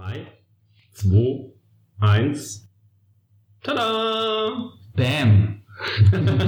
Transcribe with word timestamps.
3, 0.00 0.26
2, 0.92 1.52
1. 2.00 2.68
Tada! 3.62 4.70
Bam! 4.96 5.60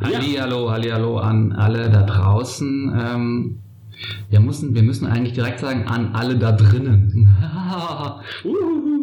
Hallihallo, 0.00 0.70
Hallihallo 0.70 1.18
an 1.18 1.50
alle 1.50 1.90
da 1.90 2.04
draußen. 2.04 2.94
Ähm, 2.96 3.58
wir, 4.30 4.38
müssen, 4.38 4.76
wir 4.76 4.84
müssen 4.84 5.08
eigentlich 5.08 5.34
direkt 5.34 5.58
sagen, 5.58 5.88
an 5.88 6.14
alle 6.14 6.38
da 6.38 6.52
drinnen. 6.52 7.28
Uh, 7.42 8.20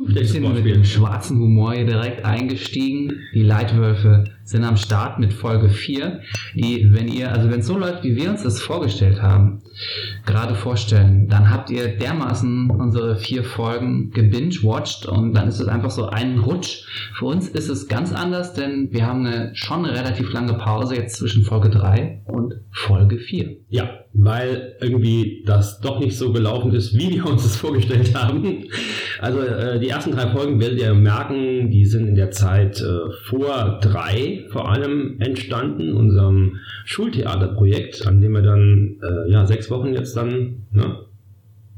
Wir 0.07 0.25
sind 0.25 0.53
mit 0.53 0.65
dem 0.65 0.85
schwarzen 0.85 1.37
Humor 1.39 1.73
hier 1.73 1.85
direkt 1.85 2.23
eingestiegen. 2.23 3.19
Die 3.33 3.43
Leitwölfe 3.43 4.23
sind 4.43 4.63
am 4.63 4.77
Start 4.77 5.19
mit 5.19 5.33
Folge 5.33 5.69
4. 5.69 6.19
Die, 6.53 6.93
wenn 6.93 7.07
ihr, 7.07 7.31
also 7.31 7.49
wenn 7.49 7.61
es 7.61 7.67
so 7.67 7.77
läuft, 7.77 8.03
wie 8.03 8.15
wir 8.15 8.29
uns 8.29 8.43
das 8.43 8.61
vorgestellt 8.61 9.21
haben, 9.21 9.61
gerade 10.25 10.55
vorstellen, 10.55 11.27
dann 11.27 11.49
habt 11.49 11.69
ihr 11.69 11.97
dermaßen 11.97 12.69
unsere 12.69 13.17
vier 13.17 13.43
Folgen 13.43 14.11
gebingewatcht 14.11 15.05
und 15.05 15.33
dann 15.33 15.47
ist 15.47 15.59
es 15.59 15.67
einfach 15.67 15.91
so 15.91 16.07
ein 16.07 16.39
Rutsch. 16.39 16.85
Für 17.15 17.25
uns 17.25 17.47
ist 17.47 17.69
es 17.69 17.87
ganz 17.87 18.13
anders, 18.13 18.53
denn 18.53 18.89
wir 18.91 19.05
haben 19.05 19.25
eine 19.25 19.55
schon 19.55 19.85
eine 19.85 19.97
relativ 19.97 20.31
lange 20.33 20.53
Pause 20.55 20.95
jetzt 20.95 21.17
zwischen 21.17 21.43
Folge 21.43 21.69
3 21.69 22.23
und 22.25 22.53
Folge 22.71 23.17
4. 23.17 23.57
Ja, 23.69 23.89
weil 24.13 24.75
irgendwie 24.79 25.43
das 25.45 25.79
doch 25.79 25.99
nicht 25.99 26.17
so 26.17 26.31
gelaufen 26.31 26.73
ist, 26.73 26.93
wie 26.93 27.15
wir 27.15 27.25
uns 27.25 27.43
das 27.43 27.55
vorgestellt 27.55 28.13
haben. 28.15 28.65
Also 29.19 29.39
äh, 29.39 29.79
die 29.79 29.89
ersten 29.89 30.11
drei 30.11 30.31
Folgen 30.31 30.59
werdet 30.59 30.79
ihr 30.79 30.93
merken, 30.93 31.71
die 31.71 31.85
sind 31.85 32.07
in 32.07 32.15
der 32.15 32.31
Zeit 32.31 32.81
äh, 32.81 33.11
vor 33.25 33.79
drei 33.81 34.32
vor 34.49 34.69
allem 34.69 35.19
entstanden, 35.19 35.93
unserem 35.93 36.59
Schultheaterprojekt, 36.85 38.05
an 38.07 38.21
dem 38.21 38.33
wir 38.33 38.41
dann 38.41 38.97
äh, 39.01 39.31
ja 39.31 39.45
sechs 39.45 39.69
Wochen 39.69 39.93
jetzt 39.93 40.15
dann 40.15 40.63
ne, 40.71 40.99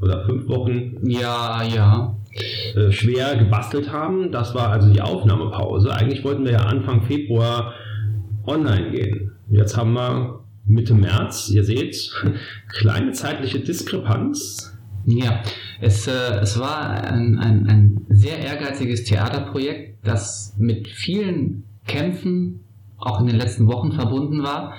oder 0.01 0.25
fünf 0.25 0.47
Wochen 0.47 0.97
Ja, 1.03 1.63
ja. 1.63 2.17
äh, 2.75 2.91
schwer 2.91 3.35
gebastelt 3.37 3.91
haben. 3.91 4.31
Das 4.31 4.53
war 4.55 4.69
also 4.69 4.91
die 4.91 5.01
Aufnahmepause. 5.01 5.93
Eigentlich 5.93 6.23
wollten 6.23 6.45
wir 6.45 6.53
ja 6.53 6.65
Anfang 6.65 7.03
Februar 7.03 7.73
online 8.45 8.91
gehen. 8.91 9.31
Jetzt 9.49 9.77
haben 9.77 9.93
wir 9.93 10.43
Mitte 10.65 10.93
März. 10.93 11.49
Ihr 11.49 11.63
seht, 11.63 12.11
kleine 12.69 13.11
zeitliche 13.11 13.59
Diskrepanz. 13.59 14.75
Ja, 15.05 15.43
es, 15.81 16.07
äh, 16.07 16.39
es 16.41 16.59
war 16.59 16.89
ein, 16.89 17.37
ein, 17.37 17.67
ein 17.67 18.05
sehr 18.09 18.39
ehrgeiziges 18.39 19.03
Theaterprojekt, 19.03 19.99
das 20.03 20.55
mit 20.57 20.87
vielen 20.87 21.63
Kämpfen 21.87 22.61
auch 22.97 23.19
in 23.19 23.27
den 23.27 23.35
letzten 23.35 23.67
Wochen 23.67 23.91
verbunden 23.91 24.43
war. 24.43 24.73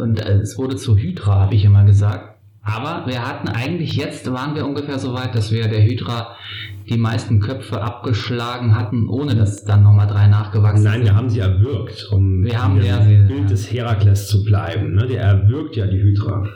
Und 0.00 0.20
äh, 0.20 0.34
es 0.40 0.58
wurde 0.58 0.76
zur 0.76 0.96
Hydra, 0.98 1.40
habe 1.40 1.54
ich 1.54 1.64
immer 1.64 1.84
gesagt. 1.84 2.28
Aber 2.64 3.06
wir 3.10 3.26
hatten 3.26 3.48
eigentlich 3.48 3.94
jetzt, 3.94 4.30
waren 4.32 4.54
wir 4.54 4.64
ungefähr 4.64 4.98
so 5.00 5.14
weit, 5.14 5.34
dass 5.34 5.50
wir 5.50 5.66
der 5.66 5.82
Hydra 5.82 6.36
die 6.88 6.96
meisten 6.96 7.40
Köpfe 7.40 7.80
abgeschlagen 7.82 8.76
hatten, 8.76 9.08
ohne 9.08 9.34
dass 9.34 9.64
dann 9.64 9.82
nochmal 9.82 10.06
drei 10.06 10.28
nachgewachsen 10.28 10.84
Nein, 10.84 10.92
sind. 10.98 11.04
wir 11.04 11.16
haben 11.16 11.28
sie 11.30 11.40
erwürgt, 11.40 12.08
um 12.12 12.44
Wir 12.44 12.62
haben 12.62 12.80
ja 12.82 13.02
sie- 13.02 13.22
Bild 13.22 13.50
des 13.50 13.72
Herakles 13.72 14.28
zu 14.28 14.44
bleiben. 14.44 14.94
Ne? 14.94 15.06
Der 15.06 15.22
erwürgt 15.22 15.74
ja 15.76 15.86
die 15.86 16.00
Hydra. 16.00 16.46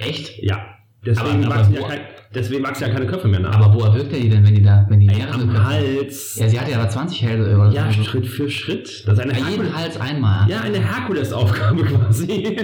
Echt? 0.00 0.42
Ja. 0.42 0.58
Deswegen, 1.06 1.44
Aber- 1.44 1.54
wachsen 1.56 1.72
aber 1.76 1.76
ja 1.76 1.82
wo- 1.82 1.88
kein, 1.88 2.00
deswegen 2.34 2.62
wachsen 2.64 2.84
ja 2.88 2.90
keine 2.94 3.06
Köpfe 3.06 3.28
mehr 3.28 3.40
nach. 3.40 3.54
Aber 3.58 3.74
wo 3.74 3.84
erwirkt 3.84 4.12
er 4.12 4.20
die 4.20 4.28
denn, 4.28 4.44
wenn 4.46 4.54
die 4.54 4.62
da, 4.62 4.86
wenn 4.88 5.00
die 5.00 5.08
Ey, 5.08 5.16
mehrere 5.16 5.34
am 5.34 5.48
Köpfe- 5.50 5.64
Hals. 5.64 6.36
Ja, 6.36 6.48
sie 6.48 6.60
hatte 6.60 6.70
ja 6.72 6.80
aber 6.80 6.88
20 6.88 7.22
Hälse 7.22 7.54
oder 7.56 7.72
Ja, 7.72 7.90
so. 7.92 8.02
Schritt 8.04 8.26
für 8.26 8.50
Schritt. 8.50 9.04
Das 9.06 9.14
ist 9.14 9.20
eine 9.20 9.32
Bei 9.32 9.38
Herkules- 9.38 9.50
jedem 9.56 9.76
Hals 9.76 10.00
einmal. 10.00 10.48
Ja, 10.50 10.60
eine 10.60 10.78
Herkulesaufgabe 10.78 11.82
quasi. 11.84 12.56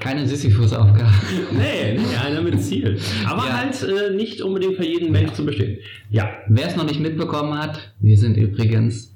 Keine 0.00 0.26
Sisyphus-Aufgabe. 0.26 1.10
nee, 1.52 1.98
nee, 1.98 2.16
einer 2.26 2.40
mit 2.42 2.62
Ziel. 2.62 2.98
Aber 3.26 3.46
Ja. 3.46 3.58
halt 3.58 3.82
äh, 3.82 4.14
nicht 4.14 4.40
unbedingt 4.40 4.76
für 4.76 4.86
jeden 4.86 5.10
Mensch 5.12 5.32
zu 5.32 5.44
bestehen. 5.44 5.78
Ja, 6.10 6.28
Wer 6.48 6.68
es 6.68 6.76
noch 6.76 6.84
nicht 6.86 7.00
mitbekommen 7.00 7.58
hat, 7.58 7.92
wir 8.00 8.16
sind 8.16 8.36
übrigens. 8.36 9.14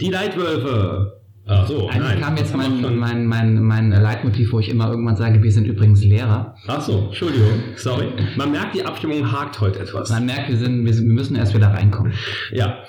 die 0.00 0.10
Leitwölfe. 0.10 1.17
Ach 1.50 1.66
so, 1.66 1.88
Eigentlich 1.88 2.02
nein. 2.02 2.20
kam 2.20 2.36
jetzt 2.36 2.54
mein, 2.54 2.98
mein, 2.98 3.26
mein, 3.26 3.62
mein 3.62 3.90
Leitmotiv, 3.90 4.52
wo 4.52 4.60
ich 4.60 4.68
immer 4.68 4.90
irgendwann 4.90 5.16
sage, 5.16 5.42
wir 5.42 5.50
sind 5.50 5.66
übrigens 5.66 6.04
Lehrer. 6.04 6.54
Ach 6.66 6.82
so, 6.82 7.06
Entschuldigung, 7.06 7.48
sorry. 7.76 8.08
Man 8.36 8.50
merkt, 8.52 8.74
die 8.74 8.84
Abstimmung 8.84 9.32
hakt 9.32 9.58
heute 9.60 9.80
etwas. 9.80 10.10
Man 10.10 10.26
merkt, 10.26 10.50
wir, 10.50 10.58
sind, 10.58 10.84
wir, 10.84 10.92
sind, 10.92 11.06
wir 11.06 11.14
müssen 11.14 11.36
erst 11.36 11.54
wieder 11.54 11.68
reinkommen. 11.68 12.12
Ja, 12.52 12.84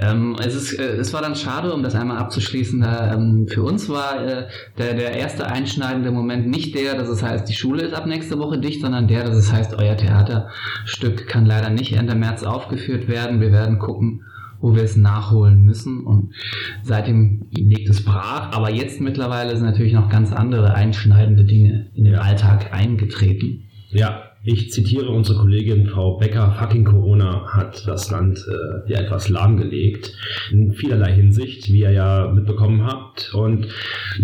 Ähm, 0.00 0.36
es, 0.38 0.54
ist, 0.54 0.78
äh, 0.78 0.96
es 0.96 1.12
war 1.12 1.22
dann 1.22 1.34
schade, 1.34 1.72
um 1.74 1.82
das 1.82 1.94
einmal 1.94 2.18
abzuschließen. 2.18 2.80
Da, 2.80 3.12
ähm, 3.14 3.46
für 3.48 3.62
uns 3.62 3.88
war 3.88 4.24
äh, 4.24 4.46
der, 4.78 4.94
der 4.94 5.12
erste 5.16 5.46
einschneidende 5.46 6.10
Moment 6.10 6.46
nicht 6.46 6.74
der, 6.76 6.94
dass 6.94 7.08
es 7.08 7.22
heißt, 7.22 7.48
die 7.48 7.54
Schule 7.54 7.82
ist 7.82 7.94
ab 7.94 8.06
nächste 8.06 8.38
Woche 8.38 8.58
dicht, 8.58 8.80
sondern 8.80 9.08
der, 9.08 9.24
dass 9.24 9.36
es 9.36 9.52
heißt, 9.52 9.74
euer 9.74 9.96
Theaterstück 9.96 11.26
kann 11.26 11.46
leider 11.46 11.70
nicht 11.70 11.92
Ende 11.92 12.14
März 12.14 12.42
aufgeführt 12.44 13.08
werden. 13.08 13.40
Wir 13.40 13.52
werden 13.52 13.78
gucken, 13.78 14.22
wo 14.60 14.74
wir 14.74 14.82
es 14.82 14.96
nachholen 14.96 15.62
müssen. 15.62 16.04
Und 16.04 16.34
seitdem 16.82 17.46
liegt 17.50 17.88
es 17.88 18.04
brach. 18.04 18.52
Aber 18.52 18.70
jetzt 18.70 19.00
mittlerweile 19.00 19.56
sind 19.56 19.66
natürlich 19.66 19.92
noch 19.92 20.08
ganz 20.08 20.32
andere 20.32 20.74
einschneidende 20.74 21.44
Dinge 21.44 21.90
in 21.94 22.04
den. 22.04 22.18
Alltag 22.18 22.72
eingetreten. 22.72 23.64
ja. 23.90 24.24
Ich 24.44 24.70
zitiere 24.70 25.10
unsere 25.10 25.40
Kollegin 25.40 25.88
Frau 25.88 26.16
Becker, 26.16 26.52
fucking 26.52 26.84
Corona 26.84 27.48
hat 27.48 27.86
das 27.86 28.10
Land 28.10 28.38
äh, 28.48 28.90
ja 28.90 29.00
etwas 29.00 29.28
lahmgelegt. 29.28 30.14
In 30.52 30.72
vielerlei 30.72 31.12
Hinsicht, 31.12 31.70
wie 31.72 31.80
ihr 31.80 31.90
ja 31.90 32.30
mitbekommen 32.32 32.86
habt. 32.86 33.34
Und 33.34 33.66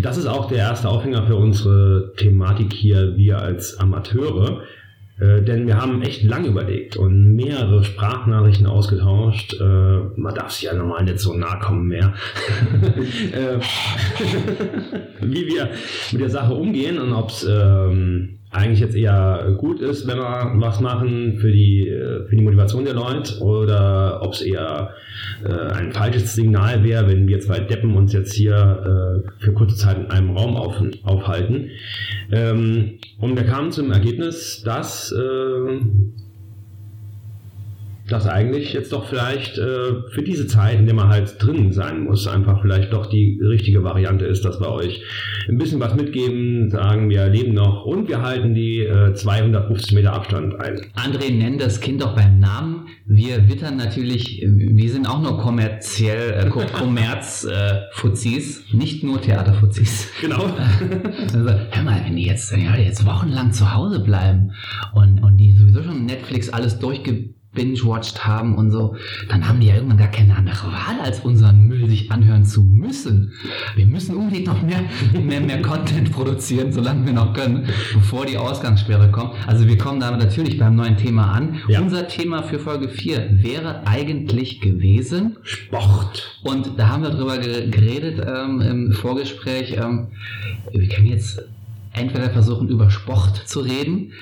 das 0.01 0.17
ist 0.17 0.27
auch 0.27 0.49
der 0.49 0.59
erste 0.59 0.89
Aufhänger 0.89 1.27
für 1.27 1.37
unsere 1.37 2.13
Thematik 2.17 2.73
hier, 2.73 3.17
wir 3.17 3.43
als 3.43 3.77
Amateure. 3.79 4.63
Äh, 5.19 5.43
denn 5.43 5.67
wir 5.67 5.81
haben 5.81 6.03
echt 6.03 6.25
lange 6.25 6.49
überlegt 6.49 6.97
und 6.97 7.37
mehrere 7.37 7.85
Sprachnachrichten 7.85 8.67
ausgetauscht. 8.67 9.55
Äh, 9.61 9.65
man 10.17 10.35
darf 10.35 10.51
sich 10.51 10.63
ja 10.65 10.75
normal 10.75 11.05
nicht 11.05 11.21
so 11.21 11.35
nahe 11.35 11.61
kommen 11.61 11.87
mehr. 11.87 12.15
äh, 13.33 13.59
wie 15.21 15.47
wir 15.47 15.71
mit 16.11 16.21
der 16.21 16.31
Sache 16.31 16.55
umgehen 16.55 16.99
und 16.99 17.13
ob 17.13 17.31
es 17.31 17.47
ähm, 17.49 18.41
eigentlich 18.55 18.81
jetzt 18.81 18.95
eher 18.95 19.55
gut 19.59 19.81
ist, 19.81 20.07
wenn 20.07 20.19
wir 20.19 20.53
was 20.57 20.81
machen 20.81 21.39
für 21.39 21.51
die, 21.51 21.89
äh, 21.89 22.27
für 22.27 22.37
die 22.37 22.43
Motivation 22.43 22.85
der 22.85 22.95
Leute 22.95 23.41
oder 23.41 24.21
ob 24.23 24.33
es 24.33 24.43
eher 24.43 24.91
äh, 25.45 25.73
ein 25.73 25.93
falsches 25.93 26.35
Signal 26.35 26.85
wäre, 26.85 27.09
wenn 27.09 27.27
wir 27.27 27.41
zwei 27.41 27.61
Deppen 27.61 27.97
uns 27.97 28.13
jetzt 28.13 28.33
hier 28.33 28.55
äh, 28.55 29.43
für 29.43 29.53
kurze 29.53 29.77
Zeit 29.77 29.99
in 29.99 30.11
einem 30.11 30.31
Raum 30.37 30.57
auf, 30.57 30.81
aufhalten. 31.03 31.71
Ähm, 32.31 32.99
und 33.19 33.37
wir 33.37 33.45
kamen 33.45 33.73
zum 33.73 33.91
Ergebnis, 33.91 34.63
dass 34.65 35.13
äh, 35.13 35.81
das 38.07 38.27
eigentlich 38.27 38.73
jetzt 38.75 38.93
doch 38.93 39.07
vielleicht 39.09 39.57
äh, 39.57 40.03
für 40.11 40.23
diese 40.23 40.47
Zeit, 40.47 40.79
in 40.79 40.85
der 40.87 40.95
man 40.95 41.09
halt 41.09 41.37
drin 41.43 41.73
sein 41.73 42.05
muss, 42.05 42.27
einfach 42.27 42.61
vielleicht 42.61 42.93
doch 42.93 43.07
die 43.07 43.41
richtige 43.43 43.83
Variante 43.83 44.27
ist, 44.27 44.45
dass 44.45 44.61
wir 44.61 44.71
euch 44.71 45.03
ein 45.49 45.57
bisschen 45.57 45.81
was 45.81 45.95
mitgeben, 45.95 46.71
sagen, 46.71 47.09
wir 47.09 47.27
leben 47.29 47.55
noch 47.55 47.85
und 47.87 48.09
wir 48.09 48.21
halten 48.23 48.55
die 48.55 48.81
äh, 48.81 49.15
250 49.15 49.93
Meter 49.95 50.13
Abstand 50.13 50.61
ein. 50.61 50.81
André 50.97 51.33
nennt 51.33 51.63
das 51.63 51.81
Kind 51.81 52.03
doch 52.03 52.15
beim 52.15 52.41
Namen. 52.41 52.89
Wir 53.07 53.49
wittern 53.49 53.77
natürlich, 53.79 54.43
äh, 54.43 54.49
wir 54.51 54.91
sind 54.91 55.09
auch 55.09 55.23
nur 55.23 55.39
kommerziell, 55.39 56.45
äh, 56.45 56.49
Ko- 56.51 56.63
Kommerz-Fuzis, 56.73 58.65
nicht 58.73 59.03
nur 59.03 59.21
Theaterfuzis. 59.21 60.09
Genau. 60.21 60.45
Also, 61.35 61.51
hör 61.71 61.83
mal, 61.83 62.01
wenn 62.05 62.17
die 62.17 62.27
jetzt, 62.27 62.53
ja, 62.53 62.77
jetzt 62.77 63.05
wochenlang 63.07 63.53
zu 63.53 63.73
Hause 63.75 64.01
bleiben 64.01 64.53
und, 64.95 65.23
und 65.23 65.37
die 65.39 65.53
sowieso 65.57 65.83
schon 65.83 66.05
Netflix 66.07 66.49
alles 66.49 66.79
durchgebingewatcht 67.55 68.27
haben 68.27 68.55
und 68.57 68.71
so, 68.71 68.97
dann 69.29 69.47
haben 69.49 69.61
die 69.61 69.69
ja 69.69 69.75
irgendwann 69.77 69.99
gar 69.99 70.09
keine 70.09 70.37
andere 70.37 70.67
Wahl, 70.69 71.01
als 71.03 71.21
unseren 71.21 71.67
Müll 71.67 71.89
sich 71.89 72.11
anhören 72.11 72.45
zu 72.45 72.63
müssen. 72.63 73.33
Wir 73.77 73.87
müssen 73.87 74.17
unbedingt 74.17 74.47
noch 74.47 74.63
mehr, 74.63 74.81
mehr, 75.23 75.41
mehr 75.41 75.63
Content 75.63 76.11
produzieren, 76.13 76.73
solange 76.73 77.07
wir 77.07 77.13
noch 77.13 77.33
können, 77.33 77.67
bevor 77.95 78.27
die 78.27 78.37
Ausgangssperre 78.37 79.11
kommt. 79.11 79.33
Also 79.47 79.67
wir 79.67 79.79
kommen 79.79 80.01
damit 80.01 80.21
natürlich 80.21 80.59
beim 80.59 80.75
neuen 80.77 80.97
Thema 80.97 81.33
an. 81.33 81.61
Ja. 81.69 81.81
Unser 81.81 82.09
Thema 82.09 82.43
für 82.43 82.59
Folge 82.59 82.89
4 82.89 83.43
wäre 83.43 83.87
eigentlich 83.87 84.61
gewesen, 84.61 85.37
Sport. 85.43 86.41
und 86.43 86.79
da 86.79 86.89
haben 86.89 87.03
wir 87.03 87.11
drüber 87.11 87.39
ge- 87.39 87.71
geredet 87.71 88.25
ähm, 88.27 88.61
im 88.61 88.93
Vorgespräch. 88.93 89.77
Ähm, 89.79 90.09
wir 90.73 90.89
können 90.89 91.07
jetzt 91.07 91.43
entweder 91.93 92.31
versuchen, 92.31 92.69
über 92.69 92.91
Sport 92.91 93.43
zu 93.47 93.61
reden, 93.61 94.13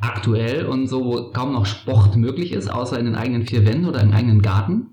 aktuell 0.00 0.66
und 0.66 0.86
so, 0.88 1.04
wo 1.04 1.30
kaum 1.30 1.52
noch 1.52 1.66
Sport 1.66 2.16
möglich 2.16 2.52
ist, 2.52 2.72
außer 2.72 2.98
in 2.98 3.06
den 3.06 3.14
eigenen 3.14 3.46
vier 3.46 3.66
Wänden 3.66 3.86
oder 3.86 4.00
im 4.00 4.12
eigenen 4.12 4.42
Garten. 4.42 4.88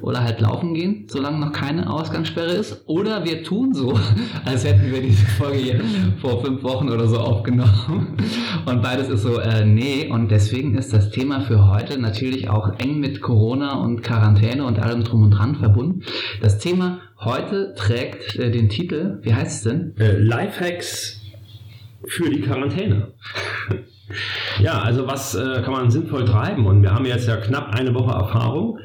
Oder 0.00 0.22
halt 0.22 0.40
laufen 0.40 0.74
gehen, 0.74 1.06
solange 1.08 1.38
noch 1.38 1.52
keine 1.52 1.90
Ausgangssperre 1.90 2.52
ist. 2.52 2.82
Oder 2.86 3.24
wir 3.24 3.42
tun 3.42 3.72
so, 3.72 3.98
als 4.44 4.64
hätten 4.64 4.92
wir 4.92 5.00
diese 5.00 5.26
Folge 5.26 5.58
hier 5.58 5.80
vor 6.20 6.44
fünf 6.44 6.62
Wochen 6.62 6.88
oder 6.88 7.08
so 7.08 7.18
aufgenommen. 7.18 8.16
Und 8.66 8.82
beides 8.82 9.08
ist 9.08 9.22
so, 9.22 9.38
äh, 9.38 9.64
nee. 9.64 10.08
Und 10.10 10.30
deswegen 10.30 10.76
ist 10.76 10.92
das 10.92 11.10
Thema 11.10 11.40
für 11.40 11.68
heute 11.68 11.98
natürlich 11.98 12.48
auch 12.48 12.78
eng 12.78 13.00
mit 13.00 13.20
Corona 13.20 13.80
und 13.80 14.02
Quarantäne 14.02 14.64
und 14.64 14.78
allem 14.78 15.04
drum 15.04 15.24
und 15.24 15.30
dran 15.30 15.56
verbunden. 15.56 16.02
Das 16.40 16.58
Thema 16.58 17.00
heute 17.18 17.74
trägt 17.74 18.36
äh, 18.36 18.50
den 18.50 18.68
Titel, 18.68 19.18
wie 19.22 19.34
heißt 19.34 19.66
es 19.66 19.72
denn? 19.72 19.96
Äh, 19.98 20.18
Lifehacks 20.18 21.25
für 22.08 22.30
die 22.30 22.40
Quarantäne. 22.40 23.12
Ja, 24.60 24.82
also 24.82 25.06
was 25.06 25.34
äh, 25.34 25.62
kann 25.62 25.72
man 25.72 25.90
sinnvoll 25.90 26.24
treiben? 26.24 26.66
Und 26.66 26.80
wir 26.80 26.94
haben 26.94 27.04
jetzt 27.04 27.26
ja 27.26 27.36
knapp 27.36 27.74
eine 27.74 27.92
Woche 27.92 28.12
Erfahrung, 28.12 28.78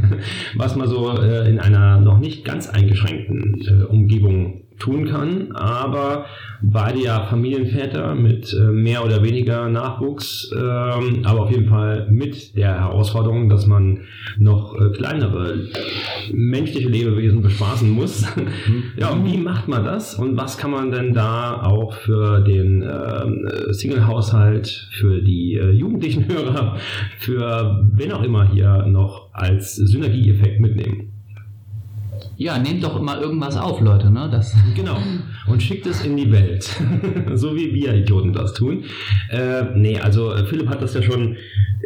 was 0.56 0.76
man 0.76 0.88
so 0.88 1.16
äh, 1.18 1.48
in 1.48 1.60
einer 1.60 2.00
noch 2.00 2.18
nicht 2.18 2.44
ganz 2.44 2.68
eingeschränkten 2.68 3.60
äh, 3.68 3.84
Umgebung 3.84 4.61
tun 4.78 5.06
kann. 5.06 5.52
Aber 5.52 6.26
beide 6.62 7.00
ja 7.00 7.24
Familienväter 7.24 8.14
mit 8.14 8.54
äh, 8.54 8.70
mehr 8.70 9.04
oder 9.04 9.22
weniger 9.22 9.68
Nachwuchs, 9.68 10.52
ähm, 10.54 11.22
aber 11.24 11.42
auf 11.42 11.50
jeden 11.50 11.68
Fall 11.68 12.06
mit 12.10 12.56
der 12.56 12.80
Herausforderung, 12.80 13.48
dass 13.48 13.66
man 13.66 14.00
noch 14.38 14.74
äh, 14.80 14.90
kleinere 14.90 15.66
menschliche 16.32 16.88
Lebewesen 16.88 17.42
bespaßen 17.42 17.90
muss. 17.90 18.22
Mhm. 18.36 18.46
ja, 18.96 19.10
und 19.10 19.24
wie 19.26 19.38
macht 19.38 19.68
man 19.68 19.84
das? 19.84 20.14
Und 20.14 20.36
was 20.36 20.56
kann 20.56 20.70
man 20.70 20.90
denn 20.90 21.12
da 21.12 21.62
auch 21.62 21.94
für 21.94 22.40
den 22.40 22.82
äh, 22.82 23.72
Single-Haushalt, 23.72 24.88
für 24.92 25.20
die 25.20 25.54
äh, 25.54 25.70
jugendlichen 25.70 26.28
Hörer, 26.28 26.76
für 27.18 27.84
wen 27.92 28.12
auch 28.12 28.22
immer 28.22 28.48
hier 28.48 28.86
noch 28.86 29.28
als 29.32 29.74
Synergieeffekt 29.76 30.60
mitnehmen? 30.60 31.11
Ja, 32.42 32.58
nehmt 32.58 32.82
doch 32.82 32.98
immer 32.98 33.20
irgendwas 33.20 33.56
auf, 33.56 33.80
Leute, 33.80 34.10
ne? 34.10 34.28
Das 34.28 34.56
genau. 34.74 34.96
Und 35.46 35.62
schickt 35.62 35.86
es 35.86 36.04
in 36.04 36.16
die 36.16 36.32
Welt. 36.32 36.64
so 37.34 37.54
wie 37.54 37.72
wir 37.72 37.94
Idioten 37.94 38.32
das 38.32 38.52
tun. 38.52 38.82
Äh, 39.30 39.62
nee, 39.76 40.00
also 40.00 40.32
äh, 40.32 40.44
Philipp 40.44 40.68
hat 40.68 40.82
das 40.82 40.94
ja 40.94 41.02
schon 41.02 41.36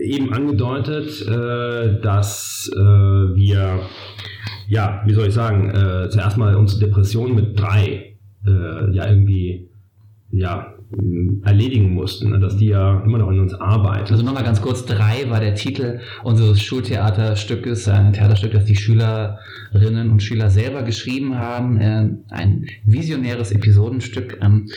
eben 0.02 0.32
angedeutet, 0.32 1.20
äh, 1.26 2.00
dass 2.00 2.70
äh, 2.74 2.78
wir, 2.78 3.80
ja, 4.66 5.02
wie 5.04 5.12
soll 5.12 5.28
ich 5.28 5.34
sagen, 5.34 5.68
äh, 5.68 6.08
zuerst 6.08 6.38
mal 6.38 6.54
unsere 6.56 6.86
Depression 6.86 7.34
mit 7.34 7.60
drei 7.60 8.16
äh, 8.46 8.94
ja 8.94 9.10
irgendwie 9.10 9.68
ja, 10.30 10.72
erledigen 11.42 11.94
mussten, 11.94 12.40
dass 12.40 12.56
die 12.56 12.66
ja 12.66 13.00
immer 13.04 13.18
noch 13.18 13.30
in 13.30 13.40
uns 13.40 13.54
arbeiten. 13.54 14.12
Also 14.12 14.24
nochmal 14.24 14.44
ganz 14.44 14.62
kurz, 14.62 14.84
drei 14.84 15.28
war 15.28 15.40
der 15.40 15.54
Titel 15.54 16.00
unseres 16.22 16.62
Schultheaterstückes, 16.62 17.88
ein 17.88 18.12
Theaterstück, 18.12 18.52
das 18.52 18.66
die 18.66 18.76
Schülerinnen 18.76 20.10
und 20.10 20.22
Schüler 20.22 20.48
selber 20.48 20.82
geschrieben 20.82 21.38
haben, 21.38 21.80
äh, 21.80 22.08
ein 22.30 22.66
visionäres 22.84 23.50
Episodenstück 23.50 24.38
ähm, 24.40 24.68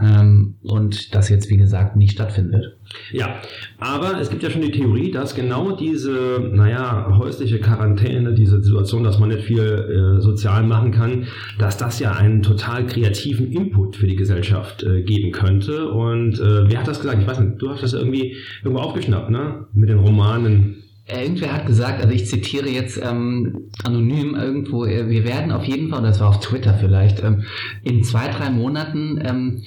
ähm, 0.00 0.56
und 0.62 1.14
das 1.14 1.30
jetzt, 1.30 1.48
wie 1.48 1.56
gesagt, 1.56 1.96
nicht 1.96 2.12
stattfindet. 2.12 2.79
Ja, 3.12 3.40
aber 3.78 4.20
es 4.20 4.30
gibt 4.30 4.42
ja 4.42 4.50
schon 4.50 4.62
die 4.62 4.70
Theorie, 4.70 5.10
dass 5.10 5.34
genau 5.34 5.72
diese, 5.72 6.50
naja, 6.52 7.16
häusliche 7.18 7.60
Quarantäne, 7.60 8.34
diese 8.34 8.62
Situation, 8.62 9.04
dass 9.04 9.18
man 9.18 9.28
nicht 9.30 9.44
viel 9.44 9.60
äh, 9.60 10.20
sozial 10.20 10.64
machen 10.64 10.90
kann, 10.92 11.26
dass 11.58 11.76
das 11.76 11.98
ja 12.00 12.12
einen 12.12 12.42
total 12.42 12.86
kreativen 12.86 13.50
Input 13.52 13.96
für 13.96 14.06
die 14.06 14.16
Gesellschaft 14.16 14.82
äh, 14.82 15.02
geben 15.02 15.32
könnte. 15.32 15.88
Und 15.90 16.40
äh, 16.40 16.68
wer 16.68 16.80
hat 16.80 16.88
das 16.88 17.00
gesagt? 17.00 17.22
Ich 17.22 17.28
weiß 17.28 17.40
nicht, 17.40 17.62
du 17.62 17.70
hast 17.70 17.82
das 17.82 17.92
irgendwie 17.92 18.36
irgendwo 18.62 18.82
aufgeschnappt, 18.82 19.30
ne? 19.30 19.66
Mit 19.72 19.88
den 19.88 19.98
Romanen. 19.98 20.79
Irgendwer 21.12 21.52
hat 21.52 21.66
gesagt, 21.66 22.02
also 22.02 22.14
ich 22.14 22.26
zitiere 22.26 22.68
jetzt 22.68 23.00
ähm, 23.02 23.70
anonym 23.84 24.34
irgendwo, 24.34 24.84
äh, 24.84 25.08
wir 25.08 25.24
werden 25.24 25.52
auf 25.52 25.64
jeden 25.64 25.88
Fall, 25.90 26.02
das 26.02 26.20
war 26.20 26.28
auf 26.28 26.40
Twitter 26.40 26.74
vielleicht, 26.74 27.22
ähm, 27.22 27.44
in 27.82 28.04
zwei, 28.04 28.28
drei 28.28 28.50
Monaten, 28.50 29.20
ähm, 29.24 29.62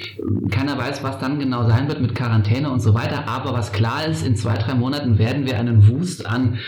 keiner 0.49 0.77
weiß, 0.77 1.03
was 1.03 1.19
dann 1.19 1.39
genau 1.39 1.67
sein 1.67 1.87
wird 1.87 2.01
mit 2.01 2.15
Quarantäne 2.15 2.71
und 2.71 2.81
so 2.81 2.93
weiter, 2.93 3.27
aber 3.27 3.53
was 3.53 3.71
klar 3.71 4.05
ist, 4.05 4.25
in 4.25 4.35
zwei, 4.35 4.57
drei 4.57 4.75
Monaten 4.75 5.17
werden 5.17 5.45
wir 5.45 5.57
einen 5.59 5.89
Wust 5.89 6.25
an 6.25 6.59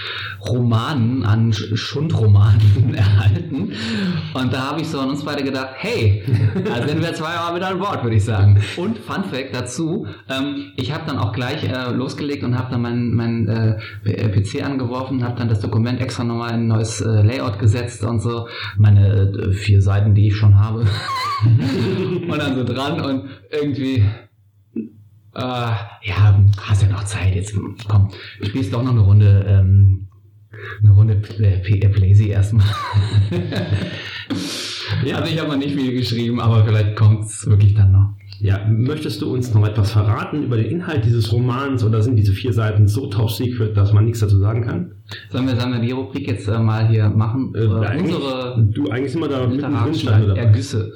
Romanen, 0.48 1.26
an 1.26 1.54
Schundromanen 1.54 2.94
erhalten. 2.96 3.74
Und 4.34 4.54
da 4.54 4.72
habe 4.72 4.82
ich 4.82 4.88
so 4.88 5.00
an 5.00 5.10
uns 5.10 5.24
beide 5.24 5.44
gedacht, 5.44 5.70
hey, 5.78 6.24
da 6.66 6.88
sind 6.88 7.02
wir 7.02 7.14
zwei 7.14 7.34
Jahre 7.34 7.56
wieder 7.56 7.68
an 7.68 7.80
Bord, 7.80 8.04
würde 8.04 8.16
ich 8.16 8.24
sagen. 8.24 8.62
Und 8.78 8.98
Fun 9.00 9.24
Fact 9.24 9.54
dazu, 9.54 10.08
ähm, 10.30 10.72
ich 10.76 10.94
habe 10.94 11.04
dann 11.08 11.18
auch 11.18 11.32
gleich 11.34 11.64
äh, 11.64 11.92
losgelegt 11.92 12.44
und 12.44 12.58
habe 12.58 12.72
dann 12.72 12.82
mein, 12.82 13.14
mein 13.14 13.48
äh, 13.48 14.30
PC 14.30 14.65
angeworfen, 14.66 15.24
habe 15.24 15.38
dann 15.38 15.50
das 15.50 15.60
Dokument 15.60 16.02
extra 16.02 16.24
nochmal 16.24 16.50
in 16.50 16.62
ein 16.62 16.68
neues 16.68 17.02
äh, 17.02 17.22
Layout 17.22 17.60
gesetzt 17.60 18.04
und 18.04 18.20
so. 18.20 18.48
Meine 18.78 19.08
äh, 19.08 19.54
vier 19.54 19.82
Seiten, 19.82 20.14
die 20.16 20.28
ich 20.28 20.36
schon 20.36 20.58
habe. 20.60 20.82
und 21.44 22.38
dann 22.38 22.56
so 22.56 22.64
dran 22.64 23.00
und 23.02 23.30
irgendwie 23.52 24.04
äh, 25.36 25.42
ja, 25.42 26.46
hast 26.62 26.82
ja 26.82 26.88
noch 26.90 27.04
Zeit, 27.04 27.36
jetzt 27.36 27.54
komm, 27.88 28.10
spielst 28.42 28.74
doch 28.74 28.84
noch 28.84 28.92
eine 28.92 29.02
Runde, 29.02 29.46
ähm, 29.48 30.08
eine 30.82 30.92
Runde 30.92 31.16
Playsy 31.16 32.30
erstmal. 32.30 32.66
ja. 35.06 35.18
Also 35.18 35.34
ich 35.34 35.40
habe 35.40 35.50
noch 35.50 35.58
nicht 35.58 35.76
viel 35.76 35.92
geschrieben, 35.92 36.40
aber 36.40 36.64
vielleicht 36.66 36.96
kommt 36.96 37.26
es 37.26 37.46
wirklich 37.48 37.74
dann 37.74 37.92
noch. 37.92 38.14
Ja, 38.40 38.66
möchtest 38.68 39.22
du 39.22 39.34
uns 39.34 39.54
noch 39.54 39.66
etwas 39.66 39.92
verraten 39.92 40.44
über 40.44 40.58
den 40.58 40.66
Inhalt 40.66 41.06
dieses 41.06 41.32
Romans 41.32 41.84
oder 41.84 42.02
sind 42.02 42.18
diese 42.18 42.34
vier 42.34 42.54
Seiten 42.54 42.88
so 42.88 43.08
top 43.08 43.32
secret, 43.32 43.78
dass 43.78 43.94
man 43.94 44.06
nichts 44.06 44.20
dazu 44.20 44.38
sagen 44.40 44.64
kann? 44.64 44.95
Sollen 45.30 45.48
wir, 45.48 45.56
sollen 45.56 45.74
wir 45.74 45.80
die 45.80 45.92
Rubrik 45.92 46.28
jetzt 46.28 46.48
äh, 46.48 46.58
mal 46.58 46.88
hier 46.88 47.10
machen? 47.10 47.54
Äh, 47.54 47.66
unsere 48.00 48.58
du 48.58 48.90
eigentlich 48.90 49.14
immer 49.14 49.28
da 49.28 49.46
mittendrin 49.46 50.36
Ergüsse. 50.36 50.94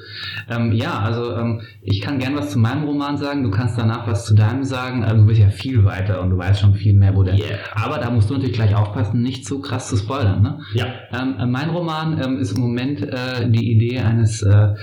Ähm, 0.48 0.72
ja, 0.72 0.98
also 0.98 1.36
ähm, 1.36 1.60
ich 1.82 2.00
kann 2.00 2.18
gern 2.18 2.34
was 2.34 2.50
zu 2.50 2.58
meinem 2.58 2.84
Roman 2.84 3.16
sagen, 3.18 3.44
du 3.44 3.50
kannst 3.50 3.78
danach 3.78 4.08
was 4.08 4.26
zu 4.26 4.34
deinem 4.34 4.64
sagen. 4.64 5.04
Also, 5.04 5.18
du 5.18 5.26
bist 5.26 5.40
ja 5.40 5.50
viel 5.50 5.84
weiter 5.84 6.20
und 6.22 6.30
du 6.30 6.38
weißt 6.38 6.60
schon 6.60 6.74
viel 6.74 6.94
mehr, 6.94 7.14
wo 7.14 7.22
der. 7.22 7.34
Yeah. 7.34 7.58
Aber 7.74 7.98
da 7.98 8.10
musst 8.10 8.28
du 8.30 8.34
natürlich 8.34 8.54
gleich 8.54 8.74
aufpassen, 8.74 9.22
nicht 9.22 9.46
zu 9.46 9.60
krass 9.60 9.88
zu 9.88 9.96
spoilern. 9.96 10.42
Ne? 10.42 10.58
Ja. 10.74 10.86
Ähm, 11.12 11.36
äh, 11.38 11.46
mein 11.46 11.70
Roman 11.70 12.20
ähm, 12.20 12.38
ist 12.38 12.56
im 12.56 12.62
Moment 12.62 13.02
äh, 13.02 13.48
die 13.48 13.70
Idee 13.72 14.00
eines 14.00 14.42
äh, 14.42 14.74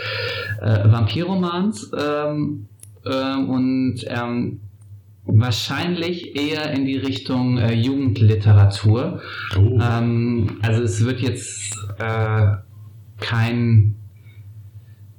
äh, 0.61 0.91
Vampirromans 0.91 1.91
ähm, 1.97 2.67
ähm, 3.05 3.49
und 3.49 3.95
wahrscheinlich 5.27 6.35
eher 6.35 6.71
in 6.71 6.85
die 6.85 6.97
Richtung 6.97 7.57
äh, 7.57 7.73
Jugendliteratur. 7.73 9.21
Oh. 9.57 9.79
Ähm, 9.81 10.57
also 10.61 10.81
es 10.83 11.05
wird 11.05 11.21
jetzt 11.21 11.75
äh, 11.99 12.47
kein 13.19 13.97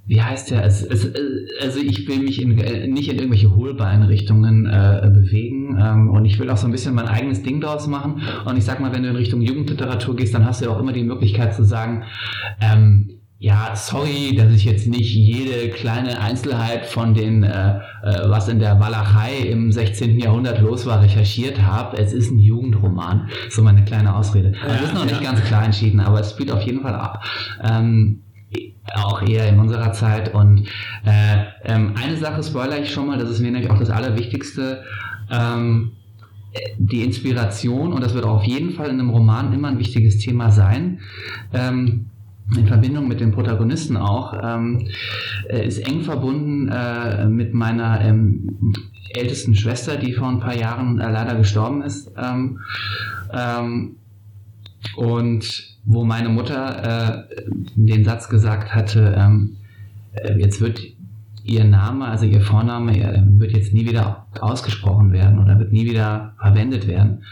wie 0.08 0.22
heißt 0.22 0.50
der? 0.50 0.64
Es, 0.64 0.82
es, 0.82 1.12
also 1.60 1.81
ich 1.81 2.08
will 2.08 2.20
mich 2.20 2.40
in, 2.40 2.56
äh, 2.58 2.88
nicht 2.88 3.10
in 3.10 3.16
irgendwelche 3.16 3.55
Hohlbeinrichtungen 3.55 4.64
äh, 4.64 5.10
bewegen 5.12 5.78
ähm, 5.78 6.08
und 6.08 6.25
ich 6.25 6.38
will 6.38 6.49
auch 6.49 6.56
so 6.56 6.66
ein 6.66 6.72
bisschen 6.72 6.94
mein 6.94 7.08
eigenes 7.08 7.43
Ding 7.43 7.60
daraus 7.60 7.87
machen. 7.87 8.22
Und 8.46 8.56
ich 8.56 8.64
sag 8.64 8.81
mal, 8.81 8.90
wenn 8.94 9.02
du 9.02 9.10
in 9.10 9.16
Richtung 9.16 9.43
Jugendliteratur 9.43 10.16
gehst, 10.16 10.32
dann 10.32 10.46
hast 10.46 10.62
du 10.62 10.64
ja 10.64 10.70
auch 10.70 10.81
immer 10.81 10.94
die 10.94 11.05
Möglichkeit 11.05 11.55
zu 11.55 11.62
sagen, 11.62 12.05
ähm, 12.58 13.18
ja, 13.40 13.76
sorry, 13.76 14.35
dass 14.37 14.52
ich 14.52 14.64
jetzt 14.64 14.88
nicht 14.88 15.14
jede 15.14 15.70
kleine 15.70 16.20
Einzelheit 16.20 16.87
von 16.87 17.14
den, 17.14 17.44
äh, 17.44 17.79
äh, 18.02 18.29
was 18.29 18.49
in 18.49 18.58
der 18.58 18.81
Walachei 18.81 19.38
im 19.49 19.70
16. 19.70 20.19
Jahrhundert 20.19 20.61
los 20.61 20.87
war, 20.87 21.02
recherchiert 21.02 21.63
habe. 21.63 21.98
Es 21.98 22.13
ist 22.13 22.32
ein 22.32 22.39
Jugendroman. 22.39 23.29
So 23.51 23.63
meine 23.63 23.84
kleine 23.84 24.17
Ausrede. 24.17 24.55
Also 24.60 24.74
ja, 24.74 24.81
ist 24.82 24.94
noch 24.94 25.06
ja. 25.06 25.13
nicht 25.13 25.22
ganz 25.22 25.41
klar 25.44 25.65
entschieden, 25.65 26.01
aber 26.01 26.19
es 26.20 26.32
spielt 26.32 26.51
auf 26.51 26.63
jeden 26.63 26.82
Fall 26.82 26.96
ab. 26.96 27.24
Ähm, 27.63 28.24
auch 28.94 29.22
eher 29.22 29.48
in 29.48 29.60
unserer 29.60 29.93
Zeit. 29.93 30.34
Und 30.34 30.67
äh, 31.05 31.44
ähm, 31.65 31.94
eine 31.94 32.17
Sache 32.17 32.43
spoiler 32.43 32.81
ich 32.81 32.93
schon 32.93 33.06
mal, 33.06 33.19
das 33.19 33.31
ist 33.31 33.39
mir 33.39 33.53
nämlich 33.53 33.70
auch 33.70 33.79
das 33.79 33.91
Allerwichtigste. 33.91 34.82
Ähm, 35.31 35.93
die 36.79 37.05
Inspiration, 37.05 37.93
und 37.93 38.03
das 38.03 38.15
wird 38.15 38.24
auch 38.24 38.39
auf 38.39 38.44
jeden 38.44 38.70
Fall 38.70 38.86
in 38.86 38.98
einem 38.98 39.10
Roman 39.10 39.53
immer 39.53 39.69
ein 39.69 39.79
wichtiges 39.79 40.19
Thema 40.19 40.51
sein, 40.51 40.98
ähm, 41.53 42.06
in 42.56 42.67
Verbindung 42.67 43.08
mit 43.08 43.20
den 43.20 43.32
Protagonisten 43.32 43.96
auch, 43.96 44.38
ähm, 44.43 44.88
äh, 45.48 45.67
ist 45.67 45.78
eng 45.86 46.02
verbunden 46.02 46.69
äh, 46.69 47.26
mit 47.26 47.52
meiner 47.52 48.00
ähm, 48.00 48.74
ältesten 49.10 49.55
Schwester, 49.55 49.96
die 49.96 50.12
vor 50.12 50.28
ein 50.28 50.40
paar 50.40 50.56
Jahren 50.56 50.98
äh, 50.98 51.10
leider 51.10 51.36
gestorben 51.36 51.82
ist. 51.82 52.10
Ähm, 52.17 52.60
ähm 53.32 53.94
und 54.96 55.76
wo 55.84 56.05
meine 56.05 56.28
Mutter 56.28 57.26
äh, 57.26 57.43
den 57.74 58.05
Satz 58.05 58.28
gesagt 58.28 58.74
hatte, 58.74 59.14
ähm, 59.17 59.56
äh, 60.12 60.38
jetzt 60.38 60.60
wird 60.60 60.81
ihr 61.44 61.64
Name, 61.64 62.06
also 62.06 62.26
ihr 62.26 62.40
Vorname, 62.40 63.24
wird 63.38 63.52
jetzt 63.52 63.72
nie 63.72 63.86
wieder 63.86 64.26
ausgesprochen 64.40 65.12
werden 65.12 65.38
oder 65.38 65.58
wird 65.58 65.72
nie 65.72 65.86
wieder 65.86 66.34
verwendet 66.38 66.86
werden. 66.86 67.22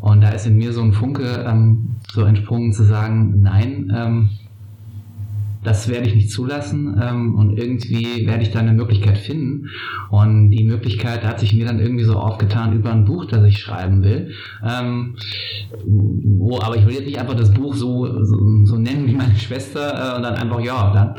Und 0.00 0.20
da 0.20 0.30
ist 0.30 0.46
in 0.46 0.56
mir 0.56 0.72
so 0.72 0.82
ein 0.82 0.92
Funke 0.92 1.44
ähm, 1.46 1.94
so 2.12 2.24
entsprungen 2.24 2.72
zu 2.72 2.82
sagen, 2.84 3.40
nein, 3.40 4.28
das 5.62 5.88
werde 5.88 6.08
ich 6.08 6.14
nicht 6.14 6.30
zulassen 6.30 7.00
ähm, 7.00 7.36
und 7.36 7.56
irgendwie 7.56 8.26
werde 8.26 8.42
ich 8.42 8.50
da 8.50 8.58
eine 8.58 8.72
Möglichkeit 8.72 9.18
finden. 9.18 9.68
Und 10.10 10.50
die 10.50 10.64
Möglichkeit 10.64 11.24
hat 11.24 11.40
sich 11.40 11.54
mir 11.54 11.66
dann 11.66 11.78
irgendwie 11.78 12.04
so 12.04 12.16
aufgetan 12.16 12.72
über 12.72 12.90
ein 12.90 13.04
Buch, 13.04 13.26
das 13.26 13.44
ich 13.44 13.58
schreiben 13.58 14.02
will. 14.02 14.32
Ähm, 14.64 15.16
wo, 15.84 16.60
aber 16.60 16.76
ich 16.76 16.86
will 16.86 16.94
jetzt 16.94 17.06
nicht 17.06 17.20
einfach 17.20 17.36
das 17.36 17.52
Buch 17.54 17.74
so, 17.74 18.06
so, 18.24 18.64
so 18.64 18.76
nennen 18.76 19.06
wie 19.06 19.14
meine 19.14 19.36
Schwester 19.38 20.14
äh, 20.14 20.16
und 20.16 20.22
dann 20.22 20.34
einfach, 20.34 20.60
ja, 20.60 20.92
dann 20.92 21.14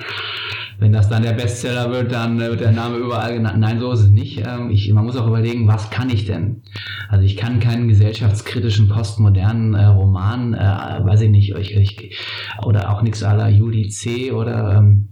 wenn 0.80 0.92
das 0.92 1.10
dann 1.10 1.24
der 1.24 1.34
Bestseller 1.34 1.92
wird, 1.92 2.12
dann 2.12 2.40
wird 2.40 2.62
der 2.62 2.72
Name 2.72 2.98
überall 2.98 3.34
genannt. 3.34 3.60
Nein, 3.60 3.80
so 3.80 3.92
ist 3.92 4.02
es 4.02 4.10
nicht. 4.10 4.44
Ähm, 4.46 4.70
ich, 4.70 4.92
man 4.94 5.06
muss 5.06 5.18
auch 5.18 5.28
überlegen, 5.28 5.68
was 5.68 5.90
kann 5.90 6.10
ich 6.10 6.26
denn? 6.26 6.62
Also 7.10 7.26
ich 7.26 7.38
kann 7.38 7.60
keinen 7.60 7.88
gesellschaftskritischen, 7.88 8.90
postmodernen 8.90 9.74
äh, 9.74 9.86
Roman, 9.86 10.54
äh, 10.54 10.58
weiß 11.04 11.22
ich 11.22 11.30
nicht, 11.30 11.56
ich, 11.56 11.76
ich, 11.76 12.18
oder 12.64 12.92
auch 12.92 13.02
nichts 13.02 13.24
aller 13.24 13.50
Judy 13.50 13.90
C. 13.90 14.32
oder 14.32 14.78
ähm, 14.78 15.10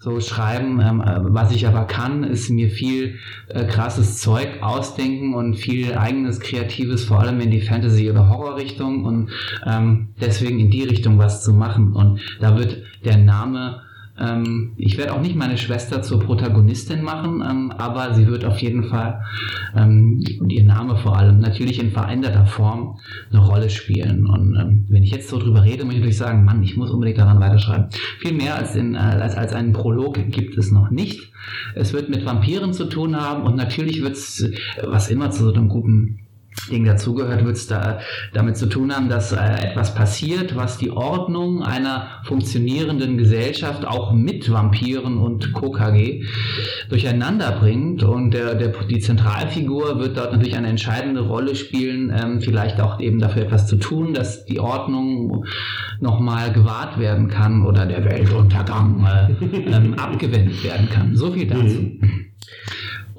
so 0.00 0.18
schreiben. 0.20 0.80
Ähm, 0.80 1.02
was 1.04 1.52
ich 1.52 1.66
aber 1.66 1.84
kann, 1.84 2.24
ist 2.24 2.50
mir 2.50 2.70
viel 2.70 3.18
äh, 3.48 3.64
krasses 3.64 4.18
Zeug 4.18 4.62
ausdenken 4.62 5.34
und 5.34 5.54
viel 5.54 5.94
eigenes 5.94 6.40
Kreatives, 6.40 7.04
vor 7.04 7.20
allem 7.20 7.40
in 7.40 7.50
die 7.50 7.60
Fantasy- 7.60 8.10
oder 8.10 8.28
Horrorrichtung 8.28 9.04
und 9.04 9.30
ähm, 9.66 10.08
deswegen 10.20 10.58
in 10.58 10.70
die 10.70 10.84
Richtung 10.84 11.18
was 11.18 11.44
zu 11.44 11.52
machen. 11.52 11.92
Und 11.92 12.20
da 12.40 12.56
wird 12.58 12.82
der 13.04 13.18
Name 13.18 13.82
ähm, 14.20 14.72
ich 14.76 14.98
werde 14.98 15.14
auch 15.14 15.20
nicht 15.20 15.36
meine 15.36 15.56
Schwester 15.56 16.02
zur 16.02 16.20
Protagonistin 16.20 17.02
machen, 17.02 17.42
ähm, 17.48 17.72
aber 17.76 18.14
sie 18.14 18.26
wird 18.26 18.44
auf 18.44 18.58
jeden 18.58 18.84
Fall 18.84 19.22
ähm, 19.74 20.22
und 20.40 20.50
ihr 20.50 20.64
Name 20.64 20.96
vor 20.96 21.16
allem 21.16 21.40
natürlich 21.40 21.80
in 21.80 21.90
veränderter 21.90 22.46
Form 22.46 22.98
eine 23.30 23.40
Rolle 23.40 23.70
spielen. 23.70 24.26
Und 24.26 24.56
ähm, 24.56 24.86
wenn 24.88 25.02
ich 25.02 25.10
jetzt 25.10 25.28
so 25.28 25.38
drüber 25.38 25.64
rede, 25.64 25.84
muss 25.84 25.94
ich 25.94 26.00
natürlich 26.00 26.18
sagen, 26.18 26.44
Mann, 26.44 26.62
ich 26.62 26.76
muss 26.76 26.90
unbedingt 26.90 27.18
daran 27.18 27.40
weiterschreiben. 27.40 27.86
Viel 28.18 28.34
mehr 28.34 28.56
als, 28.56 28.76
in, 28.76 28.94
äh, 28.94 28.98
als, 28.98 29.34
als 29.36 29.52
einen 29.52 29.72
Prolog 29.72 30.18
gibt 30.30 30.58
es 30.58 30.70
noch 30.70 30.90
nicht. 30.90 31.32
Es 31.74 31.92
wird 31.92 32.10
mit 32.10 32.24
Vampiren 32.26 32.72
zu 32.72 32.86
tun 32.86 33.16
haben 33.16 33.44
und 33.44 33.56
natürlich 33.56 34.02
wird 34.02 34.12
es, 34.12 34.50
was 34.82 35.10
immer 35.10 35.30
zu 35.30 35.44
so 35.44 35.52
einem 35.52 35.68
guten 35.68 36.20
Ding 36.70 36.84
dazugehört, 36.84 37.44
wird 37.44 37.56
es 37.56 37.66
da 37.66 38.00
damit 38.32 38.56
zu 38.56 38.66
tun 38.66 38.94
haben, 38.94 39.08
dass 39.08 39.32
äh, 39.32 39.36
etwas 39.36 39.94
passiert, 39.94 40.56
was 40.56 40.78
die 40.78 40.90
Ordnung 40.90 41.62
einer 41.62 42.08
funktionierenden 42.24 43.18
Gesellschaft 43.18 43.84
auch 43.84 44.12
mit 44.12 44.50
Vampiren 44.50 45.18
und 45.18 45.54
KKG 45.54 46.24
durcheinander 46.88 47.52
bringt. 47.52 48.02
Und 48.02 48.32
der, 48.32 48.54
der, 48.54 48.72
die 48.88 48.98
Zentralfigur 48.98 49.98
wird 50.00 50.16
dort 50.16 50.32
natürlich 50.32 50.56
eine 50.56 50.68
entscheidende 50.68 51.20
Rolle 51.22 51.54
spielen, 51.54 52.12
ähm, 52.14 52.40
vielleicht 52.40 52.80
auch 52.80 53.00
eben 53.00 53.18
dafür 53.18 53.42
etwas 53.42 53.66
zu 53.66 53.76
tun, 53.76 54.12
dass 54.14 54.44
die 54.44 54.60
Ordnung 54.60 55.44
nochmal 56.00 56.52
gewahrt 56.52 56.98
werden 56.98 57.28
kann 57.28 57.64
oder 57.64 57.86
der 57.86 58.04
Weltuntergang 58.04 59.06
äh, 59.06 59.44
ähm, 59.72 59.94
abgewendet 59.98 60.62
werden 60.64 60.88
kann. 60.90 61.16
So 61.16 61.32
viel 61.32 61.46
dazu. 61.46 61.80
Mhm. 61.80 62.26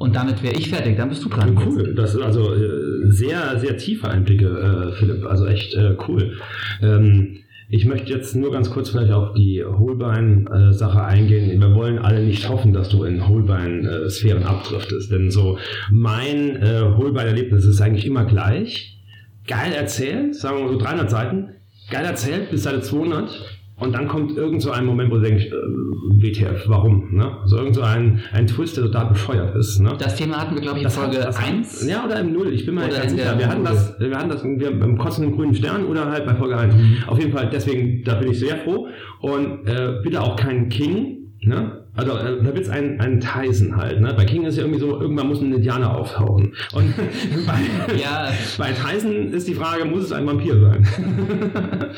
Und 0.01 0.15
damit 0.15 0.41
wäre 0.41 0.55
ich 0.55 0.67
fertig, 0.69 0.97
dann 0.97 1.09
bist 1.09 1.23
du 1.23 1.29
dran. 1.29 1.55
Cool, 1.55 1.93
das 1.93 2.15
ist 2.15 2.21
also 2.21 2.55
äh, 2.55 3.11
sehr, 3.11 3.59
sehr 3.59 3.77
tiefe 3.77 4.09
Einblicke, 4.09 4.47
äh, 4.47 4.91
Philipp. 4.93 5.23
Also 5.27 5.45
echt 5.45 5.75
äh, 5.75 5.95
cool. 6.07 6.37
Ähm, 6.81 7.37
ich 7.69 7.85
möchte 7.85 8.11
jetzt 8.11 8.35
nur 8.35 8.51
ganz 8.51 8.71
kurz 8.71 8.89
vielleicht 8.89 9.11
auf 9.11 9.33
die 9.33 9.63
Holbein-Sache 9.63 11.03
eingehen. 11.03 11.61
Wir 11.61 11.75
wollen 11.75 11.99
alle 11.99 12.23
nicht 12.23 12.49
hoffen, 12.49 12.73
dass 12.73 12.89
du 12.89 13.03
in 13.03 13.27
Holbein-Sphären 13.27 14.43
abdriftest, 14.43 15.11
denn 15.11 15.29
so 15.29 15.59
mein 15.91 16.55
äh, 16.55 16.81
Holbein-Erlebnis 16.97 17.63
ist 17.65 17.79
eigentlich 17.79 18.07
immer 18.07 18.25
gleich. 18.25 18.99
Geil 19.45 19.71
erzählt, 19.71 20.35
sagen 20.35 20.57
wir 20.57 20.65
mal 20.65 20.73
so 20.73 20.79
300 20.79 21.11
Seiten. 21.11 21.49
Geil 21.91 22.05
erzählt 22.05 22.49
bis 22.49 22.63
Seite 22.63 22.81
200 22.81 23.60
und 23.81 23.93
dann 23.93 24.07
kommt 24.07 24.37
irgend 24.37 24.61
so 24.61 24.69
ein 24.71 24.85
Moment, 24.85 25.11
wo 25.11 25.15
du 25.15 25.21
denkst, 25.23 25.47
äh, 25.47 26.21
WTF, 26.21 26.69
warum? 26.69 27.09
Ne? 27.11 27.37
So 27.45 27.57
irgend 27.57 27.75
so 27.75 27.81
ein, 27.81 28.21
ein 28.31 28.45
Twist, 28.45 28.77
der 28.77 28.85
total 28.85 29.07
bescheuert 29.07 29.55
ist. 29.55 29.79
Ne? 29.79 29.95
Das 29.97 30.15
Thema 30.15 30.39
hatten 30.39 30.53
wir, 30.53 30.61
glaube 30.61 30.77
ich, 30.77 30.83
in 30.83 30.87
das 30.87 30.95
Folge 30.95 31.19
hat, 31.19 31.35
1. 31.35 31.87
ja, 31.87 32.05
oder 32.05 32.19
im 32.19 32.31
0. 32.31 32.53
Ich 32.53 32.65
bin 32.65 32.75
mir 32.75 32.85
nicht 32.85 32.95
ganz 32.95 33.11
sicher. 33.11 33.37
Wir 33.39 33.47
hatten, 33.47 33.63
das, 33.63 33.99
wir 33.99 34.15
hatten 34.15 34.29
das 34.29 34.43
wir, 34.43 34.79
beim 34.79 34.99
kotzenden 34.99 35.35
grünen 35.35 35.55
Stern 35.55 35.85
oder 35.85 36.11
halt 36.11 36.27
bei 36.27 36.35
Folge 36.35 36.57
1. 36.57 36.75
Mhm. 36.75 36.97
Auf 37.07 37.19
jeden 37.19 37.31
Fall, 37.31 37.49
deswegen, 37.51 38.03
da 38.03 38.15
bin 38.15 38.31
ich 38.31 38.39
sehr 38.39 38.57
froh. 38.57 38.87
Und 39.19 39.67
äh, 39.67 39.99
bitte 40.03 40.21
auch 40.21 40.35
kein 40.35 40.69
King. 40.69 41.17
Ne? 41.41 41.81
Also 41.95 42.17
äh, 42.17 42.37
da 42.37 42.45
wird 42.45 42.59
es 42.59 42.69
ein, 42.69 43.01
ein 43.01 43.19
Tyson 43.19 43.75
halt. 43.75 43.99
Ne? 43.99 44.13
Bei 44.15 44.25
King 44.25 44.43
ist 44.43 44.57
ja 44.57 44.63
irgendwie 44.63 44.79
so, 44.79 45.01
irgendwann 45.01 45.27
muss 45.27 45.41
ein 45.41 45.51
Indianer 45.51 45.97
auftauchen. 45.97 46.53
Und 46.73 46.93
bei, 47.47 47.95
ja. 47.97 48.29
bei 48.57 48.71
Tyson 48.71 49.33
ist 49.33 49.47
die 49.47 49.55
Frage, 49.55 49.85
muss 49.85 50.03
es 50.03 50.11
ein 50.11 50.25
Vampir 50.25 50.59
sein? 50.59 50.87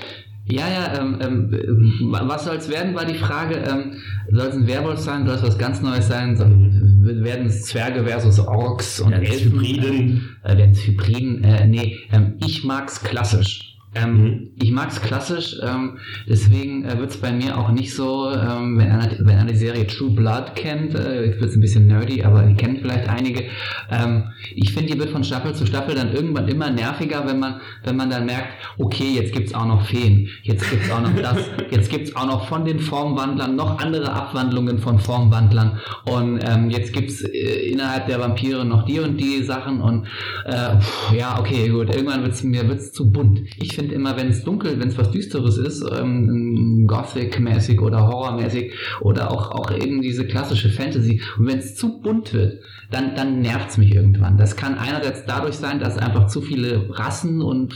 Ja, 0.46 0.68
ja, 0.68 1.00
ähm, 1.00 1.20
ähm, 1.22 2.10
was 2.12 2.44
soll 2.44 2.58
es 2.58 2.70
werden, 2.70 2.94
war 2.96 3.06
die 3.06 3.14
Frage. 3.14 3.56
Ähm, 3.56 3.94
soll 4.30 4.48
es 4.48 4.56
ein 4.56 4.68
Werwolf 4.68 5.00
sein? 5.00 5.26
Soll 5.26 5.36
es 5.36 5.44
was 5.44 5.58
ganz 5.58 5.82
Neues 5.82 6.08
sein? 6.08 6.36
Soll, 6.36 7.24
werden 7.24 7.48
es 7.48 7.64
Zwerge 7.64 8.04
versus 8.04 8.40
Orks 8.40 9.00
und 9.00 9.14
Elfen? 9.14 9.54
Hybriden? 9.54 10.38
Äh, 10.44 10.58
werden 10.58 10.72
es 10.72 10.86
Hybriden? 10.86 11.44
Äh, 11.46 11.68
nee, 11.68 11.98
ähm, 12.12 12.34
ich 12.46 12.66
mag's 12.66 13.02
klassisch. 13.02 13.73
Ähm, 13.96 14.22
mhm. 14.22 14.50
Ich 14.60 14.72
mag 14.72 14.90
es 14.90 15.02
klassisch, 15.02 15.56
ähm, 15.62 16.00
deswegen 16.28 16.86
äh, 16.86 16.98
wird 16.98 17.12
es 17.12 17.18
bei 17.18 17.32
mir 17.32 17.58
auch 17.58 17.70
nicht 17.70 17.94
so, 17.94 18.32
ähm, 18.32 18.78
wenn, 18.78 18.92
einer, 18.92 19.12
wenn 19.20 19.38
einer 19.38 19.52
die 19.52 19.58
Serie 19.58 19.86
True 19.86 20.12
Blood 20.12 20.56
kennt, 20.56 20.96
äh, 20.96 21.40
wird 21.40 21.50
es 21.50 21.56
ein 21.56 21.62
bisschen 21.62 21.88
nerdy, 21.88 22.24
aber 22.24 22.44
die 22.44 22.56
kennen 22.56 22.80
vielleicht 22.82 23.08
einige. 23.08 23.46
Ähm, 23.92 24.32
ich 24.56 24.74
finde, 24.74 24.94
die 24.94 25.00
wird 25.00 25.12
von 25.12 25.24
Staffel 25.24 25.54
zu 25.54 25.66
Staffel 25.68 25.96
dann 25.96 26.14
irgendwann 26.14 26.48
immer 26.48 26.72
nerviger, 26.72 27.28
wenn 27.28 27.40
man, 27.40 27.62
wenn 27.84 27.96
man 27.96 28.10
dann 28.10 28.26
merkt, 28.26 28.48
okay, 28.80 29.14
jetzt 29.14 29.34
gibt 29.34 29.50
es 29.50 29.54
auch 29.54 29.66
noch 29.66 29.86
Feen, 29.86 30.28
jetzt 30.42 30.68
gibt 30.70 30.86
es 30.86 30.92
auch 30.92 31.02
noch 31.02 31.16
das, 31.16 31.38
jetzt 31.72 31.90
gibt 31.92 32.08
es 32.08 32.16
auch 32.16 32.26
noch 32.26 32.48
von 32.48 32.66
den 32.66 32.80
Formwandlern 32.80 33.56
noch 33.56 33.80
andere 33.80 34.12
Abwandlungen 34.12 34.80
von 34.80 34.98
Formwandlern 34.98 35.80
und 36.06 36.40
ähm, 36.44 36.70
jetzt 36.70 36.94
gibt 36.94 37.12
es 37.12 37.22
äh, 37.22 37.72
innerhalb 37.72 38.08
der 38.08 38.20
Vampire 38.20 38.66
noch 38.66 38.86
die 38.86 39.00
und 39.00 39.18
die 39.18 39.44
Sachen 39.44 39.82
und 39.82 40.08
äh, 40.46 40.80
pff, 40.80 41.14
ja, 41.14 41.40
okay, 41.40 41.70
gut, 41.70 41.94
irgendwann 41.94 42.24
wird 42.24 42.34
es 42.34 42.44
mir 42.44 42.68
wird's 42.68 42.92
zu 42.92 43.12
bunt. 43.12 43.42
Ich 43.58 43.76
finde 43.76 43.83
finde 43.84 43.96
immer, 43.96 44.16
wenn 44.16 44.30
es 44.30 44.44
dunkel, 44.44 44.80
wenn 44.80 44.88
es 44.88 44.98
was 44.98 45.12
Düsteres 45.12 45.58
ist, 45.58 45.84
ähm, 45.92 46.86
Gothic-mäßig 46.88 47.82
oder 47.82 48.08
Horror-mäßig 48.08 48.72
oder 49.02 49.30
auch, 49.30 49.52
auch 49.52 49.72
eben 49.72 50.02
diese 50.02 50.26
klassische 50.26 50.70
Fantasy, 50.70 51.22
und 51.38 51.48
wenn 51.48 51.60
es 51.60 51.76
zu 51.76 52.00
bunt 52.00 52.34
wird, 52.34 52.62
dann, 52.92 53.14
dann 53.16 53.42
nervt 53.42 53.72
es 53.72 53.78
mich 53.78 53.94
irgendwann. 53.94 54.38
Das 54.38 54.56
kann 54.56 54.76
einerseits 54.76 55.26
dadurch 55.26 55.56
sein, 55.56 55.80
dass 55.80 55.98
einfach 55.98 56.28
zu 56.28 56.42
viele 56.42 56.90
Rassen 56.92 57.42
und 57.42 57.74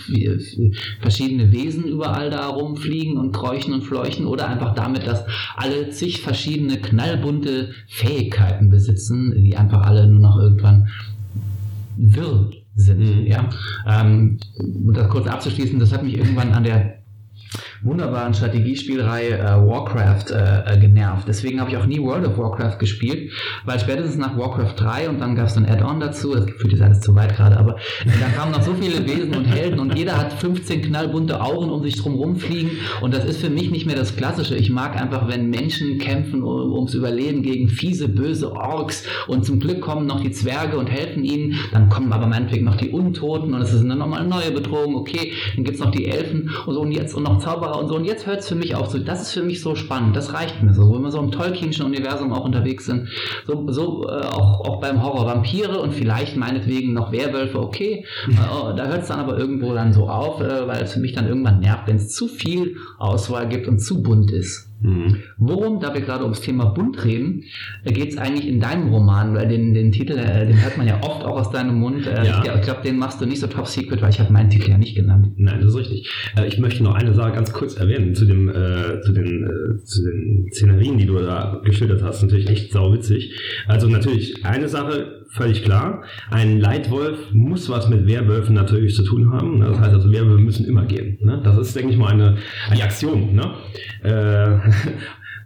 verschiedene 1.01 1.51
Wesen 1.51 1.83
überall 1.85 2.29
da 2.29 2.47
rumfliegen 2.47 3.17
und 3.17 3.33
kräuchen 3.33 3.73
und 3.73 3.81
fleuchen 3.81 4.27
oder 4.27 4.47
einfach 4.47 4.75
damit, 4.75 5.05
dass 5.07 5.25
alle 5.57 5.89
zig 5.89 6.21
verschiedene 6.21 6.77
knallbunte 6.77 7.71
Fähigkeiten 7.87 8.69
besitzen, 8.69 9.43
die 9.43 9.57
einfach 9.57 9.81
alle 9.81 10.07
nur 10.07 10.21
noch 10.21 10.39
irgendwann 10.39 10.87
wirr 11.97 12.51
sind. 12.77 12.99
Mhm. 12.99 13.25
Ja? 13.25 13.49
Ähm, 13.85 14.39
um 14.59 14.93
das 14.93 15.09
kurz 15.09 15.27
abzuschließen, 15.27 15.79
das 15.79 15.91
hat 15.91 16.03
mich 16.03 16.17
irgendwann 16.17 16.53
an 16.53 16.63
der 16.63 16.99
wunderbaren 17.81 18.33
Strategiespielreihe 18.33 19.37
äh, 19.37 19.43
Warcraft 19.43 20.31
äh, 20.31 20.73
äh, 20.73 20.79
genervt. 20.79 21.27
Deswegen 21.27 21.59
habe 21.59 21.69
ich 21.69 21.77
auch 21.77 21.85
nie 21.85 22.01
World 22.01 22.27
of 22.27 22.37
Warcraft 22.37 22.77
gespielt, 22.79 23.31
weil 23.65 23.79
spätestens 23.79 24.17
nach 24.17 24.37
Warcraft 24.37 24.73
3 24.75 25.09
und 25.09 25.19
dann 25.19 25.35
gab 25.35 25.47
es 25.47 25.57
ein 25.57 25.65
Add-on 25.65 25.99
dazu, 25.99 26.33
das 26.33 26.45
fühlt 26.57 26.71
sich 26.71 26.83
alles 26.83 27.01
zu 27.01 27.15
weit 27.15 27.35
gerade, 27.35 27.57
aber 27.57 27.77
da 28.05 28.27
kamen 28.35 28.51
noch 28.51 28.61
so 28.61 28.73
viele 28.73 29.05
Wesen 29.05 29.35
und 29.35 29.45
Helden 29.45 29.79
und 29.79 29.95
jeder 29.95 30.17
hat 30.17 30.33
15 30.33 30.81
knallbunte 30.81 31.41
Augen 31.41 31.69
um 31.69 31.83
sich 31.83 31.95
drum 31.97 32.15
rumfliegen 32.15 32.71
und 33.01 33.13
das 33.13 33.25
ist 33.25 33.41
für 33.41 33.49
mich 33.49 33.69
nicht 33.69 33.85
mehr 33.85 33.95
das 33.95 34.15
Klassische. 34.15 34.55
Ich 34.55 34.69
mag 34.69 34.99
einfach, 34.99 35.27
wenn 35.27 35.49
Menschen 35.49 35.99
kämpfen 35.99 36.43
um, 36.43 36.73
ums 36.73 36.93
Überleben 36.93 37.43
gegen 37.43 37.69
fiese, 37.69 38.07
böse 38.07 38.53
Orks 38.53 39.03
und 39.27 39.45
zum 39.45 39.59
Glück 39.59 39.81
kommen 39.81 40.07
noch 40.07 40.21
die 40.21 40.31
Zwerge 40.31 40.77
und 40.77 40.87
helfen 40.87 41.23
ihnen, 41.23 41.55
dann 41.71 41.89
kommen 41.89 42.11
aber 42.11 42.27
meinetwegen 42.27 42.65
noch 42.65 42.75
die 42.75 42.89
Untoten 42.89 43.53
und 43.53 43.61
es 43.61 43.73
ist 43.73 43.81
eine 43.81 43.95
nochmal 43.95 44.25
neue 44.25 44.51
Bedrohung, 44.51 44.95
okay, 44.95 45.33
dann 45.55 45.63
gibt 45.63 45.77
es 45.77 45.83
noch 45.83 45.91
die 45.91 46.05
Elfen 46.05 46.49
und 46.65 46.73
so 46.73 46.81
und 46.81 46.91
jetzt 46.91 47.13
und 47.13 47.23
noch 47.23 47.39
Zauberer 47.67 47.79
und 47.79 47.87
so. 47.87 47.95
Und 47.95 48.05
jetzt 48.05 48.25
hört 48.25 48.39
es 48.39 48.47
für 48.47 48.55
mich 48.55 48.75
auf. 48.75 48.89
So, 48.89 48.99
das 48.99 49.21
ist 49.21 49.31
für 49.33 49.43
mich 49.43 49.61
so 49.61 49.75
spannend. 49.75 50.15
Das 50.15 50.33
reicht 50.33 50.61
mir 50.63 50.73
so. 50.73 50.93
Wenn 50.93 51.01
wir 51.01 51.11
so 51.11 51.19
im 51.19 51.31
Tolkienschen 51.31 51.85
Universum 51.85 52.33
auch 52.33 52.45
unterwegs 52.45 52.85
sind. 52.85 53.09
So, 53.45 53.69
so 53.71 54.07
äh, 54.07 54.25
auch, 54.25 54.61
auch 54.61 54.81
beim 54.81 55.03
Horror 55.03 55.25
Vampire 55.25 55.79
und 55.79 55.93
vielleicht 55.93 56.37
meinetwegen 56.37 56.93
noch 56.93 57.11
Werwölfe, 57.11 57.59
okay. 57.59 58.05
Mhm. 58.27 58.33
Äh, 58.33 58.75
da 58.75 58.85
hört 58.87 59.01
es 59.01 59.07
dann 59.07 59.19
aber 59.19 59.37
irgendwo 59.37 59.73
dann 59.73 59.93
so 59.93 60.09
auf, 60.09 60.41
äh, 60.41 60.67
weil 60.67 60.83
es 60.83 60.93
für 60.93 60.99
mich 60.99 61.13
dann 61.13 61.27
irgendwann 61.27 61.59
nervt, 61.59 61.87
wenn 61.87 61.97
es 61.97 62.09
zu 62.09 62.27
viel 62.27 62.77
Auswahl 62.97 63.47
gibt 63.47 63.67
und 63.67 63.79
zu 63.79 64.01
bunt 64.01 64.31
ist. 64.31 64.66
Mhm. 64.79 65.17
Worum, 65.37 65.79
da 65.79 65.93
wir 65.93 66.01
gerade 66.01 66.23
ums 66.23 66.41
Thema 66.41 66.65
bunt 66.65 67.03
reden, 67.03 67.43
äh, 67.83 67.91
geht 67.91 68.09
es 68.09 68.17
eigentlich 68.17 68.47
in 68.47 68.59
deinem 68.59 68.89
Roman, 68.89 69.33
weil 69.33 69.47
den, 69.47 69.73
den 69.73 69.91
Titel, 69.91 70.17
äh, 70.17 70.45
den 70.45 70.61
hört 70.61 70.77
man 70.77 70.87
ja 70.87 70.99
oft 71.01 71.25
auch 71.25 71.39
aus 71.39 71.51
deinem 71.51 71.79
Mund. 71.79 72.05
Äh, 72.05 72.25
ja. 72.25 72.55
Ich 72.55 72.61
glaube, 72.61 72.81
den 72.83 72.97
machst 72.97 73.19
du 73.19 73.25
nicht 73.25 73.39
so 73.39 73.47
top 73.47 73.67
secret, 73.67 74.01
weil 74.01 74.11
ich 74.11 74.19
habe 74.19 74.31
meinen 74.31 74.49
Titel 74.49 74.69
ja 74.69 74.77
nicht 74.77 74.95
genannt. 74.95 75.33
Nein, 75.37 75.59
das 75.61 75.69
ist 75.69 75.79
richtig. 75.79 76.09
Ich 76.47 76.59
möchte 76.59 76.83
noch 76.83 76.95
eine 76.95 77.13
Sache 77.13 77.31
ganz 77.31 77.51
kurz 77.51 77.75
erwähnen 77.75 78.13
zu, 78.13 78.25
dem, 78.25 78.49
äh, 78.49 79.01
zu, 79.01 79.13
den, 79.13 79.43
äh, 79.43 79.83
zu 79.83 80.03
den 80.03 80.47
Szenerien, 80.51 80.97
die 80.97 81.05
du 81.05 81.17
da 81.19 81.61
geschildert 81.63 82.03
hast. 82.03 82.21
Natürlich 82.21 82.49
echt 82.49 82.71
sauwitzig. 82.71 83.35
Also 83.67 83.87
natürlich 83.87 84.45
eine 84.45 84.69
Sache, 84.69 85.25
völlig 85.29 85.63
klar. 85.63 86.03
Ein 86.29 86.59
Leitwolf 86.59 87.31
muss 87.33 87.69
was 87.69 87.89
mit 87.89 88.07
Werwölfen 88.07 88.55
natürlich 88.55 88.95
zu 88.95 89.03
tun 89.03 89.31
haben. 89.31 89.59
Das 89.59 89.79
heißt 89.79 89.93
also, 89.93 90.11
Werwölfe 90.11 90.41
müssen 90.41 90.65
immer 90.65 90.85
gehen. 90.85 91.17
Ne? 91.21 91.41
Das 91.43 91.57
ist, 91.57 91.75
denke 91.75 91.91
ich 91.91 91.97
mal, 91.97 92.11
eine, 92.11 92.37
eine 92.69 92.83
Aktion. 92.83 93.35
Ne? 93.35 93.53
Äh, 94.03 94.59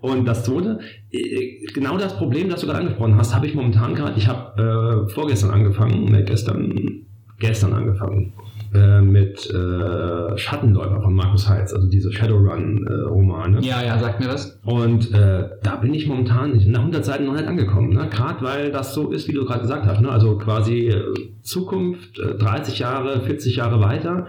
und 0.05 0.25
das 0.25 0.43
zweite, 0.43 0.79
äh, 1.11 1.65
genau 1.73 1.97
das 1.97 2.17
Problem, 2.17 2.49
das 2.49 2.61
du 2.61 2.67
gerade 2.67 2.79
angesprochen 2.79 3.15
hast, 3.15 3.35
habe 3.35 3.47
ich 3.47 3.55
momentan 3.55 3.95
gerade. 3.95 4.17
Ich 4.17 4.27
habe 4.27 5.07
äh, 5.07 5.13
vorgestern 5.13 5.51
angefangen, 5.51 6.05
ne, 6.05 6.23
gestern, 6.23 7.05
gestern 7.39 7.73
angefangen 7.73 8.33
äh, 8.73 9.01
mit 9.01 9.49
äh, 9.49 10.37
Schattenläufer 10.37 11.01
von 11.01 11.13
Markus 11.13 11.49
Heitz, 11.49 11.73
also 11.73 11.87
diese 11.87 12.11
Shadowrun-Romane. 12.11 13.59
Äh, 13.59 13.65
ja, 13.65 13.83
ja, 13.83 13.99
sagt 13.99 14.19
mir 14.19 14.27
das. 14.27 14.59
Und 14.63 15.13
äh, 15.13 15.49
da 15.61 15.75
bin 15.75 15.93
ich 15.93 16.07
momentan 16.07 16.61
nach 16.67 16.79
100 16.79 17.03
Seiten 17.03 17.25
noch 17.25 17.33
nicht 17.33 17.47
angekommen. 17.47 17.93
Ne? 17.93 18.07
Gerade 18.09 18.43
weil 18.43 18.71
das 18.71 18.93
so 18.93 19.11
ist, 19.11 19.27
wie 19.27 19.33
du 19.33 19.45
gerade 19.45 19.61
gesagt 19.61 19.85
hast. 19.85 20.01
Ne? 20.01 20.09
Also 20.09 20.37
quasi 20.37 20.87
äh, 20.87 21.03
Zukunft, 21.41 22.17
30 22.17 22.79
Jahre, 22.79 23.21
40 23.21 23.55
Jahre 23.55 23.81
weiter. 23.81 24.27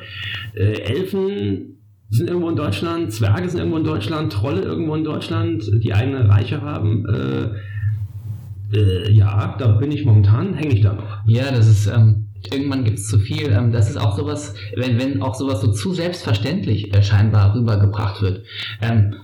Elfen 0.54 1.78
sind 2.12 2.28
irgendwo 2.28 2.50
in 2.50 2.56
Deutschland, 2.56 3.12
Zwerge 3.12 3.48
sind 3.48 3.58
irgendwo 3.58 3.78
in 3.78 3.84
Deutschland, 3.84 4.32
Trolle 4.32 4.62
irgendwo 4.62 4.94
in 4.94 5.04
Deutschland, 5.04 5.64
die 5.82 5.94
eigene 5.94 6.28
Reiche 6.28 6.60
haben. 6.60 7.06
Äh, 7.06 8.76
äh, 8.76 9.10
ja, 9.10 9.56
da 9.58 9.68
bin 9.68 9.90
ich 9.92 10.04
momentan, 10.04 10.54
hänge 10.54 10.74
ich 10.74 10.82
da 10.82 10.92
noch. 10.92 11.20
Ja, 11.26 11.50
das 11.50 11.68
ist, 11.68 11.86
ähm, 11.86 12.21
irgendwann 12.50 12.84
gibt 12.84 12.98
es 12.98 13.08
zu 13.08 13.18
viel. 13.18 13.52
Ähm, 13.52 13.72
das 13.72 13.90
ist 13.90 13.96
auch 13.96 14.16
sowas, 14.16 14.54
wenn, 14.76 14.98
wenn 14.98 15.22
auch 15.22 15.34
sowas 15.34 15.60
so 15.60 15.72
zu 15.72 15.92
selbstverständlich 15.92 16.94
äh, 16.94 17.02
scheinbar 17.02 17.54
rübergebracht 17.54 18.22
wird. 18.22 18.44
Ähm, 18.80 19.16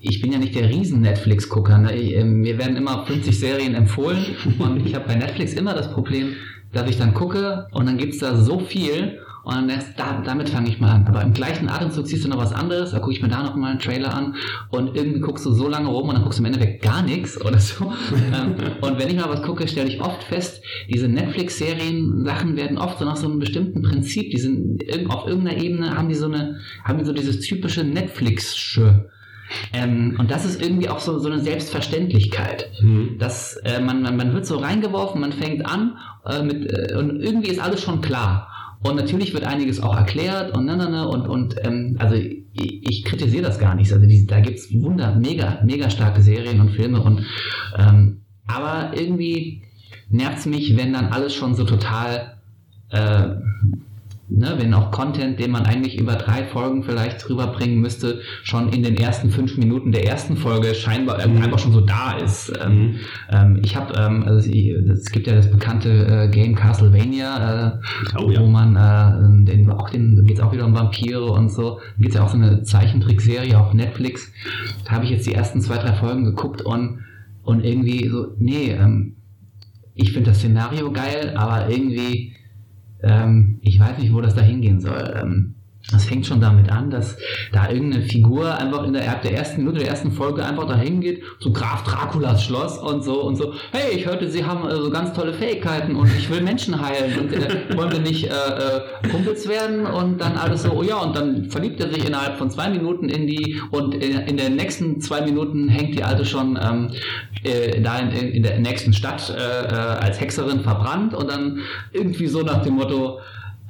ich 0.00 0.20
bin 0.20 0.32
ja 0.32 0.38
nicht 0.38 0.54
der 0.54 0.68
Riesen-Netflix-Gucker. 0.68 1.78
Ne? 1.78 1.92
äh, 1.92 2.24
mir 2.24 2.58
werden 2.58 2.76
immer 2.76 3.06
50 3.06 3.38
Serien 3.38 3.74
empfohlen 3.74 4.36
und 4.58 4.84
ich 4.86 4.94
habe 4.94 5.06
bei 5.06 5.14
Netflix 5.14 5.54
immer 5.54 5.74
das 5.74 5.92
Problem, 5.92 6.34
dass 6.72 6.88
ich 6.88 6.98
dann 6.98 7.14
gucke 7.14 7.66
und 7.72 7.86
dann 7.86 7.98
gibt 7.98 8.14
es 8.14 8.20
da 8.20 8.36
so 8.36 8.58
viel 8.58 9.18
und 9.44 9.54
dann 9.54 9.68
erst 9.68 9.98
da, 9.98 10.22
damit 10.24 10.50
fange 10.50 10.68
ich 10.68 10.80
mal 10.80 10.90
an. 10.90 11.06
Aber 11.06 11.22
im 11.22 11.32
gleichen 11.32 11.68
Atemzug 11.68 12.06
siehst 12.06 12.24
du 12.24 12.28
noch 12.28 12.38
was 12.38 12.52
anderes, 12.52 12.92
da 12.92 13.00
gucke 13.00 13.12
ich 13.12 13.22
mir 13.22 13.28
da 13.28 13.42
noch 13.42 13.56
mal 13.56 13.72
einen 13.72 13.80
Trailer 13.80 14.14
an 14.14 14.36
und 14.70 14.96
irgendwie 14.96 15.20
guckst 15.20 15.44
du 15.44 15.52
so 15.52 15.68
lange 15.68 15.88
rum 15.88 16.08
und 16.08 16.14
dann 16.14 16.22
guckst 16.22 16.38
du 16.38 16.42
im 16.42 16.46
Endeffekt 16.46 16.82
gar 16.82 17.02
nichts 17.02 17.40
oder 17.40 17.58
so. 17.58 17.92
Ähm, 18.32 18.54
und 18.80 18.98
wenn 18.98 19.08
ich 19.08 19.16
mal 19.16 19.28
was 19.28 19.42
gucke, 19.42 19.66
stelle 19.66 19.88
ich 19.88 20.00
oft 20.00 20.22
fest, 20.24 20.62
diese 20.88 21.08
Netflix-Serien, 21.08 22.24
Sachen 22.24 22.56
werden 22.56 22.78
oft 22.78 22.98
so 22.98 23.04
nach 23.04 23.16
so 23.16 23.26
einem 23.28 23.40
bestimmten 23.40 23.82
Prinzip, 23.82 24.30
die 24.30 24.38
sind 24.38 24.82
auf 25.08 25.26
irgendeiner 25.26 25.60
Ebene 25.60 25.96
haben 25.96 26.08
die 26.08 26.14
so 26.14 26.26
eine, 26.26 26.60
haben 26.84 26.98
die 26.98 27.04
so 27.04 27.12
dieses 27.12 27.40
typische 27.40 27.84
Netflix-sche. 27.84 29.10
Ähm, 29.72 30.16
und 30.18 30.30
das 30.30 30.44
ist 30.44 30.62
irgendwie 30.62 30.88
auch 30.88 31.00
so, 31.00 31.18
so 31.18 31.30
eine 31.30 31.40
Selbstverständlichkeit. 31.40 32.70
Mhm. 32.80 33.16
Dass, 33.18 33.56
äh, 33.64 33.80
man, 33.80 34.02
man, 34.02 34.16
man 34.16 34.34
wird 34.34 34.46
so 34.46 34.58
reingeworfen, 34.58 35.20
man 35.20 35.32
fängt 35.32 35.66
an 35.66 35.96
äh, 36.26 36.42
mit, 36.42 36.70
äh, 36.70 36.96
und 36.96 37.20
irgendwie 37.20 37.50
ist 37.50 37.60
alles 37.60 37.82
schon 37.82 38.00
klar. 38.00 38.48
Und 38.82 38.96
natürlich 38.96 39.32
wird 39.32 39.44
einiges 39.44 39.80
auch 39.80 39.96
erklärt 39.96 40.56
und 40.56 40.64
ne, 40.66 40.76
ne, 40.76 40.90
ne, 40.90 41.08
und, 41.08 41.28
und 41.28 41.54
ähm, 41.64 41.96
also 41.98 42.16
ich, 42.16 42.42
ich 42.52 43.04
kritisiere 43.04 43.44
das 43.44 43.58
gar 43.58 43.74
nicht. 43.74 43.92
Also 43.92 44.06
die, 44.06 44.26
da 44.26 44.40
gibt 44.40 44.58
es 44.58 44.72
wunder, 44.74 45.14
mega, 45.14 45.60
mega 45.64 45.88
starke 45.88 46.20
Serien 46.20 46.60
und 46.60 46.70
Filme 46.70 47.00
und 47.00 47.24
ähm, 47.78 48.22
aber 48.46 48.90
irgendwie 48.96 49.62
nervt 50.08 50.38
es 50.38 50.46
mich, 50.46 50.76
wenn 50.76 50.92
dann 50.92 51.06
alles 51.06 51.34
schon 51.34 51.54
so 51.54 51.64
total 51.64 52.38
äh, 52.90 53.28
ne, 54.28 54.54
wenn 54.58 54.72
auch 54.74 54.90
Content, 54.90 55.38
den 55.38 55.50
man 55.50 55.64
eigentlich 55.64 55.98
über 55.98 56.14
drei 56.14 56.44
Folgen 56.44 56.82
vielleicht 56.82 57.28
rüberbringen 57.28 57.80
müsste, 57.80 58.20
schon 58.42 58.68
in 58.70 58.82
den 58.82 58.96
ersten 58.96 59.30
fünf 59.30 59.56
Minuten 59.58 59.92
der 59.92 60.06
ersten 60.06 60.36
Folge 60.36 60.74
scheinbar 60.74 61.18
äh, 61.18 61.24
einfach 61.24 61.58
schon 61.58 61.72
so 61.72 61.80
da 61.80 62.12
ist. 62.12 62.52
Ähm, 62.64 62.74
mhm. 62.74 62.94
Ähm, 63.30 63.60
ich 63.62 63.76
habe, 63.76 63.94
ähm, 63.98 64.22
also 64.24 64.48
es 64.48 65.10
gibt 65.10 65.26
ja 65.26 65.34
das 65.34 65.50
bekannte 65.50 65.90
äh, 65.90 66.28
Game 66.28 66.54
Castlevania, 66.54 67.80
äh, 68.14 68.18
oh, 68.18 68.30
ja. 68.30 68.40
wo 68.40 68.46
man 68.46 68.76
äh, 68.76 69.44
den, 69.44 69.70
auch 69.70 69.90
den 69.90 70.24
geht 70.26 70.38
es 70.38 70.42
auch 70.42 70.52
wieder 70.52 70.66
um 70.66 70.74
Vampire 70.74 71.24
und 71.24 71.50
so. 71.50 71.78
Da 71.78 71.98
gibt 71.98 72.10
es 72.10 72.14
ja 72.16 72.24
auch 72.24 72.30
so 72.30 72.36
eine 72.36 72.62
Zeichentrickserie 72.62 73.58
auf 73.58 73.74
Netflix. 73.74 74.32
Da 74.84 74.92
habe 74.92 75.04
ich 75.04 75.10
jetzt 75.10 75.26
die 75.26 75.34
ersten 75.34 75.60
zwei, 75.60 75.78
drei 75.78 75.94
Folgen 75.94 76.24
geguckt 76.24 76.62
und, 76.62 77.00
und 77.42 77.64
irgendwie 77.64 78.08
so, 78.08 78.34
nee, 78.38 78.70
ähm, 78.70 79.16
ich 79.94 80.12
finde 80.12 80.30
das 80.30 80.38
Szenario 80.38 80.90
geil, 80.90 81.34
aber 81.36 81.68
irgendwie 81.68 82.31
ähm, 83.02 83.58
ich 83.62 83.78
weiß 83.78 83.98
nicht, 83.98 84.12
wo 84.12 84.20
das 84.20 84.34
da 84.34 84.42
hingehen 84.42 84.80
soll. 84.80 85.14
Ähm, 85.16 85.54
das 85.90 86.04
fängt 86.04 86.26
schon 86.26 86.40
damit 86.40 86.70
an, 86.70 86.90
dass 86.90 87.16
da 87.52 87.68
irgendeine 87.68 88.04
Figur 88.04 88.56
einfach 88.56 88.84
in 88.84 88.92
der, 88.92 89.14
der 89.16 89.34
ersten 89.34 89.62
Minute 89.62 89.80
der 89.80 89.88
ersten 89.88 90.12
Folge 90.12 90.44
einfach 90.44 90.66
dahin 90.66 91.00
geht, 91.00 91.22
zu 91.40 91.52
Graf 91.52 91.82
Draculas 91.82 92.44
Schloss 92.44 92.78
und 92.78 93.02
so 93.02 93.22
und 93.22 93.36
so, 93.36 93.54
hey, 93.72 93.96
ich 93.96 94.06
hörte, 94.06 94.30
Sie 94.30 94.44
haben 94.44 94.68
äh, 94.68 94.76
so 94.76 94.90
ganz 94.90 95.12
tolle 95.12 95.34
Fähigkeiten 95.34 95.96
und 95.96 96.08
ich 96.16 96.30
will 96.30 96.40
Menschen 96.40 96.80
heilen 96.80 97.18
und 97.18 97.32
äh, 97.32 97.76
wollen 97.76 97.92
wir 97.92 97.98
nicht 97.98 98.24
äh, 98.24 98.28
äh, 98.28 99.08
Kumpels 99.10 99.48
werden 99.48 99.84
und 99.86 100.18
dann 100.18 100.36
alles 100.36 100.62
so, 100.62 100.72
oh 100.72 100.82
ja, 100.82 100.96
und 100.96 101.16
dann 101.16 101.50
verliebt 101.50 101.80
er 101.80 101.90
sich 101.90 102.06
innerhalb 102.06 102.38
von 102.38 102.50
zwei 102.50 102.70
Minuten 102.70 103.08
in 103.08 103.26
die 103.26 103.60
und 103.70 103.94
in, 103.94 104.18
in 104.20 104.36
den 104.36 104.56
nächsten 104.56 105.00
zwei 105.00 105.22
Minuten 105.22 105.68
hängt 105.68 105.94
die 105.94 106.04
Alte 106.04 106.24
schon 106.24 106.58
ähm, 106.62 106.90
äh, 107.42 107.80
da 107.80 107.98
in, 107.98 108.10
in, 108.10 108.42
der 108.42 108.60
nächsten 108.60 108.92
Stadt 108.92 109.34
äh, 109.36 109.74
als 109.74 110.20
Hexerin 110.20 110.60
verbrannt 110.60 111.14
und 111.14 111.28
dann 111.28 111.58
irgendwie 111.92 112.28
so 112.28 112.42
nach 112.42 112.62
dem 112.62 112.74
Motto, 112.74 113.18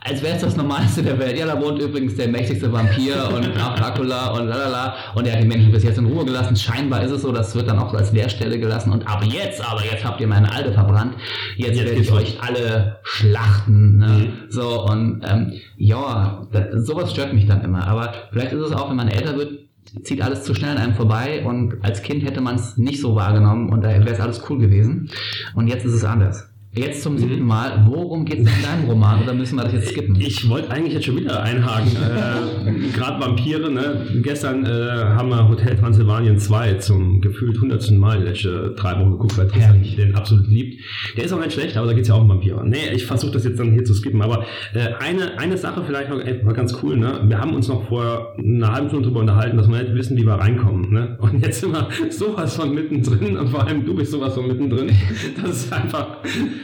als 0.05 0.23
wäre 0.23 0.35
es 0.35 0.43
das 0.43 0.57
Normalste 0.57 1.03
der 1.03 1.19
Welt. 1.19 1.39
Ja, 1.39 1.47
da 1.47 1.61
wohnt 1.61 1.79
übrigens 1.79 2.17
der 2.17 2.29
mächtigste 2.29 2.73
Vampir 2.73 3.31
und 3.35 3.55
Dracula 3.55 4.33
und 4.33 4.49
lalala. 4.49 4.95
Und 5.15 5.27
er 5.27 5.35
hat 5.35 5.43
die 5.43 5.47
Menschen 5.47 5.71
bis 5.71 5.85
jetzt 5.85 5.99
in 5.99 6.07
Ruhe 6.07 6.25
gelassen. 6.25 6.57
Scheinbar 6.57 7.05
ist 7.05 7.13
es 7.13 7.23
so, 7.23 7.31
das 7.31 7.55
wird 7.55 7.69
dann 7.69 7.79
auch 7.79 7.95
als 7.95 8.13
Leerstelle 8.13 8.59
gelassen. 8.59 8.91
Und 8.91 9.07
aber 9.07 9.25
jetzt, 9.25 9.65
aber 9.65 9.85
jetzt 9.85 10.05
habt 10.05 10.21
ihr 10.21 10.27
meine 10.27 10.51
Alte 10.51 10.73
verbrannt. 10.73 11.15
Jetzt, 11.57 11.77
jetzt 11.77 11.87
werde 11.87 12.01
ich 12.01 12.11
euch 12.11 12.43
alle 12.43 12.99
schlachten. 13.05 13.99
Ne? 13.99 14.07
Mhm. 14.07 14.33
So, 14.51 14.85
und 14.87 15.23
ähm, 15.25 15.53
ja, 15.77 16.49
das, 16.51 16.87
sowas 16.87 17.13
stört 17.13 17.33
mich 17.33 17.47
dann 17.47 17.63
immer. 17.63 17.87
Aber 17.87 18.13
vielleicht 18.33 18.53
ist 18.53 18.61
es 18.61 18.73
auch, 18.73 18.91
wenn 18.91 18.97
man 18.97 19.09
älter 19.09 19.37
wird, 19.37 19.61
zieht 20.03 20.23
alles 20.23 20.43
zu 20.43 20.55
schnell 20.55 20.73
an 20.73 20.79
einem 20.79 20.95
vorbei 20.95 21.45
und 21.45 21.77
als 21.83 22.03
Kind 22.03 22.25
hätte 22.25 22.41
man 22.41 22.55
es 22.55 22.79
nicht 22.79 23.01
so 23.01 23.15
wahrgenommen 23.15 23.69
und 23.69 23.83
da 23.83 23.89
wäre 23.89 24.11
es 24.11 24.21
alles 24.21 24.43
cool 24.49 24.59
gewesen. 24.59 25.11
Und 25.55 25.69
jetzt 25.69 25.85
ist 25.85 25.93
es 25.93 26.05
anders. 26.05 26.52
Jetzt 26.75 27.03
zum 27.03 27.19
siebten 27.19 27.41
mhm. 27.41 27.49
Mal, 27.49 27.85
worum 27.87 28.25
geht 28.25 28.41
es 28.41 28.57
in 28.57 28.63
deinem 28.63 28.89
Roman 28.89 29.23
oder 29.23 29.35
müssen 29.35 29.57
wir 29.57 29.65
das 29.65 29.75
jetzt 29.75 29.89
skippen? 29.91 30.19
Ich 30.19 30.49
wollte 30.49 30.71
eigentlich 30.71 30.95
jetzt 30.95 31.05
schon 31.05 31.19
wieder 31.19 31.43
einhaken. 31.43 31.93
äh, 31.97 32.89
Gerade 32.97 33.23
Vampire, 33.23 33.71
ne? 33.71 34.07
Gestern 34.23 34.65
äh, 34.65 34.69
haben 34.71 35.29
wir 35.29 35.51
Hotel 35.51 35.77
Transylvanien 35.77 36.39
2 36.39 36.75
zum 36.77 37.21
gefühlt 37.21 37.61
hundertsten 37.61 37.99
Mal 37.99 38.21
die 38.21 38.25
letzte 38.25 38.75
drei 38.75 38.99
Wochen 38.99 39.11
geguckt, 39.11 39.37
weil 39.37 39.49
Tristan 39.49 39.83
den 39.83 40.15
absolut 40.15 40.49
liebt. 40.49 40.83
Der 41.15 41.25
ist 41.25 41.35
auch 41.35 41.41
nicht 41.41 41.53
schlecht, 41.53 41.77
aber 41.77 41.89
da 41.89 41.93
geht 41.93 42.05
es 42.05 42.09
ja 42.09 42.15
auch 42.15 42.23
um 42.23 42.31
Vampire. 42.31 42.67
Nee, 42.67 42.91
ich 42.95 43.05
versuche 43.05 43.33
das 43.33 43.45
jetzt 43.45 43.61
dann 43.61 43.73
hier 43.73 43.85
zu 43.85 43.93
skippen. 43.93 44.23
Aber 44.23 44.47
äh, 44.73 44.95
eine, 44.99 45.39
eine 45.39 45.59
Sache 45.59 45.85
vielleicht 45.87 46.09
noch, 46.09 46.21
ey, 46.21 46.43
war 46.43 46.55
ganz 46.55 46.75
cool, 46.83 46.97
ne? 46.97 47.21
Wir 47.25 47.39
haben 47.39 47.53
uns 47.53 47.69
noch 47.69 47.87
vor 47.89 48.35
einer 48.39 48.73
halben 48.73 48.89
Stunde 48.89 49.05
darüber 49.05 49.21
unterhalten, 49.21 49.59
dass 49.59 49.69
wir 49.69 49.77
nicht 49.77 49.95
wissen, 49.95 50.17
wie 50.17 50.25
wir 50.25 50.37
reinkommen. 50.37 50.91
Ne? 50.91 51.19
Und 51.21 51.43
jetzt 51.43 51.61
sind 51.61 51.73
wir 51.73 51.87
sowas 52.09 52.57
von 52.57 52.75
mittendrin 52.75 53.37
und 53.37 53.49
vor 53.49 53.67
allem 53.67 53.85
du 53.85 53.95
bist 53.95 54.11
sowas 54.11 54.33
von 54.33 54.47
mittendrin. 54.47 54.91
Das 55.43 55.65
ist 55.65 55.73
einfach 55.73 56.19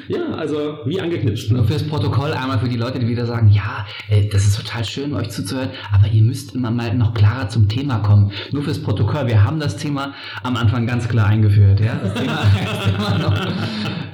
ja, 0.09 0.35
also 0.35 0.79
wie 0.85 1.01
angeknipst. 1.01 1.51
Ne? 1.51 1.65
Fürs 1.65 1.87
Protokoll 1.87 2.33
einmal 2.33 2.59
für 2.59 2.69
die 2.69 2.77
Leute, 2.77 2.99
die 2.99 3.09
wieder 3.09 3.27
sagen, 3.27 3.49
ja, 3.49 3.87
äh, 4.09 4.29
das 4.29 4.47
ist 4.47 4.57
total 4.57 4.85
schön, 4.85 5.15
euch 5.15 5.31
zuzuhören, 5.31 5.71
aber 5.93 6.09
ihr 6.09 6.23
müsst 6.23 6.55
immer 6.55 6.71
mal 6.71 6.95
noch 6.95 7.15
klarer 7.15 7.49
zum 7.49 7.69
Thema 7.69 7.99
kommen. 7.99 8.33
Nur 8.53 8.63
fürs 8.63 8.83
Protokoll, 8.83 9.27
wir 9.27 9.45
haben 9.45 9.61
das 9.61 9.77
Thema 9.77 10.15
am 10.43 10.57
Anfang 10.57 10.87
ganz 10.87 11.09
klar 11.09 11.27
eingeführt. 11.27 11.81
Ja? 11.81 11.99
Das 12.03 12.15
Thema, 12.15 12.39
das 12.65 12.85
Thema 12.85 13.19
noch, 13.19 13.47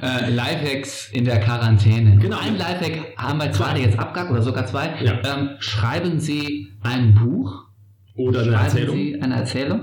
äh, 0.01 0.29
Lifehacks 0.31 1.09
in 1.11 1.25
der 1.25 1.39
Quarantäne. 1.39 2.17
Genau. 2.17 2.37
Ein 2.39 2.57
Lifehack 2.57 3.17
haben 3.17 3.39
wir 3.39 3.47
gerade 3.47 3.79
jetzt 3.79 3.99
abgab 3.99 4.29
oder 4.31 4.41
sogar 4.41 4.65
zwei. 4.65 4.93
Ja. 5.03 5.19
Ähm, 5.23 5.49
schreiben 5.59 6.19
Sie 6.19 6.73
ein 6.81 7.15
Buch. 7.15 7.65
Oder 8.15 8.43
eine 8.43 8.55
Erzählung. 8.55 8.95
Sie 8.95 9.21
eine 9.21 9.35
Erzählung. 9.35 9.81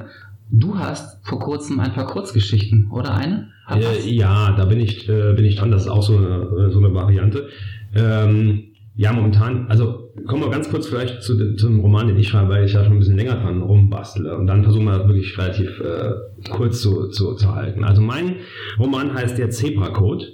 Du 0.51 0.79
hast 0.79 1.27
vor 1.27 1.39
kurzem 1.39 1.81
ein 1.81 1.93
paar 1.93 2.07
Kurzgeschichten, 2.07 2.91
oder 2.91 3.15
eine? 3.15 3.51
Äh, 3.77 4.09
ja, 4.09 4.55
da 4.57 4.65
bin 4.65 4.81
ich, 4.81 5.09
äh, 5.09 5.33
bin 5.35 5.45
ich 5.45 5.57
dran. 5.57 5.71
Das 5.71 5.83
ist 5.83 5.89
auch 5.89 6.03
so 6.03 6.17
eine, 6.17 6.71
so 6.71 6.79
eine 6.79 6.95
Variante. 6.95 7.49
Ähm, 7.95 8.73
ja, 8.95 9.13
momentan, 9.13 9.67
also 9.69 10.11
kommen 10.27 10.43
wir 10.43 10.51
ganz 10.51 10.69
kurz 10.69 10.87
vielleicht 10.87 11.23
zu, 11.23 11.55
zu 11.57 11.69
dem 11.69 11.81
Roman, 11.81 12.09
den 12.09 12.19
ich 12.19 12.29
schreibe, 12.29 12.51
weil 12.51 12.65
ich 12.65 12.75
ja 12.75 12.85
schon 12.85 12.95
ein 12.95 12.99
bisschen 12.99 13.17
länger 13.17 13.37
dran 13.37 13.63
rumbastle. 13.63 14.37
Und 14.37 14.47
dann 14.47 14.63
versuchen 14.63 14.85
wir 14.85 14.99
das 14.99 15.09
wirklich 15.09 15.39
relativ 15.39 15.81
äh, 15.81 16.13
kurz 16.51 16.83
zu, 16.83 17.09
zu, 17.09 17.35
zu 17.35 17.55
halten. 17.55 17.85
Also 17.85 18.03
mein 18.03 18.37
Roman 18.79 19.15
heißt 19.15 19.39
der 19.39 19.51
Zebra 19.51 19.89
Code. 19.89 20.27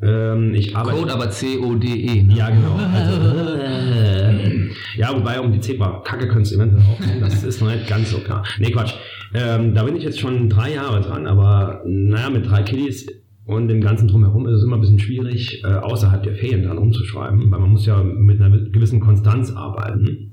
Ähm, 0.00 0.54
ich 0.54 0.76
arbeite, 0.76 0.98
Code 0.98 1.12
aber 1.12 1.30
C-O-D-E. 1.30 2.22
Ne? 2.22 2.34
Ja, 2.36 2.50
genau. 2.50 2.76
Also, 2.76 3.58
äh, 3.58 4.68
ja, 4.96 5.16
wobei 5.16 5.40
um 5.40 5.52
die 5.52 5.60
Zebra-Kacke 5.60 6.28
könntest 6.28 6.52
du 6.52 6.56
eventuell 6.56 6.82
auch. 6.82 7.20
Das 7.20 7.42
ist 7.42 7.60
noch 7.60 7.70
nicht 7.70 7.88
ganz 7.88 8.10
so 8.10 8.18
klar. 8.18 8.44
Nee, 8.58 8.70
Quatsch. 8.70 8.94
Ähm, 9.34 9.74
da 9.74 9.84
bin 9.84 9.96
ich 9.96 10.04
jetzt 10.04 10.20
schon 10.20 10.48
drei 10.48 10.74
Jahre 10.74 11.00
dran, 11.00 11.26
aber 11.26 11.82
naja, 11.86 12.28
mit 12.28 12.48
drei 12.48 12.62
Kiddies 12.62 13.06
und 13.46 13.68
dem 13.68 13.80
ganzen 13.80 14.08
Drumherum 14.08 14.46
ist 14.46 14.58
es 14.58 14.64
immer 14.64 14.76
ein 14.76 14.80
bisschen 14.80 14.98
schwierig, 14.98 15.62
äh, 15.64 15.68
außerhalb 15.68 16.22
der 16.22 16.34
Ferien 16.34 16.64
dann 16.64 16.78
umzuschreiben, 16.78 17.50
weil 17.50 17.60
man 17.60 17.70
muss 17.70 17.86
ja 17.86 18.02
mit 18.02 18.40
einer 18.40 18.56
gewissen 18.58 19.00
Konstanz 19.00 19.50
arbeiten. 19.52 20.32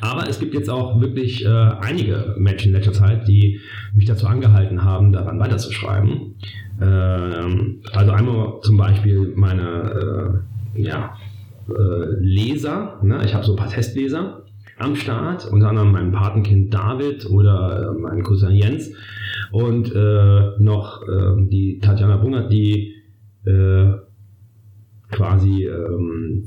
Aber 0.00 0.28
es 0.28 0.38
gibt 0.38 0.54
jetzt 0.54 0.70
auch 0.70 1.00
wirklich 1.00 1.44
äh, 1.44 1.48
einige 1.48 2.34
Menschen 2.38 2.68
in 2.68 2.74
letzter 2.74 2.92
Zeit, 2.92 3.26
die 3.28 3.60
mich 3.92 4.06
dazu 4.06 4.26
angehalten 4.26 4.82
haben, 4.82 5.12
daran 5.12 5.38
weiterzuschreiben. 5.38 6.34
Äh, 6.80 6.84
also 6.84 8.12
einmal 8.12 8.60
zum 8.62 8.76
Beispiel 8.76 9.32
meine 9.34 10.42
äh, 10.74 10.82
ja, 10.82 11.16
äh, 11.68 11.72
Leser. 12.20 12.98
Ne? 13.02 13.22
Ich 13.24 13.34
habe 13.34 13.44
so 13.44 13.52
ein 13.52 13.58
paar 13.58 13.70
Testleser 13.70 14.44
am 14.78 14.94
Start, 14.94 15.46
unter 15.50 15.68
anderem 15.68 15.92
mein 15.92 16.12
Patenkind 16.12 16.72
David 16.72 17.28
oder 17.30 17.90
äh, 17.90 18.00
mein 18.00 18.22
Cousin 18.22 18.52
Jens 18.52 18.92
und 19.50 19.94
äh, 19.94 20.50
noch 20.58 21.02
äh, 21.02 21.46
die 21.48 21.78
Tatjana 21.80 22.16
Bungert, 22.16 22.52
die 22.52 22.94
äh, 23.44 23.92
quasi 25.10 25.64
ähm, 25.64 26.44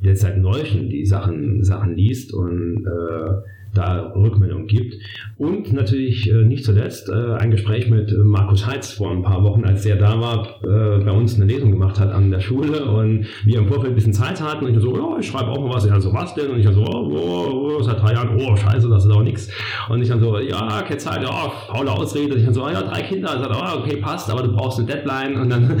jetzt 0.00 0.22
seit 0.22 0.38
neuesten 0.38 0.88
die 0.88 1.06
Sachen, 1.06 1.64
Sachen 1.64 1.96
liest 1.96 2.34
und 2.34 2.84
äh, 2.84 3.30
da 3.76 4.12
Rückmeldung 4.14 4.66
gibt. 4.66 4.94
Und 5.38 5.72
natürlich 5.72 6.30
äh, 6.30 6.44
nicht 6.44 6.64
zuletzt 6.64 7.08
äh, 7.08 7.34
ein 7.34 7.50
Gespräch 7.50 7.90
mit 7.90 8.12
Markus 8.16 8.66
Heitz 8.66 8.92
vor 8.92 9.10
ein 9.10 9.22
paar 9.22 9.42
Wochen, 9.44 9.64
als 9.64 9.82
der 9.82 9.96
da 9.96 10.20
war, 10.20 10.60
äh, 10.64 11.04
bei 11.04 11.10
uns 11.10 11.36
eine 11.36 11.44
Lesung 11.44 11.72
gemacht 11.72 12.00
hat 12.00 12.12
an 12.12 12.30
der 12.30 12.40
Schule 12.40 12.84
und 12.84 13.26
wir 13.44 13.58
im 13.58 13.68
Vorfeld 13.68 13.92
ein 13.92 13.94
bisschen 13.94 14.12
Zeit 14.12 14.40
hatten 14.40 14.64
und 14.64 14.74
ich 14.74 14.80
so, 14.80 14.96
ja, 14.96 15.18
ich 15.18 15.26
schreibe 15.26 15.50
auch 15.50 15.60
mal 15.60 15.74
was. 15.74 15.84
Ich 15.84 15.90
dann 15.90 16.00
so, 16.00 16.12
was 16.12 16.34
denn? 16.34 16.50
Und 16.50 16.58
ich 16.58 16.64
dann 16.64 16.74
so, 16.74 16.84
oh, 16.84 17.10
oh, 17.12 17.76
oh, 17.78 17.82
seit 17.82 18.00
drei 18.00 18.12
Jahren, 18.12 18.38
oh, 18.40 18.56
scheiße, 18.56 18.88
das 18.88 19.04
ist 19.04 19.10
auch 19.10 19.22
nichts. 19.22 19.48
Und 19.88 20.02
ich 20.02 20.08
dann 20.08 20.20
so, 20.20 20.38
ja, 20.38 20.82
keine 20.82 20.98
Zeit, 20.98 21.22
ja, 21.22 21.50
faule 21.66 21.90
Ausrede. 21.90 22.34
Und 22.34 22.38
ich 22.38 22.44
dann 22.44 22.54
so, 22.54 22.68
ja, 22.68 22.82
drei 22.82 23.02
Kinder. 23.02 23.34
Ich 23.34 23.42
sage, 23.42 23.54
oh, 23.56 23.80
okay, 23.80 23.96
passt, 23.96 24.30
aber 24.30 24.42
du 24.42 24.52
brauchst 24.52 24.78
eine 24.78 24.86
Deadline 24.86 25.40
und 25.40 25.50
dann, 25.50 25.80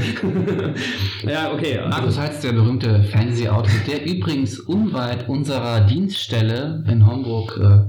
ja, 1.28 1.52
okay. 1.52 1.80
Markus 1.88 2.18
Heitz, 2.18 2.40
der 2.40 2.52
berühmte 2.52 3.02
Fantasy-Autor, 3.04 3.72
der 3.86 4.06
übrigens 4.06 4.60
unweit 4.60 5.28
unserer 5.28 5.80
Dienststelle 5.80 6.84
in 6.88 7.06
Homburg, 7.06 7.58
äh, 7.62 7.85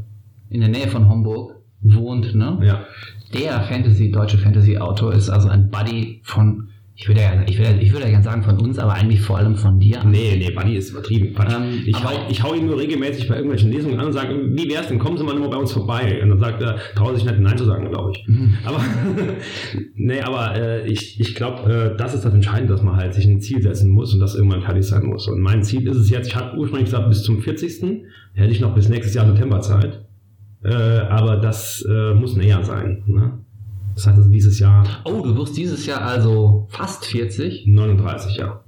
in 0.50 0.62
der 0.62 0.70
Nähe 0.70 0.88
von 0.88 1.10
Homburg, 1.10 1.58
wohnt, 1.82 2.36
ne? 2.36 2.60
Ja. 2.64 2.86
Der 3.34 3.62
Fantasy, 3.62 4.12
deutsche 4.12 4.38
Fantasy-Autor 4.38 5.14
ist 5.14 5.30
also 5.30 5.50
ein 5.50 5.70
Buddy 5.70 6.22
von, 6.24 6.70
ich 6.96 7.08
würde 7.08 7.22
ja, 7.22 7.44
ich 7.46 7.60
würde, 7.60 7.80
ich 7.80 7.92
würde 7.92 8.06
ja 8.06 8.12
gerne 8.12 8.24
sagen 8.24 8.42
von 8.42 8.58
uns, 8.60 8.80
aber 8.80 8.94
eigentlich 8.94 9.22
vor 9.22 9.38
allem 9.38 9.56
von 9.56 9.80
dir. 9.80 10.04
Nee, 10.04 10.38
nee, 10.38 10.50
Buddy 10.50 10.78
ist 10.78 10.92
übertrieben. 10.92 11.36
Ähm, 11.38 11.84
ich, 11.86 12.04
hau, 12.04 12.12
ich 12.30 12.42
hau 12.42 12.54
ihn 12.56 12.66
nur 12.66 12.80
regelmäßig 12.80 13.28
bei 13.28 13.36
irgendwelchen 13.36 13.70
Lesungen 13.70 14.00
an 14.00 14.08
und 14.08 14.14
sage, 14.14 14.34
wie 14.34 14.70
wär's 14.70 14.88
denn, 14.88 14.98
kommen 14.98 15.18
Sie 15.18 15.24
mal 15.24 15.36
nur 15.36 15.50
bei 15.50 15.58
uns 15.58 15.74
vorbei. 15.74 16.20
Und 16.24 16.30
dann 16.30 16.40
sagt 16.40 16.62
er, 16.62 16.78
traut 16.96 17.16
sich 17.16 17.26
nicht 17.26 17.40
Nein 17.40 17.58
zu 17.58 17.66
sagen, 17.66 17.90
glaube 17.90 18.14
ich. 18.16 18.28
Mhm. 18.28 18.58
Aber, 18.64 18.82
nee, 19.96 20.22
aber 20.22 20.56
äh, 20.56 20.88
ich, 20.88 21.20
ich 21.20 21.36
glaube, 21.36 21.72
äh, 21.72 21.98
das 21.98 22.16
ist 22.16 22.24
das 22.26 22.34
Entscheidende, 22.34 22.74
dass 22.74 22.82
man 22.82 22.96
halt 22.96 23.14
sich 23.14 23.28
ein 23.28 23.42
Ziel 23.42 23.62
setzen 23.62 23.92
muss 23.92 24.14
und 24.14 24.20
das 24.20 24.34
irgendwann 24.34 24.62
fertig 24.62 24.84
sein 24.84 25.06
muss. 25.06 25.28
Und 25.28 25.42
mein 25.42 25.64
Ziel 25.64 25.88
ist 25.88 25.98
es 25.98 26.10
jetzt, 26.10 26.28
ich 26.30 26.36
hatte 26.36 26.58
ursprünglich 26.58 26.90
gesagt, 26.90 27.10
bis 27.10 27.24
zum 27.24 27.42
40. 27.42 28.06
hätte 28.34 28.52
ich 28.52 28.62
noch 28.62 28.74
bis 28.74 28.90
nächstes 28.90 29.14
Jahr 29.14 29.28
September 29.28 29.62
Zeit. 29.62 30.07
Äh, 30.68 31.00
aber 31.10 31.38
das 31.38 31.86
äh, 31.90 32.14
muss 32.14 32.36
näher 32.36 32.62
sein. 32.64 33.04
Ne? 33.08 33.40
Das 33.96 34.06
heißt 34.06 34.18
also 34.18 34.30
dieses 34.30 34.60
Jahr 34.60 34.86
Oh, 35.06 35.22
du 35.24 35.36
wirst 35.38 35.56
dieses 35.58 35.86
Jahr 35.86 36.02
also 36.02 36.68
fast 36.70 37.06
40. 37.06 37.66
39, 37.68 38.36
ja. 38.36 38.64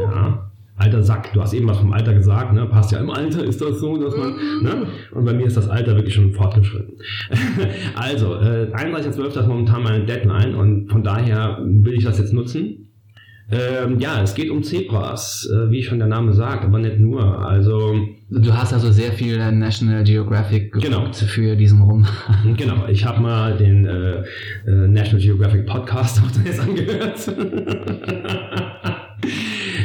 Ja. 0.00 0.50
Alter 0.76 1.02
Sack, 1.02 1.32
du 1.32 1.42
hast 1.42 1.52
eben 1.54 1.68
was 1.68 1.78
vom 1.78 1.92
Alter 1.92 2.14
gesagt, 2.14 2.52
ne? 2.52 2.64
Passt 2.66 2.92
ja 2.92 3.00
im 3.00 3.10
Alter 3.10 3.42
ist 3.44 3.60
das 3.60 3.80
so, 3.80 3.96
dass 3.96 4.16
man, 4.16 4.36
ne? 4.62 4.86
Und 5.10 5.24
bei 5.24 5.32
mir 5.34 5.46
ist 5.46 5.56
das 5.56 5.68
Alter 5.68 5.96
wirklich 5.96 6.14
schon 6.14 6.32
fortgeschritten. 6.32 6.94
also, 7.96 8.36
äh, 8.36 8.70
31.12. 8.72 9.40
ist 9.40 9.46
momentan 9.48 9.82
meine 9.82 10.04
Deadline 10.04 10.54
und 10.54 10.88
von 10.88 11.02
daher 11.02 11.58
will 11.64 11.94
ich 11.94 12.04
das 12.04 12.20
jetzt 12.20 12.32
nutzen. 12.32 12.87
Ähm, 13.50 13.98
ja, 13.98 14.22
es 14.22 14.34
geht 14.34 14.50
um 14.50 14.62
Zebras, 14.62 15.48
äh, 15.50 15.70
wie 15.70 15.82
schon 15.82 15.98
der 15.98 16.08
Name 16.08 16.34
sagt, 16.34 16.64
aber 16.64 16.78
nicht 16.78 16.98
nur. 16.98 17.46
Also, 17.46 17.94
Du 18.30 18.52
hast 18.52 18.74
also 18.74 18.92
sehr 18.92 19.12
viel 19.12 19.38
äh, 19.38 19.50
National 19.50 20.04
Geographic 20.04 20.70
geguckt 20.72 20.84
Genau. 20.86 21.10
für 21.12 21.56
diesen 21.56 21.80
Roman. 21.80 22.10
genau, 22.58 22.86
ich 22.88 23.06
habe 23.06 23.20
mal 23.22 23.56
den 23.56 23.86
äh, 23.86 24.22
äh, 24.66 24.88
National 24.88 25.22
Geographic 25.22 25.64
Podcast 25.66 26.20
auch 26.22 26.44
jetzt 26.44 26.60
angehört. 26.60 27.32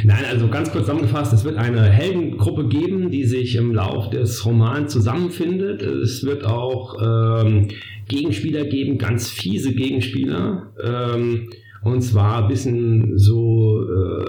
Nein, 0.04 0.24
also 0.30 0.48
ganz 0.48 0.70
kurz 0.70 0.84
zusammengefasst, 0.84 1.32
es 1.32 1.44
wird 1.44 1.56
eine 1.56 1.84
Heldengruppe 1.84 2.68
geben, 2.68 3.10
die 3.10 3.24
sich 3.24 3.56
im 3.56 3.72
Lauf 3.72 4.10
des 4.10 4.44
Romans 4.44 4.92
zusammenfindet. 4.92 5.80
Es 5.80 6.22
wird 6.24 6.44
auch 6.44 6.98
ähm, 7.42 7.68
Gegenspieler 8.08 8.64
geben, 8.64 8.98
ganz 8.98 9.30
fiese 9.30 9.72
Gegenspieler. 9.74 10.70
Ähm, 10.82 11.48
und 11.84 12.00
zwar 12.02 12.42
ein 12.42 12.48
bisschen 12.48 13.18
so, 13.18 13.82
äh, 13.82 14.24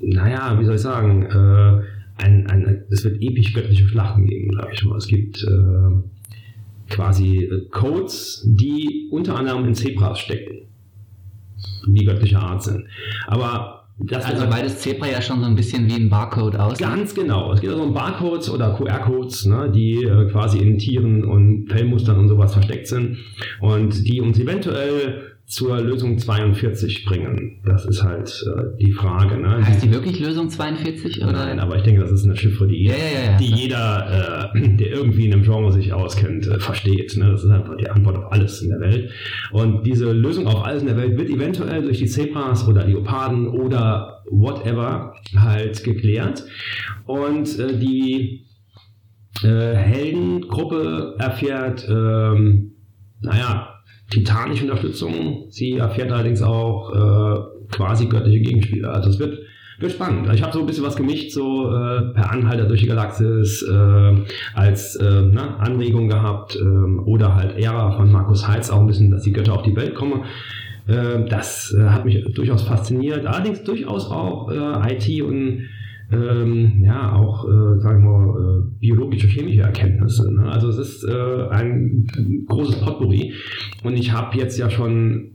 naja, 0.00 0.56
wie 0.60 0.64
soll 0.64 0.74
ich 0.74 0.80
sagen, 0.80 1.22
äh, 1.22 1.82
ein, 2.22 2.46
ein, 2.48 2.84
es 2.90 3.04
wird 3.04 3.20
episch 3.22 3.52
göttliche 3.52 3.86
Schlachten 3.88 4.26
geben, 4.26 4.50
sag 4.56 4.72
ich 4.72 4.84
mal. 4.84 4.96
Es 4.96 5.06
gibt 5.06 5.42
äh, 5.42 6.90
quasi 6.90 7.44
äh, 7.44 7.68
Codes, 7.70 8.42
die 8.46 9.08
unter 9.10 9.36
anderem 9.36 9.64
in 9.66 9.74
Zebras 9.74 10.18
stecken, 10.18 10.66
die 11.86 12.04
göttlicher 12.04 12.40
Art 12.40 12.62
sind. 12.62 12.84
Aber 13.26 13.84
das 13.98 14.24
Also 14.24 14.42
wird- 14.42 14.50
beides 14.50 14.78
Zebra 14.80 15.08
ja 15.08 15.22
schon 15.22 15.40
so 15.40 15.46
ein 15.46 15.54
bisschen 15.56 15.88
wie 15.88 15.94
ein 15.94 16.10
Barcode 16.10 16.56
aus. 16.56 16.78
Ganz 16.78 17.14
genau. 17.14 17.52
Es 17.52 17.60
geht 17.60 17.70
also 17.70 17.82
um 17.82 17.94
Barcodes 17.94 18.50
oder 18.50 18.74
QR-Codes, 18.74 19.46
ne, 19.46 19.70
die 19.74 20.04
äh, 20.04 20.28
quasi 20.30 20.58
in 20.58 20.78
Tieren 20.78 21.24
und 21.24 21.66
Fellmustern 21.68 22.18
und 22.18 22.28
sowas 22.28 22.52
versteckt 22.52 22.88
sind 22.88 23.16
und 23.60 24.06
die 24.06 24.20
uns 24.20 24.38
eventuell 24.38 25.35
zur 25.46 25.80
Lösung 25.80 26.18
42 26.18 27.04
bringen. 27.04 27.60
Das 27.64 27.84
ist 27.84 28.02
halt 28.02 28.44
äh, 28.46 28.76
die 28.84 28.90
Frage. 28.90 29.38
Ne? 29.38 29.64
Heißt 29.64 29.84
die 29.84 29.92
wirklich 29.92 30.18
Lösung 30.18 30.50
42? 30.50 31.22
Oder? 31.22 31.32
Nein, 31.32 31.60
aber 31.60 31.76
ich 31.76 31.84
denke, 31.84 32.00
das 32.00 32.10
ist 32.10 32.24
eine 32.24 32.36
Chiffre, 32.36 32.66
die, 32.66 32.84
Ja, 32.84 32.94
ja, 32.94 33.30
ja, 33.30 33.38
die 33.38 33.54
jeder, 33.54 34.50
äh, 34.52 34.76
der 34.76 34.90
irgendwie 34.90 35.26
in 35.26 35.32
einem 35.32 35.44
Genre 35.44 35.70
sich 35.70 35.92
auskennt, 35.92 36.48
äh, 36.48 36.58
versteht. 36.58 37.16
Ne? 37.16 37.30
Das 37.30 37.44
ist 37.44 37.50
einfach 37.50 37.76
die 37.76 37.88
Antwort 37.88 38.16
auf 38.16 38.32
alles 38.32 38.60
in 38.60 38.70
der 38.70 38.80
Welt. 38.80 39.10
Und 39.52 39.86
diese 39.86 40.10
Lösung 40.10 40.48
auf 40.48 40.64
alles 40.64 40.82
in 40.82 40.88
der 40.88 40.96
Welt 40.96 41.16
wird 41.16 41.30
eventuell 41.30 41.82
durch 41.82 41.98
die 41.98 42.06
Zebras 42.06 42.66
oder 42.66 42.84
Leoparden 42.84 43.46
oder 43.46 44.24
whatever 44.28 45.14
halt 45.36 45.84
geklärt. 45.84 46.44
Und 47.04 47.56
äh, 47.60 47.78
die 47.78 48.46
äh, 49.44 49.74
Heldengruppe 49.76 51.14
erfährt, 51.18 51.86
ähm, 51.88 52.72
naja, 53.20 53.75
titanische 54.10 54.64
Unterstützung. 54.64 55.46
Sie 55.50 55.78
erfährt 55.78 56.12
allerdings 56.12 56.42
auch 56.42 56.92
äh, 56.92 57.66
quasi 57.70 58.06
göttliche 58.06 58.40
Gegenspieler. 58.40 58.94
Also 58.94 59.10
es 59.10 59.18
wird, 59.18 59.38
wird 59.78 59.92
spannend. 59.92 60.32
Ich 60.32 60.42
habe 60.42 60.52
so 60.52 60.60
ein 60.60 60.66
bisschen 60.66 60.84
was 60.84 60.96
gemischt, 60.96 61.32
so 61.32 61.68
äh, 61.68 62.12
per 62.14 62.30
Anhalter 62.30 62.66
durch 62.66 62.80
die 62.80 62.86
Galaxis 62.86 63.62
äh, 63.62 64.14
als 64.54 64.96
äh, 64.96 65.22
ne, 65.22 65.58
Anregung 65.58 66.08
gehabt 66.08 66.56
ähm, 66.60 67.02
oder 67.04 67.34
halt 67.34 67.58
Ära 67.58 67.92
von 67.92 68.10
Markus 68.10 68.46
Heitz 68.46 68.70
auch 68.70 68.80
ein 68.80 68.86
bisschen, 68.86 69.10
dass 69.10 69.22
die 69.22 69.32
Götter 69.32 69.54
auf 69.54 69.62
die 69.62 69.76
Welt 69.76 69.94
kommen. 69.94 70.24
Äh, 70.86 71.28
das 71.28 71.74
äh, 71.76 71.88
hat 71.88 72.04
mich 72.04 72.24
durchaus 72.32 72.62
fasziniert. 72.62 73.26
Allerdings 73.26 73.64
durchaus 73.64 74.10
auch 74.10 74.50
äh, 74.50 74.94
IT 74.94 75.22
und 75.22 75.68
ähm, 76.10 76.82
ja, 76.84 77.14
auch, 77.14 77.44
äh, 77.44 77.80
sagen 77.80 78.04
wir 78.04 78.10
mal, 78.10 78.60
äh, 78.60 78.78
biologische, 78.78 79.26
chemische 79.26 79.62
Erkenntnisse. 79.62 80.32
Ne? 80.32 80.50
Also 80.50 80.68
es 80.68 80.78
ist 80.78 81.04
äh, 81.04 81.48
ein 81.50 82.06
großes 82.46 82.80
Potpourri. 82.80 83.32
Und 83.82 83.96
ich 83.96 84.12
habe 84.12 84.36
jetzt 84.38 84.58
ja 84.58 84.70
schon, 84.70 85.32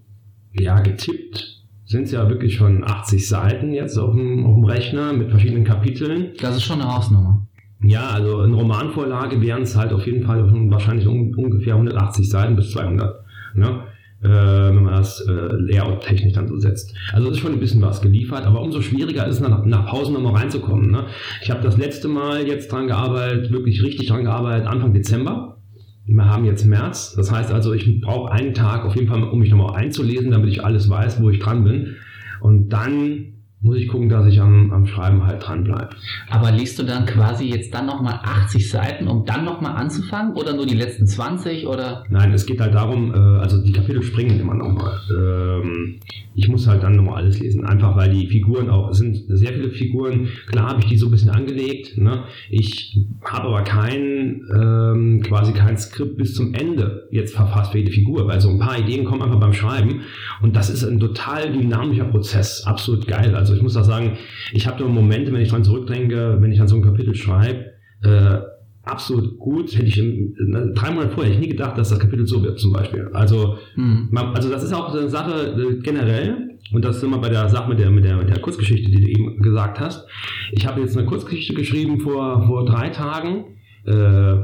ja, 0.54 0.80
getippt, 0.80 1.62
sind 1.86 2.04
es 2.04 2.12
ja 2.12 2.30
wirklich 2.30 2.56
schon 2.56 2.84
80 2.86 3.28
Seiten 3.28 3.74
jetzt 3.74 3.98
auf 3.98 4.16
dem, 4.16 4.46
auf 4.46 4.56
dem 4.56 4.64
Rechner 4.64 5.12
mit 5.14 5.30
verschiedenen 5.30 5.66
Kapiteln. 5.66 6.30
Das 6.40 6.56
ist 6.56 6.64
schon 6.64 6.82
eine 6.82 6.94
Hausnummer. 6.94 7.46
Ja, 7.84 8.10
also 8.12 8.44
in 8.44 8.54
Romanvorlage 8.54 9.42
wären 9.42 9.64
es 9.64 9.76
halt 9.76 9.92
auf 9.92 10.06
jeden 10.06 10.24
Fall 10.24 10.50
wahrscheinlich 10.70 11.08
un 11.08 11.34
ungefähr 11.36 11.74
180 11.74 12.30
Seiten 12.30 12.56
bis 12.56 12.72
200. 12.72 13.26
Ne? 13.56 13.84
Äh, 14.24 14.28
wenn 14.28 14.84
man 14.84 14.94
das 14.94 15.20
äh, 15.22 15.32
Layout-technisch 15.32 16.34
dann 16.34 16.48
so 16.48 16.56
setzt. 16.58 16.94
Also 17.12 17.32
ist 17.32 17.40
schon 17.40 17.54
ein 17.54 17.60
bisschen 17.60 17.82
was 17.82 18.02
geliefert, 18.02 18.46
aber 18.46 18.62
umso 18.62 18.80
schwieriger 18.80 19.26
ist 19.26 19.36
es, 19.36 19.42
nach, 19.42 19.66
nach 19.66 19.88
Pausen 19.88 20.14
nochmal 20.14 20.36
reinzukommen. 20.36 20.92
Ne? 20.92 21.06
Ich 21.42 21.50
habe 21.50 21.64
das 21.64 21.78
letzte 21.78 22.08
Mal 22.08 22.48
jetzt 22.48 22.72
dran 22.72 22.86
gearbeitet, 22.86 23.52
wirklich 23.52 23.84
richtig 23.84 24.08
dran 24.08 24.24
gearbeitet, 24.24 24.68
Anfang 24.68 24.94
Dezember. 24.94 25.58
Wir 26.06 26.26
haben 26.26 26.46
jetzt 26.46 26.66
März, 26.66 27.14
das 27.16 27.32
heißt 27.32 27.52
also, 27.52 27.74
ich 27.74 28.02
brauche 28.02 28.32
einen 28.32 28.54
Tag 28.54 28.86
auf 28.86 28.96
jeden 28.96 29.08
Fall, 29.08 29.24
um 29.24 29.40
mich 29.40 29.50
nochmal 29.50 29.76
einzulesen, 29.76 30.30
damit 30.30 30.50
ich 30.50 30.64
alles 30.64 30.88
weiß, 30.88 31.22
wo 31.22 31.30
ich 31.32 31.40
dran 31.40 31.64
bin. 31.64 31.96
Und 32.42 32.70
dann 32.70 33.41
muss 33.62 33.78
ich 33.78 33.88
gucken, 33.88 34.10
dass 34.10 34.26
ich 34.26 34.42
am, 34.42 34.72
am 34.72 34.88
Schreiben 34.88 35.26
halt 35.26 35.46
dran 35.46 35.64
bleibe. 35.64 35.90
Aber 36.30 36.52
liest 36.52 36.80
du 36.80 36.84
dann 36.84 37.06
quasi 37.06 37.46
jetzt 37.46 37.74
dann 37.74 37.86
nochmal 37.86 38.20
80 38.24 38.70
Seiten, 38.70 39.08
um 39.08 39.24
dann 39.26 39.46
nochmal 39.46 39.76
anzufangen? 39.76 40.36
Oder 40.36 40.54
nur 40.54 40.66
die 40.66 40.76
letzten 40.76 41.06
20? 41.06 41.68
Oder? 41.68 42.04
Nein, 42.10 42.34
es 42.34 42.46
geht 42.46 42.60
halt 42.60 42.74
darum, 42.74 43.14
äh, 43.14 43.18
also 43.18 43.64
die 43.64 43.72
Kapitel 43.72 44.02
springen 44.02 44.40
immer 44.40 44.56
nochmal. 44.56 45.00
Ähm, 45.16 46.00
ich 46.34 46.48
muss 46.48 46.68
halt 46.68 46.84
dann 46.84 46.96
nochmal 46.96 47.22
alles 47.22 47.40
lesen, 47.40 47.66
einfach 47.66 47.96
weil 47.96 48.12
die 48.14 48.28
Figuren 48.28 48.70
auch, 48.70 48.90
es 48.90 48.98
sind 48.98 49.26
sehr 49.28 49.54
viele 49.54 49.70
Figuren, 49.72 50.30
klar 50.48 50.70
habe 50.70 50.80
ich 50.80 50.88
die 50.88 50.98
so 50.98 51.08
ein 51.08 51.12
bisschen 51.12 51.30
angelegt, 51.30 51.98
ne? 51.98 52.24
ich 52.50 53.00
habe 53.24 53.48
aber 53.50 53.64
kein, 53.64 54.42
ähm, 54.56 55.22
quasi 55.24 55.52
kein 55.52 55.78
Skript 55.78 56.18
bis 56.18 56.34
zum 56.34 56.54
Ende 56.54 57.08
jetzt 57.12 57.36
verfasst 57.36 57.74
für 57.74 57.80
jede 57.80 57.92
Figur, 57.92 58.28
weil 58.28 58.40
so 58.40 58.50
ein 58.50 58.60
paar 58.60 58.80
Ideen 58.80 59.04
kommen 59.04 59.22
einfach 59.22 59.40
beim 59.40 59.54
Schreiben 59.54 60.02
und 60.42 60.56
das 60.56 60.70
ist 60.70 60.84
ein 60.84 61.00
total 61.00 61.52
dynamischer 61.52 62.06
Prozess, 62.06 62.64
absolut 62.66 63.08
geil. 63.08 63.36
Also 63.36 63.51
ich 63.56 63.62
muss 63.62 63.78
auch 63.78 63.84
sagen, 63.84 64.18
ich 64.54 64.68
habe 64.68 64.80
nur 64.80 64.90
Momente, 64.90 65.32
wenn 65.34 65.42
ich 65.42 65.50
dran 65.50 65.64
zurückdenke, 65.64 66.38
wenn 66.40 66.52
ich 66.52 66.62
an 66.62 66.68
so 66.68 66.76
ein 66.76 66.82
Kapitel 66.82 67.16
schreibe, 67.16 67.66
äh, 68.04 68.40
absolut 68.84 69.38
gut. 69.38 69.76
Hätte 69.76 69.86
ich 69.88 69.98
im, 69.98 70.34
ne, 70.48 70.72
drei 70.76 70.92
Monate 70.92 71.12
vorher 71.12 71.32
hätte 71.32 71.42
ich 71.42 71.48
nie 71.48 71.56
gedacht, 71.58 71.78
dass 71.78 71.90
das 71.90 72.00
Kapitel 72.00 72.26
so 72.26 72.44
wird, 72.44 72.60
zum 72.60 72.74
Beispiel. 72.74 73.10
Also, 73.14 73.58
Hm. 73.76 74.10
man, 74.12 74.36
also 74.36 74.50
das 74.50 74.64
ist 74.64 74.74
auch 74.74 74.92
so 74.92 75.00
eine 75.00 75.10
Sache 75.10 75.56
äh, 75.56 75.82
generell. 75.82 76.50
Und 76.74 76.86
das 76.86 77.02
sind 77.02 77.10
wir 77.10 77.18
bei 77.18 77.30
der 77.30 77.50
Sache 77.50 77.70
mit 77.70 77.80
der, 77.80 77.92
mit 77.92 78.06
der, 78.06 78.18
mit 78.18 78.30
der 78.30 78.40
Kurzgeschichte, 78.40 78.90
die 78.90 79.02
du 79.02 79.08
eben 79.10 79.42
gesagt 79.42 79.80
hast. 79.80 80.08
Ich 80.52 80.66
habe 80.66 80.82
jetzt 80.82 80.98
eine 80.98 81.06
Kurzgeschichte 81.06 81.54
geschrieben 81.54 82.00
vor, 82.00 82.46
vor 82.48 82.66
drei 82.66 82.90
Tagen. 82.90 83.58
Äh, 83.86 84.36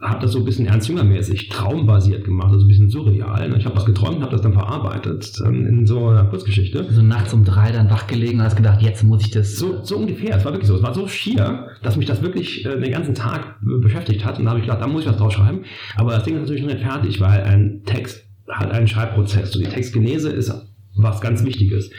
habe 0.00 0.20
das 0.20 0.32
so 0.32 0.38
ein 0.38 0.44
bisschen 0.44 0.66
ernst-jüngermäßig, 0.66 1.48
traumbasiert 1.48 2.24
gemacht, 2.24 2.52
also 2.52 2.64
ein 2.64 2.68
bisschen 2.68 2.88
surreal. 2.88 3.54
Ich 3.56 3.64
habe 3.64 3.76
was 3.76 3.84
geträumt, 3.84 4.20
habe 4.20 4.30
das 4.30 4.42
dann 4.42 4.52
verarbeitet 4.52 5.40
dann 5.40 5.66
in 5.66 5.86
so 5.86 6.08
einer 6.08 6.24
Kurzgeschichte. 6.24 6.86
So 6.90 7.02
nachts 7.02 7.32
um 7.32 7.44
drei 7.44 7.72
dann 7.72 7.90
wach 7.90 8.06
gelegen 8.06 8.38
und 8.38 8.44
hast 8.44 8.56
gedacht, 8.56 8.80
jetzt 8.82 9.02
muss 9.02 9.22
ich 9.22 9.30
das. 9.30 9.56
So, 9.56 9.82
so 9.82 9.96
ungefähr, 9.96 10.36
es 10.36 10.44
war 10.44 10.52
wirklich 10.52 10.68
so. 10.68 10.76
Es 10.76 10.82
war 10.82 10.94
so 10.94 11.08
schier, 11.08 11.68
dass 11.82 11.96
mich 11.96 12.06
das 12.06 12.22
wirklich 12.22 12.64
äh, 12.64 12.80
den 12.80 12.92
ganzen 12.92 13.14
Tag 13.14 13.56
äh, 13.62 13.80
beschäftigt 13.80 14.24
hat. 14.24 14.38
Und 14.38 14.44
da 14.44 14.50
habe 14.50 14.60
ich 14.60 14.66
gedacht, 14.66 14.82
da 14.82 14.86
muss 14.86 15.02
ich 15.02 15.08
was 15.08 15.16
drauf 15.16 15.32
schreiben. 15.32 15.64
Aber 15.96 16.12
das 16.12 16.22
Ding 16.22 16.34
ist 16.34 16.42
natürlich 16.42 16.62
noch 16.62 16.72
nicht 16.72 16.84
fertig, 16.84 17.20
weil 17.20 17.42
ein 17.42 17.82
Text 17.84 18.24
hat 18.48 18.70
einen 18.70 18.86
Schreibprozess. 18.86 19.52
So 19.52 19.58
die 19.58 19.66
Textgenese 19.66 20.30
ist 20.30 20.52
was 20.96 21.20
ganz 21.20 21.44
Wichtiges. 21.44 21.90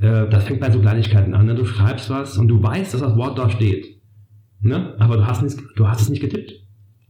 Äh, 0.00 0.28
das 0.28 0.44
fängt 0.44 0.60
bei 0.60 0.70
so 0.70 0.78
Kleinigkeiten 0.78 1.34
an. 1.34 1.46
Ne? 1.46 1.56
Du 1.56 1.64
schreibst 1.64 2.10
was 2.10 2.38
und 2.38 2.46
du 2.46 2.62
weißt, 2.62 2.94
dass 2.94 3.00
das 3.00 3.16
Wort 3.16 3.38
da 3.38 3.50
steht. 3.50 4.00
Ne? 4.60 4.94
Aber 4.98 5.16
du 5.16 5.26
hast, 5.26 5.42
nicht, 5.42 5.58
du 5.76 5.88
hast 5.88 6.02
es 6.02 6.08
nicht 6.10 6.20
getippt 6.20 6.59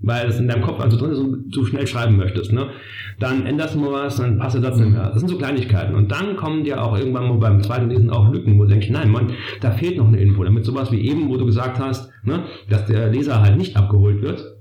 weil 0.01 0.29
es 0.29 0.39
in 0.39 0.49
deinem 0.49 0.63
Kopf 0.63 0.81
also 0.81 0.97
drin 0.97 1.13
ist 1.13 1.19
und 1.19 1.51
du 1.51 1.65
schnell 1.65 1.87
schreiben 1.87 2.17
möchtest. 2.17 2.53
Ne? 2.53 2.71
Dann 3.19 3.45
änderst 3.47 3.75
du 3.75 3.81
mal 3.81 3.93
was, 3.93 4.17
dann 4.17 4.39
passt 4.39 4.55
der 4.55 4.63
Satz 4.63 4.79
nicht 4.79 4.93
mehr. 4.93 5.11
Das 5.11 5.21
sind 5.21 5.29
so 5.29 5.37
Kleinigkeiten. 5.37 5.95
Und 5.95 6.11
dann 6.11 6.37
kommen 6.37 6.65
dir 6.65 6.83
auch 6.83 6.97
irgendwann 6.97 7.29
mal 7.29 7.39
beim 7.39 7.63
zweiten 7.63 7.91
Lesen 7.91 8.11
auch 8.11 8.33
Lücken, 8.33 8.59
wo 8.59 8.65
du 8.65 8.71
denkst, 8.71 8.91
nein, 8.91 9.11
Mann, 9.11 9.33
da 9.61 9.71
fehlt 9.73 9.99
noch 9.99 10.09
eine 10.09 10.21
Info. 10.21 10.43
Damit 10.43 10.65
sowas 10.65 10.91
wie 10.91 11.07
eben, 11.07 11.29
wo 11.29 11.37
du 11.37 11.47
gesagt 11.47 11.79
hast, 11.79 12.11
ne, 12.25 12.45
dass 12.69 12.87
der 12.87 13.11
Leser 13.11 13.43
halt 13.43 13.57
nicht 13.57 13.77
abgeholt 13.77 14.23
wird, 14.23 14.60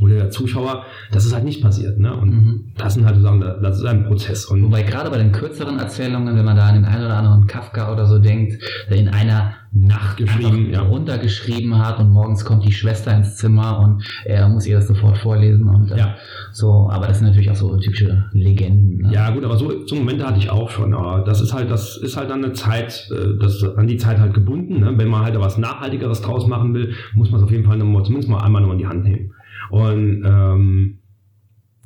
oder 0.00 0.14
der 0.14 0.30
Zuschauer, 0.30 0.84
das 1.12 1.24
ist 1.24 1.34
halt 1.34 1.44
nicht 1.44 1.62
passiert. 1.62 1.98
Ne? 1.98 2.14
Und 2.14 2.30
mhm. 2.30 2.64
das 2.76 2.94
sind 2.94 3.04
halt 3.04 3.16
sozusagen, 3.16 3.40
das 3.40 3.78
ist 3.78 3.84
ein 3.84 4.04
Prozess. 4.04 4.46
Und 4.46 4.64
Wobei 4.64 4.82
gerade 4.82 5.10
bei 5.10 5.18
den 5.18 5.32
kürzeren 5.32 5.78
Erzählungen, 5.78 6.36
wenn 6.36 6.44
man 6.44 6.56
da 6.56 6.66
an 6.66 6.74
den 6.74 6.84
einen 6.84 7.04
oder 7.04 7.16
anderen 7.16 7.46
Kafka 7.46 7.92
oder 7.92 8.06
so 8.06 8.18
denkt, 8.18 8.62
der 8.90 8.98
in 8.98 9.08
einer 9.08 9.54
Nacht 9.72 10.16
geschrieben, 10.16 10.70
ja. 10.70 10.80
runtergeschrieben 10.82 11.78
hat 11.78 11.98
und 11.98 12.10
morgens 12.10 12.44
kommt 12.44 12.64
die 12.64 12.72
Schwester 12.72 13.14
ins 13.14 13.36
Zimmer 13.36 13.80
und 13.80 14.02
er 14.24 14.48
muss 14.48 14.66
ihr 14.66 14.76
das 14.76 14.88
sofort 14.88 15.18
vorlesen 15.18 15.68
und 15.68 15.90
äh, 15.90 15.98
ja. 15.98 16.14
so, 16.52 16.88
aber 16.90 17.06
das 17.06 17.18
sind 17.18 17.26
natürlich 17.26 17.50
auch 17.50 17.56
so 17.56 17.76
typische 17.76 18.24
Legenden. 18.32 19.02
Ne? 19.02 19.12
Ja 19.12 19.30
gut, 19.30 19.44
aber 19.44 19.58
so, 19.58 19.86
so 19.86 19.96
Momente 19.96 20.26
hatte 20.26 20.38
ich 20.38 20.50
auch 20.50 20.70
schon. 20.70 20.94
Aber 20.94 21.24
das 21.24 21.40
ist 21.40 21.52
halt, 21.52 21.70
das 21.70 21.98
ist 21.98 22.16
halt 22.16 22.30
dann 22.30 22.42
eine 22.42 22.54
Zeit, 22.54 23.08
äh, 23.10 23.38
das 23.38 23.56
ist 23.56 23.64
an 23.76 23.86
die 23.86 23.98
Zeit 23.98 24.18
halt 24.18 24.32
gebunden. 24.32 24.80
Ne? 24.80 24.94
Wenn 24.96 25.08
man 25.08 25.24
halt 25.24 25.38
was 25.38 25.58
Nachhaltigeres 25.58 26.22
draus 26.22 26.46
machen 26.46 26.72
will, 26.72 26.94
muss 27.14 27.30
man 27.30 27.40
es 27.40 27.44
auf 27.44 27.50
jeden 27.50 27.64
Fall 27.64 27.78
zumindest 27.78 28.28
mal 28.28 28.42
einmal 28.42 28.62
noch 28.62 28.72
in 28.72 28.78
die 28.78 28.86
Hand 28.86 29.04
nehmen. 29.04 29.32
Und 29.70 30.24
ähm, 30.24 30.98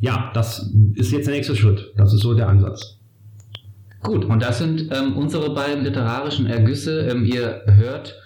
ja, 0.01 0.31
das 0.35 0.73
ist 0.95 1.13
jetzt 1.13 1.27
der 1.27 1.35
nächste 1.35 1.57
Schritt. 1.57 1.93
Das 1.97 2.13
ist 2.13 2.21
so 2.21 2.35
der 2.35 2.49
Ansatz. 2.49 2.99
Gut, 4.03 4.25
und 4.25 4.43
das 4.43 4.59
sind 4.59 4.91
ähm, 4.93 5.17
unsere 5.17 5.55
beiden 5.55 5.85
literarischen 5.85 6.47
Ergüsse. 6.47 7.07
Ähm, 7.11 7.25
ihr 7.25 7.63
hört, 7.67 8.17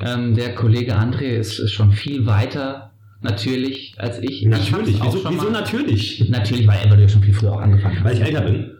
ähm, 0.00 0.34
der 0.34 0.54
Kollege 0.54 0.98
André 0.98 1.36
ist, 1.36 1.60
ist, 1.60 1.72
schon 1.72 1.92
viel 1.92 2.26
weiter 2.26 2.90
natürlich 3.20 3.94
als 3.98 4.18
ich. 4.18 4.44
Natürlich, 4.44 4.96
ich 4.96 5.04
wieso, 5.04 5.30
wieso 5.30 5.50
natürlich? 5.50 6.28
Natürlich, 6.28 6.66
weil 6.66 6.78
er 6.84 6.98
ja 6.98 7.08
schon 7.08 7.22
viel 7.22 7.34
früher 7.34 7.52
auch 7.52 7.60
angefangen 7.60 7.98
hat. 7.98 8.04
Weil 8.04 8.14
ich 8.14 8.22
älter 8.22 8.40
bin. 8.40 8.72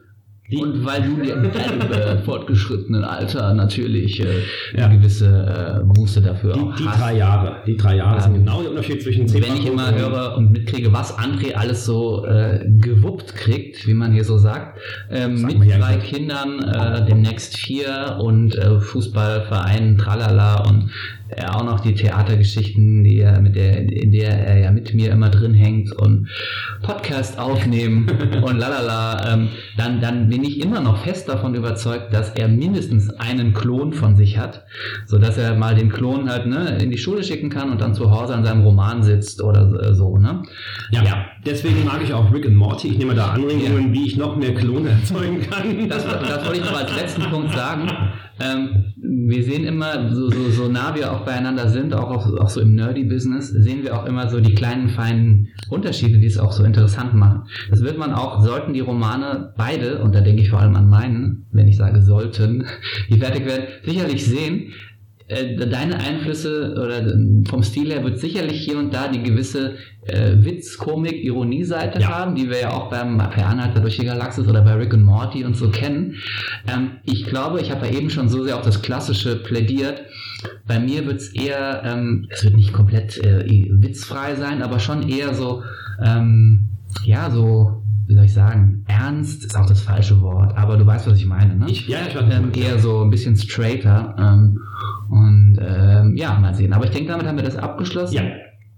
Die 0.51 0.57
und 0.57 0.85
weil 0.85 1.03
du 1.03 1.23
dir 1.23 1.37
mit 1.37 1.55
deinem 1.55 1.81
äh, 1.93 2.19
fortgeschrittenen 2.19 3.05
Alter 3.05 3.55
natürlich 3.55 4.21
äh, 4.21 4.41
ja. 4.77 4.87
eine 4.87 4.99
gewisse 4.99 5.27
äh, 5.27 5.85
Muße 5.85 6.21
dafür 6.21 6.55
die, 6.55 6.83
die 6.83 6.89
hast. 6.89 7.01
drei 7.01 7.17
Jahre, 7.17 7.57
die 7.67 7.77
drei 7.77 7.97
Jahre 7.97 8.17
ähm, 8.17 8.23
sind 8.23 8.35
genau 8.35 8.63
der 8.63 8.71
Unterschied 8.71 9.03
zwischen 9.03 9.29
zehn 9.29 9.43
Wenn 9.43 9.57
ich 9.57 9.67
immer 9.67 9.95
höre 9.95 10.37
und 10.37 10.51
mitkriege, 10.51 10.93
was 10.93 11.17
André 11.19 11.55
alles 11.55 11.85
so 11.85 12.25
äh, 12.27 12.67
gewuppt 12.69 13.35
kriegt, 13.35 13.87
wie 13.87 13.95
man 13.95 14.13
hier 14.13 14.25
so 14.25 14.39
sagt, 14.39 14.79
ähm, 15.11 15.43
mit 15.43 15.61
drei 15.61 15.97
Kindern, 15.99 16.61
äh, 16.63 17.07
demnächst 17.07 17.57
vier 17.57 18.19
und 18.21 18.57
äh, 18.57 18.81
Fußballverein, 18.81 19.99
tralala 19.99 20.69
und 20.69 20.91
er 21.37 21.57
auch 21.57 21.65
noch 21.65 21.81
die 21.81 21.95
Theatergeschichten, 21.95 23.05
die 23.05 23.21
er 23.21 23.41
mit 23.41 23.57
der, 23.57 23.79
in 23.91 24.13
der 24.13 24.31
er 24.31 24.59
ja 24.59 24.71
mit 24.71 24.95
mir 24.95 25.11
immer 25.11 25.29
drin 25.29 25.55
hängt 25.55 25.93
und 25.93 26.29
Podcast 26.83 27.39
aufnehmen 27.39 28.07
und 28.43 28.59
lalala, 28.59 29.35
ähm, 29.35 29.49
dann, 29.77 30.01
dann 30.01 30.29
bin 30.29 30.43
ich 30.45 30.61
immer 30.61 30.81
noch 30.81 31.05
fest 31.05 31.29
davon 31.29 31.55
überzeugt, 31.55 32.13
dass 32.13 32.31
er 32.31 32.49
mindestens 32.49 33.11
einen 33.11 33.55
Klon 33.55 33.93
von 33.93 34.17
sich 34.17 34.39
hat, 34.39 34.65
sodass 35.07 35.39
er 35.39 35.55
mal 35.57 35.75
den 35.75 35.91
Klon 35.91 36.29
halt 36.29 36.47
ne, 36.47 36.79
in 36.81 36.91
die 36.91 36.99
Schule 36.99 37.23
schicken 37.23 37.51
kann 37.51 37.71
und 37.71 37.81
dann 37.81 37.95
zu 37.95 38.11
Hause 38.11 38.35
an 38.35 38.45
seinem 38.45 38.63
Roman 38.63 39.03
sitzt 39.03 39.43
oder 39.43 39.95
so. 39.95 40.19
Ne? 40.19 40.43
Ja, 40.91 41.03
ja. 41.03 41.27
deswegen 41.45 41.85
mag 41.85 42.01
ich 42.03 42.13
auch 42.13 42.33
Rick 42.33 42.47
and 42.47 42.57
Morty. 42.57 42.89
Ich 42.89 42.99
nehme 42.99 43.15
da 43.15 43.31
Anregungen, 43.31 43.89
ja. 43.89 43.93
wie 43.93 44.07
ich 44.07 44.17
noch 44.17 44.37
mehr 44.37 44.55
Klone 44.55 44.91
erzeugen 44.91 45.41
kann. 45.49 45.89
Das, 45.89 46.05
das 46.05 46.45
wollte 46.45 46.61
ich 46.61 46.65
noch 46.65 46.79
als 46.79 46.95
letzten 46.97 47.23
Punkt 47.23 47.53
sagen. 47.53 47.91
Ähm, 48.41 48.95
wir 48.97 49.45
sehen 49.45 49.65
immer, 49.65 50.11
so, 50.13 50.31
so, 50.31 50.51
so 50.51 50.69
nah 50.69 50.95
wir 50.95 51.13
auch 51.13 51.25
beieinander 51.27 51.69
sind, 51.69 51.95
auch, 51.95 52.11
auch, 52.11 52.39
auch 52.39 52.49
so 52.49 52.61
im 52.61 52.75
Nerdy-Business, 52.75 53.51
sehen 53.51 53.83
wir 53.83 53.99
auch 53.99 54.07
immer 54.07 54.29
so 54.31 54.41
die 54.41 54.55
kleinen, 54.55 54.89
feinen 54.89 55.49
Unterschiede, 55.69 56.19
die 56.19 56.27
es 56.27 56.39
auch 56.39 56.53
so 56.53 56.65
interessant 56.65 57.15
machen. 57.15 57.43
Das 57.71 57.83
wird 57.83 57.99
man 57.99 58.13
auch, 58.13 58.43
sollten 58.43 58.73
die 58.73 58.81
Romane 58.81 59.53
beide, 59.57 60.03
und 60.03 60.15
da 60.15 60.23
denke 60.23 60.43
ich 60.43 60.51
vor 60.51 60.61
allem 60.61 60.75
an 60.75 60.89
meinen, 60.89 61.47
wenn 61.53 61.69
ich 61.69 61.77
sage 61.77 62.01
sollten, 62.03 62.67
die 63.11 63.19
fertig 63.19 63.45
werden, 63.45 63.67
sicherlich 63.85 64.25
sehen, 64.25 64.73
äh, 65.31 65.57
deine 65.57 66.01
Einflüsse 66.01 66.73
oder 66.73 67.15
vom 67.49 67.63
Stil 67.63 67.93
her 67.93 68.03
wird 68.03 68.19
sicherlich 68.19 68.61
hier 68.63 68.79
und 68.79 68.93
da 68.93 69.09
die 69.09 69.23
gewisse 69.23 69.77
äh, 70.07 70.33
Witz, 70.37 70.77
Komik, 70.77 71.23
Ironie-Seite 71.25 72.01
ja. 72.01 72.09
haben, 72.09 72.35
die 72.35 72.51
wir 72.51 72.61
ja 72.61 72.71
auch 72.73 72.91
beim 72.91 73.19
Per 73.19 73.47
Anhalter 73.47 73.81
durch 73.81 73.99
die 73.99 74.07
Galaxis 74.07 74.49
oder 74.49 74.63
bei 74.63 74.75
Rick 74.75 74.93
und 74.93 75.03
Morty 75.03 75.45
und 75.45 75.57
so 75.57 75.71
kennen. 75.71 76.17
Ähm, 76.67 76.93
ich 77.05 77.27
glaube, 77.27 77.61
ich 77.61 77.71
habe 77.71 77.87
ja 77.87 77.93
eben 77.93 78.11
schon 78.11 78.29
so 78.29 78.45
sehr 78.45 78.57
auf 78.57 78.63
das 78.63 78.83
Klassische 78.83 79.37
plädiert. 79.37 80.03
Bei 80.67 80.81
mir 80.81 81.07
wird 81.07 81.21
es 81.21 81.29
eher, 81.29 81.83
ähm, 81.85 82.27
es 82.31 82.43
wird 82.43 82.57
nicht 82.57 82.73
komplett 82.73 83.19
äh, 83.19 83.69
witzfrei 83.71 84.35
sein, 84.35 84.63
aber 84.63 84.81
schon 84.81 85.09
eher 85.09 85.35
so, 85.35 85.63
ähm, 86.03 86.71
ja, 87.05 87.31
so 87.31 87.83
wie 88.11 88.15
soll 88.15 88.25
ich 88.25 88.35
sagen, 88.35 88.85
ernst 88.89 89.45
ist 89.45 89.57
auch 89.57 89.67
das 89.67 89.83
falsche 89.83 90.21
Wort, 90.21 90.59
aber 90.59 90.77
du 90.77 90.85
weißt, 90.85 91.07
was 91.07 91.17
ich 91.17 91.27
meine, 91.27 91.55
ne? 91.55 91.67
Ich, 91.69 91.87
ja, 91.87 91.99
ich 92.09 92.17
ähm, 92.17 92.51
eher 92.53 92.81
so 92.81 93.03
ein 93.03 93.11
bisschen 93.11 93.37
straighter. 93.37 94.17
Ähm, 94.19 94.59
und 95.11 95.59
ähm, 95.61 96.15
ja, 96.17 96.39
mal 96.39 96.55
sehen. 96.55 96.73
Aber 96.73 96.85
ich 96.85 96.91
denke, 96.91 97.11
damit 97.11 97.27
haben 97.27 97.37
wir 97.37 97.45
das 97.45 97.57
abgeschlossen. 97.57 98.15
Ja. 98.15 98.23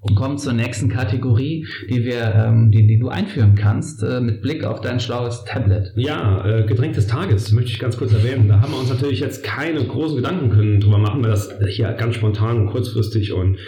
Und 0.04 0.16
kommen 0.16 0.36
zur 0.36 0.52
nächsten 0.52 0.88
Kategorie, 0.88 1.64
die 1.88 2.04
wir, 2.04 2.34
ähm, 2.34 2.72
die, 2.72 2.88
die 2.88 2.98
du 2.98 3.08
einführen 3.08 3.54
kannst, 3.54 4.02
äh, 4.02 4.20
mit 4.20 4.42
Blick 4.42 4.64
auf 4.64 4.80
dein 4.80 4.98
schlaues 4.98 5.44
Tablet. 5.44 5.92
Ja, 5.94 6.44
äh, 6.44 6.64
Getränk 6.64 6.94
des 6.94 7.06
Tages 7.06 7.52
möchte 7.52 7.70
ich 7.70 7.78
ganz 7.78 7.96
kurz 7.96 8.12
erwähnen. 8.12 8.48
Da 8.48 8.60
haben 8.60 8.72
wir 8.72 8.80
uns 8.80 8.88
natürlich 8.88 9.20
jetzt 9.20 9.44
keine 9.44 9.84
großen 9.84 10.16
Gedanken 10.16 10.50
können 10.50 10.80
drüber 10.80 10.98
machen, 10.98 11.22
weil 11.22 11.30
das 11.30 11.54
hier 11.68 11.92
ganz 11.92 12.16
spontan 12.16 12.62
und 12.62 12.66
kurzfristig 12.66 13.32
und 13.32 13.58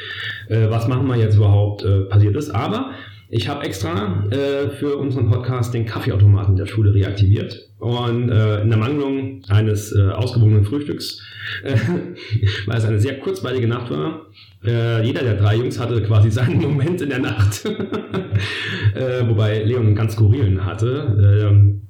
äh, 0.49 0.69
was 0.71 0.89
machen 0.89 1.07
wir 1.07 1.17
jetzt 1.17 1.37
überhaupt 1.37 1.85
äh, 1.85 2.01
passiert 2.07 2.35
ist. 2.35 2.51
Aber 2.51 2.91
ich 3.29 3.49
habe 3.49 3.65
extra 3.65 4.25
äh, 4.31 4.71
für 4.71 4.97
unseren 4.97 5.31
Podcast 5.31 5.73
den 5.73 5.87
Kaffeeautomaten 5.87 6.57
der 6.57 6.67
Schule 6.67 6.95
reaktiviert 6.95 7.69
und 7.79 8.31
äh, 8.31 8.63
in 8.63 8.71
der 8.71 8.79
Mangelung 8.79 9.43
eines 9.49 9.93
äh, 9.93 10.11
ausgewogenen 10.11 10.65
Frühstücks, 10.65 11.21
äh, 11.63 11.77
weil 12.67 12.79
es 12.79 12.85
eine 12.85 13.01
sehr 13.01 13.19
kurzweilige 13.19 13.69
Nacht 13.69 13.91
war. 13.91 14.27
Äh, 14.65 15.05
jeder 15.05 15.23
der 15.23 15.35
drei 15.35 15.57
Jungs 15.57 15.79
hatte 15.79 16.03
quasi 16.03 16.31
seinen 16.31 16.61
Moment 16.61 17.01
in 17.01 17.11
der 17.11 17.19
Nacht, 17.19 17.65
äh, 18.95 19.27
wobei 19.29 19.63
Leon 19.63 19.87
einen 19.87 19.95
ganz 19.95 20.15
skurrilen 20.15 20.65
hatte. 20.65 21.49
Ähm, 21.51 21.83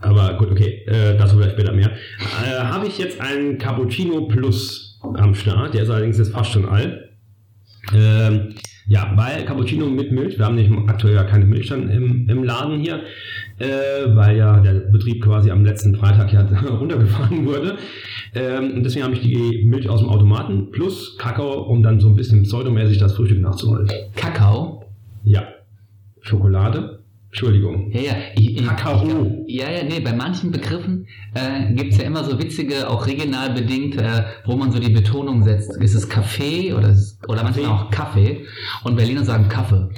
aber 0.00 0.34
gut, 0.38 0.50
okay, 0.50 0.82
äh, 0.86 1.16
dazu 1.16 1.36
vielleicht 1.36 1.52
später 1.52 1.72
mehr. 1.72 1.90
Äh, 2.44 2.58
Habe 2.58 2.86
ich 2.86 2.98
jetzt 2.98 3.20
einen 3.20 3.58
Cappuccino 3.58 4.22
Plus 4.28 4.98
am 5.14 5.34
Start, 5.34 5.74
der 5.74 5.82
ist 5.82 5.90
allerdings 5.90 6.18
jetzt 6.18 6.32
fast 6.32 6.52
schon 6.52 6.66
alt. 6.66 7.10
Ähm, 7.94 8.54
ja, 8.86 9.12
weil 9.14 9.44
Cappuccino 9.44 9.86
mit 9.86 10.10
Milch, 10.10 10.38
wir 10.38 10.46
haben 10.46 10.56
nicht 10.56 10.70
aktuell 10.88 11.14
ja 11.14 11.24
keine 11.24 11.44
Milch 11.44 11.68
dann 11.68 11.88
im, 11.90 12.28
im 12.28 12.42
Laden 12.42 12.80
hier, 12.80 13.02
äh, 13.58 14.06
weil 14.14 14.36
ja 14.36 14.58
der 14.58 14.74
Betrieb 14.74 15.22
quasi 15.22 15.50
am 15.50 15.64
letzten 15.64 15.94
Freitag 15.94 16.32
ja 16.32 16.42
runtergefahren 16.68 17.46
wurde. 17.46 17.76
Ähm, 18.34 18.74
und 18.76 18.84
deswegen 18.84 19.04
habe 19.04 19.14
ich 19.14 19.20
die 19.20 19.64
Milch 19.64 19.88
aus 19.88 20.00
dem 20.00 20.08
Automaten 20.08 20.70
plus 20.70 21.16
Kakao, 21.18 21.62
um 21.62 21.82
dann 21.82 22.00
so 22.00 22.08
ein 22.08 22.16
bisschen 22.16 22.42
pseudomäßig 22.42 22.98
das 22.98 23.14
Frühstück 23.14 23.40
nachzuholen. 23.40 23.88
Kakao? 24.14 24.84
Ja. 25.24 25.42
Schokolade 26.20 27.00
Entschuldigung. 27.30 27.92
Ja, 27.92 28.00
ja. 28.00 28.12
Ich, 28.34 28.56
ich, 28.56 28.66
Kakao. 28.66 29.44
ja, 29.46 29.70
ja, 29.70 29.84
nee, 29.84 30.00
bei 30.00 30.12
manchen 30.12 30.50
Begriffen 30.50 31.06
äh, 31.34 31.72
gibt 31.74 31.92
es 31.92 31.98
ja 31.98 32.04
immer 32.04 32.24
so 32.24 32.36
witzige, 32.40 32.90
auch 32.90 33.06
regional 33.06 33.50
bedingt, 33.50 33.96
äh, 33.96 34.24
wo 34.46 34.56
man 34.56 34.72
so 34.72 34.80
die 34.80 34.90
Betonung 34.90 35.44
setzt. 35.44 35.76
Ist 35.76 35.94
es 35.94 36.08
Kaffee 36.08 36.72
oder, 36.72 36.92
oder 37.28 37.44
manchmal 37.44 37.66
auch 37.66 37.90
Kaffee? 37.92 38.46
Und 38.82 38.96
Berliner 38.96 39.24
sagen 39.24 39.48
Kaffee. 39.48 39.88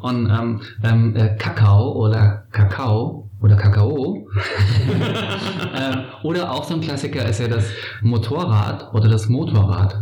Und 0.00 0.28
ähm, 0.28 0.60
ähm, 0.82 1.14
äh, 1.14 1.36
Kakao 1.36 1.92
oder 1.92 2.46
Kakao 2.50 3.30
oder 3.42 3.56
Kakao. 3.56 4.26
äh, 5.74 6.26
oder 6.26 6.50
auch 6.50 6.64
so 6.64 6.74
ein 6.74 6.80
Klassiker 6.80 7.28
ist 7.28 7.40
ja 7.40 7.48
das 7.48 7.68
Motorrad 8.00 8.94
oder 8.94 9.08
das 9.08 9.28
Motorrad. 9.28 10.00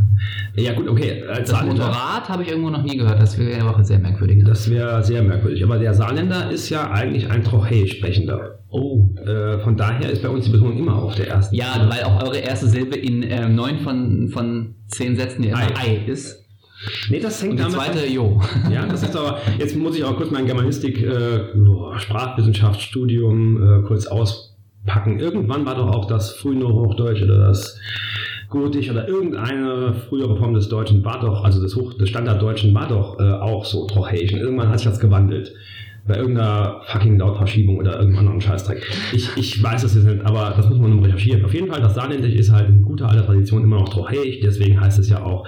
Ja 0.54 0.74
gut, 0.74 0.88
okay. 0.88 1.24
Als 1.26 1.50
das 1.50 1.50
Saarländer, 1.50 1.86
Motorrad 1.86 2.28
habe 2.28 2.42
ich 2.42 2.50
irgendwo 2.50 2.70
noch 2.70 2.82
nie 2.82 2.96
gehört. 2.96 3.20
Das 3.20 3.38
wäre 3.38 3.58
ja 3.58 3.70
auch 3.70 3.82
sehr 3.82 3.98
merkwürdig. 3.98 4.44
Das 4.44 4.68
wäre 4.70 5.02
sehr 5.02 5.22
merkwürdig. 5.22 5.64
Aber 5.64 5.78
der 5.78 5.94
Saarländer 5.94 6.50
ist 6.50 6.68
ja 6.68 6.90
eigentlich 6.90 7.30
ein 7.30 7.42
Trochee-Sprechender. 7.42 8.58
Oh. 8.68 9.08
Äh, 9.16 9.58
von 9.60 9.76
daher 9.76 10.10
ist 10.10 10.22
bei 10.22 10.28
uns 10.28 10.44
die 10.44 10.50
Betonung 10.50 10.78
immer 10.78 10.96
auf 10.96 11.14
der 11.14 11.28
ersten. 11.28 11.54
Ja, 11.54 11.88
weil 11.88 12.04
auch 12.04 12.22
eure 12.22 12.38
erste 12.38 12.66
Silbe 12.66 12.96
in 12.96 13.22
äh, 13.22 13.48
neun 13.48 13.78
von, 13.78 14.28
von 14.28 14.74
zehn 14.88 15.16
Sätzen 15.16 15.42
ja 15.44 15.56
Ei. 15.56 15.66
Ei 15.76 16.04
ist. 16.06 16.44
Nee, 17.10 17.20
das 17.20 17.42
hängt 17.42 17.52
Und 17.52 17.58
die 17.58 17.62
damit 17.62 17.76
zweite, 17.76 18.06
Jo. 18.06 18.40
Ja, 18.70 18.86
das 18.86 19.02
ist 19.02 19.16
aber, 19.16 19.38
jetzt 19.58 19.76
muss 19.76 19.96
ich 19.96 20.04
auch 20.04 20.16
kurz 20.16 20.30
mein 20.30 20.46
Germanistik, 20.46 21.02
äh, 21.02 21.40
Sprachwissenschaftsstudium 21.98 23.62
äh, 23.62 23.86
kurz 23.86 24.06
auspacken. 24.06 25.18
Irgendwann 25.18 25.66
war 25.66 25.74
doch 25.74 25.88
auch 25.88 26.06
das 26.06 26.32
frühe 26.32 26.66
Hochdeutsch 26.66 27.22
oder 27.22 27.48
das 27.48 27.78
Gotisch 28.48 28.90
oder 28.90 29.06
irgendeine 29.06 29.94
frühere 30.08 30.36
Form 30.36 30.54
des 30.54 30.68
Deutschen 30.68 31.04
war 31.04 31.20
doch, 31.20 31.44
also 31.44 31.62
des, 31.62 31.76
Hoch, 31.76 31.94
des 31.94 32.08
Standarddeutschen 32.08 32.74
war 32.74 32.88
doch 32.88 33.20
äh, 33.20 33.30
auch 33.30 33.64
so 33.64 33.86
Trochäischen. 33.86 34.40
Irgendwann 34.40 34.68
hat 34.68 34.78
sich 34.80 34.88
das 34.88 34.98
gewandelt. 34.98 35.54
Bei 36.08 36.16
irgendeiner 36.16 36.80
fucking 36.86 37.18
Lautverschiebung 37.18 37.76
oder 37.76 37.92
irgendeinem 37.92 38.18
anderen 38.20 38.40
Scheißdreck. 38.40 38.84
Ich, 39.12 39.28
ich 39.36 39.62
weiß 39.62 39.84
es 39.84 39.94
jetzt 39.94 40.04
nicht, 40.04 40.24
aber 40.24 40.54
das 40.56 40.68
muss 40.68 40.78
man 40.78 40.96
noch 40.96 41.04
recherchieren. 41.04 41.44
Auf 41.44 41.54
jeden 41.54 41.68
Fall, 41.68 41.80
das 41.80 41.94
Saarländisch 41.94 42.34
ist 42.34 42.50
halt 42.50 42.68
in 42.68 42.82
guter 42.82 43.08
alter 43.08 43.26
Tradition 43.26 43.62
immer 43.62 43.76
noch 43.76 43.90
Trochäisch, 43.90 44.40
deswegen 44.40 44.80
heißt 44.80 44.98
es 44.98 45.08
ja 45.10 45.22
auch 45.22 45.46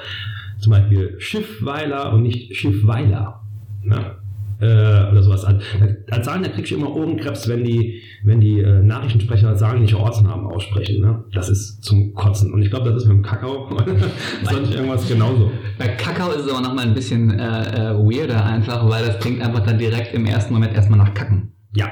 zum 0.62 0.72
Beispiel 0.72 1.16
Schiffweiler 1.18 2.12
und 2.12 2.22
nicht 2.22 2.57
Schiffweiler. 2.57 3.42
Ja? 3.85 4.18
Äh, 4.61 5.11
oder 5.11 5.22
sowas. 5.22 5.44
Als 5.44 5.64
als 6.09 6.25
Saarländer 6.25 6.51
kriegst 6.51 6.70
du 6.70 6.77
immer 6.77 6.94
Ohrenkrebs, 6.94 7.48
wenn 7.48 7.64
die, 7.64 8.01
wenn 8.22 8.40
die 8.40 8.61
äh, 8.61 8.81
Nachrichtensprecher 8.81 9.57
saarländische 9.57 9.98
Ortsnamen 9.98 10.46
aussprechen. 10.46 11.01
Ne? 11.01 11.25
Das 11.33 11.48
ist 11.48 11.83
zum 11.83 12.14
Kotzen. 12.14 12.53
Und 12.53 12.62
ich 12.62 12.70
glaube, 12.70 12.90
das 12.90 13.03
ist 13.03 13.09
mit 13.09 13.16
dem 13.16 13.22
Kakao 13.22 13.68
sonst 14.44 14.72
irgendwas 14.72 15.09
genauso. 15.09 15.51
Bei 15.79 15.88
Kakao 15.88 16.31
ist 16.31 16.44
es 16.46 16.53
aber 16.53 16.61
nochmal 16.61 16.87
ein 16.87 16.94
bisschen 16.94 17.37
äh, 17.37 17.42
äh, 17.42 17.94
weirder 17.98 18.44
einfach, 18.44 18.88
weil 18.88 19.05
das 19.05 19.18
klingt 19.18 19.42
einfach 19.42 19.66
dann 19.66 19.79
direkt 19.79 20.14
im 20.14 20.27
ersten 20.27 20.55
Moment 20.55 20.75
erstmal 20.75 20.98
nach 20.98 21.12
Kacken. 21.12 21.53
Ja, 21.75 21.90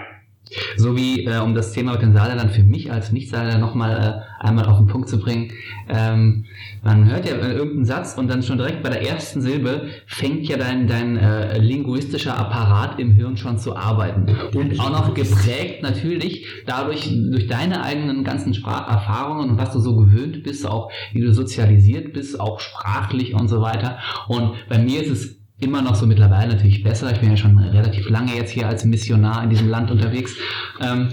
So 0.77 0.97
wie, 0.97 1.25
äh, 1.25 1.39
um 1.39 1.55
das 1.55 1.73
Thema 1.73 1.93
mit 1.93 2.03
den 2.03 2.13
Saarländern 2.13 2.51
für 2.51 2.63
mich 2.63 2.93
als 2.93 3.13
Nicht-Saarländer 3.13 3.59
nochmal 3.59 4.25
äh, 4.41 4.45
einmal 4.45 4.67
auf 4.67 4.79
den 4.79 4.87
Punkt 4.87 5.09
zu 5.09 5.21
bringen. 5.21 5.53
Ähm, 5.89 6.47
man 6.83 7.11
hört 7.11 7.29
ja 7.29 7.37
äh, 7.37 7.53
irgendeinen 7.53 7.85
Satz 7.85 8.17
und 8.17 8.29
dann 8.29 8.43
schon 8.43 8.59
direkt 8.59 8.83
bei 8.83 8.91
der 8.91 9.07
ersten 9.07 9.41
Silbe 9.41 9.89
fängt 10.07 10.49
ja 10.49 10.57
dein, 10.57 10.87
dein 10.87 11.17
äh, 11.17 11.59
linguistischer 11.59 12.37
Apparat 12.37 12.99
im 12.99 13.13
Hirn 13.13 13.37
schon 13.37 13.59
zu 13.59 13.77
arbeiten. 13.77 14.27
Und 14.55 14.81
auch 14.81 14.91
noch 14.91 15.15
geprägt 15.15 15.83
natürlich 15.83 16.47
dadurch, 16.67 17.09
durch 17.31 17.47
deine 17.47 17.83
eigenen 17.83 18.25
ganzen 18.25 18.55
Spracherfahrungen 18.55 19.51
und 19.51 19.59
was 19.59 19.73
du 19.73 19.81
so 19.81 19.97
gewöhnt 19.97 20.43
bist, 20.43 20.67
auch 20.67 20.91
wie 21.13 21.21
du 21.21 21.33
sozialisiert 21.33 22.13
bist, 22.13 22.41
auch 22.41 22.61
sprachlich 22.61 23.35
und 23.35 23.49
so 23.49 23.61
weiter. 23.61 23.99
Und 24.29 24.55
bei 24.69 24.79
mir 24.79 25.03
ist 25.03 25.11
es 25.11 25.40
immer 25.61 25.83
noch 25.83 25.95
so 25.95 26.07
mittlerweile 26.07 26.55
natürlich 26.55 26.83
besser. 26.83 27.13
Ich 27.13 27.21
bin 27.21 27.31
ja 27.31 27.37
schon 27.37 27.59
relativ 27.59 28.09
lange 28.09 28.35
jetzt 28.35 28.51
hier 28.51 28.67
als 28.67 28.85
Missionar 28.85 29.43
in 29.45 29.51
diesem 29.51 29.69
Land 29.69 29.91
unterwegs. 29.91 30.35
Ähm, 30.81 31.09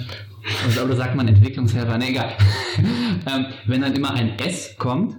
oder 0.83 0.95
sagt 0.95 1.15
man 1.15 1.27
Entwicklungshelfer? 1.27 1.97
Nee, 1.97 2.09
egal. 2.09 2.31
ähm, 2.77 3.47
wenn 3.65 3.81
dann 3.81 3.93
immer 3.93 4.13
ein 4.13 4.39
S 4.39 4.75
kommt, 4.77 5.17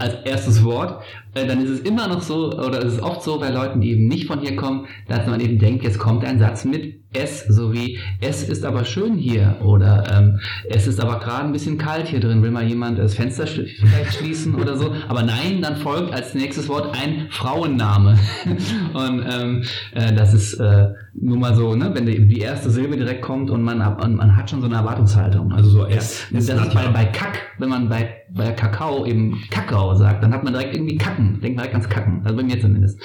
als 0.00 0.14
erstes 0.24 0.64
Wort, 0.64 1.02
äh, 1.34 1.46
dann 1.46 1.62
ist 1.62 1.70
es 1.70 1.80
immer 1.80 2.08
noch 2.08 2.22
so, 2.22 2.52
oder 2.52 2.84
es 2.84 2.94
ist 2.94 3.02
oft 3.02 3.22
so 3.22 3.38
bei 3.38 3.50
Leuten, 3.50 3.80
die 3.80 3.92
eben 3.92 4.08
nicht 4.08 4.26
von 4.26 4.40
hier 4.40 4.56
kommen, 4.56 4.86
dass 5.08 5.26
man 5.26 5.40
eben 5.40 5.58
denkt, 5.58 5.84
jetzt 5.84 5.98
kommt 5.98 6.24
ein 6.24 6.38
Satz 6.38 6.64
mit 6.64 7.00
S, 7.12 7.44
so 7.48 7.72
wie 7.72 7.98
es 8.20 8.48
ist 8.48 8.64
aber 8.64 8.84
schön 8.84 9.16
hier 9.16 9.56
oder 9.64 10.04
ähm, 10.12 10.38
es 10.68 10.86
ist 10.86 11.00
aber 11.00 11.18
gerade 11.18 11.46
ein 11.46 11.52
bisschen 11.52 11.76
kalt 11.76 12.06
hier 12.06 12.20
drin, 12.20 12.40
will 12.40 12.52
mal 12.52 12.64
jemand 12.64 13.00
das 13.00 13.14
Fenster 13.14 13.48
sch 13.48 13.62
vielleicht 13.80 14.14
schließen 14.14 14.54
oder 14.54 14.76
so. 14.76 14.94
Aber 15.08 15.22
nein, 15.22 15.60
dann 15.60 15.76
folgt 15.76 16.14
als 16.14 16.34
nächstes 16.34 16.68
Wort 16.68 16.96
ein 16.96 17.26
Frauenname. 17.30 18.16
und 18.94 19.24
ähm, 19.28 19.64
äh, 19.92 20.12
das 20.14 20.34
ist 20.34 20.54
äh, 20.54 20.88
nur 21.14 21.36
mal 21.36 21.54
so, 21.54 21.74
ne, 21.74 21.90
wenn 21.92 22.06
die, 22.06 22.28
die 22.28 22.40
erste 22.40 22.70
Silbe 22.70 22.96
direkt 22.96 23.22
kommt 23.22 23.50
und 23.50 23.62
man, 23.62 23.80
ab- 23.82 24.04
und 24.04 24.14
man 24.14 24.36
hat 24.36 24.48
schon 24.48 24.60
so 24.60 24.66
eine 24.66 24.76
Erwartungshaltung. 24.76 25.52
also 25.52 25.68
so 25.68 25.86
S. 25.86 26.26
Das 26.30 26.48
ist 26.48 26.74
bei, 26.74 26.86
bei 26.88 27.04
Kack, 27.06 27.40
wenn 27.58 27.70
man 27.70 27.88
bei, 27.88 28.19
bei 28.34 28.52
Kakao 28.52 29.06
eben 29.06 29.40
Kakao 29.50 29.94
sagt, 29.94 30.22
dann 30.22 30.32
hat 30.32 30.44
man 30.44 30.52
direkt 30.52 30.74
irgendwie 30.74 30.96
Kacken. 30.96 31.40
Denkt 31.40 31.56
man 31.56 31.64
direkt 31.64 31.74
ans 31.74 31.88
Kacken. 31.88 32.20
Also 32.24 32.36
bei 32.36 32.42
mir 32.42 32.60
zumindest. 32.60 33.00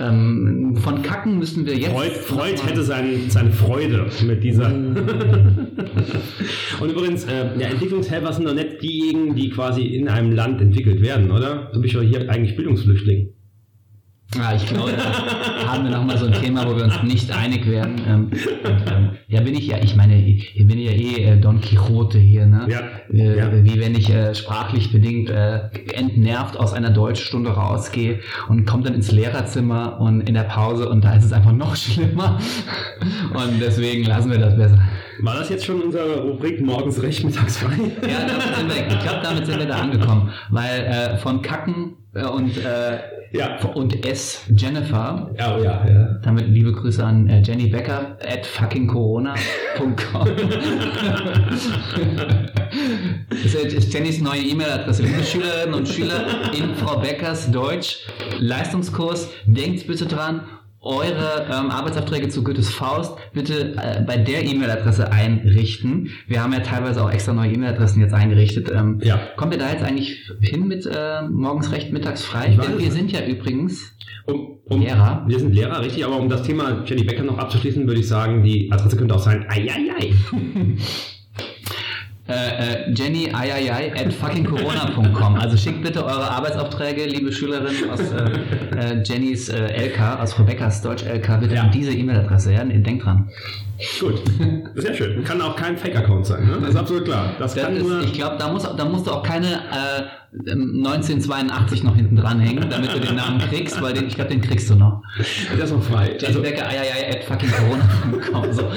Ähm, 0.00 0.76
von 0.76 1.02
Kacken 1.02 1.38
müssen 1.38 1.66
wir 1.66 1.76
jetzt. 1.76 1.90
Freud, 1.90 2.12
Freud 2.12 2.62
hätte 2.66 2.82
sein, 2.82 3.28
seine 3.28 3.50
Freude 3.50 4.06
mit 4.26 4.44
dieser. 4.44 4.68
Und 6.80 6.90
übrigens, 6.90 7.24
äh, 7.24 7.58
ja, 7.58 7.68
Entwicklungshelfer 7.68 8.32
sind 8.32 8.46
doch 8.46 8.54
nicht 8.54 8.82
diejenigen, 8.82 9.34
die 9.34 9.50
quasi 9.50 9.82
in 9.82 10.08
einem 10.08 10.32
Land 10.32 10.60
entwickelt 10.60 11.02
werden, 11.02 11.30
oder? 11.30 11.70
Du 11.72 11.80
bist 11.80 11.94
doch 11.94 12.02
hier 12.02 12.28
eigentlich 12.30 12.56
Bildungsflüchtling. 12.56 13.33
Ja, 14.36 14.52
ich 14.52 14.66
glaube, 14.66 14.92
da 14.92 15.72
haben 15.72 15.84
wir 15.84 15.92
nochmal 15.92 16.18
so 16.18 16.26
ein 16.26 16.32
Thema, 16.32 16.66
wo 16.66 16.76
wir 16.76 16.84
uns 16.84 17.00
nicht 17.04 17.30
einig 17.30 17.66
werden. 17.70 18.00
Ähm, 18.06 18.30
und, 18.64 18.92
ähm, 18.92 19.10
ja, 19.28 19.40
bin 19.42 19.54
ich 19.54 19.66
ja, 19.68 19.78
ich 19.80 19.94
meine, 19.94 20.14
hier 20.14 20.66
bin 20.66 20.78
ich 20.78 20.86
ja 20.86 20.92
eh 20.92 21.24
äh, 21.34 21.36
Don 21.40 21.60
Quixote 21.60 22.18
hier, 22.18 22.46
ne? 22.46 22.66
Ja, 22.68 22.80
Äh, 23.12 23.38
ja. 23.38 23.52
Wie 23.64 23.78
wenn 23.80 23.94
ich 23.94 24.10
äh, 24.10 24.34
sprachlich 24.34 24.90
bedingt 24.90 25.30
äh, 25.30 25.68
entnervt 25.94 26.56
aus 26.58 26.72
einer 26.72 26.90
Deutschstunde 26.90 27.50
rausgehe 27.50 28.20
und 28.48 28.64
komme 28.66 28.82
dann 28.82 28.94
ins 28.94 29.12
Lehrerzimmer 29.12 30.00
und 30.00 30.22
in 30.22 30.34
der 30.34 30.42
Pause 30.44 30.88
und 30.88 31.04
da 31.04 31.14
ist 31.14 31.24
es 31.26 31.32
einfach 31.32 31.52
noch 31.52 31.76
schlimmer. 31.76 32.38
Und 33.34 33.60
deswegen 33.60 34.04
lassen 34.04 34.30
wir 34.30 34.38
das 34.38 34.56
besser. 34.56 34.78
War 35.20 35.38
das 35.38 35.48
jetzt 35.48 35.64
schon 35.64 35.80
unsere 35.82 36.20
Rubrik 36.22 36.60
morgens 36.60 37.02
recht, 37.02 37.24
mittags 37.24 37.58
frei? 37.58 37.76
Ja, 38.02 38.26
damit 38.26 38.56
sind 38.56 38.68
wir, 38.68 38.86
ich 38.96 39.02
glaube, 39.02 39.20
damit 39.22 39.46
sind 39.46 39.58
wir 39.58 39.66
da 39.66 39.76
angekommen. 39.80 40.30
Weil 40.50 40.80
äh, 40.84 41.16
von 41.18 41.42
Kacken 41.42 41.96
äh, 42.14 42.24
und, 42.26 42.56
äh, 42.58 42.98
Ja. 43.34 43.60
und 43.74 44.06
S 44.06 44.42
Jennifer 44.54 45.30
Ja, 45.36 45.56
oh 45.56 45.62
ja, 45.62 45.84
ja. 45.88 46.18
Damit 46.22 46.48
liebe 46.48 46.72
Grüße 46.72 47.04
an 47.04 47.28
äh, 47.28 47.42
Jenny 47.42 47.66
Becker 47.66 48.16
at 48.24 48.46
fuckingcorona.com. 48.46 50.28
das 53.28 53.54
ist 53.54 53.92
Jennys 53.92 54.20
neue 54.20 54.40
E-Mail-Adresse. 54.40 55.02
Liebe 55.02 55.24
Schülerinnen 55.24 55.74
und 55.74 55.88
Schüler 55.88 56.26
in 56.56 56.76
Frau 56.76 57.00
Beckers 57.00 57.50
Deutsch 57.50 58.06
Leistungskurs, 58.38 59.28
denkt 59.46 59.86
bitte 59.88 60.06
dran, 60.06 60.42
eure 60.84 61.46
ähm, 61.50 61.70
Arbeitsaufträge 61.70 62.28
zu 62.28 62.44
Goethes 62.44 62.70
Faust 62.70 63.16
bitte 63.32 63.74
äh, 63.76 64.02
bei 64.06 64.16
der 64.16 64.44
E-Mail-Adresse 64.44 65.10
einrichten. 65.10 66.10
Wir 66.26 66.42
haben 66.42 66.52
ja 66.52 66.60
teilweise 66.60 67.02
auch 67.02 67.10
extra 67.10 67.32
neue 67.32 67.52
E-Mail-Adressen 67.52 68.00
jetzt 68.00 68.14
eingerichtet. 68.14 68.70
Ähm, 68.74 69.00
Ja. 69.02 69.18
Kommt 69.36 69.52
ihr 69.54 69.58
da 69.58 69.70
jetzt 69.70 69.82
eigentlich 69.82 70.30
hin 70.40 70.68
mit 70.68 70.86
äh, 70.86 71.22
morgens 71.22 71.72
recht, 71.72 71.92
mittags 71.92 72.24
frei? 72.24 72.50
Ich 72.52 72.58
Denn 72.58 72.78
wir 72.78 72.90
sind 72.90 73.12
ja 73.12 73.24
übrigens 73.26 73.94
Um, 74.26 74.58
um, 74.64 74.80
Lehrer. 74.80 75.24
Wir 75.26 75.38
sind 75.38 75.54
Lehrer, 75.54 75.82
richtig, 75.82 76.04
aber 76.04 76.16
um 76.16 76.30
das 76.30 76.42
Thema 76.42 76.82
Jenny 76.86 77.04
Becker 77.04 77.24
noch 77.24 77.36
abzuschließen, 77.36 77.86
würde 77.86 78.00
ich 78.00 78.08
sagen, 78.08 78.42
die 78.42 78.72
Adresse 78.72 78.96
könnte 78.96 79.14
auch 79.14 79.18
sein, 79.18 79.44
eieiei. 79.48 80.06
äh, 80.06 80.12
äh, 82.26 82.90
Jenny 82.94 83.28
ayayay 83.34 83.92
at 83.92 84.12
fuckingcorona.com. 84.12 85.34
Also 85.36 85.56
schickt 85.56 85.82
bitte 85.82 86.04
eure 86.04 86.30
Arbeitsaufträge, 86.30 87.04
liebe 87.04 87.30
Schülerinnen 87.32 87.90
aus 87.90 88.00
äh, 88.00 88.96
äh, 88.96 89.02
Jennys 89.04 89.48
äh, 89.50 89.88
LK, 89.88 90.20
aus 90.20 90.38
Rebecca's 90.38 90.80
Deutsch 90.80 91.04
LK, 91.04 91.40
bitte 91.40 91.54
Ja. 91.56 91.62
an 91.64 91.70
diese 91.70 91.92
E-Mail-Adresse. 91.92 92.52
Ja? 92.54 92.64
Denkt 92.64 93.04
dran. 93.04 93.28
Gut, 94.00 94.22
sehr 94.76 94.94
schön. 94.94 95.22
Kann 95.24 95.40
auch 95.42 95.56
kein 95.56 95.76
Fake-Account 95.76 96.24
sein, 96.26 96.46
ne? 96.46 96.58
Das 96.60 96.70
ist 96.70 96.76
absolut 96.76 97.04
klar. 97.04 97.32
Das, 97.38 97.54
Das 97.54 97.64
kann 97.64 97.76
ist, 97.76 97.82
nur... 97.86 98.00
ich 98.02 98.12
glaube, 98.12 98.36
da, 98.38 98.48
muss, 98.48 98.62
da 98.62 98.84
musst 98.84 99.06
du 99.06 99.10
auch 99.10 99.22
keine 99.22 99.46
äh, 99.48 100.50
1982 100.52 101.82
noch 101.82 101.94
hinten 101.96 102.16
dranhängen, 102.16 102.70
damit 102.70 102.92
du 102.94 103.00
den 103.00 103.16
Namen 103.16 103.38
kriegst, 103.40 103.82
weil 103.82 103.92
den, 103.92 104.06
ich 104.06 104.14
glaube, 104.14 104.30
den 104.30 104.40
kriegst 104.40 104.70
du 104.70 104.76
noch. 104.76 105.02
Der 105.56 105.64
ist 105.64 105.72
noch 105.72 105.82
frei. 105.82 106.12
Jenny 106.12 106.26
Also, 106.26 106.40
Becker 106.42 106.66
ayayay 106.68 107.16
at 107.16 107.24
fuckingcorona.com. 107.24 108.52
So. 108.52 108.62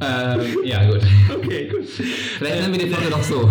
ähm, 0.00 0.40
ja, 0.64 0.90
gut. 0.90 1.00
okay, 1.36 1.68
gut. 1.68 1.86
Vielleicht 1.86 2.60
nennen 2.60 2.72
wir 2.74 2.86
die 2.86 2.90
Folge 2.90 3.10
doch 3.10 3.22
so. 3.22 3.50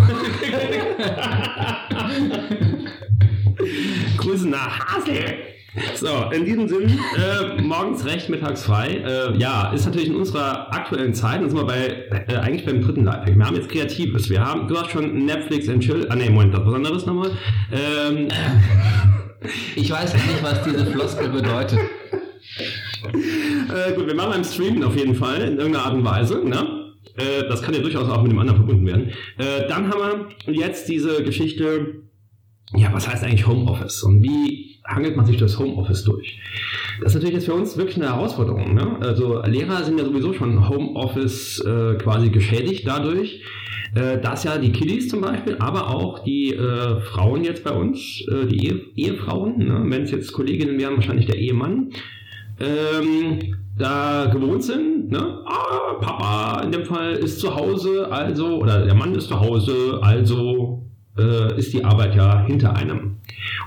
Grüße 4.16 4.48
nach 4.48 4.86
Hasel. 4.86 5.34
So, 5.94 6.30
in 6.32 6.44
diesem 6.44 6.68
Sinn, 6.68 6.98
äh, 7.16 7.60
morgens 7.62 8.04
recht, 8.04 8.28
mittags 8.28 8.64
frei. 8.64 9.02
Äh, 9.06 9.36
ja, 9.36 9.70
ist 9.72 9.86
natürlich 9.86 10.08
in 10.08 10.16
unserer 10.16 10.72
aktuellen 10.74 11.14
Zeit, 11.14 11.40
und 11.40 11.50
sind 11.50 11.58
wir 11.58 11.66
bei, 11.66 12.06
äh, 12.26 12.36
eigentlich 12.36 12.66
beim 12.66 12.82
dritten 12.82 13.04
Lifehack. 13.04 13.36
Wir 13.36 13.46
haben 13.46 13.56
jetzt 13.56 13.68
Kreatives. 13.68 14.28
Wir 14.28 14.44
haben, 14.44 14.66
du 14.66 14.76
hast 14.76 14.90
schon 14.90 15.24
Netflix 15.24 15.68
and 15.68 15.82
Chill. 15.82 16.06
Ah, 16.10 16.16
nee, 16.16 16.30
Moment, 16.30 16.54
das 16.54 16.62
was 16.64 16.74
anderes 16.74 17.06
nochmal. 17.06 17.30
Ähm, 17.72 18.28
Ich 19.76 19.90
weiß 19.90 20.14
nicht, 20.14 20.42
was 20.42 20.62
diese 20.64 20.86
Floskel 20.86 21.28
bedeutet. 21.28 21.78
Äh, 23.04 23.92
gut, 23.94 24.06
wir 24.06 24.14
machen 24.14 24.32
beim 24.32 24.44
Streamen 24.44 24.82
auf 24.82 24.96
jeden 24.96 25.14
Fall 25.14 25.40
in 25.42 25.58
irgendeiner 25.58 25.86
Art 25.86 25.94
und 25.94 26.04
Weise. 26.04 26.44
Ne? 26.44 26.94
Äh, 27.16 27.48
das 27.48 27.62
kann 27.62 27.74
ja 27.74 27.80
durchaus 27.80 28.08
auch 28.08 28.22
mit 28.22 28.32
dem 28.32 28.38
anderen 28.38 28.58
verbunden 28.58 28.86
werden. 28.86 29.08
Äh, 29.38 29.68
dann 29.68 29.88
haben 29.88 30.26
wir 30.46 30.54
jetzt 30.54 30.88
diese 30.88 31.22
Geschichte, 31.22 32.02
ja, 32.74 32.92
was 32.92 33.08
heißt 33.08 33.24
eigentlich 33.24 33.46
Homeoffice 33.46 34.02
und 34.02 34.22
wie 34.22 34.80
hangelt 34.86 35.16
man 35.16 35.26
sich 35.26 35.36
das 35.36 35.58
Homeoffice 35.58 36.04
durch? 36.04 36.40
Das 37.00 37.10
ist 37.10 37.14
natürlich 37.14 37.34
jetzt 37.34 37.46
für 37.46 37.54
uns 37.54 37.76
wirklich 37.76 37.96
eine 37.96 38.06
Herausforderung. 38.06 38.74
Ne? 38.74 38.98
Also 39.00 39.42
Lehrer 39.42 39.84
sind 39.84 39.98
ja 39.98 40.04
sowieso 40.04 40.32
schon 40.32 40.68
Homeoffice 40.68 41.60
äh, 41.60 41.94
quasi 41.94 42.30
geschädigt 42.30 42.86
dadurch. 42.86 43.42
Äh, 43.94 44.20
dass 44.20 44.44
ja 44.44 44.58
die 44.58 44.70
Kiddies 44.70 45.08
zum 45.08 45.22
Beispiel, 45.22 45.56
aber 45.58 45.88
auch 45.88 46.18
die 46.22 46.52
äh, 46.52 47.00
Frauen 47.00 47.42
jetzt 47.42 47.64
bei 47.64 47.70
uns, 47.70 48.22
äh, 48.28 48.46
die 48.46 48.66
Ehe 48.66 48.80
Ehefrauen, 48.96 49.58
ne? 49.58 49.82
wenn 49.86 50.02
es 50.02 50.10
jetzt 50.10 50.32
Kolleginnen 50.32 50.78
wären, 50.78 50.96
wahrscheinlich 50.96 51.26
der 51.26 51.36
Ehemann, 51.36 51.90
ähm, 52.60 53.56
da 53.76 54.26
gewohnt 54.26 54.64
sind, 54.64 55.10
ne? 55.10 55.40
Ah, 55.46 55.94
Papa 56.00 56.62
in 56.62 56.72
dem 56.72 56.84
Fall 56.84 57.12
ist 57.12 57.40
zu 57.40 57.54
Hause, 57.54 58.08
also, 58.10 58.58
oder 58.58 58.84
der 58.84 58.94
Mann 58.94 59.14
ist 59.14 59.28
zu 59.28 59.40
Hause, 59.40 59.98
also 60.00 60.86
äh, 61.16 61.58
ist 61.58 61.72
die 61.72 61.84
Arbeit 61.84 62.14
ja 62.14 62.44
hinter 62.44 62.76
einem. 62.76 63.18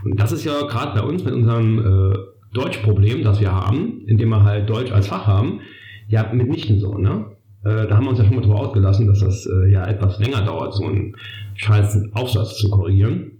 Und 0.03 0.19
das 0.19 0.31
ist 0.31 0.43
ja 0.43 0.61
gerade 0.63 0.99
bei 0.99 1.05
uns 1.05 1.23
mit 1.23 1.33
unserem 1.33 1.79
äh, 1.79 2.17
Deutschproblem, 2.53 3.23
das 3.23 3.39
wir 3.39 3.53
haben, 3.53 4.01
indem 4.07 4.29
wir 4.29 4.43
halt 4.43 4.69
Deutsch 4.69 4.91
als 4.91 5.07
Fach 5.07 5.27
haben, 5.27 5.61
ja 6.07 6.31
mitnichten 6.33 6.79
so, 6.79 6.97
ne? 6.97 7.25
Äh, 7.63 7.87
da 7.87 7.95
haben 7.95 8.05
wir 8.05 8.09
uns 8.09 8.19
ja 8.19 8.25
schon 8.25 8.35
mal 8.35 8.41
drüber 8.41 8.59
ausgelassen, 8.59 9.07
dass 9.07 9.19
das 9.19 9.45
äh, 9.45 9.71
ja 9.71 9.85
etwas 9.85 10.19
länger 10.19 10.41
dauert, 10.41 10.73
so 10.73 10.85
einen 10.85 11.15
scheiß 11.55 12.09
Aufsatz 12.13 12.57
zu 12.57 12.69
korrigieren. 12.69 13.39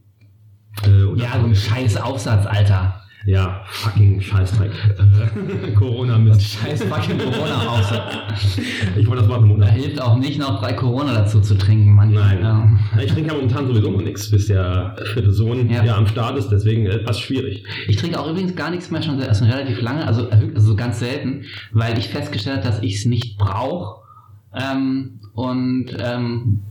Äh, 0.86 1.20
ja, 1.20 1.40
so 1.40 1.48
ein 1.48 1.56
scheiß 1.56 1.98
Aufsatz, 1.98 2.46
Alter. 2.46 3.02
Ja, 3.26 3.62
fucking 3.68 4.20
Scheißdreck. 4.20 4.72
Corona 5.76 6.18
Mist. 6.18 6.42
Scheiß 6.42 6.84
fucking 6.84 7.20
Corona 7.20 7.68
Aufsatz. 7.68 8.16
ich 8.98 9.08
wollte 9.08 9.22
das 9.22 9.30
mal 9.30 9.40
im 9.40 9.60
Da 9.60 9.68
hilft 9.68 10.02
auch 10.02 10.18
nicht 10.18 10.40
noch 10.40 10.60
drei 10.60 10.74
Corona 10.74 11.14
dazu 11.14 11.40
zu 11.40 11.56
trinken, 11.56 11.94
Mann. 11.94 12.12
Nein. 12.12 12.40
Ja. 12.42 12.68
Ich 13.00 13.12
trinke 13.12 13.30
ja 13.30 13.36
momentan 13.36 13.68
sowieso 13.68 13.92
noch 13.92 14.02
nichts, 14.02 14.32
bis 14.32 14.48
der 14.48 14.96
vierte 15.14 15.32
Sohn 15.32 15.70
ja. 15.70 15.84
ja 15.84 15.98
am 15.98 16.08
Start 16.08 16.38
ist, 16.38 16.50
deswegen 16.50 16.88
etwas 16.88 17.20
schwierig. 17.20 17.64
Ich 17.88 17.98
trinke 17.98 18.20
auch 18.20 18.28
übrigens 18.28 18.56
gar 18.56 18.72
nichts 18.72 18.90
mehr 18.90 19.04
schon, 19.04 19.22
schon 19.22 19.48
relativ 19.48 19.82
lange, 19.82 20.08
also, 20.08 20.28
also 20.30 20.76
ganz 20.76 21.00
selten, 21.00 21.46
weil 21.72 21.98
ich 22.00 22.10
festgestellt 22.10 22.58
habe, 22.58 22.68
dass 22.68 22.82
ich 22.82 22.96
es 22.96 23.06
nicht 23.06 23.38
brauche. 23.38 24.02
Ähm, 24.54 25.20
und 25.34 25.96
ähm, 26.00 26.64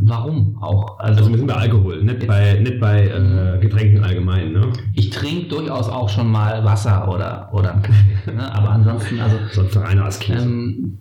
Warum 0.00 0.56
auch? 0.60 0.98
Also, 0.98 1.20
also 1.20 1.30
wir 1.30 1.38
sind 1.38 1.46
bei 1.46 1.54
Alkohol, 1.54 2.02
nicht 2.02 2.26
bei, 2.26 2.54
nicht 2.60 2.80
bei 2.80 3.06
äh, 3.06 3.58
Getränken 3.60 4.02
allgemein. 4.02 4.52
Ne? 4.52 4.72
Ich 4.94 5.10
trinke 5.10 5.48
durchaus 5.48 5.88
auch 5.88 6.08
schon 6.08 6.30
mal 6.30 6.64
Wasser 6.64 7.08
oder, 7.08 7.48
oder 7.52 7.70
Kaffee. 7.82 8.32
ne? 8.34 8.52
Aber 8.54 8.70
ansonsten, 8.70 9.20
also. 9.20 9.36
Sonst 9.52 9.76
reiner 9.76 10.04
als 10.04 10.18
Käse. 10.18 10.44
Ähm, 10.44 10.98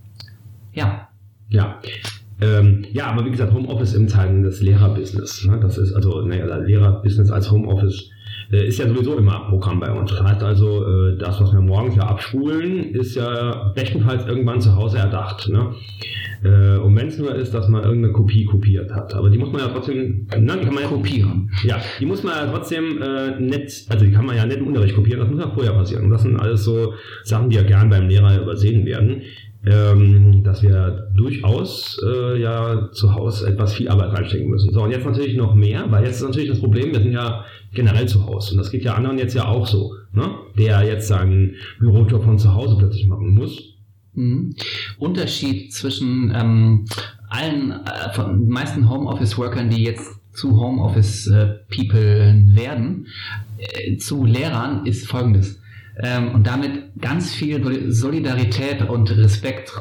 ja. 0.74 1.08
Ja. 1.50 1.80
Ähm, 2.42 2.86
ja, 2.92 3.08
aber 3.08 3.26
wie 3.26 3.32
gesagt, 3.32 3.54
Homeoffice 3.54 3.94
im 3.94 4.08
Zeiten 4.08 4.44
des 4.44 4.62
Lehrerbusiness. 4.62 5.46
Ne? 5.46 5.60
Das 5.60 5.78
ist 5.78 5.94
also, 5.94 6.22
naja, 6.22 6.58
Lehrerbusiness 6.58 7.32
als 7.32 7.50
Homeoffice 7.52 8.10
äh, 8.52 8.68
ist 8.68 8.80
ja 8.80 8.88
sowieso 8.88 9.18
immer 9.18 9.48
Programm 9.50 9.80
bei 9.80 9.92
uns. 9.92 10.12
Das 10.12 10.24
heißt 10.24 10.44
also, 10.44 10.86
äh, 10.86 11.18
das, 11.18 11.40
was 11.40 11.54
wir 11.54 11.62
morgens 11.62 11.96
ja 11.96 12.04
abspulen, 12.04 12.94
ist 12.94 13.16
ja 13.16 13.72
bestenfalls 13.76 14.26
irgendwann 14.26 14.62
zu 14.62 14.76
Hause 14.76 14.98
erdacht. 14.98 15.48
Ne? 15.50 15.74
Äh, 16.44 16.78
und 16.78 16.96
wenn 16.96 17.08
es 17.08 17.18
nur 17.18 17.34
ist, 17.36 17.54
dass 17.54 17.70
man 17.70 17.84
irgendeine 17.84 18.14
Kopie 18.14 18.46
kopiert 18.46 18.92
hat. 18.94 19.14
Aber 19.16 19.30
die 19.30 19.38
muss 19.38 19.52
man 19.52 19.62
ja 19.62 19.68
trotzdem, 19.70 20.28
ne, 20.38 20.58
die 20.60 20.66
kann 20.66 20.74
man 20.74 20.84
ja, 20.84 20.90
kopieren. 20.90 21.50
Ja, 21.64 21.78
die 22.00 22.06
muss 22.06 22.24
man 22.24 22.34
ja 22.36 22.52
trotzdem 22.52 23.02
äh, 23.02 23.40
nicht, 23.40 23.86
also 23.90 24.06
die 24.06 24.12
kann 24.12 24.26
man 24.26 24.36
ja 24.36 24.46
nicht 24.46 24.58
im 24.58 24.68
Unterricht 24.68 24.96
kopieren, 24.96 25.22
das 25.22 25.30
muss 25.30 25.40
ja 25.40 25.50
vorher 25.50 25.74
passieren. 25.74 26.06
Und 26.06 26.10
das 26.10 26.24
sind 26.24 26.38
alles 26.40 26.64
so 26.64 26.94
Sachen, 27.24 27.50
die 27.50 27.56
ja 27.56 27.64
gern 27.64 27.90
beim 27.90 28.08
Lehrer 28.08 28.42
übersehen 28.42 28.86
werden. 28.86 29.22
Ähm, 29.66 30.44
dass 30.44 30.62
wir 30.62 31.10
durchaus 31.16 31.98
äh, 32.06 32.38
ja 32.42 32.90
zu 32.92 33.16
Hause 33.16 33.48
etwas 33.48 33.74
viel 33.74 33.88
Arbeit 33.88 34.12
reinstecken 34.12 34.50
müssen. 34.50 34.74
So, 34.74 34.84
und 34.84 34.92
jetzt 34.92 35.06
natürlich 35.06 35.38
noch 35.38 35.56
mehr, 35.56 35.86
weil 35.90 36.04
jetzt 36.04 36.18
ist 36.18 36.24
natürlich 36.24 36.50
das 36.50 36.60
Problem, 36.60 36.92
wir 36.92 37.00
sind 37.00 37.14
ja 37.14 37.46
generell 37.74 38.06
zu 38.06 38.26
Hause. 38.26 38.52
Und 38.52 38.58
das 38.58 38.72
geht 38.72 38.84
ja 38.84 38.96
anderen 38.96 39.18
jetzt 39.18 39.36
ja 39.36 39.48
auch 39.48 39.66
so, 39.66 39.94
ne? 40.12 40.32
der 40.58 40.84
jetzt 40.84 41.08
seinen 41.08 41.56
Bürojob 41.80 42.26
von 42.26 42.38
zu 42.38 42.54
Hause 42.54 42.76
plötzlich 42.78 43.08
machen 43.08 43.30
muss 43.30 43.73
Mhm. 44.16 44.56
Unterschied 45.00 45.74
zwischen 45.74 46.34
ähm, 46.36 46.86
allen, 47.30 47.72
äh, 47.72 48.14
von 48.14 48.48
meisten 48.48 48.90
Homeoffice-Workern, 48.90 49.70
die 49.70 49.84
jetzt 49.84 50.20
zu 50.34 50.60
Homeoffice-People 50.60 52.44
werden, 52.48 53.08
äh, 53.58 53.98
zu 53.98 54.26
Lehrern, 54.26 54.86
ist 54.86 55.08
folgendes. 55.08 55.60
Ähm, 55.96 56.34
und 56.34 56.48
damit 56.48 57.00
ganz 57.00 57.34
viel 57.34 57.92
Solidarität 57.92 58.90
und 58.90 59.16
Respekt 59.16 59.72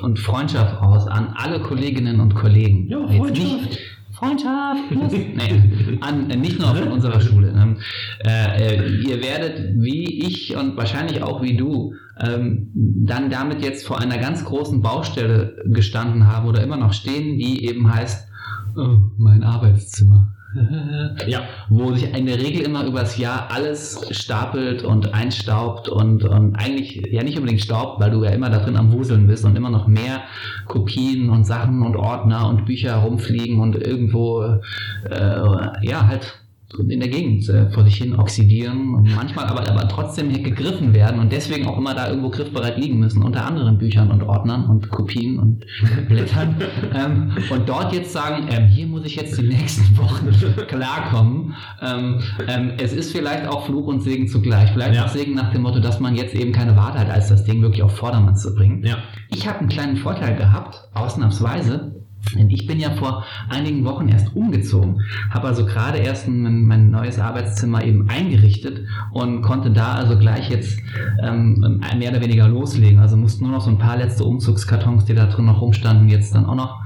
und 0.00 0.18
Freundschaft 0.18 0.80
raus 0.80 1.08
an 1.08 1.34
alle 1.34 1.60
Kolleginnen 1.60 2.20
und 2.20 2.36
Kollegen. 2.36 2.88
Ja, 2.88 3.06
Freundschaft. 3.08 3.78
Freundschaft 4.12 4.88
plus. 4.88 5.12
nee, 5.12 5.98
an, 6.00 6.30
äh, 6.30 6.36
nicht 6.36 6.58
nur 6.58 6.74
von 6.74 6.88
unserer 6.88 7.20
Schule. 7.20 7.52
Ne? 7.52 7.76
Äh, 8.24 8.76
äh, 8.76 8.88
ihr 9.02 9.22
werdet 9.22 9.74
wie 9.76 10.26
ich 10.26 10.56
und 10.56 10.76
wahrscheinlich 10.76 11.22
auch 11.22 11.42
wie 11.42 11.56
du 11.56 11.94
ähm, 12.20 12.70
dann 12.74 13.30
damit 13.30 13.62
jetzt 13.62 13.86
vor 13.86 14.00
einer 14.00 14.18
ganz 14.18 14.44
großen 14.44 14.80
Baustelle 14.80 15.62
gestanden 15.66 16.26
haben 16.26 16.48
oder 16.48 16.62
immer 16.62 16.76
noch 16.76 16.92
stehen, 16.92 17.38
die 17.38 17.66
eben 17.66 17.92
heißt, 17.92 18.28
oh, 18.76 18.98
mein 19.18 19.42
Arbeitszimmer. 19.42 20.32
ja. 21.26 21.42
Wo 21.68 21.92
sich 21.92 22.14
in 22.14 22.26
der 22.26 22.38
Regel 22.38 22.62
immer 22.62 22.84
übers 22.84 23.18
Jahr 23.18 23.50
alles 23.50 24.06
stapelt 24.10 24.82
und 24.82 25.12
einstaubt 25.12 25.88
und, 25.88 26.24
und 26.24 26.56
eigentlich 26.56 27.02
ja 27.10 27.22
nicht 27.22 27.36
unbedingt 27.36 27.60
staubt, 27.60 28.00
weil 28.00 28.10
du 28.10 28.24
ja 28.24 28.30
immer 28.30 28.50
da 28.50 28.58
drin 28.58 28.76
am 28.76 28.92
Wuseln 28.92 29.26
bist 29.26 29.44
und 29.44 29.56
immer 29.56 29.70
noch 29.70 29.86
mehr 29.86 30.22
Kopien 30.66 31.30
und 31.30 31.44
Sachen 31.44 31.82
und 31.82 31.96
Ordner 31.96 32.48
und 32.48 32.64
Bücher 32.64 32.96
rumfliegen 32.96 33.60
und 33.60 33.76
irgendwo 33.76 34.42
äh, 35.10 35.86
ja 35.86 36.06
halt 36.06 36.40
in 36.88 37.00
der 37.00 37.08
Gegend 37.08 37.48
äh, 37.48 37.70
vor 37.70 37.84
sich 37.84 37.96
hin 37.96 38.16
oxidieren 38.16 38.94
und 38.94 39.14
manchmal 39.14 39.46
aber, 39.46 39.68
aber 39.68 39.88
trotzdem 39.88 40.32
gegriffen 40.32 40.92
werden 40.94 41.20
und 41.20 41.32
deswegen 41.32 41.66
auch 41.66 41.78
immer 41.78 41.94
da 41.94 42.08
irgendwo 42.08 42.28
griffbereit 42.28 42.76
liegen 42.76 42.98
müssen, 42.98 43.22
unter 43.22 43.46
anderen 43.46 43.78
Büchern 43.78 44.10
und 44.10 44.22
Ordnern 44.22 44.66
und 44.66 44.90
Kopien 44.90 45.38
und 45.38 45.64
Blättern. 46.08 46.56
ähm, 46.94 47.32
und 47.50 47.68
dort 47.68 47.92
jetzt 47.92 48.12
sagen, 48.12 48.48
ähm, 48.50 48.66
hier 48.66 48.86
muss 48.86 49.04
ich 49.04 49.16
jetzt 49.16 49.38
die 49.38 49.46
nächsten 49.46 49.96
Wochen 49.96 50.30
klarkommen. 50.68 51.54
Ähm, 51.80 52.20
ähm, 52.48 52.72
es 52.78 52.92
ist 52.92 53.12
vielleicht 53.12 53.46
auch 53.46 53.66
Fluch 53.66 53.86
und 53.86 54.00
Segen 54.00 54.26
zugleich. 54.26 54.70
Vielleicht 54.72 54.96
ja. 54.96 55.04
auch 55.04 55.08
Segen 55.08 55.34
nach 55.34 55.52
dem 55.52 55.62
Motto, 55.62 55.78
dass 55.78 56.00
man 56.00 56.16
jetzt 56.16 56.34
eben 56.34 56.52
keine 56.52 56.76
Wahrheit 56.76 57.06
hat, 57.06 57.10
als 57.10 57.28
das 57.28 57.44
Ding 57.44 57.62
wirklich 57.62 57.82
auf 57.82 57.96
Vordermann 57.96 58.36
zu 58.36 58.54
bringen. 58.54 58.84
Ja. 58.84 58.98
Ich 59.30 59.48
habe 59.48 59.60
einen 59.60 59.68
kleinen 59.68 59.96
Vorteil 59.96 60.36
gehabt, 60.36 60.88
ausnahmsweise 60.94 62.05
denn 62.34 62.50
ich 62.50 62.66
bin 62.66 62.80
ja 62.80 62.90
vor 62.90 63.24
einigen 63.48 63.84
Wochen 63.84 64.08
erst 64.08 64.34
umgezogen, 64.34 65.02
habe 65.30 65.46
also 65.48 65.64
gerade 65.64 65.98
erst 65.98 66.28
mein, 66.28 66.62
mein, 66.62 66.90
neues 66.90 67.18
Arbeitszimmer 67.18 67.84
eben 67.84 68.08
eingerichtet 68.08 68.80
und 69.12 69.42
konnte 69.42 69.70
da 69.70 69.94
also 69.94 70.18
gleich 70.18 70.50
jetzt 70.50 70.78
ähm, 71.22 71.80
mehr 71.96 72.10
oder 72.10 72.20
weniger 72.20 72.48
loslegen. 72.48 72.98
Also 72.98 73.16
musste 73.16 73.44
nur 73.44 73.52
noch 73.52 73.60
so 73.60 73.70
ein 73.70 73.78
paar 73.78 73.96
letzte 73.96 74.24
Umzugskartons, 74.24 75.04
die 75.04 75.14
da 75.14 75.26
drin 75.26 75.46
noch 75.46 75.60
rumstanden, 75.60 76.08
jetzt 76.08 76.34
dann 76.34 76.46
auch 76.46 76.54
noch 76.54 76.80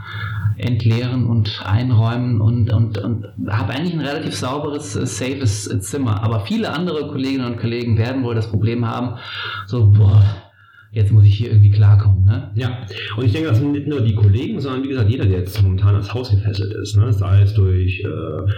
entleeren 0.60 1.26
und 1.26 1.62
einräumen 1.64 2.40
und, 2.40 2.72
und, 2.72 2.98
und 2.98 3.26
habe 3.48 3.72
eigentlich 3.72 3.94
ein 3.94 4.00
relativ 4.00 4.34
sauberes, 4.34 4.94
äh, 4.96 5.06
safes 5.06 5.64
Zimmer. 5.80 6.22
Aber 6.22 6.40
viele 6.40 6.72
andere 6.72 7.08
Kolleginnen 7.08 7.46
und 7.46 7.58
Kollegen 7.58 7.96
werden 7.96 8.22
wohl 8.22 8.34
das 8.34 8.50
Problem 8.50 8.86
haben, 8.86 9.16
so, 9.66 9.90
boah, 9.90 10.22
jetzt 10.92 11.12
muss 11.12 11.24
ich 11.24 11.34
hier 11.34 11.50
irgendwie 11.50 11.70
klarkommen. 11.70 12.24
Ne? 12.24 12.50
Ja, 12.54 12.86
und 13.16 13.24
ich 13.24 13.32
denke, 13.32 13.48
das 13.48 13.58
sind 13.58 13.72
nicht 13.72 13.86
nur 13.86 14.00
die 14.00 14.14
Kollegen, 14.14 14.60
sondern 14.60 14.82
wie 14.82 14.88
gesagt, 14.88 15.10
jeder, 15.10 15.24
der 15.24 15.38
jetzt 15.40 15.62
momentan 15.62 15.94
ans 15.94 16.12
Haus 16.12 16.30
gefesselt 16.30 16.72
ist, 16.74 16.96
ne? 16.96 17.12
sei 17.12 17.42
es 17.42 17.54
durch 17.54 18.00
äh, 18.00 18.52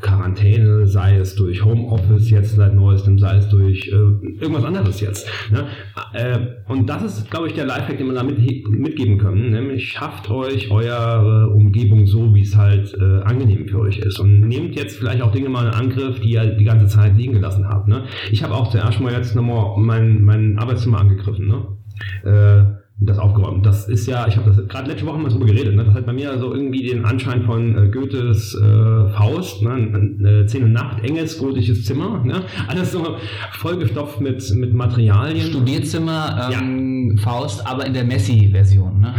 Quarantäne, 0.00 0.86
sei 0.86 1.16
es 1.16 1.34
durch 1.34 1.64
Homeoffice 1.64 2.30
jetzt 2.30 2.56
seit 2.56 2.74
neuestem, 2.74 3.18
sei 3.18 3.36
es 3.36 3.48
durch 3.48 3.88
äh, 3.88 3.92
irgendwas 4.40 4.64
anderes 4.64 5.00
jetzt. 5.00 5.28
Ne? 5.50 5.66
Äh, 6.12 6.38
und 6.68 6.88
das 6.88 7.02
ist, 7.02 7.30
glaube 7.30 7.48
ich, 7.48 7.54
der 7.54 7.66
Lifehack, 7.66 7.98
den 7.98 8.06
wir 8.06 8.14
da 8.14 8.22
mit, 8.22 8.38
mitgeben 8.68 9.18
können, 9.18 9.50
nämlich 9.50 9.88
schafft 9.88 10.30
euch 10.30 10.70
eure 10.70 11.50
Umgebung 11.50 12.06
so, 12.06 12.34
wie 12.34 12.42
es 12.42 12.56
halt 12.56 12.94
äh, 12.94 13.22
angenehm 13.22 13.66
für 13.68 13.80
euch 13.80 13.98
ist. 13.98 14.18
Und 14.18 14.40
nehmt 14.40 14.76
jetzt 14.76 14.98
vielleicht 14.98 15.22
auch 15.22 15.32
Dinge 15.32 15.48
mal 15.48 15.66
in 15.66 15.74
Angriff, 15.74 16.20
die 16.20 16.30
ihr 16.30 16.46
die 16.56 16.64
ganze 16.64 16.86
Zeit 16.86 17.16
liegen 17.16 17.32
gelassen 17.32 17.68
habt. 17.68 17.88
Ne? 17.88 18.04
Ich 18.30 18.42
habe 18.42 18.54
auch 18.54 18.70
zuerst 18.70 19.00
mal 19.00 19.12
jetzt 19.12 19.34
nochmal 19.34 19.74
mein, 19.78 20.22
mein 20.22 20.58
Arbeitszimmer 20.58 21.00
angegriffen. 21.00 21.48
Ne? 21.48 22.82
Äh, 23.00 23.04
das 23.04 23.18
aufgeräumt. 23.18 23.64
Das 23.66 23.88
ist 23.88 24.06
ja, 24.06 24.26
ich 24.26 24.36
habe 24.36 24.50
das 24.50 24.68
gerade 24.68 24.90
letzte 24.90 25.06
Woche 25.06 25.18
mal 25.18 25.28
drüber 25.28 25.46
geredet, 25.46 25.74
ne? 25.74 25.84
das 25.84 25.94
hat 25.94 26.06
bei 26.06 26.12
mir 26.12 26.38
so 26.38 26.54
irgendwie 26.54 26.82
den 26.82 27.04
Anschein 27.04 27.42
von 27.42 27.76
äh, 27.76 27.88
Goethes 27.88 28.54
äh, 28.54 29.08
Faust, 29.10 29.62
ne? 29.62 29.70
eine 29.72 30.46
Zehn 30.46 30.64
und 30.64 30.72
Nacht, 30.72 31.04
enges 31.04 31.38
gotisches 31.38 31.84
Zimmer, 31.84 32.22
ne? 32.24 32.42
alles 32.68 32.92
so 32.92 33.16
vollgestopft 33.52 34.20
mit, 34.20 34.50
mit 34.54 34.72
Materialien. 34.72 35.46
Studierzimmer, 35.46 36.50
ähm, 36.52 37.16
ja. 37.16 37.22
Faust, 37.22 37.66
aber 37.66 37.86
in 37.86 37.92
der 37.92 38.04
Messi-Version. 38.04 39.00
Ne? 39.00 39.14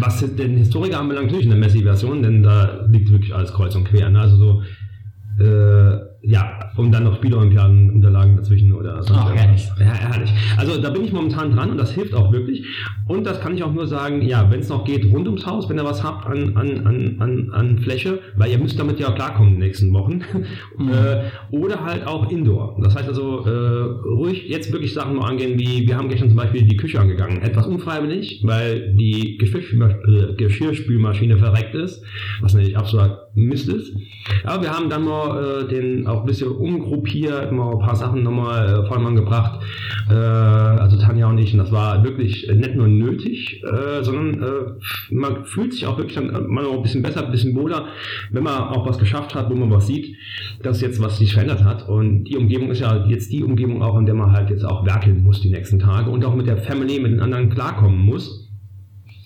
Was 0.00 0.20
den 0.20 0.56
Historiker 0.56 1.00
anbelangt, 1.00 1.26
natürlich 1.26 1.46
in 1.46 1.52
der 1.52 1.60
Messi-Version, 1.60 2.22
denn 2.22 2.42
da 2.42 2.86
liegt 2.88 3.10
wirklich 3.10 3.34
alles 3.34 3.52
kreuz 3.52 3.74
und 3.76 3.84
quer. 3.84 4.10
Ne? 4.10 4.20
Also 4.20 4.36
so 4.36 4.62
äh, 5.42 6.09
ja, 6.22 6.70
und 6.76 6.92
dann 6.92 7.04
noch 7.04 7.16
Spielolympiadenunterlagen 7.16 8.36
dazwischen 8.36 8.72
oder 8.72 9.02
so. 9.02 9.14
Oh, 9.14 9.30
herrlich. 9.30 9.68
Ja, 9.78 9.86
herrlich. 9.86 10.30
Also 10.56 10.80
da 10.80 10.90
bin 10.90 11.04
ich 11.04 11.12
momentan 11.12 11.52
dran 11.52 11.70
und 11.70 11.78
das 11.78 11.92
hilft 11.92 12.14
auch 12.14 12.30
wirklich. 12.30 12.64
Und 13.06 13.24
das 13.26 13.40
kann 13.40 13.54
ich 13.54 13.62
auch 13.62 13.72
nur 13.72 13.86
sagen, 13.86 14.20
ja, 14.22 14.50
wenn 14.50 14.60
es 14.60 14.68
noch 14.68 14.84
geht, 14.84 15.10
rund 15.10 15.26
ums 15.26 15.46
Haus, 15.46 15.68
wenn 15.68 15.78
ihr 15.78 15.84
was 15.84 16.04
habt 16.04 16.26
an, 16.26 16.56
an, 16.56 16.86
an, 16.86 17.16
an, 17.20 17.50
an 17.52 17.78
Fläche, 17.78 18.20
weil 18.36 18.50
ihr 18.50 18.58
müsst 18.58 18.78
damit 18.78 19.00
ja 19.00 19.08
auch 19.08 19.14
klarkommen 19.14 19.54
in 19.54 19.60
den 19.60 19.66
nächsten 19.66 19.92
Wochen. 19.92 20.22
Mhm. 20.76 20.92
äh, 20.92 21.22
oder 21.50 21.84
halt 21.84 22.06
auch 22.06 22.30
Indoor. 22.30 22.76
Das 22.82 22.94
heißt 22.94 23.08
also, 23.08 23.44
äh, 23.44 24.08
ruhig 24.08 24.48
jetzt 24.48 24.72
wirklich 24.72 24.94
Sachen 24.94 25.14
nur 25.14 25.28
angehen, 25.28 25.58
wie 25.58 25.86
wir 25.86 25.96
haben 25.96 26.08
gestern 26.08 26.28
zum 26.28 26.38
Beispiel 26.38 26.62
die 26.62 26.76
Küche 26.76 26.98
angegangen. 27.00 27.42
Etwas 27.42 27.66
unfreiwillig, 27.66 28.40
weil 28.44 28.94
die 28.94 29.36
Geschirrspülmaschine, 29.38 30.34
Geschirrspülmaschine 30.36 31.36
verreckt 31.36 31.74
ist, 31.74 32.02
was 32.40 32.54
natürlich 32.54 32.76
absolut 32.76 33.10
Mist 33.34 33.68
ist. 33.68 33.92
Aber 34.44 34.62
wir 34.62 34.70
haben 34.70 34.88
dann 34.90 35.04
mal 35.04 35.64
äh, 35.64 35.68
den 35.68 36.06
auch 36.06 36.20
ein 36.20 36.26
bisschen 36.26 36.48
umgruppiert, 36.48 37.52
mal 37.52 37.72
ein 37.72 37.78
paar 37.78 37.96
Sachen 37.96 38.22
nochmal 38.22 38.84
äh, 38.84 38.86
vor 38.86 38.98
Mann 38.98 39.16
gebracht. 39.16 39.60
Äh, 40.08 40.14
also 40.14 40.96
Tanja 40.98 41.28
und 41.28 41.38
ich, 41.38 41.52
und 41.52 41.58
das 41.58 41.72
war 41.72 42.02
wirklich 42.02 42.50
nicht 42.52 42.74
nur 42.74 42.88
nötig, 42.88 43.62
äh, 43.62 44.02
sondern 44.02 44.42
äh, 44.42 45.14
man 45.14 45.44
fühlt 45.44 45.72
sich 45.72 45.86
auch 45.86 45.96
wirklich 45.96 46.16
dann 46.16 46.48
mal 46.48 46.64
noch 46.64 46.74
ein 46.74 46.82
bisschen 46.82 47.02
besser, 47.02 47.24
ein 47.24 47.30
bisschen 47.30 47.54
wohler, 47.54 47.86
wenn 48.30 48.42
man 48.42 48.68
auch 48.68 48.86
was 48.86 48.98
geschafft 48.98 49.34
hat, 49.34 49.50
wo 49.50 49.54
man 49.54 49.70
was 49.70 49.86
sieht, 49.86 50.16
dass 50.62 50.80
jetzt 50.80 51.00
was 51.00 51.18
sich 51.18 51.32
verändert 51.32 51.64
hat. 51.64 51.88
Und 51.88 52.24
die 52.24 52.36
Umgebung 52.36 52.70
ist 52.70 52.80
ja 52.80 53.06
jetzt 53.06 53.32
die 53.32 53.44
Umgebung 53.44 53.82
auch, 53.82 53.98
in 53.98 54.06
der 54.06 54.14
man 54.14 54.32
halt 54.32 54.50
jetzt 54.50 54.64
auch 54.64 54.84
werkeln 54.84 55.22
muss 55.22 55.40
die 55.40 55.50
nächsten 55.50 55.78
Tage 55.78 56.10
und 56.10 56.24
auch 56.24 56.34
mit 56.34 56.46
der 56.46 56.58
Family, 56.58 56.98
mit 56.98 57.12
den 57.12 57.20
anderen 57.20 57.50
klarkommen 57.50 57.98
muss. 57.98 58.48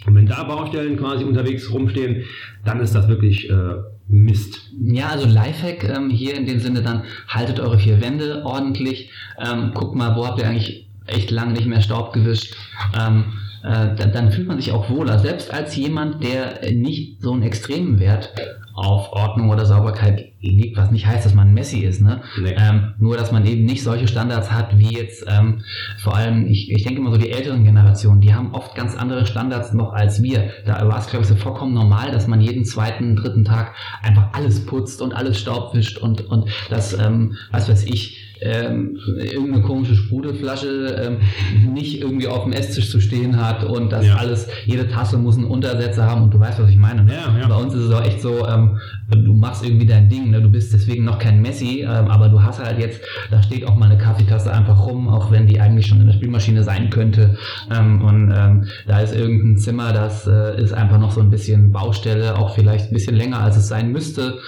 Und 0.07 0.15
wenn 0.15 0.27
da 0.27 0.45
Baustellen 0.45 0.97
quasi 0.97 1.25
unterwegs 1.25 1.73
rumstehen, 1.73 2.25
dann 2.65 2.81
ist 2.81 2.95
das 2.95 3.09
wirklich 3.09 3.49
äh, 3.49 3.75
Mist. 4.07 4.71
Ja, 4.81 5.09
also 5.09 5.27
Lifehack 5.27 5.85
ähm, 5.85 6.11
hier 6.11 6.35
in 6.35 6.47
dem 6.47 6.61
Sinne 6.61 6.83
dann, 6.83 7.05
haltet 7.29 7.61
eure 7.61 7.79
vier 7.79 8.01
Wände 8.01 8.45
ordentlich, 8.45 9.11
ähm, 9.39 9.73
guckt 9.73 9.95
mal, 9.95 10.17
wo 10.17 10.27
habt 10.27 10.39
ihr 10.41 10.47
eigentlich 10.47 10.89
echt 11.07 11.31
lange 11.31 11.53
nicht 11.53 11.67
mehr 11.67 11.81
Staub 11.81 12.13
gewischt. 12.13 12.55
Ähm, 12.99 13.25
äh, 13.63 13.95
dann, 13.97 14.13
dann, 14.13 14.33
fühlt 14.33 14.47
man 14.47 14.59
sich 14.59 14.73
auch 14.73 14.91
wohler. 14.91 15.19
Selbst 15.19 15.53
als 15.53 15.75
jemand, 15.77 16.23
der 16.23 16.71
nicht 16.73 17.23
so 17.23 17.33
einen 17.33 17.43
extremen 17.43 17.99
Wert 17.99 18.31
auf 18.75 19.13
Ordnung 19.13 19.51
oder 19.51 19.67
Sauberkeit 19.67 20.33
liegt, 20.41 20.77
was 20.77 20.91
nicht 20.91 21.07
heißt, 21.07 21.25
dass 21.25 21.35
man 21.35 21.55
Messi 21.55 21.81
ist. 21.81 22.03
Ne? 22.03 22.23
Nee. 22.41 22.55
Ähm, 22.59 22.95
nur, 22.99 23.17
dass 23.17 23.31
man 23.31 23.47
eben 23.47 23.65
nicht 23.65 23.83
solche 23.83 24.09
Standards 24.09 24.51
hat, 24.51 24.79
wie 24.79 24.93
jetzt 24.93 25.25
ähm, 25.29 25.63
vor 25.99 26.17
allem, 26.17 26.47
ich, 26.49 26.71
ich 26.71 26.83
denke 26.83 27.01
immer 27.01 27.13
so 27.13 27.17
die 27.17 27.31
älteren 27.31 27.65
Generationen, 27.65 28.21
die 28.21 28.35
haben 28.35 28.53
oft 28.53 28.75
ganz 28.75 28.97
andere 28.97 29.27
Standards 29.27 29.73
noch 29.73 29.93
als 29.93 30.23
wir. 30.23 30.51
Da 30.67 30.87
war 30.89 30.99
es, 30.99 31.07
glaube 31.07 31.23
ich, 31.23 31.29
so 31.29 31.37
vollkommen 31.37 31.73
normal, 31.73 32.11
dass 32.11 32.27
man 32.27 32.41
jeden 32.41 32.65
zweiten, 32.65 33.15
dritten 33.15 33.45
Tag 33.45 33.75
einfach 34.03 34.33
alles 34.33 34.67
putzt 34.67 35.01
und 35.01 35.15
alles 35.15 35.39
Staub 35.39 35.73
wischt 35.75 35.99
und, 35.99 36.23
und 36.29 36.49
das, 36.69 36.99
ähm, 36.99 37.37
was 37.53 37.69
weiß 37.69 37.85
ich, 37.85 38.34
ähm, 38.45 38.99
irgendeine 39.17 39.63
komische 39.63 39.95
Sprudelflasche 39.95 41.03
ähm, 41.03 41.73
nicht 41.73 42.01
irgendwie 42.01 42.29
auf 42.29 42.45
dem 42.45 42.53
Esstisch 42.53 42.91
zu 42.91 43.01
stehen 43.01 43.41
hat 43.41 43.65
und 43.65 43.91
das 43.91 44.07
ja. 44.07 44.17
alles, 44.17 44.47
jede 44.67 44.87
Tasse 44.89 45.17
muss 45.17 45.37
einen 45.37 45.47
Untersetzer 45.47 46.07
haben 46.07 46.23
und 46.23 46.35
du 46.35 46.39
weißt, 46.39 46.61
was 46.61 46.71
ich 46.71 46.77
meine. 46.77 47.05
Ne? 47.05 47.15
Ja, 47.15 47.39
ja. 47.39 47.49
Bei 47.49 47.57
uns 47.57 47.75
ist 47.75 47.83
es 47.83 47.93
auch 47.93 48.05
echt 48.05 48.21
so, 48.21 48.47
ähm, 48.47 48.79
du 49.11 49.35
machst 49.35 49.65
irgendwie 49.65 49.87
dein 49.87 50.09
Ding, 50.09 50.31
ne? 50.31 50.41
du 50.41 50.51
bist 50.51 50.73
deswegen 50.73 51.05
noch 51.05 51.19
kein 51.19 51.43
Messi, 51.43 51.81
ähm, 51.83 52.09
aber 52.09 52.29
du 52.29 52.43
hast 52.43 52.63
halt 52.63 52.79
jetzt, 52.79 53.01
da 53.31 53.43
steht 53.43 53.67
auch 53.67 53.77
mal 53.77 53.91
eine 53.91 53.99
Kaffeetasse 53.99 54.53
einfach 54.53 54.87
rum, 54.87 55.09
auch 55.09 55.31
wenn 55.31 55.47
die 55.47 55.61
eigentlich 55.61 55.87
schon 55.87 56.01
in 56.01 56.07
der 56.07 56.15
Spielmaschine 56.15 56.63
sein 56.63 56.91
könnte 56.91 57.37
ähm, 57.71 58.03
und 58.03 58.33
ähm, 58.37 58.65
da 58.87 59.01
ist 59.01 59.15
irgendein 59.15 59.59
Zimmer, 59.59 59.93
das 59.93 60.27
äh, 60.27 60.61
ist 60.61 60.73
einfach 60.73 60.99
noch 60.99 61.11
so 61.11 61.21
ein 61.21 61.31
bisschen 61.31 61.73
Baustelle, 61.73 62.37
auch 62.39 62.55
vielleicht 62.55 62.91
ein 62.91 62.95
bisschen 62.95 63.17
länger, 63.17 63.41
als 63.41 63.57
es 63.57 63.69
sein 63.69 63.93
müsste 63.93 64.39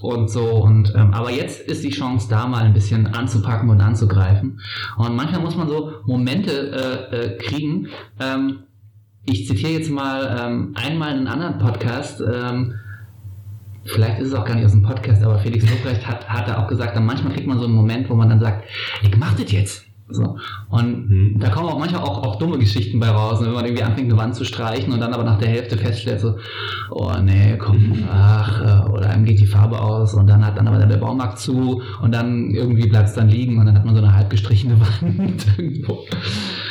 und 0.00 0.30
so 0.30 0.62
und 0.62 0.94
aber 0.94 1.30
jetzt 1.30 1.60
ist 1.60 1.84
die 1.84 1.90
Chance 1.90 2.28
da 2.28 2.46
mal 2.46 2.64
ein 2.64 2.72
bisschen 2.72 3.06
anzupacken 3.06 3.70
und 3.70 3.80
anzugreifen. 3.80 4.60
Und 4.96 5.16
manchmal 5.16 5.40
muss 5.40 5.56
man 5.56 5.68
so 5.68 5.92
Momente 6.06 7.08
äh, 7.10 7.16
äh, 7.16 7.38
kriegen. 7.38 7.88
Ähm, 8.18 8.60
ich 9.24 9.46
zitiere 9.46 9.72
jetzt 9.72 9.90
mal 9.90 10.38
ähm, 10.40 10.74
einmal 10.74 11.10
einen 11.10 11.26
anderen 11.26 11.58
Podcast. 11.58 12.22
Vielleicht 13.84 14.20
ist 14.20 14.28
es 14.28 14.34
auch 14.34 14.44
gar 14.44 14.54
nicht 14.54 14.64
aus 14.64 14.72
dem 14.72 14.82
Podcast, 14.82 15.22
aber 15.22 15.38
Felix 15.38 15.68
Lobrecht 15.68 16.06
hat, 16.06 16.28
hat 16.28 16.48
da 16.48 16.62
auch 16.62 16.68
gesagt, 16.68 16.96
dann 16.96 17.06
manchmal 17.06 17.32
kriegt 17.32 17.46
man 17.46 17.58
so 17.58 17.64
einen 17.64 17.74
Moment, 17.74 18.08
wo 18.10 18.14
man 18.14 18.28
dann 18.28 18.40
sagt, 18.40 18.64
ich 19.02 19.16
mach 19.16 19.34
das 19.34 19.50
jetzt. 19.50 19.89
So. 20.12 20.36
Und 20.68 21.10
mhm. 21.10 21.36
da 21.38 21.48
kommen 21.50 21.68
auch 21.68 21.78
manchmal 21.78 22.02
auch, 22.02 22.22
auch 22.22 22.36
dumme 22.36 22.58
Geschichten 22.58 23.00
bei 23.00 23.08
raus, 23.08 23.40
ne? 23.40 23.46
wenn 23.46 23.54
man 23.54 23.64
irgendwie 23.64 23.82
anfängt, 23.82 24.10
eine 24.10 24.20
Wand 24.20 24.34
zu 24.34 24.44
streichen 24.44 24.92
und 24.92 25.00
dann 25.00 25.12
aber 25.12 25.24
nach 25.24 25.38
der 25.38 25.48
Hälfte 25.48 25.76
feststellt, 25.76 26.20
so, 26.20 26.36
oh 26.90 27.12
nee, 27.22 27.56
komm, 27.58 28.04
ach, 28.10 28.60
äh, 28.60 28.90
oder 28.90 29.10
einem 29.10 29.24
geht 29.24 29.40
die 29.40 29.46
Farbe 29.46 29.80
aus 29.80 30.14
und 30.14 30.26
dann 30.26 30.44
hat 30.44 30.56
dann 30.56 30.68
aber 30.68 30.78
der 30.78 30.96
Baumarkt 30.96 31.38
zu 31.38 31.82
und 32.02 32.14
dann 32.14 32.50
irgendwie 32.50 32.88
bleibt 32.88 33.08
es 33.08 33.14
dann 33.14 33.28
liegen 33.28 33.58
und 33.58 33.66
dann 33.66 33.76
hat 33.76 33.84
man 33.84 33.94
so 33.94 34.02
eine 34.02 34.14
halb 34.14 34.30
gestrichene 34.30 34.78
Wand 35.10 35.46
irgendwo. 35.58 36.04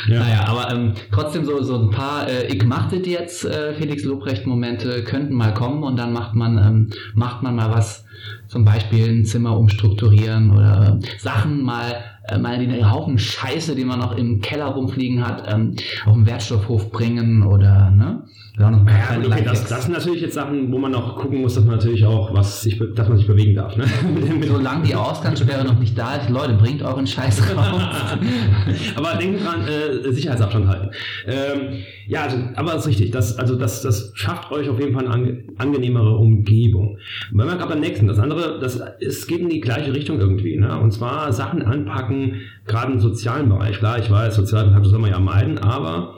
Ja. 0.08 0.20
Naja, 0.20 0.44
aber 0.46 0.72
ähm, 0.72 0.92
trotzdem 1.12 1.44
so, 1.44 1.62
so 1.62 1.78
ein 1.78 1.90
paar 1.90 2.28
äh, 2.28 2.46
Ich 2.46 2.64
mach 2.64 2.90
das 2.90 3.06
jetzt, 3.06 3.44
äh, 3.44 3.74
Felix 3.74 4.04
Lobrecht-Momente 4.04 5.04
könnten 5.04 5.34
mal 5.34 5.54
kommen 5.54 5.82
und 5.82 5.98
dann 5.98 6.12
macht 6.12 6.34
man, 6.34 6.58
ähm, 6.58 6.90
macht 7.14 7.42
man 7.42 7.56
mal 7.56 7.70
was, 7.70 8.04
zum 8.48 8.64
Beispiel 8.64 9.08
ein 9.08 9.24
Zimmer 9.24 9.56
umstrukturieren 9.56 10.50
oder 10.50 10.98
Sachen 11.18 11.62
mal 11.62 12.02
äh, 12.28 12.38
mal 12.38 12.58
den 12.58 12.90
Haufen 12.90 13.18
Scheiße, 13.18 13.74
den 13.74 13.88
man 13.88 13.98
noch 13.98 14.16
im 14.16 14.40
Keller 14.40 14.66
rumfliegen 14.66 15.26
hat, 15.26 15.44
ähm, 15.52 15.76
auf 16.06 16.14
den 16.14 16.26
Wertstoffhof 16.26 16.90
bringen 16.90 17.42
oder 17.42 17.90
ne? 17.90 18.24
Ja, 18.58 18.70
noch 18.70 18.86
ja, 18.86 19.18
okay, 19.24 19.42
das, 19.44 19.66
das, 19.66 19.84
sind 19.84 19.92
natürlich 19.92 20.22
jetzt 20.22 20.34
Sachen, 20.34 20.72
wo 20.72 20.78
man 20.78 20.90
noch 20.90 21.16
gucken 21.16 21.40
muss, 21.40 21.54
dass 21.54 21.64
man 21.64 21.76
natürlich 21.76 22.04
auch 22.04 22.34
was 22.34 22.62
sich, 22.62 22.80
dass 22.94 23.08
man 23.08 23.16
sich 23.16 23.26
bewegen 23.26 23.54
darf. 23.54 23.76
Ne? 23.76 23.84
Solange 24.46 24.84
die 24.84 24.94
Ausgangssperre 24.94 25.64
noch 25.64 25.78
nicht 25.78 25.96
da 25.96 26.16
ist, 26.16 26.28
Leute, 26.28 26.54
bringt 26.54 26.82
euren 26.82 27.06
Scheiß 27.06 27.56
raus. 27.56 27.82
aber 28.96 29.14
denkt 29.18 29.44
dran, 29.44 29.62
äh, 29.66 30.12
Sicherheitsabstand 30.12 30.66
halten. 30.66 30.90
Ähm, 31.26 31.84
ja, 32.06 32.22
also, 32.22 32.36
aber 32.56 32.72
das 32.72 32.82
ist 32.82 32.88
richtig. 32.88 33.10
Das, 33.12 33.38
also 33.38 33.56
das, 33.56 33.82
das 33.82 34.10
schafft 34.14 34.50
euch 34.50 34.68
auf 34.68 34.80
jeden 34.80 34.94
Fall 34.94 35.04
eine 35.04 35.14
ange 35.14 35.44
angenehmere 35.58 36.16
Umgebung. 36.16 36.98
Wenn 37.32 37.46
wir 37.46 37.56
gerade 37.56 37.70
beim 37.70 37.80
nächsten, 37.80 38.08
das 38.08 38.18
andere, 38.18 38.58
das 38.58 38.80
es 39.00 39.26
geht 39.26 39.40
in 39.40 39.48
die 39.48 39.60
gleiche 39.60 39.92
Richtung 39.92 40.18
irgendwie. 40.18 40.56
Ne? 40.56 40.78
Und 40.78 40.90
zwar 40.90 41.32
Sachen 41.32 41.62
anpacken, 41.62 42.40
gerade 42.66 42.92
im 42.92 43.00
sozialen 43.00 43.48
Bereich. 43.48 43.78
Klar, 43.78 43.98
ich 43.98 44.10
weiß, 44.10 44.34
Sozialkontakt 44.34 44.86
soll 44.86 44.98
man 44.98 45.10
ja 45.10 45.20
meiden, 45.20 45.58
aber 45.58 46.16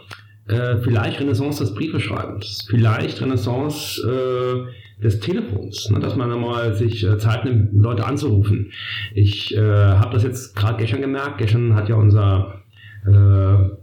äh, 0.48 0.76
vielleicht 0.78 1.20
Renaissance 1.20 1.62
des 1.62 1.74
Briefeschreibens, 1.74 2.66
vielleicht 2.68 3.20
Renaissance 3.20 4.00
äh, 4.02 5.02
des 5.02 5.20
Telefons, 5.20 5.90
ne, 5.90 6.00
dass 6.00 6.16
man 6.16 6.28
mal 6.40 6.74
sich 6.74 7.04
äh, 7.04 7.18
Zeit 7.18 7.44
nimmt, 7.44 7.70
Leute 7.72 8.04
anzurufen. 8.04 8.72
Ich 9.14 9.54
äh, 9.54 9.60
habe 9.60 10.14
das 10.14 10.22
jetzt 10.22 10.56
gerade 10.56 10.78
gestern 10.78 11.00
gemerkt. 11.00 11.38
Gestern 11.38 11.74
hat 11.74 11.88
ja 11.88 11.96
unser 11.96 12.62
äh, 13.06 13.81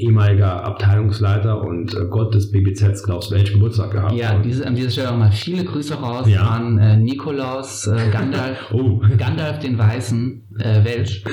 ehemaliger 0.00 0.64
Abteilungsleiter 0.64 1.62
und 1.62 1.94
äh, 1.94 2.06
Gott 2.08 2.34
des 2.34 2.50
BBZs 2.50 3.02
Klaus 3.02 3.30
Welch 3.30 3.52
Geburtstag 3.52 3.92
gehabt. 3.92 4.14
Ja, 4.14 4.38
diese, 4.38 4.66
an 4.66 4.74
dieser 4.74 4.90
Stelle 4.90 5.12
auch 5.12 5.16
mal 5.16 5.30
viele 5.30 5.64
Grüße 5.64 5.94
raus 5.94 6.26
ja. 6.28 6.42
an 6.42 6.78
äh, 6.78 6.96
Nikolaus 6.96 7.86
äh, 7.86 8.10
Gandalf, 8.10 8.58
oh. 8.72 9.00
Gandalf 9.18 9.58
den 9.58 9.78
Weißen 9.78 10.42
äh, 10.58 10.84
Welch. 10.84 11.24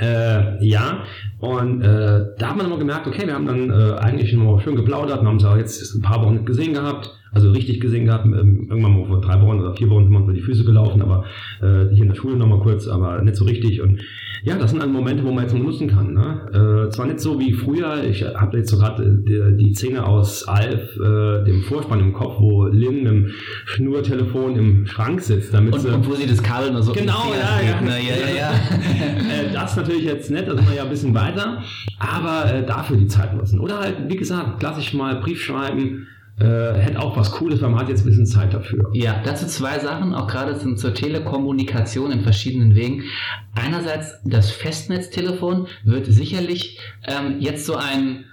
Äh, 0.00 0.64
ja, 0.64 1.02
und 1.38 1.80
da 1.82 2.48
hat 2.48 2.56
man 2.56 2.66
immer 2.66 2.78
gemerkt, 2.78 3.08
okay, 3.08 3.26
wir 3.26 3.34
haben 3.34 3.46
dann 3.46 3.68
eigentlich 3.98 4.32
noch 4.32 4.60
schön 4.60 4.76
geplaudert, 4.76 5.22
wir 5.22 5.28
haben 5.28 5.38
es 5.38 5.44
auch 5.44 5.56
jetzt 5.56 5.92
ein 5.92 6.00
paar 6.00 6.24
Wochen 6.24 6.34
nicht 6.34 6.46
gesehen 6.46 6.72
gehabt, 6.72 7.10
also 7.32 7.50
richtig 7.50 7.80
gesehen 7.80 8.06
gehabt, 8.06 8.26
ähm, 8.26 8.68
irgendwann 8.70 8.96
mal 8.96 9.06
vor 9.06 9.20
drei 9.20 9.40
Wochen 9.40 9.58
oder 9.58 9.74
vier 9.74 9.90
Wochen 9.90 10.04
sind 10.04 10.12
wir 10.12 10.18
uns 10.18 10.26
über 10.26 10.34
die 10.34 10.40
Füße 10.40 10.64
gelaufen, 10.64 11.02
aber 11.02 11.24
hier 11.60 12.02
in 12.02 12.08
der 12.08 12.14
Schule 12.14 12.36
nochmal 12.36 12.60
kurz, 12.60 12.86
aber 12.86 13.20
nicht 13.22 13.34
so 13.34 13.44
richtig 13.44 13.80
und 13.80 14.02
ja, 14.44 14.56
das 14.56 14.70
sind 14.70 14.80
dann 14.80 14.92
Momente, 14.92 15.24
wo 15.24 15.30
man 15.30 15.44
jetzt 15.44 15.54
nutzen 15.54 15.88
kann. 15.88 16.14
Ne? 16.14 16.86
Äh, 16.86 16.90
zwar 16.90 17.06
nicht 17.06 17.20
so 17.20 17.38
wie 17.38 17.52
früher, 17.52 18.02
ich 18.02 18.22
habe 18.22 18.58
jetzt 18.58 18.70
so 18.70 18.78
gerade 18.78 19.18
die, 19.24 19.56
die 19.56 19.74
Szene 19.74 20.04
aus 20.04 20.48
Alf, 20.48 20.96
äh, 20.96 21.44
dem 21.44 21.62
Vorspann 21.62 22.00
im 22.00 22.12
Kopf, 22.12 22.40
wo 22.40 22.66
Lynn 22.66 23.06
im 23.06 23.30
Schnurtelefon 23.66 24.56
im 24.56 24.86
Schrank 24.86 25.20
sitzt. 25.20 25.54
Damit 25.54 25.74
und, 25.74 25.80
sie, 25.80 25.88
und 25.88 26.08
wo 26.08 26.14
sie 26.14 26.26
das 26.26 26.42
Kabel 26.42 26.72
nur 26.72 26.82
so 26.82 26.92
Genau, 26.92 27.32
ja, 27.32 27.64
ja. 27.64 27.80
Na, 27.84 27.96
ja, 27.98 28.16
ja, 28.16 28.34
ja. 28.36 28.50
äh, 28.50 29.52
das 29.52 29.76
natürlich 29.76 30.04
jetzt 30.04 30.30
nett, 30.30 30.48
da 30.48 30.56
sind 30.56 30.68
wir 30.68 30.76
ja 30.76 30.82
ein 30.82 30.90
bisschen 30.90 31.14
weiter, 31.14 31.62
aber 32.00 32.52
äh, 32.52 32.66
dafür 32.66 32.96
die 32.96 33.06
Zeit 33.06 33.36
nutzen. 33.36 33.60
Oder 33.60 33.78
halt, 33.78 33.96
wie 34.08 34.16
gesagt, 34.16 34.58
klassisch 34.58 34.92
mal 34.92 35.20
Brief 35.20 35.40
schreiben, 35.40 36.08
äh, 36.42 36.74
hätte 36.78 37.00
auch 37.00 37.16
was 37.16 37.30
Cooles, 37.32 37.62
weil 37.62 37.70
man 37.70 37.80
hat 37.80 37.88
jetzt 37.88 38.04
ein 38.04 38.08
bisschen 38.08 38.26
Zeit 38.26 38.52
dafür. 38.52 38.90
Ja, 38.92 39.22
dazu 39.24 39.46
zwei 39.46 39.78
Sachen, 39.78 40.14
auch 40.14 40.26
gerade 40.26 40.58
zum, 40.58 40.76
zur 40.76 40.92
Telekommunikation 40.92 42.10
in 42.10 42.20
verschiedenen 42.20 42.74
Wegen. 42.74 43.04
Einerseits 43.54 44.16
das 44.24 44.50
Festnetztelefon 44.50 45.68
wird 45.84 46.06
sicherlich 46.06 46.78
ähm, 47.06 47.36
jetzt 47.40 47.66
so 47.66 47.76
ein 47.76 48.24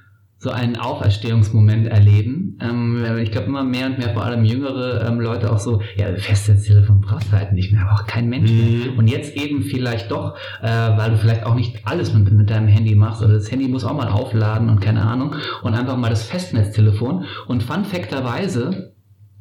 so 0.42 0.52
einen 0.52 0.78
Auferstehungsmoment 0.78 1.88
erleben. 1.88 2.58
Ähm, 2.62 3.06
ich 3.22 3.32
glaube 3.32 3.48
immer 3.48 3.66
mehr 3.66 3.88
und 3.88 3.98
mehr, 3.98 4.14
vor 4.14 4.24
allem 4.24 4.46
jüngere 4.46 5.06
ähm, 5.06 5.20
Leute 5.20 5.52
auch 5.52 5.60
so, 5.60 5.82
ja, 5.98 6.16
Festnetztelefon 6.16 7.02
brauchst 7.02 7.28
du 7.28 7.38
halt 7.38 7.52
nicht 7.52 7.74
mehr, 7.74 7.82
aber 7.82 8.00
auch 8.00 8.08
kein 8.08 8.30
Mensch 8.30 8.50
mehr. 8.50 8.92
Mhm. 8.92 8.98
Und 8.98 9.10
jetzt 9.10 9.36
eben 9.36 9.64
vielleicht 9.64 10.12
doch, 10.12 10.38
äh, 10.62 10.68
weil 10.68 11.12
du 11.12 11.18
vielleicht 11.18 11.46
auch 11.46 11.56
nicht 11.56 11.86
alles 11.86 12.14
mit, 12.14 12.32
mit 12.32 12.50
deinem 12.50 12.70
Handy 12.70 12.96
machst 12.96 13.22
oder 13.22 13.34
das 13.34 13.52
Handy 13.52 13.68
muss 13.68 13.84
auch 13.84 13.94
mal 13.94 14.08
aufladen 14.08 14.70
und 14.70 14.80
keine 14.80 15.02
Ahnung 15.02 15.36
und 15.62 15.74
einfach 15.74 15.98
mal 15.98 16.10
das 16.10 16.24
Festnetztelefon. 16.24 17.26
Und 17.48 17.62
fun 17.62 17.84
facterweise, 17.84 18.94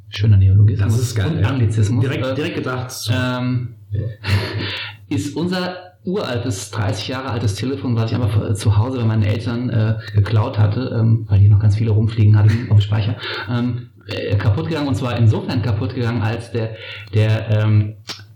schöner 0.08 0.36
Neologismus 0.36 0.94
das 0.94 1.00
ist 1.00 1.14
geil, 1.14 1.36
und 1.38 1.44
Anglizismus. 1.44 2.04
Direkt, 2.04 2.26
äh, 2.26 2.34
direkt 2.34 2.56
gedacht. 2.56 2.92
Ähm, 3.12 3.76
ist 5.08 5.36
unser 5.36 5.87
uraltes, 6.08 6.70
30 6.70 7.08
Jahre 7.08 7.30
altes 7.30 7.54
Telefon, 7.54 7.94
was 7.94 8.10
ich 8.10 8.16
einfach 8.16 8.54
zu 8.54 8.76
Hause 8.76 8.98
bei 8.98 9.04
meinen 9.04 9.22
Eltern 9.22 9.70
äh, 9.70 9.98
geklaut 10.14 10.58
hatte, 10.58 10.96
ähm, 10.98 11.26
weil 11.28 11.40
die 11.40 11.48
noch 11.48 11.60
ganz 11.60 11.76
viele 11.76 11.90
rumfliegen 11.90 12.36
hatten 12.36 12.68
auf 12.70 12.80
Speicher, 12.80 13.16
ähm, 13.50 13.90
äh, 14.06 14.36
kaputt 14.36 14.68
gegangen. 14.68 14.88
Und 14.88 14.96
zwar 14.96 15.16
insofern 15.16 15.62
kaputt 15.62 15.94
gegangen, 15.94 16.22
als 16.22 16.50
der, 16.50 16.76
der 17.12 17.50
ähm, 17.50 17.94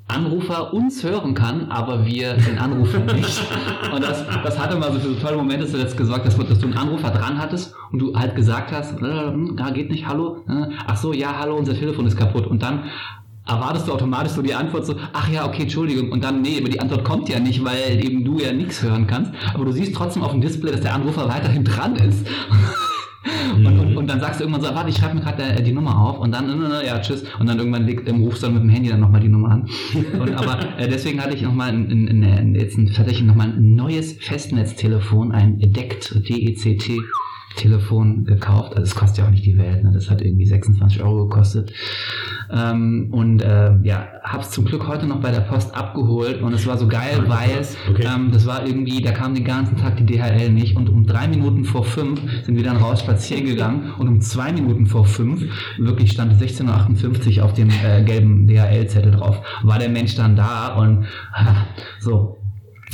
Anrufer 0.08 0.74
uns 0.74 1.02
hören 1.02 1.34
kann, 1.34 1.70
aber 1.70 2.04
wir 2.04 2.34
den 2.34 2.58
Anrufer 2.58 2.98
nicht. 3.14 3.42
Und 3.92 4.04
das, 4.04 4.24
das 4.42 4.58
hatte 4.58 4.76
mal 4.76 4.92
so 4.92 4.98
für 4.98 5.14
so 5.14 5.14
tolle 5.14 5.36
Momente, 5.36 5.62
dass 5.62 5.72
du 5.72 5.78
jetzt 5.78 5.96
gesorgt 5.96 6.26
hast, 6.26 6.38
dass 6.38 6.58
du 6.58 6.66
einen 6.66 6.76
Anrufer 6.76 7.10
dran 7.10 7.38
hattest 7.38 7.74
und 7.90 7.98
du 7.98 8.14
halt 8.14 8.36
gesagt 8.36 8.72
hast, 8.72 9.00
äh, 9.00 9.30
hm, 9.30 9.56
geht 9.72 9.90
nicht, 9.90 10.06
hallo, 10.06 10.44
äh, 10.48 10.74
ach 10.86 10.96
so, 10.96 11.12
ja, 11.12 11.38
hallo, 11.38 11.56
unser 11.56 11.74
Telefon 11.74 12.06
ist 12.06 12.16
kaputt. 12.16 12.46
Und 12.46 12.62
dann 12.62 12.84
erwartest 13.46 13.88
du 13.88 13.92
automatisch 13.92 14.32
so 14.32 14.42
die 14.42 14.54
Antwort 14.54 14.86
so, 14.86 14.94
ach 15.12 15.28
ja, 15.28 15.46
okay, 15.46 15.62
Entschuldigung, 15.62 16.10
und 16.12 16.22
dann, 16.22 16.42
nee, 16.42 16.58
aber 16.58 16.68
die 16.68 16.80
Antwort 16.80 17.04
kommt 17.04 17.28
ja 17.28 17.40
nicht, 17.40 17.64
weil 17.64 18.04
eben 18.04 18.24
du 18.24 18.38
ja 18.38 18.52
nichts 18.52 18.82
hören 18.82 19.06
kannst, 19.06 19.32
aber 19.54 19.64
du 19.64 19.72
siehst 19.72 19.94
trotzdem 19.94 20.22
auf 20.22 20.32
dem 20.32 20.40
Display, 20.40 20.72
dass 20.72 20.80
der 20.80 20.94
Anrufer 20.94 21.28
weiterhin 21.28 21.64
dran 21.64 21.96
ist. 21.96 22.26
Und, 23.54 23.66
und, 23.66 23.90
mhm. 23.90 23.96
und, 23.98 24.10
dann 24.10 24.18
sagst 24.18 24.40
du 24.40 24.44
irgendwann 24.44 24.62
so, 24.62 24.74
warte, 24.74 24.88
ich 24.88 24.96
schreibe 24.96 25.14
mir 25.14 25.20
gerade 25.20 25.42
äh, 25.42 25.62
die 25.62 25.72
Nummer 25.72 25.96
auf 25.96 26.18
und 26.18 26.32
dann, 26.32 26.72
ja, 26.84 26.98
tschüss. 26.98 27.22
Und 27.38 27.48
dann 27.48 27.58
irgendwann 27.58 27.86
leg, 27.86 28.02
ähm, 28.08 28.22
rufst 28.22 28.42
du 28.42 28.46
dann 28.46 28.54
mit 28.54 28.62
dem 28.64 28.70
Handy 28.70 28.88
dann 28.88 29.00
nochmal 29.00 29.20
die 29.20 29.28
Nummer 29.28 29.50
an. 29.50 29.68
Und, 30.18 30.34
aber 30.34 30.58
äh, 30.78 30.88
deswegen 30.88 31.22
hatte 31.22 31.34
ich 31.34 31.42
nochmal 31.42 31.72
jetzt 32.54 32.78
ein, 32.78 32.86
tatsächlich 32.86 33.22
nochmal 33.22 33.48
ein 33.48 33.74
neues 33.76 34.14
Festnetztelefon, 34.14 35.32
ein 35.32 35.58
DECT, 35.58 36.28
D-E-C-T. 36.28 37.00
Telefon 37.56 38.24
gekauft. 38.24 38.72
Also 38.74 38.82
es 38.82 38.94
kostet 38.94 39.18
ja 39.18 39.26
auch 39.26 39.30
nicht 39.30 39.44
die 39.44 39.58
Welt, 39.58 39.84
ne? 39.84 39.92
das 39.92 40.10
hat 40.10 40.22
irgendwie 40.22 40.46
26 40.46 41.02
Euro 41.02 41.28
gekostet. 41.28 41.72
Ähm, 42.50 43.08
und 43.12 43.40
äh, 43.40 43.72
ja, 43.82 44.08
hab's 44.22 44.50
zum 44.50 44.64
Glück 44.64 44.86
heute 44.86 45.06
noch 45.06 45.20
bei 45.20 45.30
der 45.30 45.40
Post 45.40 45.74
abgeholt 45.74 46.42
und 46.42 46.52
es 46.52 46.66
war 46.66 46.76
so 46.76 46.86
geil, 46.86 47.24
weil 47.26 47.62
okay. 47.90 48.06
ähm, 48.14 48.30
das 48.30 48.46
war 48.46 48.66
irgendwie, 48.66 49.00
da 49.00 49.12
kam 49.12 49.34
den 49.34 49.44
ganzen 49.44 49.76
Tag 49.76 49.96
die 49.96 50.04
DHL 50.04 50.50
nicht 50.50 50.76
und 50.76 50.88
um 50.88 51.06
drei 51.06 51.28
Minuten 51.28 51.64
vor 51.64 51.84
fünf 51.84 52.20
sind 52.44 52.56
wir 52.56 52.62
dann 52.62 52.76
raus 52.76 53.00
spazieren 53.00 53.46
gegangen 53.46 53.92
und 53.98 54.08
um 54.08 54.20
zwei 54.20 54.52
Minuten 54.52 54.86
vor 54.86 55.06
fünf, 55.06 55.42
wirklich 55.78 56.12
stand 56.12 56.34
16.58 56.34 57.38
Uhr 57.38 57.44
auf 57.44 57.54
dem 57.54 57.70
äh, 57.70 58.02
gelben 58.02 58.46
DHL-Zettel 58.46 59.12
drauf, 59.12 59.40
war 59.62 59.78
der 59.78 59.88
Mensch 59.88 60.14
dann 60.14 60.36
da 60.36 60.74
und 60.74 61.06
so, 62.00 62.41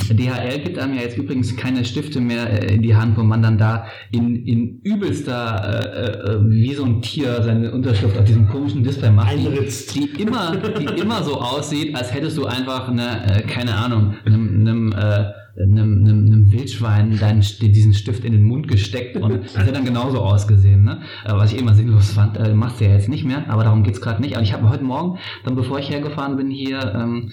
DHL 0.09 0.59
gibt 0.63 0.77
einem 0.79 0.95
ja 0.95 1.01
jetzt 1.01 1.17
übrigens 1.17 1.55
keine 1.55 1.85
Stifte 1.85 2.19
mehr 2.19 2.63
äh, 2.63 2.75
in 2.75 2.81
die 2.81 2.95
Hand, 2.95 3.17
wo 3.17 3.23
man 3.23 3.41
dann 3.41 3.57
da 3.57 3.85
in, 4.11 4.45
in 4.45 4.79
übelster, 4.83 5.93
äh, 5.93 6.31
äh, 6.31 6.49
wie 6.49 6.73
so 6.73 6.85
ein 6.85 7.01
Tier 7.01 7.41
seine 7.43 7.71
Unterschrift 7.71 8.17
auf 8.17 8.25
diesem 8.25 8.47
komischen 8.47 8.83
Display 8.83 9.11
macht, 9.11 9.35
die, 9.35 9.49
die, 9.93 10.21
immer, 10.21 10.55
die 10.55 11.01
immer 11.01 11.23
so 11.23 11.39
aussieht, 11.39 11.95
als 11.95 12.13
hättest 12.13 12.37
du 12.37 12.45
einfach 12.45 12.89
eine, 12.89 13.25
äh, 13.25 13.41
keine 13.41 13.75
Ahnung, 13.75 14.15
einem, 14.25 14.67
einem 14.67 14.91
äh, 14.93 15.25
einem, 15.61 16.05
einem, 16.05 16.25
einem 16.25 16.51
Wildschwein 16.51 17.17
deinen, 17.19 17.41
diesen 17.41 17.93
Stift 17.93 18.23
in 18.23 18.31
den 18.31 18.43
Mund 18.43 18.67
gesteckt 18.67 19.17
und 19.17 19.43
das 19.43 19.57
hat 19.57 19.75
dann 19.75 19.85
genauso 19.85 20.19
ausgesehen. 20.19 20.83
Ne? 20.83 21.01
Was 21.25 21.51
ich 21.51 21.59
immer 21.59 21.73
sinnlos 21.73 22.13
fand, 22.13 22.37
äh, 22.37 22.53
machst 22.53 22.79
du 22.79 22.85
ja 22.85 22.93
jetzt 22.93 23.09
nicht 23.09 23.25
mehr, 23.25 23.49
aber 23.49 23.63
darum 23.63 23.83
geht's 23.83 24.01
gerade 24.01 24.21
nicht. 24.21 24.35
Aber 24.35 24.43
ich 24.43 24.53
habe 24.53 24.69
heute 24.69 24.83
Morgen, 24.83 25.19
dann 25.43 25.55
bevor 25.55 25.79
ich 25.79 25.89
hergefahren 25.89 26.37
bin 26.37 26.49
hier, 26.49 26.93
ähm, 26.95 27.31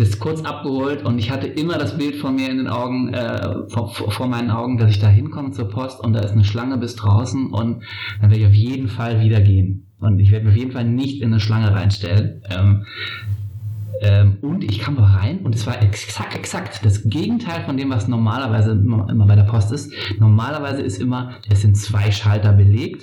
das 0.00 0.18
kurz 0.18 0.42
abgeholt 0.42 1.04
und 1.04 1.18
ich 1.18 1.30
hatte 1.30 1.46
immer 1.46 1.76
das 1.76 1.96
Bild 1.96 2.16
vor 2.16 2.32
mir 2.32 2.50
in 2.50 2.58
den 2.58 2.68
Augen, 2.68 3.12
äh, 3.12 3.68
vor, 3.68 3.90
vor, 3.90 4.26
meinen 4.26 4.50
Augen, 4.50 4.78
dass 4.78 4.90
ich 4.90 4.98
da 4.98 5.08
hinkomme 5.08 5.50
zur 5.52 5.68
Post 5.68 6.00
und 6.00 6.14
da 6.14 6.20
ist 6.20 6.32
eine 6.32 6.44
Schlange 6.44 6.78
bis 6.78 6.96
draußen 6.96 7.50
und 7.50 7.82
dann 8.20 8.30
werde 8.30 8.42
ich 8.42 8.46
auf 8.46 8.54
jeden 8.54 8.88
Fall 8.88 9.20
wieder 9.20 9.40
gehen. 9.40 9.86
Und 10.00 10.18
ich 10.18 10.30
werde 10.30 10.46
mich 10.46 10.54
auf 10.54 10.58
jeden 10.58 10.72
Fall 10.72 10.84
nicht 10.84 11.20
in 11.20 11.32
eine 11.32 11.40
Schlange 11.40 11.74
reinstellen. 11.74 12.42
Ähm, 12.48 12.86
ähm, 14.00 14.38
und 14.40 14.64
ich 14.64 14.78
kam 14.78 14.96
da 14.96 15.04
rein 15.04 15.40
und 15.40 15.54
es 15.54 15.66
war 15.66 15.82
exakt, 15.82 16.34
exakt 16.34 16.80
das 16.82 17.02
Gegenteil 17.04 17.64
von 17.64 17.76
dem, 17.76 17.90
was 17.90 18.08
normalerweise 18.08 18.70
immer 18.72 19.26
bei 19.26 19.36
der 19.36 19.44
Post 19.44 19.72
ist. 19.72 19.92
Normalerweise 20.18 20.80
ist 20.80 20.98
immer, 20.98 21.32
es 21.50 21.60
sind 21.60 21.76
zwei 21.76 22.10
Schalter 22.10 22.54
belegt, 22.54 23.02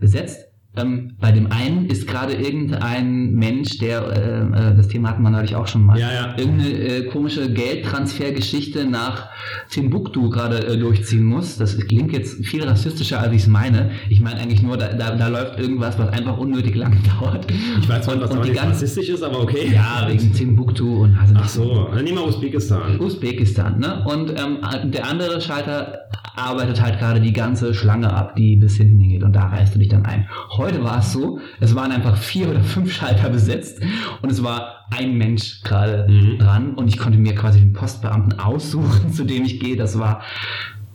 besetzt 0.00 0.43
ähm, 0.76 1.16
bei 1.20 1.30
dem 1.30 1.52
einen 1.52 1.86
ist 1.86 2.08
gerade 2.08 2.34
irgendein 2.34 3.34
Mensch, 3.34 3.78
der, 3.78 4.02
äh, 4.02 4.70
äh, 4.70 4.76
das 4.76 4.88
Thema 4.88 5.10
hatten 5.10 5.22
wir 5.22 5.30
neulich 5.30 5.54
auch 5.54 5.68
schon 5.68 5.84
mal, 5.84 5.98
ja, 5.98 6.12
ja. 6.12 6.34
irgendeine 6.36 6.70
äh, 6.70 7.06
komische 7.06 7.52
Geldtransfergeschichte 7.52 8.84
nach 8.84 9.28
Timbuktu 9.70 10.30
gerade 10.30 10.66
äh, 10.66 10.76
durchziehen 10.76 11.24
muss. 11.24 11.58
Das 11.58 11.78
klingt 11.78 12.12
jetzt 12.12 12.44
viel 12.44 12.64
rassistischer, 12.64 13.20
als 13.20 13.32
ich 13.32 13.42
es 13.42 13.46
meine. 13.46 13.92
Ich 14.08 14.20
meine 14.20 14.40
eigentlich 14.40 14.62
nur, 14.62 14.76
da, 14.76 14.92
da, 14.92 15.14
da, 15.14 15.28
läuft 15.28 15.60
irgendwas, 15.60 15.96
was 15.98 16.08
einfach 16.08 16.38
unnötig 16.38 16.74
lang 16.74 16.96
dauert. 17.20 17.46
Ich 17.80 17.88
weiß 17.88 18.04
zwar, 18.04 18.20
was 18.20 18.30
und 18.32 18.44
nicht 18.44 18.60
rassistisch 18.60 19.10
ist, 19.10 19.22
aber 19.22 19.40
okay. 19.40 19.70
Ja, 19.72 20.06
wegen 20.08 20.32
Timbuktu 20.32 21.04
und 21.04 21.16
also 21.16 21.34
Ach 21.36 21.48
so, 21.48 21.88
dann 21.94 22.02
nehmen 22.02 22.18
wir 22.18 22.26
Usbekistan. 22.26 22.98
Usbekistan, 23.00 23.78
ne? 23.78 24.04
Und 24.06 24.30
ähm, 24.30 24.58
der 24.90 25.08
andere 25.08 25.40
Schalter 25.40 26.00
arbeitet 26.36 26.82
halt 26.82 26.98
gerade 26.98 27.20
die 27.20 27.32
ganze 27.32 27.74
Schlange 27.74 28.12
ab, 28.12 28.34
die 28.36 28.56
bis 28.56 28.76
hinten 28.76 28.98
hingeht 29.00 29.22
und 29.22 29.32
da 29.34 29.46
reißt 29.46 29.74
du 29.74 29.78
dich 29.78 29.88
dann 29.88 30.04
ein. 30.04 30.28
Heute 30.50 30.63
war 30.82 30.98
es 30.98 31.12
so, 31.12 31.40
es 31.60 31.74
waren 31.74 31.92
einfach 31.92 32.16
vier 32.16 32.48
oder 32.48 32.62
fünf 32.62 32.92
Schalter 32.92 33.28
besetzt 33.28 33.80
und 34.22 34.30
es 34.30 34.42
war 34.42 34.86
ein 34.90 35.16
Mensch 35.16 35.62
gerade 35.62 36.06
mhm. 36.08 36.38
dran 36.38 36.74
und 36.74 36.88
ich 36.88 36.98
konnte 36.98 37.18
mir 37.18 37.34
quasi 37.34 37.58
den 37.58 37.72
Postbeamten 37.72 38.38
aussuchen, 38.38 39.12
zu 39.12 39.24
dem 39.24 39.44
ich 39.44 39.60
gehe. 39.60 39.76
Das 39.76 39.98
war 39.98 40.22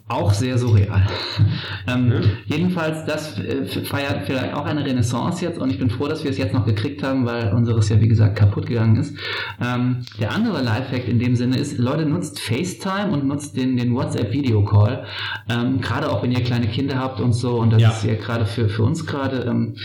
auch 0.10 0.34
sehr 0.34 0.57
surreal. 0.57 1.07
ähm, 1.88 2.12
ja. 2.12 2.20
Jedenfalls, 2.47 3.05
das 3.05 3.38
äh, 3.38 3.66
feiert 3.86 4.26
vielleicht 4.26 4.55
auch 4.55 4.66
eine 4.66 4.84
Renaissance 4.84 5.45
jetzt 5.45 5.60
und 5.60 5.70
ich 5.70 5.78
bin 5.78 5.89
froh, 5.89 6.07
dass 6.07 6.24
wir 6.24 6.32
es 6.32 6.38
jetzt 6.38 6.53
noch 6.53 6.66
gekriegt 6.66 7.03
haben, 7.03 7.26
weil 7.26 7.53
unseres 7.53 7.89
ja 7.89 8.01
wie 8.01 8.07
gesagt 8.07 8.36
kaputt 8.36 8.66
gegangen 8.66 8.97
ist. 8.97 9.16
Ähm, 9.62 9.97
der 10.20 10.34
andere 10.34 10.64
Lifehack 10.64 11.07
in 11.07 11.20
dem 11.20 11.36
Sinne 11.36 11.57
ist, 11.57 11.78
Leute 11.78 12.05
nutzt 12.05 12.39
FaceTime 12.39 13.12
und 13.12 13.28
nutzt 13.28 13.55
den, 13.55 13.78
den 13.78 13.93
WhatsApp 13.93 14.34
Video 14.34 14.66
Call. 14.66 15.05
Ähm, 15.47 15.80
gerade 15.80 16.10
auch 16.10 16.24
wenn 16.24 16.32
ihr 16.32 16.43
kleine 16.43 16.68
Kinder 16.68 16.97
habt 16.97 17.20
und 17.20 17.34
so 17.34 17.60
und 17.60 17.72
das 17.72 17.82
ja. 17.82 17.89
ist 17.89 18.03
ja 18.03 18.16
gerade 18.16 18.47
für, 18.47 18.68
für 18.68 18.84
uns 18.84 19.05
gerade 19.05 19.43
ähm, 19.43 19.76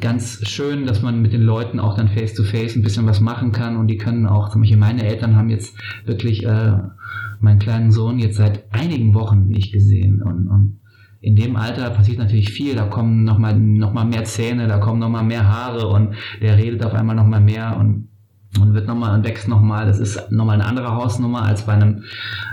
ganz 0.00 0.40
schön, 0.48 0.84
dass 0.84 1.02
man 1.02 1.22
mit 1.22 1.32
den 1.32 1.42
Leuten 1.42 1.78
auch 1.78 1.94
dann 1.94 2.08
face 2.08 2.34
to 2.34 2.42
face 2.42 2.74
ein 2.74 2.82
bisschen 2.82 3.06
was 3.06 3.20
machen 3.20 3.52
kann 3.52 3.76
und 3.76 3.86
die 3.86 3.98
können 3.98 4.26
auch, 4.26 4.48
zum 4.50 4.62
Beispiel 4.62 4.76
meine 4.78 5.04
Eltern 5.04 5.36
haben 5.36 5.48
jetzt 5.48 5.76
wirklich 6.04 6.44
äh, 6.44 6.72
meinen 7.40 7.58
kleinen 7.58 7.90
Sohn 7.90 8.18
jetzt 8.18 8.36
seit 8.36 8.72
einigen 8.72 9.14
Wochen 9.14 9.46
nicht 9.46 9.72
gesehen. 9.72 10.22
Und, 10.22 10.48
und 10.48 10.80
in 11.20 11.36
dem 11.36 11.56
Alter 11.56 11.90
passiert 11.90 12.18
natürlich 12.18 12.50
viel. 12.52 12.74
Da 12.74 12.86
kommen 12.86 13.24
nochmal 13.24 13.58
noch 13.58 13.92
mal 13.92 14.04
mehr 14.04 14.24
Zähne, 14.24 14.68
da 14.68 14.78
kommen 14.78 15.00
nochmal 15.00 15.24
mehr 15.24 15.48
Haare 15.48 15.88
und 15.88 16.14
der 16.40 16.56
redet 16.56 16.84
auf 16.84 16.94
einmal 16.94 17.16
nochmal 17.16 17.40
mehr 17.40 17.76
und 17.78 18.08
und 18.60 18.74
wird 18.74 18.86
nochmal 18.86 19.14
und 19.14 19.24
wächst 19.24 19.48
nochmal. 19.48 19.86
Das 19.86 19.98
ist 19.98 20.30
nochmal 20.32 20.54
eine 20.54 20.66
andere 20.66 20.94
Hausnummer 20.94 21.42
als 21.42 21.66
bei 21.66 21.72
einem 21.72 22.04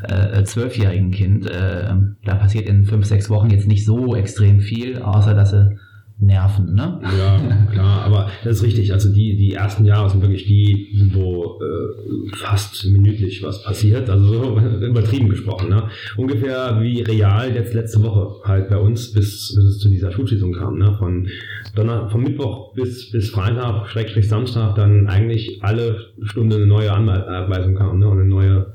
äh, 0.04 0.44
zwölfjährigen 0.44 1.12
Kind. 1.12 1.50
Äh, 1.50 1.94
da 2.26 2.36
passiert 2.36 2.68
in 2.68 2.86
fünf, 2.86 3.06
sechs 3.06 3.30
Wochen 3.30 3.50
jetzt 3.50 3.68
nicht 3.68 3.86
so 3.86 4.16
extrem 4.16 4.60
viel, 4.60 5.02
außer 5.02 5.34
dass 5.34 5.52
sie 5.52 5.78
nerven, 6.26 6.74
ne? 6.74 6.99
Ja, 7.17 7.67
klar, 7.71 8.01
aber 8.03 8.30
das 8.43 8.57
ist 8.57 8.63
richtig. 8.63 8.93
Also 8.93 9.13
die, 9.13 9.36
die 9.36 9.53
ersten 9.53 9.86
Jahre 9.86 10.09
sind 10.09 10.21
wirklich 10.21 10.45
die, 10.45 11.09
wo 11.13 11.59
äh, 11.61 12.36
fast 12.36 12.86
minütlich 12.86 13.43
was 13.43 13.63
passiert. 13.63 14.09
Also 14.09 14.26
so 14.26 14.59
übertrieben 14.82 15.30
gesprochen, 15.30 15.69
ne? 15.69 15.89
Ungefähr 16.17 16.80
wie 16.82 17.01
real 17.01 17.53
jetzt 17.53 17.74
letzte 17.74 18.03
Woche 18.03 18.47
halt 18.47 18.69
bei 18.69 18.78
uns, 18.78 19.11
bis, 19.13 19.53
bis 19.55 19.63
es 19.65 19.80
zu 19.80 19.89
dieser 19.89 20.11
Schulschließung 20.11 20.53
kam, 20.53 20.78
ne? 20.78 20.95
Von, 20.97 21.28
Donner, 21.76 22.09
von 22.09 22.21
Mittwoch 22.21 22.74
bis, 22.74 23.11
bis 23.11 23.30
Freitag, 23.30 23.88
Schrägstrich 23.88 24.28
Samstag, 24.28 24.76
dann 24.76 25.07
eigentlich 25.07 25.63
alle 25.63 26.07
Stunde 26.24 26.57
eine 26.57 26.67
neue 26.67 26.91
Anweisung 26.91 27.76
kam, 27.76 27.99
ne? 27.99 28.07
Und 28.07 28.19
eine 28.19 28.30
neue 28.30 28.74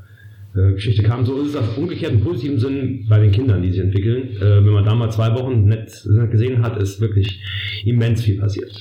Geschichte 0.75 1.03
kam. 1.03 1.25
So 1.25 1.41
ist 1.43 1.55
das 1.55 1.77
umgekehrt 1.77 2.13
im 2.13 2.21
positiven 2.21 2.59
Sinn 2.59 3.07
bei 3.09 3.19
den 3.19 3.33
Kindern, 3.33 3.63
die 3.63 3.71
sich 3.71 3.81
entwickeln. 3.81 4.37
Äh, 4.37 4.65
wenn 4.65 4.73
man 4.73 4.85
da 4.85 4.95
mal 4.95 5.11
zwei 5.11 5.35
Wochen 5.35 5.65
nett 5.67 6.07
gesehen 6.31 6.63
hat, 6.63 6.81
ist 6.81 7.01
wirklich 7.01 7.43
immens 7.85 8.23
viel 8.23 8.39
passiert. 8.39 8.73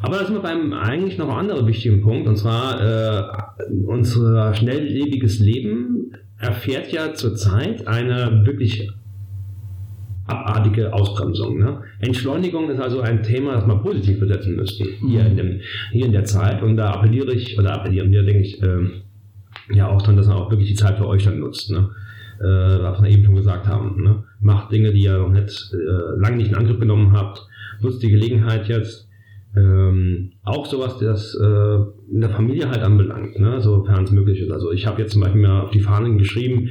Aber 0.00 0.18
da 0.18 0.26
sind 0.26 0.34
wir 0.34 0.42
beim 0.42 0.74
eigentlich 0.74 1.16
noch 1.16 1.34
anderen 1.34 1.66
wichtigen 1.66 2.02
Punkt, 2.02 2.28
und 2.28 2.36
zwar 2.36 2.78
äh, 2.78 3.22
unser 3.86 4.52
schnelllebiges 4.54 5.38
Leben 5.38 6.12
erfährt 6.38 6.92
ja 6.92 7.14
zurzeit 7.14 7.86
eine 7.86 8.42
wirklich 8.44 8.90
abartige 10.26 10.92
Ausbremsung. 10.92 11.58
Ne? 11.58 11.82
Entschleunigung 12.00 12.70
ist 12.70 12.80
also 12.80 13.00
ein 13.00 13.22
Thema, 13.22 13.54
das 13.54 13.66
man 13.66 13.82
positiv 13.82 14.20
besetzen 14.20 14.56
müsste 14.56 14.84
hier, 14.84 15.22
mhm. 15.22 15.26
in, 15.26 15.36
dem, 15.36 15.60
hier 15.92 16.06
in 16.06 16.12
der 16.12 16.24
Zeit. 16.24 16.62
Und 16.62 16.76
da 16.76 16.90
appelliere 16.92 17.32
ich, 17.34 17.58
oder 17.58 17.74
appellieren 17.74 18.10
wir, 18.10 18.22
denke 18.22 18.42
ich, 18.42 18.62
äh, 18.62 18.78
ja 19.72 19.88
auch 19.88 20.02
dann, 20.02 20.16
dass 20.16 20.26
man 20.26 20.36
auch 20.36 20.50
wirklich 20.50 20.68
die 20.68 20.74
Zeit 20.74 20.98
für 20.98 21.06
euch 21.06 21.24
dann 21.24 21.38
nutzt. 21.38 21.70
Ne? 21.70 21.90
Äh, 22.40 22.82
was 22.82 23.00
wir 23.00 23.10
eben 23.10 23.24
schon 23.24 23.36
gesagt 23.36 23.66
haben. 23.66 24.02
Ne? 24.02 24.24
Macht 24.40 24.72
Dinge, 24.72 24.92
die 24.92 25.04
ihr 25.04 25.18
noch 25.18 25.30
nicht 25.30 25.72
äh, 25.72 26.20
lange 26.20 26.36
nicht 26.36 26.50
in 26.50 26.56
Angriff 26.56 26.80
genommen 26.80 27.12
habt. 27.12 27.46
Nutzt 27.80 28.02
die 28.02 28.10
Gelegenheit 28.10 28.68
jetzt. 28.68 29.08
Ähm, 29.56 30.32
auch 30.42 30.66
sowas, 30.66 30.98
das 30.98 31.36
äh, 31.36 31.76
in 32.12 32.20
der 32.20 32.30
Familie 32.30 32.68
halt 32.68 32.82
anbelangt, 32.82 33.38
ne? 33.38 33.60
sofern 33.60 34.02
es 34.02 34.10
möglich 34.10 34.40
ist. 34.40 34.50
Also 34.50 34.72
ich 34.72 34.86
habe 34.86 35.00
jetzt 35.00 35.12
zum 35.12 35.20
Beispiel 35.20 35.42
mal 35.42 35.60
auf 35.60 35.70
die 35.70 35.80
Fahnen 35.80 36.18
geschrieben, 36.18 36.70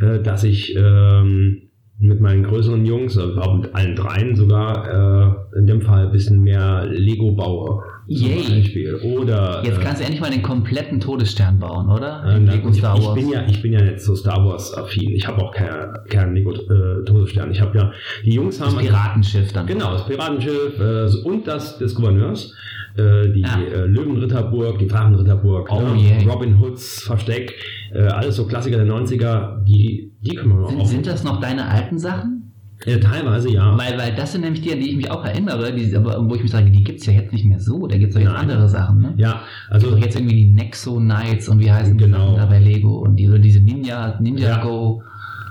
äh, 0.00 0.20
dass 0.20 0.42
ich 0.42 0.74
ähm, 0.74 1.68
mit 1.98 2.20
meinen 2.20 2.44
größeren 2.44 2.84
Jungs, 2.86 3.18
also 3.18 3.54
mit 3.54 3.74
allen 3.74 3.94
dreien 3.94 4.36
sogar, 4.36 5.46
äh, 5.54 5.58
in 5.58 5.66
dem 5.66 5.82
Fall 5.82 6.06
ein 6.06 6.12
bisschen 6.12 6.42
mehr 6.42 6.86
Lego 6.86 7.32
baue. 7.32 7.82
Yay. 8.06 8.92
Oder, 9.02 9.62
Jetzt 9.64 9.80
kannst 9.80 10.00
du 10.00 10.04
endlich 10.04 10.20
mal 10.20 10.30
den 10.30 10.42
kompletten 10.42 11.00
Todesstern 11.00 11.58
bauen, 11.58 11.88
oder? 11.88 12.24
Äh, 12.24 12.38
Lego 12.38 12.68
ich, 12.68 12.76
Star 12.76 13.02
Wars. 13.02 13.16
Ich 13.16 13.22
bin, 13.22 13.32
ja, 13.32 13.44
ich 13.46 13.62
bin 13.62 13.72
ja 13.72 13.82
nicht 13.82 14.00
so 14.00 14.14
Star 14.14 14.44
Wars 14.44 14.76
affin. 14.76 15.10
Ich 15.10 15.26
habe 15.26 15.42
auch 15.42 15.52
keinen 15.52 15.94
kein 16.08 16.34
Lego 16.34 16.52
äh, 16.52 17.04
Todesstern. 17.04 17.50
Ich 17.50 17.60
habe 17.60 17.78
ja, 17.78 17.92
die 18.24 18.34
Jungs 18.34 18.60
haben. 18.60 18.74
Das 18.74 18.84
Piratenschiff 18.84 19.52
dann. 19.52 19.66
Genau, 19.66 19.92
das 19.92 20.06
Piratenschiff 20.06 20.78
äh, 20.78 21.26
und 21.26 21.46
das 21.46 21.78
des 21.78 21.94
Gouverneurs. 21.94 22.54
Äh, 22.96 23.32
die 23.32 23.40
ja. 23.40 23.58
Äh, 23.58 23.86
Löwenritterburg, 23.86 24.78
die 24.78 24.86
Drachenritterburg, 24.86 25.68
oh, 25.72 25.80
ne? 25.80 26.24
Robin 26.28 26.60
Hoods 26.60 27.02
Versteck, 27.02 27.52
äh, 27.92 28.02
alles 28.02 28.36
so 28.36 28.46
Klassiker 28.46 28.76
der 28.76 28.86
90er, 28.86 29.64
die, 29.64 30.12
die 30.20 30.36
können 30.36 30.60
wir 30.60 30.68
sind, 30.68 30.80
auch. 30.80 30.86
Sind 30.86 31.06
das 31.08 31.24
noch 31.24 31.40
deine 31.40 31.66
alten 31.66 31.98
Sachen? 31.98 32.43
Ja, 32.86 32.98
teilweise 32.98 33.50
ja. 33.50 33.76
Weil, 33.78 33.98
weil 33.98 34.14
das 34.14 34.32
sind 34.32 34.42
nämlich 34.42 34.60
die, 34.62 34.72
an 34.72 34.80
die 34.80 34.90
ich 34.90 34.96
mich 34.96 35.10
auch 35.10 35.24
erinnere, 35.24 35.72
die, 35.72 35.96
aber 35.96 36.28
wo 36.28 36.34
ich 36.34 36.42
mich 36.42 36.50
sage, 36.50 36.70
die 36.70 36.82
gibt 36.84 37.00
es 37.00 37.06
ja 37.06 37.12
jetzt 37.14 37.32
nicht 37.32 37.44
mehr 37.44 37.58
so. 37.60 37.86
Da 37.86 37.96
gibt 37.96 38.10
es 38.10 38.16
ja 38.16 38.22
jetzt 38.22 38.32
Nein. 38.32 38.50
andere 38.50 38.68
Sachen. 38.68 39.00
Ne? 39.00 39.14
Ja, 39.16 39.40
Also 39.70 39.96
jetzt 39.96 40.16
irgendwie 40.16 40.34
die 40.46 40.52
Nexo 40.52 40.96
Knights 40.96 41.48
und 41.48 41.60
wie 41.60 41.72
heißen 41.72 41.96
die 41.96 42.04
Genau. 42.04 42.18
Sachen 42.26 42.36
da 42.36 42.46
bei 42.46 42.58
Lego 42.60 42.98
und 42.98 43.16
die, 43.16 43.28
diese 43.40 43.60
Ninja, 43.60 44.18
Ninja 44.20 44.48
Ja. 44.48 44.62
Go. 44.64 45.02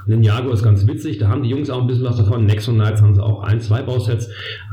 Ninjago 0.05 0.51
ist 0.51 0.63
ganz 0.63 0.85
witzig, 0.85 1.17
da 1.17 1.29
haben 1.29 1.43
die 1.43 1.49
Jungs 1.49 1.69
auch 1.69 1.79
ein 1.79 1.87
bisschen 1.87 2.03
was 2.03 2.17
davon. 2.17 2.45
Nexon 2.45 2.75
Knights 2.75 3.01
haben 3.01 3.13
sie 3.15 3.23
auch 3.23 3.41
ein, 3.41 3.61
zwei 3.61 3.81
Bausets, 3.81 4.29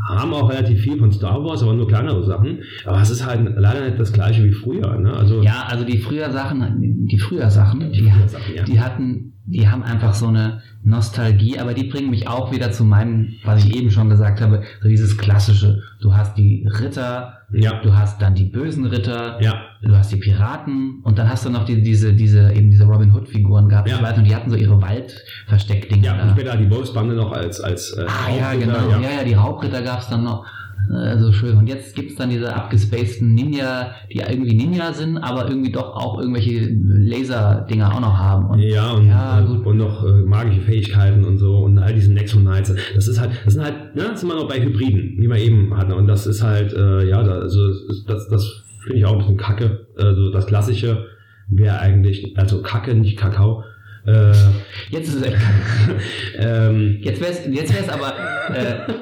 haben 0.08 0.32
auch 0.34 0.50
relativ 0.50 0.80
viel 0.80 0.98
von 0.98 1.12
Star 1.12 1.42
Wars, 1.44 1.62
aber 1.62 1.74
nur 1.74 1.86
kleinere 1.88 2.24
Sachen. 2.24 2.58
Aber 2.84 3.00
es 3.00 3.10
ist 3.10 3.24
halt 3.26 3.40
leider 3.56 3.84
nicht 3.84 3.98
das 4.00 4.12
gleiche 4.12 4.42
wie 4.44 4.52
früher. 4.52 4.98
Ne? 4.98 5.12
Also 5.12 5.42
Ja, 5.42 5.64
also 5.68 5.84
die 5.84 5.98
früher 5.98 6.30
Sachen, 6.30 7.06
die 7.06 7.18
früher 7.18 7.50
Sachen, 7.50 7.92
die, 7.92 8.00
früher 8.10 8.28
Sachen, 8.28 8.54
ja. 8.56 8.62
die 8.64 8.80
hatten, 8.80 9.32
die 9.46 9.68
haben 9.68 9.82
einfach 9.82 10.14
so 10.14 10.26
eine 10.28 10.62
Nostalgie, 10.82 11.58
aber 11.58 11.74
die 11.74 11.84
bringen 11.84 12.08
mich 12.10 12.26
auch 12.28 12.52
wieder 12.52 12.70
zu 12.72 12.84
meinem, 12.84 13.34
was 13.44 13.64
ich 13.64 13.76
eben 13.76 13.90
schon 13.90 14.08
gesagt 14.08 14.40
habe, 14.40 14.62
so 14.82 14.88
dieses 14.88 15.18
klassische. 15.18 15.82
Du 16.00 16.14
hast 16.16 16.38
die 16.38 16.66
Ritter, 16.80 17.34
ja, 17.52 17.80
du 17.82 17.94
hast 17.94 18.22
dann 18.22 18.34
die 18.34 18.44
bösen 18.44 18.86
Ritter, 18.86 19.38
ja, 19.42 19.60
du 19.82 19.94
hast 19.94 20.10
die 20.12 20.16
Piraten 20.16 21.00
und 21.02 21.18
dann 21.18 21.28
hast 21.28 21.44
du 21.44 21.50
noch 21.50 21.64
die, 21.66 21.82
diese, 21.82 22.14
diese, 22.14 22.52
eben 22.52 22.70
diese 22.70 22.84
Robin 22.84 23.12
Hood 23.12 23.28
Figuren 23.28 23.68
gehabt 23.68 23.88
Ja. 23.88 23.96
und 23.96 24.00
so 24.00 24.06
weiter 24.06 24.18
und 24.18 24.24
die 24.28 24.34
hatten 24.34 24.48
so 24.50 24.56
ihre 24.56 24.80
Waldversteckdinger. 24.80 26.02
ja. 26.04 26.22
Und 26.22 26.30
später 26.30 26.56
die 26.56 26.70
Wolfsbande 26.70 27.14
noch 27.14 27.32
als 27.32 27.60
als 27.60 27.92
äh, 27.92 28.06
Ah 28.06 28.30
ja, 28.34 28.50
Raubritter, 28.52 28.72
genau. 28.72 28.90
Ja, 29.02 29.10
ja, 29.18 29.24
die 29.24 29.34
Raubritter 29.34 29.82
gab 29.90 30.00
es 30.00 30.08
dann 30.08 30.24
noch. 30.24 30.44
Äh, 30.90 31.18
so 31.18 31.30
schön. 31.32 31.56
Und 31.58 31.68
jetzt 31.68 31.94
gibt 31.94 32.10
es 32.12 32.16
dann 32.16 32.30
diese 32.30 32.54
abgespaceden 32.54 33.34
Ninja, 33.34 33.92
die 34.12 34.18
irgendwie 34.18 34.56
Ninja 34.56 34.92
sind, 34.92 35.18
aber 35.18 35.48
irgendwie 35.48 35.70
doch 35.70 35.94
auch 35.94 36.18
irgendwelche 36.18 36.68
Laser-Dinger 36.70 37.94
auch 37.94 38.00
noch 38.00 38.16
haben. 38.18 38.46
Und 38.46 38.58
Ja, 38.60 38.92
und, 38.92 39.06
Ja, 39.06 39.40
gut. 39.40 39.64
und 39.66 39.76
noch 39.76 40.04
äh, 40.04 40.22
magische 40.24 40.62
Fähigkeiten 40.62 41.24
und 41.24 41.38
so 41.38 41.58
und 41.58 41.78
all 41.78 41.94
diesen 41.94 42.14
Nexon 42.14 42.42
Knights. 42.42 42.72
Das 42.94 43.06
ist 43.08 43.20
halt, 43.20 43.30
das 43.44 43.54
sind 43.54 43.62
halt, 43.62 43.94
ne, 43.94 44.02
das 44.10 44.20
sind 44.20 44.30
wir 44.30 44.36
noch 44.36 44.48
bei 44.48 44.60
Hybriden, 44.60 45.16
wie 45.18 45.28
wir 45.28 45.36
eben 45.36 45.76
hatten. 45.76 45.92
Und 45.92 46.06
das 46.06 46.26
ist 46.26 46.42
halt, 46.42 46.72
äh, 46.72 47.08
ja, 47.08 47.22
da, 47.22 47.32
also 47.32 47.60
das, 48.08 48.28
das 48.28 48.64
finde 48.82 48.98
ich 48.98 49.04
auch 49.04 49.12
ein 49.12 49.18
bisschen 49.18 49.36
kacke. 49.36 49.86
Also 49.96 50.32
das 50.32 50.46
Klassische 50.46 51.04
wäre 51.48 51.78
eigentlich, 51.80 52.36
also 52.38 52.62
Kacke, 52.62 52.94
nicht 52.94 53.18
Kakao. 53.18 53.64
Äh, 54.10 54.32
jetzt 54.90 55.08
ist 55.08 55.14
es 55.16 55.22
echt 55.22 55.36
ähm, 56.38 56.98
Jetzt 57.00 57.20
wäre 57.20 57.32
es 57.32 57.40
jetzt 57.50 57.74
wär's 57.74 57.88
aber. 57.88 58.14
Äh, 58.54 58.92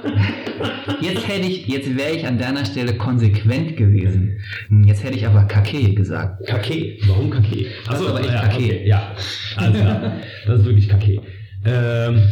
jetzt 1.00 1.26
hätte 1.28 1.46
ich, 1.46 1.66
jetzt 1.66 1.96
wäre 1.96 2.10
ich 2.12 2.26
an 2.26 2.38
deiner 2.38 2.64
Stelle 2.64 2.94
konsequent 2.94 3.76
gewesen. 3.76 4.38
Hm, 4.68 4.84
Jetzt 4.84 5.04
hätte 5.04 5.16
ich 5.16 5.26
aber 5.26 5.44
Kake 5.44 5.94
gesagt. 5.94 6.46
Kake. 6.46 6.96
Warum 7.06 7.30
Kake? 7.30 7.66
Das 7.86 8.00
ist 8.00 8.06
aber 8.06 8.20
echt 8.20 8.30
ja, 8.30 8.40
Kake. 8.42 8.54
okay, 8.56 8.86
Ja, 8.86 9.12
alles 9.56 9.80
klar. 9.80 10.12
das 10.46 10.60
ist 10.60 10.66
wirklich 10.66 10.88
Kake. 10.88 11.20
Ähm, 11.64 12.22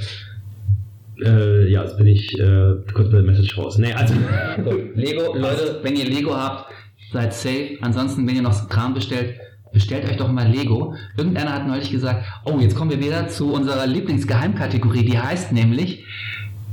äh, 1.24 1.68
ja, 1.70 1.82
jetzt 1.82 1.96
bin 1.96 2.06
ich 2.08 2.38
äh, 2.38 2.74
kurz 2.92 3.10
bei 3.10 3.16
der 3.18 3.22
Message 3.22 3.56
raus. 3.56 3.78
Nee, 3.78 3.92
also. 3.92 4.14
Lego, 4.94 5.34
Leute, 5.36 5.80
wenn 5.82 5.96
ihr 5.96 6.04
Lego 6.04 6.34
habt, 6.36 6.72
seid 7.12 7.32
safe. 7.32 7.78
Ansonsten, 7.80 8.26
wenn 8.26 8.36
ihr 8.36 8.42
noch 8.42 8.68
Kram 8.68 8.92
bestellt, 8.94 9.34
bestellt 9.76 10.08
euch 10.08 10.16
doch 10.16 10.32
mal 10.32 10.48
Lego. 10.48 10.94
Irgendeiner 11.18 11.52
hat 11.52 11.66
neulich 11.66 11.90
gesagt, 11.90 12.24
oh, 12.46 12.58
jetzt 12.58 12.74
kommen 12.74 12.90
wir 12.90 12.98
wieder 12.98 13.28
zu 13.28 13.52
unserer 13.52 13.86
Lieblingsgeheimkategorie, 13.86 15.04
die 15.04 15.18
heißt 15.18 15.52
nämlich, 15.52 16.02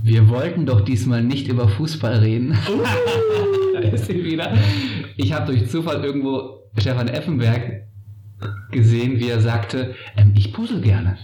wir 0.04 0.30
wollten 0.30 0.66
doch 0.66 0.80
diesmal 0.80 1.22
nicht 1.22 1.50
über 1.50 1.68
Fußball 1.68 2.20
reden. 2.20 2.58
da 3.74 3.80
ist 3.80 4.06
sie 4.06 4.24
wieder. 4.24 4.54
Ich 5.18 5.34
habe 5.34 5.48
durch 5.48 5.70
Zufall 5.70 6.02
irgendwo 6.02 6.62
Stefan 6.78 7.10
Effenberg 7.10 7.88
gesehen, 8.72 9.20
wie 9.20 9.28
er 9.28 9.42
sagte, 9.42 9.96
ähm, 10.16 10.32
ich 10.38 10.54
puzzle 10.54 10.80
gerne. 10.80 11.18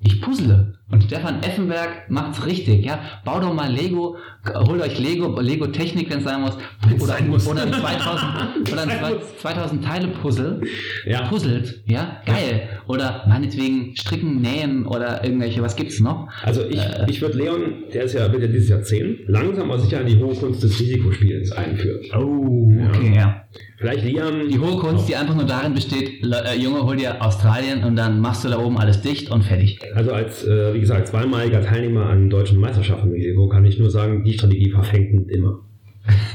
Ich 0.00 0.20
puzzle. 0.20 0.73
Und 0.90 1.02
Stefan 1.04 1.42
Effenberg 1.42 2.10
macht's 2.10 2.44
richtig, 2.44 2.84
ja. 2.84 3.00
Bau 3.24 3.40
doch 3.40 3.54
mal 3.54 3.72
Lego, 3.72 4.16
holt 4.54 4.82
euch 4.82 4.98
Lego, 4.98 5.40
Lego 5.40 5.66
Technik, 5.68 6.10
wenn 6.10 6.18
es 6.18 6.24
sein 6.24 6.42
muss. 6.42 6.56
Oder, 6.96 7.06
sein 7.06 7.28
muss. 7.28 7.46
oder 7.48 7.62
ein 7.62 7.72
2000, 7.72 8.70
oder 8.72 8.82
ein 8.82 8.88
zwei- 8.90 9.16
2000 9.54 9.84
Teile 9.84 10.08
Puzzle. 10.08 10.60
Ja. 11.06 11.22
Puzzelt, 11.26 11.82
ja. 11.86 12.18
Geil. 12.26 12.68
Oder 12.86 13.24
meinetwegen 13.26 13.96
stricken, 13.96 14.42
nähen 14.42 14.86
oder 14.86 15.24
irgendwelche, 15.24 15.62
was 15.62 15.74
gibt's 15.74 16.00
noch? 16.00 16.28
Also 16.42 16.62
ich, 16.68 16.78
Äh. 16.78 17.06
ich 17.08 17.22
würde 17.22 17.38
Leon, 17.38 17.84
der 17.92 18.04
ist 18.04 18.12
ja, 18.12 18.30
wird 18.30 18.42
ja 18.42 18.48
dieses 18.48 18.68
Jahr 18.68 18.82
10, 18.82 19.20
langsam 19.26 19.70
aber 19.70 19.80
sicher 19.80 20.02
in 20.02 20.06
die 20.06 20.18
hohe 20.22 20.34
Kunst 20.34 20.62
des 20.62 20.78
Risikospiels 20.78 21.50
einführen. 21.52 22.00
Oh, 22.14 22.72
okay, 22.90 23.14
ja. 23.16 23.40
Vielleicht 23.78 24.04
Liam. 24.04 24.48
Die 24.48 24.58
hohe 24.58 24.76
Kunst, 24.78 25.08
die 25.08 25.16
einfach 25.16 25.34
nur 25.34 25.44
darin 25.44 25.74
besteht, 25.74 26.24
äh, 26.24 26.56
Junge, 26.56 26.82
hol 26.84 26.96
dir 26.96 27.22
Australien 27.22 27.84
und 27.84 27.96
dann 27.96 28.20
machst 28.20 28.44
du 28.44 28.48
da 28.48 28.58
oben 28.58 28.78
alles 28.78 29.00
dicht 29.02 29.30
und 29.30 29.42
fertig. 29.42 29.80
Also 29.94 30.12
als, 30.12 30.44
äh, 30.44 30.73
wie 30.74 30.80
gesagt, 30.80 31.08
zweimaliger 31.08 31.62
Teilnehmer 31.62 32.06
an 32.06 32.28
deutschen 32.30 32.60
Meisterschaften 32.60 33.08
im 33.08 33.14
Risiko 33.14 33.48
kann 33.48 33.64
ich 33.64 33.78
nur 33.78 33.90
sagen, 33.90 34.24
die 34.24 34.32
Strategie 34.34 34.70
verfängt 34.70 35.30
immer. 35.30 35.60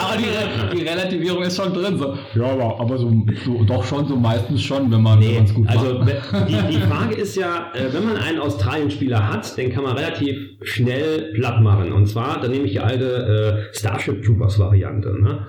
Aber 0.00 0.16
die, 0.16 0.76
die 0.78 0.82
Relativierung 0.86 1.42
ist 1.42 1.56
schon 1.56 1.72
drin. 1.72 1.98
So. 1.98 2.16
Ja, 2.38 2.52
aber, 2.52 2.78
aber 2.78 2.96
so, 2.96 3.10
so, 3.44 3.64
doch 3.64 3.84
schon 3.84 4.06
so 4.06 4.14
meistens 4.14 4.62
schon, 4.62 4.90
wenn 4.92 5.02
man 5.02 5.20
es 5.20 5.52
gut 5.52 5.68
also 5.68 5.98
macht. 5.98 6.06
wenn- 6.32 6.46
die, 6.46 6.74
die 6.76 6.80
Frage 6.80 7.14
ist 7.16 7.34
ja, 7.36 7.72
äh, 7.74 7.92
wenn 7.92 8.04
man 8.04 8.16
einen 8.18 8.38
Australien-Spieler 8.38 9.32
hat, 9.32 9.56
den 9.56 9.72
kann 9.72 9.82
man 9.82 9.96
relativ 9.96 10.36
schnell 10.62 11.32
platt 11.34 11.60
machen. 11.60 11.92
Und 11.92 12.06
zwar, 12.06 12.40
dann 12.40 12.52
nehme 12.52 12.66
ich 12.66 12.72
die 12.72 12.80
alte 12.80 13.66
äh, 13.72 13.76
Starship 13.76 14.22
Troopers-Variante. 14.22 15.20
Ne? 15.20 15.46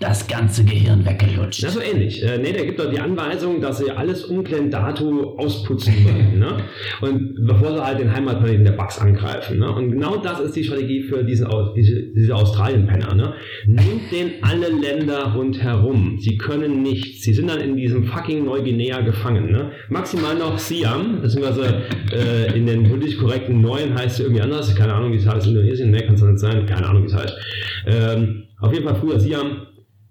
Das 0.00 0.26
ganze 0.26 0.64
Gehirn 0.64 1.04
weggelutscht. 1.04 1.62
Ja, 1.62 1.70
so 1.70 1.80
ähnlich. 1.80 2.22
Äh, 2.22 2.38
nee, 2.38 2.52
der 2.52 2.64
gibt 2.66 2.80
doch 2.80 2.90
die 2.90 2.98
Anweisung, 2.98 3.60
dass 3.60 3.78
sie 3.78 3.90
alles 3.90 4.24
umklendatu 4.24 5.36
ausputzen 5.36 5.94
wollen. 6.04 6.38
ne? 6.38 6.56
Und 7.00 7.46
bevor 7.46 7.72
sie 7.72 7.84
halt 7.84 8.00
den 8.00 8.12
Heimatplaneten 8.12 8.64
der 8.64 8.72
Bugs 8.72 8.98
angreifen. 8.98 9.58
Ne? 9.58 9.70
Und 9.70 9.92
genau 9.92 10.16
das 10.16 10.40
ist 10.40 10.56
die 10.56 10.64
Strategie 10.64 11.02
für 11.02 11.22
diesen, 11.22 11.48
diese, 11.76 12.02
diese 12.14 12.34
Australien-Penner. 12.34 13.14
Ne? 13.14 13.34
Nehmt 13.66 14.10
den 14.10 14.32
alle 14.42 14.68
Länder 14.68 15.32
rundherum. 15.34 16.18
Sie 16.18 16.36
können 16.36 16.82
nichts. 16.82 17.22
Sie 17.22 17.32
sind 17.32 17.48
dann 17.48 17.60
in 17.60 17.76
diesem 17.76 18.04
fucking 18.04 18.44
Neuguinea 18.44 19.00
gefangen. 19.02 19.50
Ne? 19.52 19.70
Maximal 19.88 20.34
noch 20.34 20.58
Siam, 20.58 21.20
beziehungsweise 21.22 21.82
äh, 22.12 22.56
in 22.56 22.66
den 22.66 22.88
politisch 22.88 23.18
korrekten 23.18 23.60
Neuen 23.60 23.94
heißt 23.94 24.18
es 24.18 24.20
irgendwie 24.20 24.42
anders. 24.42 24.74
Keine 24.74 24.94
Ahnung, 24.94 25.12
wie 25.12 25.16
es 25.16 25.26
heißt. 25.26 25.46
Indonesien, 25.46 25.90
ne, 25.90 26.02
kann 26.02 26.14
es 26.14 26.22
nicht 26.22 26.38
sein. 26.38 26.66
Keine 26.66 26.86
Ahnung, 26.86 27.02
wie 27.02 27.06
es 27.06 27.14
heißt. 27.14 27.34
Ähm, 27.86 28.44
auf 28.60 28.72
jeden 28.72 28.84
Fall 28.84 28.94
früher 28.94 29.18
Siam 29.18 29.66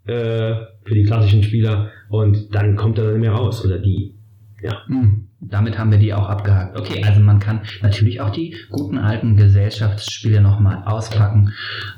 äh, 0.05 0.55
für 0.83 0.93
die 0.95 1.03
klassischen 1.03 1.43
Spieler 1.43 1.91
und 2.09 2.53
dann 2.53 2.75
kommt 2.75 2.97
er 2.97 3.11
dann 3.11 3.19
mehr 3.19 3.33
raus 3.33 3.63
oder 3.65 3.79
die. 3.79 4.15
Ja. 4.61 4.85
Hm, 4.87 5.20
damit 5.41 5.77
haben 5.77 5.91
wir 5.91 5.97
die 5.97 6.13
auch 6.13 6.29
abgehakt. 6.29 6.77
Okay, 6.77 7.03
also 7.03 7.19
man 7.19 7.39
kann 7.39 7.61
natürlich 7.81 8.21
auch 8.21 8.29
die 8.29 8.55
guten 8.69 8.97
alten 8.97 9.35
Gesellschaftsspiele 9.35 10.41
nochmal 10.41 10.83
auspacken. 10.85 11.53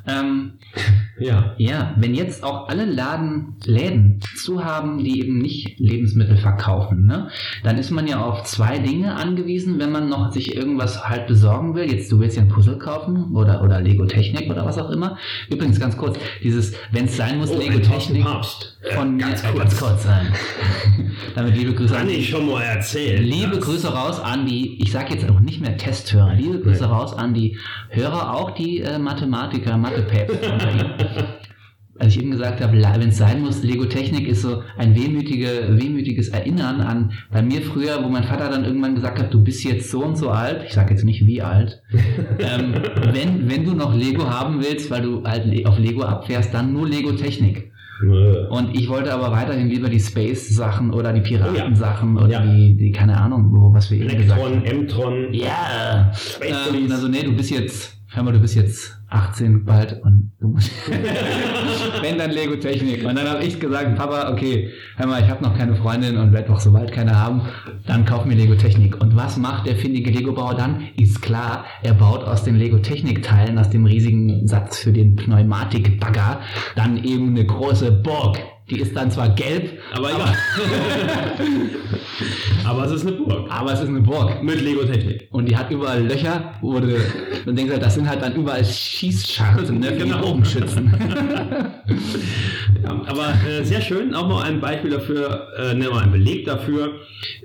Ähm, 0.07 0.53
Ja. 1.19 1.53
ja, 1.57 1.93
wenn 1.97 2.15
jetzt 2.15 2.43
auch 2.43 2.67
alle 2.67 2.85
Laden, 2.85 3.55
Läden 3.65 4.19
zu 4.35 4.63
haben, 4.65 4.97
die 5.03 5.19
eben 5.21 5.37
nicht 5.37 5.79
Lebensmittel 5.79 6.37
verkaufen, 6.37 7.05
ne, 7.05 7.29
dann 7.63 7.77
ist 7.77 7.91
man 7.91 8.07
ja 8.07 8.19
auf 8.19 8.43
zwei 8.45 8.79
Dinge 8.79 9.15
angewiesen, 9.15 9.77
wenn 9.79 9.91
man 9.91 10.09
noch 10.09 10.31
sich 10.31 10.55
irgendwas 10.55 11.07
halt 11.07 11.27
besorgen 11.27 11.75
will. 11.75 11.89
Jetzt, 11.89 12.11
du 12.11 12.19
willst 12.19 12.35
ja 12.35 12.41
ein 12.41 12.49
Puzzle 12.49 12.79
kaufen 12.79 13.31
oder, 13.35 13.61
oder 13.63 13.79
Lego 13.79 14.05
Technik 14.05 14.49
oder 14.49 14.65
was 14.65 14.77
auch 14.79 14.89
immer. 14.89 15.17
Übrigens 15.49 15.79
ganz 15.79 15.95
kurz, 15.95 16.17
dieses, 16.41 16.73
wenn 16.91 17.05
es 17.05 17.15
sein 17.15 17.37
muss, 17.37 17.51
Oh, 17.51 17.59
Lego 17.59 17.77
Technik 17.79 18.23
Papst. 18.23 18.77
Äh, 18.81 18.95
von 18.95 19.17
ganz 19.19 19.43
mir, 19.43 19.49
äh, 19.49 19.51
kurz. 19.53 19.63
ganz 19.63 19.79
kurz 19.79 20.03
sein. 20.03 20.33
Damit 21.35 21.55
liebe 21.55 21.73
Grüße 21.73 21.93
Kann 21.93 22.07
an 22.07 22.09
ich 22.09 22.29
schon 22.29 22.47
mal 22.47 22.63
erzählen. 22.63 23.23
Liebe 23.33 23.57
Grüße 23.57 23.91
raus 23.91 24.19
an 24.19 24.45
die, 24.45 24.79
ich 24.79 24.91
sage 24.91 25.15
jetzt 25.15 25.27
auch 25.27 25.39
nicht 25.39 25.59
mehr 25.59 25.75
Testhörer, 25.75 26.35
liebe 26.35 26.59
Grüße 26.59 26.85
raus 26.85 27.13
an 27.13 27.33
die 27.33 27.57
Hörer, 27.89 28.35
auch 28.35 28.51
die 28.51 28.81
äh, 28.81 28.99
Mathematiker, 28.99 29.75
Mathe-Päpste. 29.75 30.39
Als 31.99 32.15
ich 32.15 32.21
eben 32.21 32.29
gesagt 32.29 32.61
habe, 32.61 32.77
wenn 32.77 33.09
es 33.09 33.17
sein 33.17 33.41
muss, 33.41 33.63
Lego 33.63 33.85
Technik 33.85 34.27
ist 34.27 34.43
so 34.43 34.61
ein 34.77 34.95
wehmütige, 34.95 35.67
wehmütiges 35.69 36.29
Erinnern 36.29 36.81
an 36.81 37.13
bei 37.31 37.41
mir 37.41 37.63
früher, 37.63 38.03
wo 38.03 38.09
mein 38.09 38.23
Vater 38.23 38.49
dann 38.49 38.65
irgendwann 38.65 38.93
gesagt 38.93 39.17
hat, 39.17 39.33
du 39.33 39.43
bist 39.43 39.63
jetzt 39.63 39.89
so 39.89 40.03
und 40.03 40.15
so 40.15 40.29
alt, 40.29 40.63
ich 40.67 40.73
sage 40.73 40.93
jetzt 40.93 41.03
nicht 41.03 41.25
wie 41.25 41.41
alt, 41.41 41.81
ähm, 42.39 42.75
wenn, 43.13 43.49
wenn 43.49 43.63
du 43.65 43.73
noch 43.73 43.95
Lego 43.95 44.29
haben 44.29 44.61
willst, 44.61 44.91
weil 44.91 45.01
du 45.01 45.23
halt 45.23 45.65
auf 45.65 45.79
Lego 45.79 46.03
abfährst, 46.03 46.53
dann 46.53 46.71
nur 46.71 46.87
Lego 46.87 47.13
Technik. 47.13 47.72
Äh, 48.03 48.47
Und 48.49 48.75
ich 48.75 48.89
wollte 48.89 49.13
aber 49.13 49.31
weiterhin 49.31 49.69
lieber 49.69 49.89
die 49.89 49.99
Space-Sachen 49.99 50.91
oder 50.93 51.13
die 51.13 51.21
Piraten-Sachen 51.21 52.17
oder 52.17 52.27
Ja. 52.27 52.41
die, 52.45 52.75
die, 52.75 52.91
keine 52.91 53.17
Ahnung, 53.19 53.49
wo, 53.53 53.73
was 53.73 53.89
wir 53.91 53.99
eben 53.99 54.17
gesagt 54.17 54.41
haben. 54.41 54.63
Elektron, 54.63 54.81
M-Tron. 54.81 55.33
Ja. 55.33 56.11
Space 56.13 56.55
Ähm, 56.73 56.91
also 56.91 57.07
nee, 57.07 57.23
du 57.23 57.33
bist 57.35 57.49
jetzt, 57.51 57.97
hör 58.11 58.23
mal, 58.23 58.33
du 58.33 58.39
bist 58.39 58.55
jetzt 58.55 58.97
18 59.13 59.63
bald 59.63 60.01
und 60.03 60.31
du 60.39 60.47
musst. 60.47 60.71
Wenn 62.01 62.17
dann 62.17 62.31
Lego 62.31 62.55
Technik. 62.55 63.05
Und 63.05 63.15
dann 63.15 63.29
habe 63.29 63.43
ich 63.43 63.59
gesagt, 63.59 63.95
Papa, 63.95 64.31
okay, 64.31 64.71
hör 64.97 65.07
mal, 65.07 65.21
ich 65.21 65.29
habe 65.29 65.43
noch 65.43 65.55
keine 65.55 65.75
Freundin 65.75 66.17
und 66.17 66.33
werde 66.33 66.47
doch 66.47 66.59
so 66.59 66.71
bald 66.71 66.91
keine 66.91 67.15
haben. 67.15 67.41
Dann 67.85 68.05
kauf 68.05 68.25
mir 68.25 68.35
Lego 68.35 68.55
Technik. 68.55 68.99
Und 69.01 69.15
was 69.15 69.37
macht 69.37 69.67
der 69.67 69.75
findige 69.75 70.09
Lego-Bauer 70.09 70.55
dann? 70.55 70.87
Ist 70.97 71.21
klar, 71.21 71.65
er 71.83 71.93
baut 71.93 72.23
aus 72.23 72.43
den 72.43 72.55
Lego 72.55 72.79
Technik-Teilen, 72.79 73.57
aus 73.59 73.69
dem 73.69 73.85
riesigen 73.85 74.47
Satz 74.47 74.79
für 74.79 74.91
den 74.91 75.15
Pneumatik-Bagger, 75.15 76.41
dann 76.75 77.03
eben 77.03 77.29
eine 77.29 77.45
große 77.45 77.91
Burg. 77.91 78.39
Die 78.73 78.79
ist 78.79 78.95
dann 78.95 79.11
zwar 79.11 79.29
gelb, 79.29 79.77
Aber 79.93 80.09
egal. 80.09 80.35
Aber 82.65 82.85
es 82.85 82.91
ist 82.93 83.05
eine 83.05 83.15
Burg. 83.17 83.47
aber 83.51 83.73
es 83.73 83.81
ist 83.81 83.89
eine 83.89 83.99
Burg. 83.99 84.41
Mit 84.41 84.61
Lego-Technik. 84.61 85.27
Und 85.31 85.49
die 85.49 85.57
hat 85.57 85.69
überall 85.69 86.01
Löcher, 86.07 86.53
wo 86.61 86.79
du, 86.79 86.95
man 87.45 87.55
denkt 87.55 87.73
halt, 87.73 87.83
das 87.83 87.95
sind 87.95 88.07
halt 88.09 88.21
dann 88.21 88.33
überall 88.35 88.63
Schießscharten, 88.63 89.79
ne, 89.79 89.87
für 89.87 89.93
die 89.93 89.99
Genau. 90.03 90.21
Bogenschützen. 90.21 90.93
Ja, 92.83 92.89
aber 93.05 93.33
äh, 93.49 93.63
sehr 93.63 93.79
schön, 93.79 94.13
auch 94.13 94.27
mal 94.27 94.43
ein 94.43 94.59
Beispiel 94.59 94.91
dafür, 94.91 95.47
äh, 95.57 95.73
ne, 95.73 95.89
mal 95.89 96.03
ein 96.03 96.11
Beleg 96.11 96.45
dafür, 96.45 96.95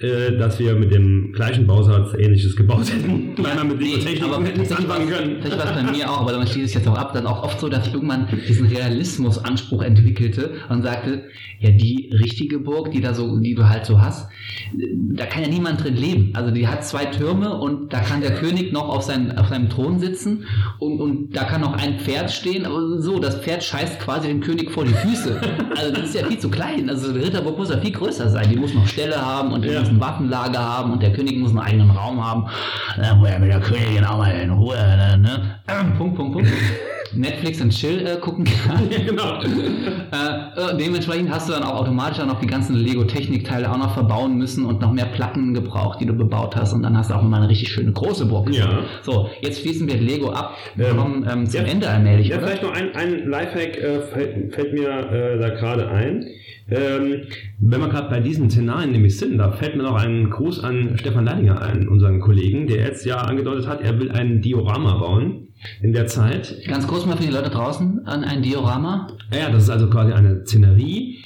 äh, 0.00 0.36
dass 0.36 0.58
wir 0.58 0.74
mit 0.74 0.92
dem 0.92 1.32
gleichen 1.32 1.64
Bausatz 1.64 2.12
ähnliches 2.18 2.56
gebaut 2.56 2.90
hätten, 2.92 3.34
weil 3.38 3.56
wir 3.56 3.62
mit 3.64 3.80
Lego-Technik 3.80 4.24
aber 4.24 4.44
hätten 4.44 4.58
nichts 4.58 4.74
anfangen 4.74 5.08
können. 5.08 5.34
tatsächlich 5.40 5.58
war 5.64 5.76
es 5.76 5.82
bei 5.84 5.92
mir 5.92 6.10
auch, 6.10 6.20
aber 6.22 6.32
dann 6.32 6.44
schließe 6.46 6.66
ich 6.66 6.74
jetzt 6.74 6.88
auch 6.88 6.98
ab, 6.98 7.12
dann 7.12 7.26
auch 7.28 7.44
oft 7.44 7.60
so, 7.60 7.68
dass 7.68 7.86
ich 7.86 7.94
irgendwann 7.94 8.26
diesen 8.48 8.66
Realismusanspruch 8.66 9.82
entwickelte 9.82 10.54
und 10.68 10.82
sagte, 10.82 11.17
ja, 11.60 11.70
die 11.70 12.10
richtige 12.12 12.58
Burg, 12.58 12.90
die 12.92 13.00
da 13.00 13.14
so, 13.14 13.38
die 13.38 13.54
du 13.54 13.68
halt 13.68 13.86
so 13.86 14.00
hast, 14.00 14.28
da 15.14 15.26
kann 15.26 15.42
ja 15.42 15.48
niemand 15.48 15.82
drin 15.84 15.96
leben. 15.96 16.30
Also 16.34 16.50
die 16.50 16.66
hat 16.68 16.84
zwei 16.84 17.06
Türme 17.06 17.54
und 17.58 17.92
da 17.92 18.00
kann 18.00 18.20
der 18.20 18.34
König 18.34 18.72
noch 18.72 18.88
auf, 18.88 19.02
sein, 19.02 19.36
auf 19.38 19.48
seinem 19.48 19.68
Thron 19.68 19.98
sitzen 19.98 20.44
und, 20.78 21.00
und 21.00 21.36
da 21.36 21.44
kann 21.44 21.60
noch 21.60 21.74
ein 21.74 21.98
Pferd 21.98 22.30
stehen, 22.30 22.64
aber 22.66 23.00
so, 23.00 23.18
das 23.18 23.36
Pferd 23.40 23.62
scheißt 23.64 23.98
quasi 24.00 24.28
dem 24.28 24.40
König 24.40 24.70
vor 24.70 24.84
die 24.84 24.94
Füße. 24.94 25.40
Also 25.76 25.92
das 25.92 26.04
ist 26.10 26.14
ja 26.14 26.26
viel 26.26 26.38
zu 26.38 26.50
klein. 26.50 26.88
Also 26.90 27.12
die 27.12 27.20
Ritterburg 27.20 27.56
muss 27.58 27.70
ja 27.70 27.78
viel 27.78 27.92
größer 27.92 28.28
sein. 28.28 28.48
Die 28.50 28.56
muss 28.56 28.74
noch 28.74 28.86
Ställe 28.86 29.16
haben 29.16 29.52
und 29.52 29.64
die 29.64 29.68
Ja. 29.68 29.80
muss 29.80 29.88
ein 29.88 30.00
Waffenlager 30.00 30.58
haben 30.58 30.92
und 30.92 31.02
der 31.02 31.12
König 31.12 31.36
muss 31.38 31.50
einen 31.50 31.60
eigenen 31.60 31.90
Raum 31.90 32.24
haben. 32.24 32.46
Da 32.96 33.18
wo 33.20 33.24
er 33.24 33.38
mit 33.38 33.50
der 33.50 33.60
Königin 33.60 34.04
auch 34.04 34.18
mal 34.18 34.30
in 34.30 34.50
Ruhe, 34.50 34.76
ne? 34.76 35.60
Punkt, 35.96 36.16
Punkt, 36.16 36.32
Punkt. 36.32 36.48
Netflix 37.14 37.60
und 37.60 37.70
Chill 37.70 38.06
äh, 38.06 38.16
gucken 38.20 38.44
kann. 38.66 38.90
Ja, 38.90 38.98
genau. 39.04 39.40
Äh, 39.42 40.72
äh, 40.72 40.76
dementsprechend 40.78 41.30
hast 41.30 41.48
du 41.48 41.52
dann 41.52 41.62
auch 41.62 41.80
automatisch 41.80 42.18
dann 42.18 42.28
noch 42.28 42.40
die 42.40 42.46
ganzen 42.46 42.76
Lego-Technikteile 42.76 43.70
auch 43.70 43.78
noch 43.78 43.94
verbauen 43.94 44.36
müssen 44.36 44.64
und 44.64 44.80
noch 44.80 44.92
mehr 44.92 45.06
Platten 45.06 45.54
gebraucht, 45.54 46.00
die 46.00 46.06
du 46.06 46.14
bebaut 46.14 46.56
hast. 46.56 46.72
Und 46.72 46.82
dann 46.82 46.96
hast 46.96 47.10
du 47.10 47.14
auch 47.14 47.22
mal 47.22 47.38
eine 47.38 47.48
richtig 47.48 47.68
schöne 47.70 47.92
große 47.92 48.26
Burg. 48.26 48.50
Ja. 48.52 48.80
So, 49.02 49.28
jetzt 49.42 49.60
schließen 49.60 49.86
wir 49.88 49.96
Lego 49.96 50.30
ab. 50.30 50.56
Wir 50.76 50.88
Ähm, 50.88 50.96
kommen 50.96 51.26
ähm, 51.30 51.46
zum 51.46 51.60
ja. 51.64 51.66
Ende 51.66 51.88
allmählich, 51.88 52.28
Ja, 52.28 52.38
oder? 52.38 52.46
vielleicht 52.48 52.62
noch 52.62 52.72
ein, 52.72 52.94
ein 52.94 53.28
Lifehack 53.28 53.76
äh, 53.78 54.00
fällt, 54.00 54.54
fällt 54.54 54.72
mir 54.72 54.88
äh, 54.88 55.38
da 55.38 55.48
gerade 55.50 55.88
ein. 55.88 56.26
Ähm, 56.70 57.22
wenn 57.58 57.80
wir 57.80 57.88
gerade 57.88 58.10
bei 58.10 58.20
diesen 58.20 58.50
Szenarien 58.50 58.92
nämlich 58.92 59.16
sind, 59.16 59.38
da 59.38 59.52
fällt 59.52 59.74
mir 59.76 59.84
noch 59.84 59.94
ein 59.94 60.28
Gruß 60.28 60.62
an 60.62 60.98
Stefan 60.98 61.24
Leidinger 61.24 61.62
ein, 61.62 61.88
unseren 61.88 62.20
Kollegen, 62.20 62.66
der 62.66 62.84
jetzt 62.84 63.06
ja 63.06 63.16
angedeutet 63.16 63.66
hat, 63.66 63.80
er 63.80 63.98
will 63.98 64.10
ein 64.10 64.42
Diorama 64.42 64.98
bauen 64.98 65.47
in 65.80 65.92
der 65.92 66.06
Zeit. 66.06 66.64
Ganz 66.66 66.86
kurz 66.86 67.06
mal 67.06 67.16
für 67.16 67.24
die 67.24 67.32
Leute 67.32 67.50
draußen 67.50 68.06
an 68.06 68.24
ein 68.24 68.42
Diorama. 68.42 69.08
Ja, 69.32 69.50
das 69.50 69.64
ist 69.64 69.70
also 69.70 69.88
quasi 69.90 70.12
eine 70.12 70.44
Szenerie 70.46 71.18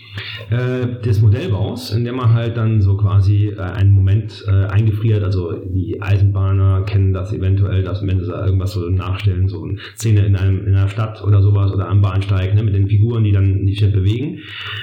äh, 0.51 1.01
des 1.03 1.23
Modellbaus, 1.23 1.93
in 1.93 2.05
der 2.05 2.13
man 2.13 2.33
halt 2.33 2.57
dann 2.57 2.83
so 2.83 2.97
quasi 2.97 3.49
äh, 3.49 3.61
einen 3.61 3.93
Moment 3.93 4.45
äh, 4.47 4.67
eingefriert. 4.67 5.23
Also 5.23 5.53
die 5.53 6.01
Eisenbahner 6.01 6.83
kennen 6.83 7.13
das 7.13 7.33
eventuell, 7.33 7.83
dass 7.83 8.07
wenn 8.07 8.21
sie 8.21 8.27
da 8.27 8.45
irgendwas 8.45 8.73
so 8.73 8.89
nachstellen, 8.89 9.49
so 9.49 9.65
eine 9.65 9.77
Szene 9.97 10.27
in, 10.27 10.37
einem, 10.37 10.67
in 10.67 10.75
einer 10.75 10.89
Stadt 10.89 11.23
oder 11.25 11.43
sowas 11.43 11.73
oder 11.73 11.89
am 11.89 12.03
Bahnsteig 12.03 12.55
ne, 12.55 12.63
mit 12.63 12.75
den 12.75 12.89
Figuren, 12.89 13.25
die 13.25 13.33
dann 13.33 13.67
die 13.67 13.75
Stadt 13.75 13.93
bewegen. 13.93 14.39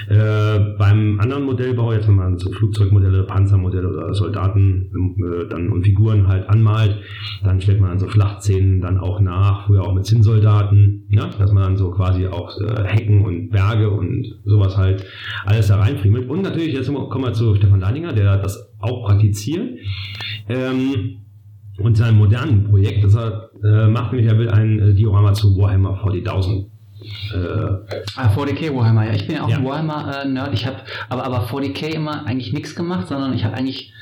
Äh, 0.08 0.76
beim 0.78 1.20
anderen 1.20 1.44
Modellbau, 1.44 1.92
jetzt 1.92 2.08
wenn 2.08 2.16
man 2.16 2.38
so 2.38 2.50
Flugzeugmodelle, 2.50 3.24
Panzermodelle 3.24 3.88
oder 3.88 4.14
Soldaten 4.14 4.90
dann 5.48 5.70
und 5.70 5.84
Figuren 5.84 6.26
halt 6.26 6.48
anmalt, 6.48 6.96
dann 7.44 7.60
stellt 7.60 7.80
man 7.80 7.90
dann 7.90 7.98
so 7.98 8.08
Schlachtszenen 8.08 8.80
dann 8.80 8.98
auch 8.98 9.20
nach, 9.20 9.66
früher 9.66 9.82
auch 9.82 9.94
mit 9.94 10.06
Zinnsoldaten, 10.06 11.06
ne? 11.08 11.30
dass 11.38 11.52
man 11.52 11.62
dann 11.62 11.76
so 11.76 11.90
quasi 11.90 12.26
auch 12.26 12.50
Hecken 12.84 13.24
und 13.24 13.50
Berge 13.50 13.90
und 13.90 14.38
sowas 14.44 14.76
halt 14.76 15.04
alles 15.44 15.68
da 15.68 15.76
reinfriemelt. 15.80 16.28
Und 16.28 16.42
natürlich, 16.42 16.74
jetzt 16.74 16.86
kommen 16.92 17.24
wir 17.24 17.32
zu 17.32 17.54
Stefan 17.54 17.80
Leininger, 17.80 18.12
der 18.12 18.38
das 18.38 18.70
auch 18.80 19.06
praktiziert. 19.06 19.78
Ähm, 20.48 21.16
und 21.78 21.96
sein 21.96 22.16
modernen 22.16 22.64
Projekt, 22.64 23.04
das 23.04 23.14
er 23.14 23.50
äh, 23.64 23.88
macht, 23.88 24.12
nämlich 24.12 24.30
er 24.30 24.38
will 24.38 24.50
ein 24.50 24.78
äh, 24.78 24.94
Diorama 24.94 25.32
zu 25.32 25.56
Warhammer 25.56 25.98
40.000. 26.04 26.66
Äh, 27.32 27.94
Ah, 28.16 28.28
40k 28.28 28.74
Warhammer, 28.76 29.06
ja. 29.06 29.12
Ich 29.14 29.26
bin 29.26 29.36
ja 29.36 29.44
auch 29.44 29.48
Ja. 29.48 29.56
ein 29.56 29.64
Warhammer-Nerd. 29.64 30.52
ich 30.52 30.66
habe 30.66 30.76
aber, 31.08 31.24
aber 31.24 31.46
40k 31.46 31.86
immer 31.94 32.26
eigentlich 32.26 32.52
nichts 32.52 32.74
gemacht, 32.76 33.08
sondern 33.08 33.32
ich 33.32 33.44
habe 33.44 33.54
eigentlich 33.56 33.94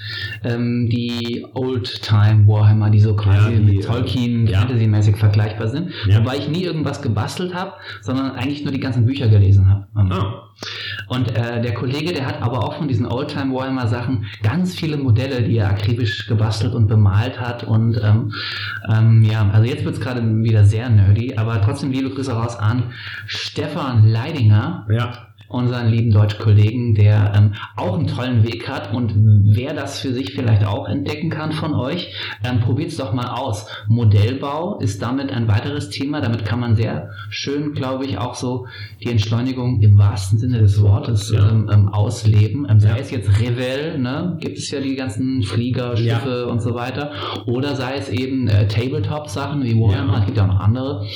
ähm, 0.42 0.88
die 0.90 1.46
Old-Time 1.54 2.48
Warhammer, 2.48 2.90
die 2.90 2.98
so 2.98 3.14
quasi 3.14 3.52
Ja, 3.52 3.58
die, 3.60 3.74
mit 3.76 3.84
Tolkien 3.84 4.48
äh, 4.48 4.50
ja. 4.52 4.60
Fantasy-mäßig 4.62 5.16
vergleichbar 5.16 5.68
sind. 5.68 5.90
Wobei 6.12 6.38
ich 6.38 6.48
nie 6.48 6.64
irgendwas 6.64 7.00
gebastelt 7.00 7.54
habe, 7.54 7.74
sondern 8.02 8.32
eigentlich 8.32 8.64
nur 8.64 8.72
die 8.72 8.80
ganzen 8.80 9.06
Bücher 9.06 9.28
gelesen 9.28 9.68
habe. 9.68 9.86
Ah, 9.94 10.37
Und 11.08 11.34
äh, 11.34 11.60
der 11.62 11.74
Kollege, 11.74 12.12
der 12.12 12.26
hat 12.26 12.42
aber 12.42 12.62
auch 12.62 12.74
von 12.74 12.88
diesen 12.88 13.06
Oldtime 13.06 13.54
Warhammer 13.54 13.88
Sachen 13.88 14.26
ganz 14.42 14.74
viele 14.74 14.96
Modelle, 14.96 15.42
die 15.42 15.56
er 15.56 15.70
akribisch 15.70 16.26
gebastelt 16.26 16.74
und 16.74 16.86
bemalt 16.86 17.40
hat. 17.40 17.64
Und 17.64 17.98
ähm, 18.02 18.32
ähm, 18.92 19.22
ja, 19.22 19.48
also 19.50 19.64
jetzt 19.66 19.84
wird 19.84 19.94
es 19.96 20.00
gerade 20.00 20.22
wieder 20.42 20.64
sehr 20.64 20.88
nerdy, 20.88 21.36
aber 21.36 21.60
trotzdem 21.62 21.90
liebe 21.90 22.10
Grüße 22.10 22.32
raus 22.32 22.56
an 22.56 22.84
Stefan 23.26 24.06
Leidinger, 24.06 24.86
ja. 24.90 25.27
Unseren 25.48 25.88
lieben 25.88 26.10
Deutschkollegen, 26.10 26.94
der 26.94 27.32
ähm, 27.36 27.54
auch 27.76 27.96
einen 27.98 28.06
tollen 28.06 28.44
Weg 28.44 28.68
hat 28.68 28.92
und 28.92 29.14
wer 29.44 29.74
das 29.74 30.00
für 30.00 30.12
sich 30.12 30.32
vielleicht 30.34 30.64
auch 30.66 30.86
entdecken 30.88 31.30
kann 31.30 31.52
von 31.52 31.74
euch, 31.74 32.12
ähm, 32.44 32.60
probiert 32.60 32.90
es 32.90 32.96
doch 32.98 33.12
mal 33.12 33.28
aus. 33.28 33.66
Modellbau 33.88 34.78
ist 34.78 35.02
damit 35.02 35.32
ein 35.32 35.48
weiteres 35.48 35.90
Thema, 35.90 36.20
damit 36.20 36.44
kann 36.44 36.60
man 36.60 36.76
sehr 36.76 37.10
schön, 37.30 37.72
glaube 37.72 38.04
ich, 38.04 38.18
auch 38.18 38.34
so 38.34 38.66
die 39.02 39.10
Entschleunigung 39.10 39.80
im 39.82 39.98
wahrsten 39.98 40.38
Sinne 40.38 40.58
des 40.60 40.80
Wortes 40.82 41.30
Ja. 41.30 41.48
ähm, 41.50 41.70
ähm, 41.72 41.88
ausleben. 41.88 42.66
Ähm, 42.68 42.80
sei 42.80 42.90
Ja. 42.90 42.96
es 42.96 43.10
jetzt 43.10 43.40
Revell, 43.40 43.98
ne, 43.98 44.36
gibt 44.40 44.58
es 44.58 44.70
ja 44.70 44.80
die 44.80 44.94
ganzen 44.96 45.42
Flieger, 45.42 45.96
Schiffe 45.96 46.46
und 46.46 46.60
so 46.60 46.74
weiter, 46.74 47.10
oder 47.46 47.74
sei 47.74 47.96
es 47.96 48.08
eben 48.08 48.48
äh, 48.48 48.68
Tabletop-Sachen 48.68 49.62
wie 49.64 49.74
Warhammer, 49.74 50.14
Ja. 50.14 50.18
es 50.20 50.26
gibt 50.26 50.36
ja 50.36 50.44
auch 50.44 50.48
noch 50.48 50.60
andere. 50.60 51.06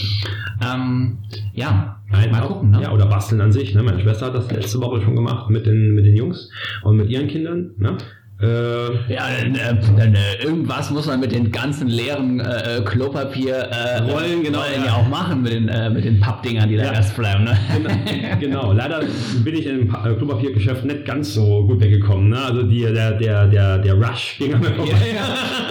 Ähm, 0.65 1.19
ja, 1.55 1.97
Nein, 2.13 2.31
mal 2.31 2.43
auch- 2.43 2.49
gucken, 2.49 2.71
ne? 2.71 2.83
Ja, 2.83 2.93
oder 2.93 3.07
basteln 3.07 3.41
an 3.41 3.53
sich. 3.53 3.75
Ne? 3.75 3.83
Meine 3.83 4.01
Schwester 4.01 4.27
hat 4.27 4.35
das 4.35 4.51
letzte 4.51 4.81
Woche 4.81 5.01
schon 5.03 5.17
gemacht 5.17 5.51
mit 5.51 5.67
den, 5.67 5.95
mit 5.95 6.07
den 6.07 6.17
Jungs 6.17 6.51
und 6.83 6.97
mit 6.97 7.09
ihren 7.11 7.27
Kindern. 7.29 7.71
Ne? 7.79 7.97
Äh, 8.41 9.13
Ja, 9.13 9.29
dann, 9.41 9.55
äh, 9.55 9.81
dann 9.97 10.15
äh, 10.17 10.43
irgendwas 10.43 10.91
muss 10.91 11.07
man 11.07 11.21
mit 11.21 11.31
den 11.31 11.53
ganzen 11.53 11.87
leeren 11.87 12.41
äh, 12.41 12.79
äh, 12.79 12.83
Klopapier 12.83 13.69
äh, 13.71 14.01
genau, 14.01 14.13
Rollen 14.15 14.43
ja. 14.45 14.85
ja 14.87 14.93
auch 14.95 15.09
machen 15.09 15.43
mit 15.43 15.53
den, 15.53 15.71
mit 15.93 16.05
den 16.05 16.19
Pappdingern, 16.19 16.69
die 16.69 16.77
da 16.77 16.87
Ja. 16.87 16.93
erst 16.95 17.17
bleiben. 17.17 17.45
Ne? 17.45 17.57
Genau, 17.73 18.37
genau. 18.41 18.73
Leider 18.73 19.01
bin 19.45 19.55
ich 19.55 19.65
im 19.67 19.87
Pa- 19.87 20.13
Klopapiergeschäft 20.15 20.85
nicht 20.85 21.05
ganz 21.05 21.35
so 21.35 21.67
gut 21.69 21.81
weggekommen. 21.81 22.31
Ne? 22.31 22.39
Also 22.39 22.65
die, 22.65 22.81
der, 22.81 23.13
der, 23.13 23.47
der, 23.47 23.79
der 23.79 23.95
Rush 23.95 24.39
ging 24.39 24.55
an 24.55 24.61
mir 24.61 24.71
vorbei. 24.75 24.93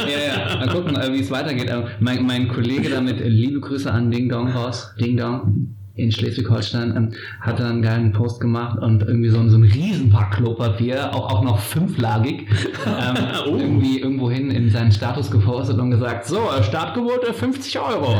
ja, 0.07 0.55
ja. 0.55 0.65
Mal 0.65 0.69
gucken, 0.73 0.95
wie 1.11 1.19
es 1.19 1.29
weitergeht. 1.29 1.69
Mein, 1.99 2.25
mein 2.25 2.47
Kollege 2.47 2.89
damit, 2.89 3.19
liebe 3.19 3.59
Grüße 3.59 3.91
an 3.91 4.09
Ding 4.11 4.29
Dong 4.29 4.47
raus. 4.49 4.95
Ding 4.97 5.17
Dong 5.17 5.75
in 5.95 6.11
Schleswig-Holstein 6.11 6.95
ähm, 6.95 7.09
hat 7.41 7.59
dann 7.59 7.67
einen 7.67 7.81
geilen 7.81 8.11
Post 8.13 8.39
gemacht 8.39 8.79
und 8.79 9.01
irgendwie 9.03 9.29
so, 9.29 9.39
ein- 9.39 9.49
so 9.49 9.57
ein 9.57 9.63
Riesenpack 9.63 10.31
Klopapier, 10.37 11.13
auch, 11.13 11.31
auch 11.33 11.43
noch 11.43 11.59
fünflagig, 11.59 12.47
ähm, 12.85 13.15
Oh. 13.47 13.57
irgendwie 13.57 13.99
irgendwo 13.99 14.29
hin 14.31 14.51
in 14.51 14.69
seinen 14.69 14.91
Status 14.91 15.29
gepostet 15.29 15.77
und 15.79 15.91
gesagt, 15.91 16.25
so, 16.25 16.37
äh, 16.57 16.63
Startgebot 16.63 17.27
äh, 17.27 17.33
50 17.33 17.79
Euro. 17.79 18.15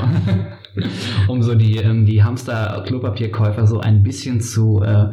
um 1.28 1.42
so 1.44 1.56
die, 1.56 1.78
ähm, 1.78 2.06
die 2.06 2.24
Hamster-Klopapierkäufer 2.24 3.68
so 3.68 3.80
ein 3.80 4.04
bisschen 4.04 4.42
zu, 4.42 4.82
äh, 4.84 5.12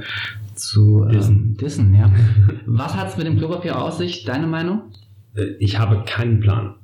zu 0.54 1.04
ähm, 1.04 1.10
Dissen. 1.12 1.56
dissen. 1.56 1.94
Ja. 1.94 2.10
Was 2.66 2.96
hat 2.96 3.08
es 3.10 3.16
mit 3.16 3.26
dem 3.26 3.38
Klopapier 3.38 3.80
aus 3.80 3.98
sich, 3.98 4.24
deine 4.24 4.46
Meinung? 4.46 4.82
Äh, 5.36 5.44
Ich 5.60 5.78
habe 5.78 6.02
keinen 6.06 6.40
Plan. 6.40 6.74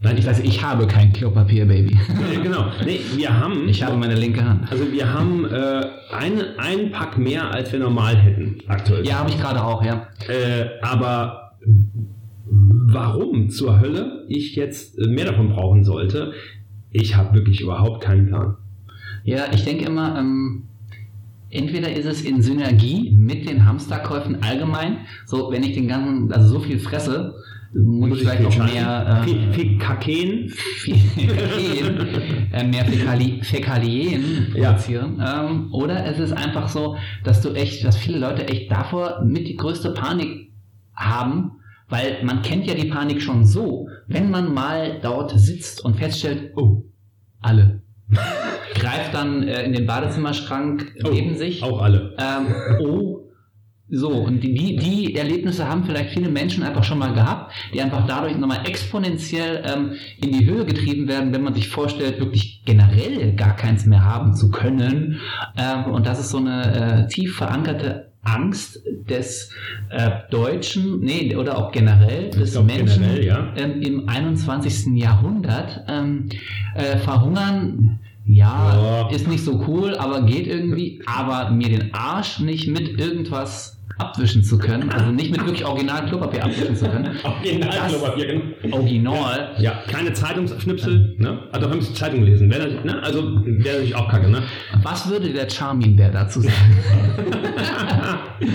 Nein, 0.00 0.18
Ich, 0.18 0.28
also 0.28 0.42
ich 0.42 0.62
habe 0.62 0.86
kein 0.86 1.12
Klopapier, 1.12 1.66
Baby. 1.66 1.96
Genau. 2.42 2.66
Nee, 2.84 3.00
wir 3.16 3.40
haben. 3.40 3.68
Ich 3.68 3.82
habe 3.82 3.96
meine 3.96 4.14
linke 4.14 4.44
Hand. 4.44 4.70
Also 4.70 4.92
wir 4.92 5.12
haben 5.12 5.44
äh, 5.46 5.84
eine, 6.12 6.58
einen 6.58 6.90
Pack 6.90 7.18
mehr, 7.18 7.50
als 7.50 7.72
wir 7.72 7.78
normal 7.78 8.16
hätten, 8.16 8.58
aktuell. 8.68 9.06
Ja, 9.06 9.20
habe 9.20 9.30
ich 9.30 9.40
gerade 9.40 9.62
auch, 9.64 9.82
ja. 9.82 10.08
Äh, 10.28 10.66
aber 10.82 11.52
warum 12.48 13.50
zur 13.50 13.80
Hölle 13.80 14.24
ich 14.28 14.54
jetzt 14.54 14.98
mehr 14.98 15.24
davon 15.24 15.48
brauchen 15.48 15.82
sollte, 15.82 16.32
ich 16.90 17.16
habe 17.16 17.34
wirklich 17.34 17.60
überhaupt 17.60 18.04
keinen 18.04 18.26
Plan. 18.28 18.56
Ja, 19.24 19.46
ich 19.52 19.64
denke 19.64 19.86
immer, 19.86 20.18
ähm, 20.18 20.64
entweder 21.50 21.92
ist 21.92 22.06
es 22.06 22.22
in 22.22 22.42
Synergie 22.42 23.10
mit 23.10 23.48
den 23.48 23.66
Hamsterkäufen 23.66 24.42
allgemein, 24.42 24.98
so 25.24 25.50
wenn 25.50 25.62
ich 25.62 25.72
den 25.72 25.88
ganzen, 25.88 26.32
also 26.32 26.48
so 26.48 26.60
viel 26.60 26.78
fresse, 26.78 27.34
muss, 27.74 28.20
ich 28.20 28.28
vielleicht 28.28 28.52
schneiden. 28.52 28.72
mehr, 28.74 29.22
viel, 29.24 29.38
äh, 32.52 32.56
äh, 32.60 32.64
mehr 32.64 32.84
Fäkali 32.84 33.40
Fäkalien 33.42 34.52
Ja. 34.54 34.70
produzieren. 34.72 35.22
Ähm, 35.24 35.68
oder 35.72 36.04
es 36.06 36.18
ist 36.18 36.32
einfach 36.32 36.68
so, 36.68 36.96
dass 37.24 37.40
du 37.40 37.50
echt, 37.52 37.84
dass 37.84 37.96
viele 37.96 38.18
Leute 38.18 38.48
echt 38.48 38.70
davor 38.70 39.22
mit 39.24 39.46
die 39.48 39.56
größte 39.56 39.90
Panik 39.92 40.50
haben, 40.94 41.52
weil 41.88 42.18
man 42.24 42.42
kennt 42.42 42.66
ja 42.66 42.74
die 42.74 42.88
Panik 42.88 43.20
schon 43.22 43.44
so, 43.44 43.88
wenn 44.06 44.30
man 44.30 44.52
mal 44.52 44.98
dort 45.02 45.38
sitzt 45.38 45.84
und 45.84 45.96
feststellt, 45.96 46.52
oh, 46.56 46.82
alle. 47.40 47.82
Greift 48.74 49.14
dann 49.14 49.42
äh, 49.42 49.64
in 49.64 49.72
den 49.72 49.86
Badezimmerschrank 49.86 50.94
Oh, 51.04 51.08
neben 51.10 51.36
sich. 51.36 51.62
Auch 51.62 51.80
alle. 51.82 52.14
Ähm, 52.18 52.54
oh, 52.80 53.25
So, 53.88 54.10
und 54.10 54.40
die, 54.40 54.52
die, 54.54 54.76
die 54.76 55.14
Erlebnisse 55.14 55.68
haben 55.68 55.84
vielleicht 55.84 56.10
viele 56.10 56.28
Menschen 56.28 56.64
einfach 56.64 56.82
schon 56.82 56.98
mal 56.98 57.12
gehabt, 57.14 57.52
die 57.72 57.80
einfach 57.80 58.04
dadurch 58.04 58.36
nochmal 58.36 58.66
exponentiell 58.66 59.62
ähm, 59.64 59.92
in 60.20 60.32
die 60.32 60.44
Höhe 60.44 60.64
getrieben 60.64 61.06
werden, 61.06 61.32
wenn 61.32 61.42
man 61.42 61.54
sich 61.54 61.68
vorstellt, 61.68 62.18
wirklich 62.18 62.62
generell 62.64 63.34
gar 63.36 63.54
keins 63.54 63.86
mehr 63.86 64.04
haben 64.04 64.34
zu 64.34 64.50
können. 64.50 65.20
Ähm, 65.56 65.92
und 65.92 66.04
das 66.04 66.18
ist 66.18 66.30
so 66.30 66.38
eine 66.38 67.04
äh, 67.04 67.08
tief 67.08 67.36
verankerte 67.36 68.10
Angst 68.24 68.82
des 69.08 69.50
äh, 69.90 70.10
Deutschen, 70.30 70.98
nee, 71.00 71.36
oder 71.36 71.56
auch 71.56 71.70
generell 71.70 72.30
des 72.30 72.52
glaub, 72.52 72.66
Menschen 72.66 73.02
generell, 73.02 73.24
ja. 73.24 73.54
ähm, 73.56 73.80
im 73.82 74.08
21. 74.08 74.96
Jahrhundert 74.96 75.84
ähm, 75.88 76.28
äh, 76.74 76.96
verhungern. 76.98 78.00
Ja, 78.24 79.04
Ja. 79.04 79.08
ist 79.10 79.28
nicht 79.28 79.44
so 79.44 79.64
cool, 79.68 79.94
aber 79.94 80.22
geht 80.22 80.48
irgendwie. 80.48 81.00
Aber 81.06 81.50
mir 81.50 81.68
den 81.68 81.94
Arsch 81.94 82.40
nicht 82.40 82.66
mit 82.66 82.98
irgendwas 82.98 83.75
abwischen 83.98 84.44
zu 84.44 84.58
können, 84.58 84.90
also 84.90 85.10
nicht 85.10 85.30
mit 85.30 85.40
wirklich 85.40 85.64
Original 85.64 86.06
Klopapier 86.06 86.44
abwischen 86.44 86.76
zu 86.76 86.86
können. 86.86 87.16
Original, 87.24 87.88
Klopapier, 87.88 88.42
genau. 88.62 88.76
Original. 88.76 89.54
Ja, 89.58 89.82
keine 89.88 90.12
Zeitungsschnipsel, 90.12 91.14
ne? 91.18 91.38
Also 91.52 91.70
haben 91.70 91.80
Sie 91.80 91.94
Zeitung 91.94 92.20
gelesen, 92.20 92.50
wäre 92.50 92.64
natürlich, 92.64 92.84
ne? 92.84 93.02
Also 93.02 93.22
wäre 93.44 93.76
natürlich 93.76 93.94
auch 93.94 94.08
kacke, 94.08 94.28
ne? 94.28 94.42
Was 94.82 95.08
würde 95.08 95.32
der 95.32 95.48
Charmin-Bär 95.48 96.10
dazu 96.10 96.40
sagen? 96.40 96.54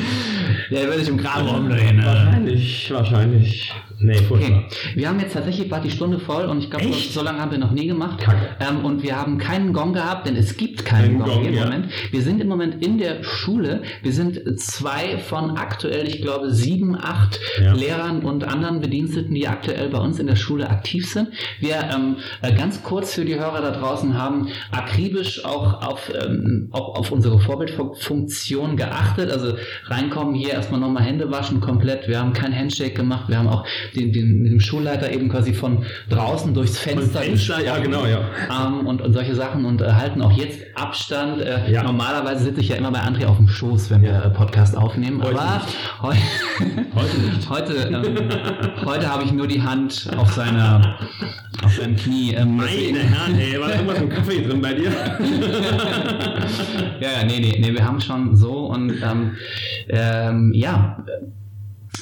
der 0.71 0.84
würde 0.84 0.99
sich 0.99 1.09
im 1.09 1.17
Graben 1.17 1.47
umdrehen. 1.47 1.97
ne? 1.97 2.05
Wahrscheinlich, 2.05 2.91
wahrscheinlich. 2.93 3.73
Nee, 4.02 4.16
furchtbar. 4.16 4.66
Okay, 4.68 4.76
wir 4.95 5.10
haben 5.10 5.20
jetzt 5.20 5.34
tatsächlich 5.34 5.70
bald 5.70 5.84
die 5.84 5.91
Stunde 5.91 6.20
voll 6.20 6.45
und 6.45 6.60
ich 6.60 6.70
glaube, 6.70 6.91
so 6.93 7.22
lange 7.22 7.39
haben 7.39 7.52
wir 7.52 7.58
noch 7.58 7.72
nie 7.72 7.88
gemacht. 7.88 8.20
Kacke. 8.20 8.56
Ähm, 8.60 8.84
und 8.84 9.04
wir 9.04 9.16
haben 9.16 9.38
keinen 9.38 9.74
Gong 9.74 9.93
gehabt, 9.93 10.28
denn 10.28 10.36
es 10.36 10.58
gibt 10.58 10.86
keinen 10.86 11.20
Gong, 11.20 11.30
Gong, 11.30 11.45
im 11.45 11.54
ja. 11.54 11.66
Moment. 11.66 11.88
Wir 12.12 12.22
sind 12.22 12.41
im 12.41 12.47
Moment 12.47 12.86
in 12.86 12.97
der 12.97 13.24
Schule. 13.24 13.84
Wir 14.02 14.14
sind 14.14 14.60
zwei 14.60 15.18
von 15.18 15.58
aktuell, 15.58 16.08
ich 16.08 16.22
glaube, 16.22 16.52
sieben, 16.52 16.95
acht 16.95 17.39
Ja. 17.62 17.74
Lehrern 17.74 18.22
und 18.22 18.43
anderen 18.43 18.82
Bediensteten, 18.82 19.34
die 19.34 19.47
aktuell 19.47 19.89
bei 19.89 19.99
uns 19.99 20.20
in 20.20 20.28
der 20.28 20.36
Schule 20.36 20.70
aktiv 20.70 21.08
sind. 21.10 21.30
Wir 21.60 21.76
ähm, 21.93 22.18
äh, 22.41 22.54
ganz 22.54 22.84
kurz 22.84 23.14
für 23.14 23.26
die 23.26 23.36
Hörer 23.36 23.62
da 23.62 23.72
draußen 23.72 24.18
haben 24.18 24.49
akribisch 24.72 25.45
auch 25.45 25.82
auf, 25.82 26.12
ähm, 26.14 26.70
auch 26.72 26.95
auf 26.95 27.12
unsere 27.12 27.39
Vorbildfunktion 27.39 28.78
geachtet. 28.78 29.32
Also 29.32 29.56
reinkommen 29.86 30.34
hier 30.34 30.54
erstmal 30.54 30.80
nochmal 30.80 31.04
Hände 31.04 31.32
waschen 31.32 31.62
komplett. 31.62 32.08
Wir 32.08 32.20
haben 32.20 32.34
kein 32.34 32.56
Handshake 32.56 32.93
gemacht. 32.93 33.26
Wir 33.28 33.38
haben 33.38 33.47
auch 33.47 33.66
den, 33.95 34.11
den, 34.13 34.41
mit 34.41 34.51
dem 34.51 34.59
Schulleiter 34.59 35.11
eben 35.11 35.29
quasi 35.29 35.53
von 35.53 35.83
draußen 36.09 36.53
durchs 36.53 36.77
Fenster. 36.79 37.19
Fenster, 37.19 37.63
ja, 37.63 37.77
genau, 37.79 38.05
ja. 38.05 38.21
Ähm, 38.49 38.87
und, 38.87 39.01
und 39.01 39.13
solche 39.13 39.35
Sachen 39.35 39.65
und 39.65 39.81
äh, 39.81 39.91
halten 39.91 40.21
auch 40.21 40.31
jetzt 40.31 40.59
Abstand. 40.75 41.41
Äh, 41.41 41.71
Ja. 41.71 41.83
Normalerweise 41.83 42.45
sitze 42.45 42.61
ich 42.61 42.69
ja 42.69 42.75
immer 42.77 42.91
bei 42.91 42.99
André 42.99 43.25
auf 43.25 43.37
dem 43.37 43.47
Schoß, 43.47 43.89
wenn 43.91 44.01
wir 44.01 44.11
äh, 44.13 44.29
Podcast 44.29 44.75
aufnehmen. 44.77 45.21
Heute 45.23 45.39
aber 45.39 45.61
heu 46.01 46.13
Heute 46.95 47.17
nicht. 47.19 47.49
heute, 47.49 47.73
ähm, 47.73 48.03
heute 48.85 49.07
habe 49.09 49.23
ich 49.23 49.31
nur 49.31 49.47
die 49.47 49.61
Hand 49.61 50.09
auf 50.17 50.33
seiner 50.33 50.97
auf 51.63 51.75
seinem 51.75 51.95
Knie. 51.95 52.33
Ähm, 52.33 52.59
deswegen- 52.63 52.97
Meine 52.97 53.09
Herren, 53.09 53.39
ey, 53.39 53.59
war 53.59 53.67
da 53.69 53.75
irgendwas 53.75 54.01
im 54.01 54.09
Kaffee 54.09 54.41
drin 54.41 54.61
bei 54.61 54.73
dir? 54.73 54.89
ja, 56.99 57.09
ja, 57.19 57.23
nee, 57.25 57.39
nee, 57.39 57.57
nee, 57.59 57.73
wir 57.73 57.85
haben 57.85 57.99
schon 58.01 58.35
so 58.35 58.65
und 58.67 58.93
ähm, 59.03 59.35
ähm, 59.89 60.51
ja, 60.55 61.03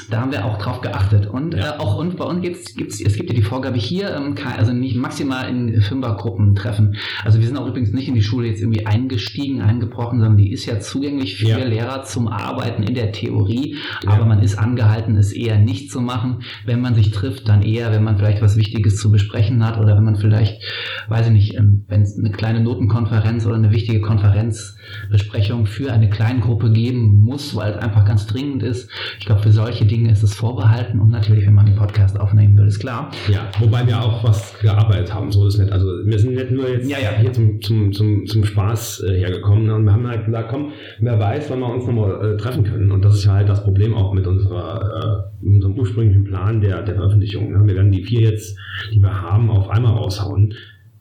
da 0.09 0.21
haben 0.21 0.31
wir 0.31 0.45
auch 0.45 0.57
drauf 0.59 0.81
geachtet. 0.81 1.27
Und 1.27 1.53
Ja. 1.55 1.75
äh, 1.75 1.79
auch 1.79 1.97
und 1.97 2.15
bei 2.17 2.25
uns 2.25 2.41
gibt's, 2.41 2.75
gibt's, 2.75 3.01
es 3.01 3.15
gibt 3.15 3.29
ja 3.29 3.35
die 3.35 3.41
Vorgabe 3.41 3.77
hier, 3.77 4.15
ähm, 4.15 4.35
also 4.57 4.71
nicht 4.71 4.95
maximal 4.95 5.49
in 5.49 5.81
Fünfergruppen 5.81 6.55
treffen. 6.55 6.95
Also 7.23 7.39
wir 7.39 7.47
sind 7.47 7.57
auch 7.57 7.67
übrigens 7.67 7.91
nicht 7.91 8.07
in 8.07 8.13
die 8.15 8.21
Schule 8.21 8.47
jetzt 8.47 8.61
irgendwie 8.61 8.85
eingestiegen, 8.85 9.61
eingebrochen, 9.61 10.19
sondern 10.19 10.37
die 10.37 10.51
ist 10.51 10.65
ja 10.65 10.79
zugänglich 10.79 11.37
für 11.37 11.47
Ja. 11.47 11.57
Lehrer 11.63 12.03
zum 12.03 12.27
Arbeiten 12.27 12.83
in 12.83 12.93
der 12.93 13.11
Theorie. 13.11 13.77
Ja. 14.03 14.11
Aber 14.11 14.25
man 14.25 14.41
ist 14.41 14.57
angehalten, 14.57 15.15
es 15.17 15.31
eher 15.33 15.57
nicht 15.57 15.91
zu 15.91 16.01
machen. 16.01 16.43
Wenn 16.65 16.81
man 16.81 16.93
sich 16.95 17.11
trifft, 17.11 17.49
dann 17.49 17.61
eher, 17.63 17.91
wenn 17.91 18.03
man 18.03 18.17
vielleicht 18.17 18.41
was 18.41 18.57
Wichtiges 18.57 18.97
zu 18.97 19.11
besprechen 19.11 19.65
hat 19.65 19.79
oder 19.79 19.95
wenn 19.97 20.03
man 20.05 20.15
vielleicht, 20.17 20.61
weiß 21.07 21.27
ich 21.27 21.33
nicht, 21.33 21.55
ähm, 21.55 21.85
wenn 21.87 22.01
es 22.03 22.17
eine 22.17 22.31
kleine 22.31 22.59
Notenkonferenz 22.61 23.45
oder 23.45 23.55
eine 23.55 23.71
wichtige 23.71 24.01
Konferenzbesprechung 24.01 25.65
für 25.65 25.91
eine 25.91 26.09
Kleingruppe 26.09 26.71
geben 26.71 27.19
muss, 27.19 27.55
weil 27.55 27.71
es 27.73 27.77
einfach 27.77 28.05
ganz 28.05 28.27
dringend 28.27 28.63
ist. 28.63 28.89
Ich 29.19 29.25
glaube, 29.25 29.41
für 29.41 29.51
solche 29.51 29.85
Dinge 29.89 30.11
ist 30.11 30.23
es 30.23 30.33
vorbehalten 30.33 30.99
und 30.99 31.09
natürlich, 31.09 31.45
wenn 31.45 31.55
man 31.55 31.65
einen 31.65 31.75
Podcast 31.75 32.19
aufnehmen 32.19 32.55
will, 32.57 32.67
ist 32.67 32.79
klar. 32.79 33.11
Ja, 33.27 33.49
wobei 33.59 33.85
wir 33.87 34.01
auch 34.01 34.23
was 34.23 34.57
gearbeitet 34.59 35.13
haben, 35.13 35.31
so 35.31 35.47
ist 35.47 35.55
es 35.55 35.59
nicht. 35.61 35.71
Also 35.71 35.87
wir 36.05 36.19
sind 36.19 36.35
nicht 36.35 36.51
nur 36.51 36.69
jetzt 36.69 36.89
Ja, 36.89 36.97
ja. 36.99 37.11
hier 37.19 37.33
zum, 37.33 37.61
zum, 37.61 37.91
zum, 37.91 38.25
zum 38.25 38.45
Spaß 38.45 39.03
äh, 39.03 39.19
hergekommen, 39.19 39.69
und 39.69 39.83
wir 39.85 39.93
haben 39.93 40.07
halt 40.07 40.25
gesagt, 40.25 40.49
komm, 40.49 40.71
wer 40.99 41.19
weiß, 41.19 41.49
wann 41.49 41.59
wir 41.59 41.73
uns 41.73 41.85
nochmal 41.85 42.33
äh, 42.33 42.37
treffen 42.37 42.63
können. 42.63 42.91
Und 42.91 43.03
das 43.03 43.15
ist 43.15 43.25
ja 43.25 43.33
halt 43.33 43.49
das 43.49 43.63
Problem 43.63 43.93
auch 43.93 44.13
mit 44.13 44.27
unserer, 44.27 45.29
äh, 45.43 45.45
unserem 45.45 45.77
ursprünglichen 45.77 46.23
Plan 46.23 46.61
der, 46.61 46.83
der 46.83 46.95
Veröffentlichung. 46.95 47.51
Ne? 47.51 47.65
Wir 47.65 47.75
werden 47.75 47.91
die 47.91 48.03
vier 48.03 48.21
jetzt, 48.21 48.57
die 48.93 48.99
wir 48.99 49.21
haben, 49.21 49.49
auf 49.49 49.69
einmal 49.69 49.93
raushauen. 49.93 50.53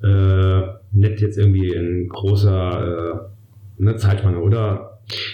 Äh, 0.03 0.63
nicht 0.93 1.21
jetzt 1.21 1.39
irgendwie 1.39 1.69
in 1.73 2.09
großer 2.09 3.29
äh, 3.79 3.83
ne, 3.83 3.97
Zeitspanne, 3.97 4.39
oder? 4.39 4.88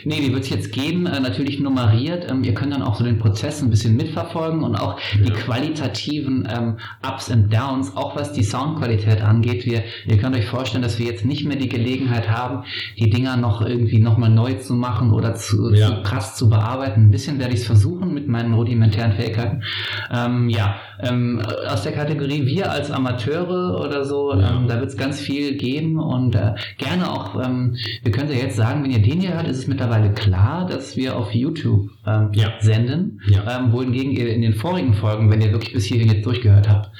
Nee, 0.04 0.20
die 0.20 0.32
wird 0.32 0.44
es 0.44 0.50
jetzt 0.50 0.72
geben, 0.72 1.06
äh, 1.06 1.18
natürlich 1.20 1.58
nummeriert. 1.60 2.30
Ähm, 2.30 2.44
ihr 2.44 2.54
könnt 2.54 2.72
dann 2.72 2.82
auch 2.82 2.94
so 2.94 3.04
den 3.04 3.18
Prozess 3.18 3.60
ein 3.62 3.70
bisschen 3.70 3.96
mitverfolgen 3.96 4.62
und 4.62 4.76
auch 4.76 4.98
die 5.14 5.28
Ja. 5.28 5.34
qualitativen 5.34 6.48
ähm, 6.50 6.76
Ups 7.06 7.28
und 7.30 7.52
Downs, 7.52 7.96
auch 7.96 8.14
was 8.16 8.32
die 8.32 8.44
Soundqualität 8.44 9.20
angeht. 9.22 9.66
Wir, 9.66 9.82
ihr 10.06 10.18
könnt 10.18 10.36
euch 10.36 10.46
vorstellen, 10.46 10.82
dass 10.82 10.98
wir 10.98 11.06
jetzt 11.06 11.24
nicht 11.24 11.44
mehr 11.44 11.56
die 11.56 11.68
Gelegenheit 11.68 12.28
haben, 12.30 12.64
die 12.98 13.10
Dinger 13.10 13.36
noch 13.36 13.62
irgendwie 13.62 13.98
nochmal 13.98 14.30
neu 14.30 14.54
zu 14.54 14.74
machen 14.74 15.12
oder 15.12 15.34
zu, 15.34 15.72
Ja. 15.74 15.88
zu 15.88 16.02
krass 16.02 16.36
zu 16.36 16.48
bearbeiten. 16.48 17.06
Ein 17.06 17.10
bisschen 17.10 17.38
werde 17.38 17.54
ich 17.54 17.60
es 17.60 17.66
versuchen 17.66 18.14
mit 18.14 18.28
meinen 18.28 18.54
rudimentären 18.54 19.12
Fähigkeiten. 19.12 19.62
Ähm, 20.12 20.48
ja, 20.48 20.76
ähm, 21.00 21.40
aus 21.68 21.82
der 21.82 21.92
Kategorie 21.92 22.46
wir 22.46 22.70
als 22.70 22.90
Amateure 22.90 23.80
oder 23.80 24.04
so, 24.04 24.32
Ja. 24.34 24.56
ähm, 24.56 24.68
da 24.68 24.76
wird 24.78 24.90
es 24.90 24.96
ganz 24.96 25.20
viel 25.20 25.56
geben 25.56 25.98
und 25.98 26.34
äh, 26.34 26.54
gerne 26.78 27.10
auch, 27.10 27.34
ähm, 27.44 27.76
wir 28.02 28.12
können 28.12 28.30
ja 28.30 28.36
jetzt 28.36 28.56
sagen, 28.56 28.84
wenn 28.84 28.90
ihr 28.90 29.02
den 29.02 29.20
hier 29.20 29.34
hört, 29.34 29.48
ist 29.48 29.58
es 29.58 29.63
mittlerweile 29.68 30.12
klar, 30.12 30.66
dass 30.66 30.96
wir 30.96 31.16
auf 31.16 31.32
YouTube 31.34 31.90
ähm, 32.06 32.30
Ja. 32.32 32.52
senden. 32.60 33.20
Ja. 33.28 33.58
Ähm, 33.58 33.72
wohingegen 33.72 34.12
ihr 34.12 34.32
in 34.34 34.42
den 34.42 34.54
vorigen 34.54 34.94
Folgen, 34.94 35.30
wenn 35.30 35.40
ihr 35.40 35.52
wirklich 35.52 35.72
bis 35.72 35.84
hierhin 35.84 36.08
jetzt 36.12 36.26
durchgehört 36.26 36.68
habt, 36.68 36.90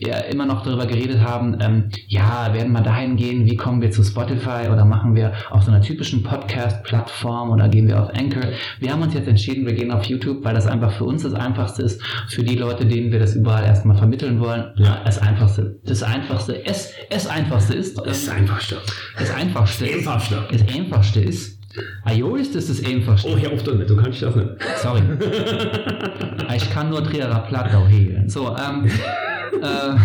ja 0.00 0.16
immer 0.18 0.46
noch 0.46 0.62
darüber 0.64 0.86
geredet 0.86 1.20
haben, 1.20 1.58
ähm, 1.60 1.90
ja, 2.06 2.52
werden 2.54 2.72
wir 2.72 2.82
dahin 2.82 3.16
gehen, 3.16 3.46
wie 3.46 3.56
kommen 3.56 3.80
wir 3.82 3.90
zu 3.90 4.02
Spotify 4.04 4.68
oder 4.72 4.84
machen 4.84 5.14
wir 5.16 5.32
auf 5.50 5.62
so 5.64 5.70
einer 5.70 5.80
typischen 5.80 6.22
Podcast-Plattform 6.22 7.50
oder 7.50 7.68
gehen 7.68 7.88
wir 7.88 8.02
auf 8.02 8.10
Anchor. 8.10 8.42
Wir 8.80 8.92
haben 8.92 9.02
uns 9.02 9.14
jetzt 9.14 9.28
entschieden, 9.28 9.66
wir 9.66 9.74
gehen 9.74 9.90
auf 9.90 10.04
YouTube, 10.04 10.44
weil 10.44 10.54
das 10.54 10.66
einfach 10.66 10.92
für 10.92 11.04
uns 11.04 11.22
das 11.22 11.34
Einfachste 11.34 11.82
ist, 11.82 12.02
für 12.28 12.42
die 12.42 12.56
Leute, 12.56 12.86
denen 12.86 13.10
wir 13.12 13.18
das 13.18 13.34
überall 13.34 13.64
erstmal 13.64 13.96
vermitteln 13.96 14.40
wollen. 14.40 14.72
Ja. 14.76 15.00
Das 15.04 15.18
Einfachste, 15.18 15.78
das 15.84 16.02
Einfachste, 16.02 16.64
es, 16.64 16.92
es 17.10 17.26
Einfachste 17.26 17.74
ist, 17.74 17.98
Das 17.98 18.18
ist 18.22 18.28
ähm, 18.28 18.34
einfach 18.38 18.60
stark. 18.60 18.82
das 19.18 19.34
Einfachste 19.34 19.86
ist, 19.86 19.98
Einfachste. 20.06 20.44
das 20.50 20.62
Einfachste 20.76 21.20
ist, 21.20 21.57
Ajo 22.04 22.36
ist 22.36 22.54
das 22.54 22.68
das 22.68 22.84
Einfachste. 22.84 23.28
Oh, 23.30 23.36
hier 23.36 23.52
auf 23.52 23.62
damit, 23.62 23.90
du 23.90 23.96
kannst 23.96 24.22
das 24.22 24.34
nicht. 24.34 24.48
Sorry. 24.76 25.02
ich 26.56 26.70
kann 26.70 26.90
nur 26.90 27.04
Trierer 27.04 27.40
Plattau 27.40 27.86
hegeln. 27.86 28.28
So, 28.28 28.56
ähm. 28.56 28.86
äh, 29.62 29.96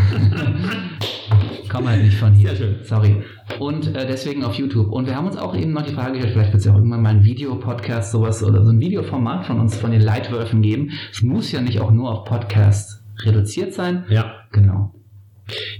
komm 1.70 1.88
halt 1.88 2.03
nicht 2.03 2.18
von 2.18 2.34
hier. 2.34 2.49
Sehr 2.49 2.57
schön. 2.57 2.76
Sorry. 2.84 3.24
Und 3.59 3.95
äh, 3.95 4.05
deswegen 4.05 4.43
auf 4.43 4.55
YouTube. 4.55 4.91
Und 4.91 5.07
wir 5.07 5.16
haben 5.16 5.28
uns 5.28 5.38
auch 5.38 5.55
eben 5.55 5.72
noch 5.72 5.84
die 5.84 5.93
Frage 5.93 6.14
gestellt, 6.14 6.34
vielleicht 6.34 6.53
wird 6.53 6.59
es 6.59 6.66
ja 6.66 6.74
auch 6.74 6.78
irgendwann 6.78 7.01
mal 7.01 7.09
ein 7.09 7.24
Videopodcast, 7.24 8.11
sowas 8.11 8.43
oder 8.43 8.64
so 8.64 8.72
ein 8.72 8.80
Videoformat 8.80 9.45
von 9.45 9.59
uns, 9.59 9.76
von 9.76 9.91
den 9.91 10.01
Leitwölfen 10.01 10.61
geben. 10.61 10.91
Es 11.11 11.22
muss 11.22 11.51
ja 11.51 11.61
nicht 11.61 11.80
auch 11.80 11.91
nur 11.91 12.11
auf 12.11 12.26
Podcast 12.26 13.03
reduziert 13.24 13.74
sein. 13.74 14.05
Ja. 14.09 14.36
Genau. 14.51 14.93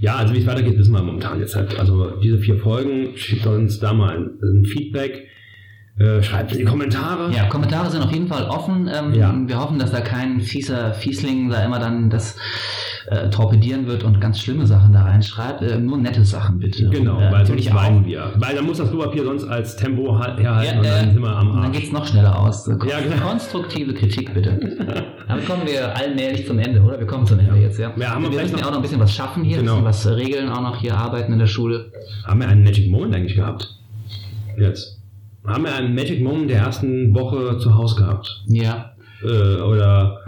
Ja, 0.00 0.16
also 0.16 0.34
wie 0.34 0.38
es 0.38 0.46
weitergeht, 0.46 0.78
wissen 0.78 0.92
wir 0.92 1.02
momentan 1.02 1.38
jetzt 1.38 1.56
halt. 1.56 1.78
Also 1.78 2.18
diese 2.20 2.38
vier 2.38 2.58
Folgen, 2.58 3.16
schickt 3.16 3.46
uns 3.46 3.78
da 3.78 3.92
mal 3.92 4.16
ein, 4.16 4.30
ein 4.42 4.64
Feedback, 4.64 5.28
äh, 5.98 6.22
schreibt 6.22 6.52
in 6.52 6.58
die 6.58 6.64
Kommentare. 6.64 7.30
Ja, 7.32 7.46
Kommentare 7.46 7.90
sind 7.90 8.02
auf 8.02 8.10
jeden 8.12 8.26
Fall 8.26 8.44
offen. 8.44 8.88
Ähm, 8.92 9.14
Ja. 9.14 9.32
Wir 9.46 9.60
hoffen, 9.60 9.78
dass 9.78 9.92
da 9.92 10.00
kein 10.00 10.40
fieser 10.40 10.92
Fiesling 10.94 11.48
da 11.50 11.64
immer 11.64 11.78
dann 11.78 12.10
das 12.10 12.36
äh, 13.06 13.28
torpedieren 13.30 13.86
wird 13.86 14.02
und 14.02 14.18
ganz 14.20 14.40
schlimme 14.40 14.66
Sachen 14.66 14.92
da 14.92 15.02
reinschreibt. 15.02 15.62
Äh, 15.62 15.78
nur 15.78 15.98
nette 15.98 16.24
Sachen 16.24 16.58
bitte. 16.58 16.88
Genau, 16.88 17.18
Und, 17.18 17.22
äh, 17.24 17.32
weil 17.32 17.46
sonst 17.46 17.74
weinen 17.74 18.04
wir. 18.06 18.32
Weil 18.38 18.56
dann 18.56 18.64
muss 18.64 18.78
das 18.78 18.90
Klopapier 18.90 19.24
sonst 19.24 19.44
als 19.44 19.76
Tempo 19.76 20.18
halt- 20.18 20.40
herhalten 20.40 20.72
Ja, 20.72 20.78
und 20.80 20.84
dann 20.86 21.08
äh, 21.08 21.12
sind 21.12 21.22
wir 21.22 21.28
am 21.36 21.50
und 21.50 21.56
dann 21.58 21.64
Arsch. 21.66 21.78
geht's 21.78 21.92
noch 21.92 22.06
schneller 22.06 22.38
aus. 22.40 22.64
So, 22.64 22.72
Ja, 22.72 23.00
genau. 23.00 23.16
Konstruktive 23.28 23.94
Kritik 23.94 24.32
bitte. 24.34 24.58
Dann 25.28 25.42
kommen 25.46 25.62
wir 25.66 25.96
allmählich 25.96 26.46
zum 26.46 26.58
Ende, 26.58 26.82
oder? 26.82 26.98
Wir 26.98 27.06
kommen 27.06 27.26
zum 27.26 27.38
Ende 27.38 27.54
Ja. 27.56 27.62
jetzt, 27.62 27.78
ja. 27.78 27.90
Ja, 27.96 28.10
haben 28.10 28.22
wir 28.30 28.30
müssen 28.42 28.58
ja 28.58 28.66
auch 28.66 28.70
noch 28.70 28.76
ein 28.76 28.82
bisschen 28.82 29.00
was 29.00 29.12
schaffen 29.14 29.42
hier, 29.42 29.58
Genau. 29.58 29.78
ein 29.78 29.84
bisschen 29.84 30.10
was 30.12 30.18
regeln, 30.18 30.48
auch 30.50 30.60
noch 30.60 30.76
hier 30.80 30.96
arbeiten 30.96 31.32
in 31.32 31.38
der 31.38 31.46
Schule. 31.46 31.90
Haben 32.26 32.40
wir 32.40 32.48
einen 32.48 32.62
Magic 32.62 32.90
Moment 32.90 33.14
eigentlich 33.14 33.36
gehabt? 33.36 33.74
Jetzt. 34.58 34.93
Haben 35.46 35.64
wir 35.64 35.74
einen 35.74 35.94
Magic 35.94 36.22
Moment 36.22 36.50
der 36.50 36.58
ersten 36.58 37.14
Woche 37.14 37.58
zu 37.58 37.74
Hause 37.74 37.96
gehabt? 37.96 38.44
Ja. 38.46 38.92
Äh, 39.22 39.60
oder 39.60 40.20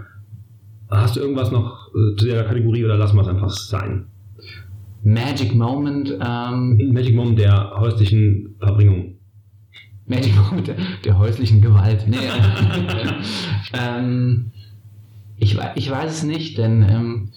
hast 0.89 1.15
du 1.15 1.21
irgendwas 1.21 1.51
noch 1.51 1.89
äh, 1.89 2.15
zu 2.17 2.27
der 2.27 2.43
Kategorie 2.43 2.85
oder 2.85 2.97
lassen 2.97 3.15
wir 3.15 3.23
es 3.23 3.27
einfach 3.27 3.49
sein? 3.49 4.05
Magic 5.03 5.55
Moment, 5.55 6.11
ähm, 6.21 6.91
Magic 6.93 7.15
Moment 7.15 7.39
der 7.39 7.71
häuslichen 7.79 8.55
Verbringung. 8.59 9.15
Magic 10.05 10.35
Moment 10.35 10.67
der, 10.67 10.75
der 11.03 11.17
häuslichen 11.17 11.61
Gewalt. 11.61 12.05
Nee, 12.07 12.17
ähm, 13.73 14.51
ich, 15.39 15.57
ich 15.75 15.91
weiß 15.91 16.11
es 16.11 16.23
nicht, 16.23 16.57
denn 16.57 16.83
ähm, 16.89 17.29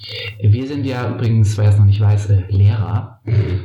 wir 0.42 0.66
sind 0.66 0.86
ja 0.86 1.10
übrigens, 1.10 1.56
wer 1.58 1.68
es 1.68 1.78
noch 1.78 1.84
nicht 1.84 2.00
weiß, 2.00 2.30
äh, 2.30 2.42
Lehrer. 2.48 3.20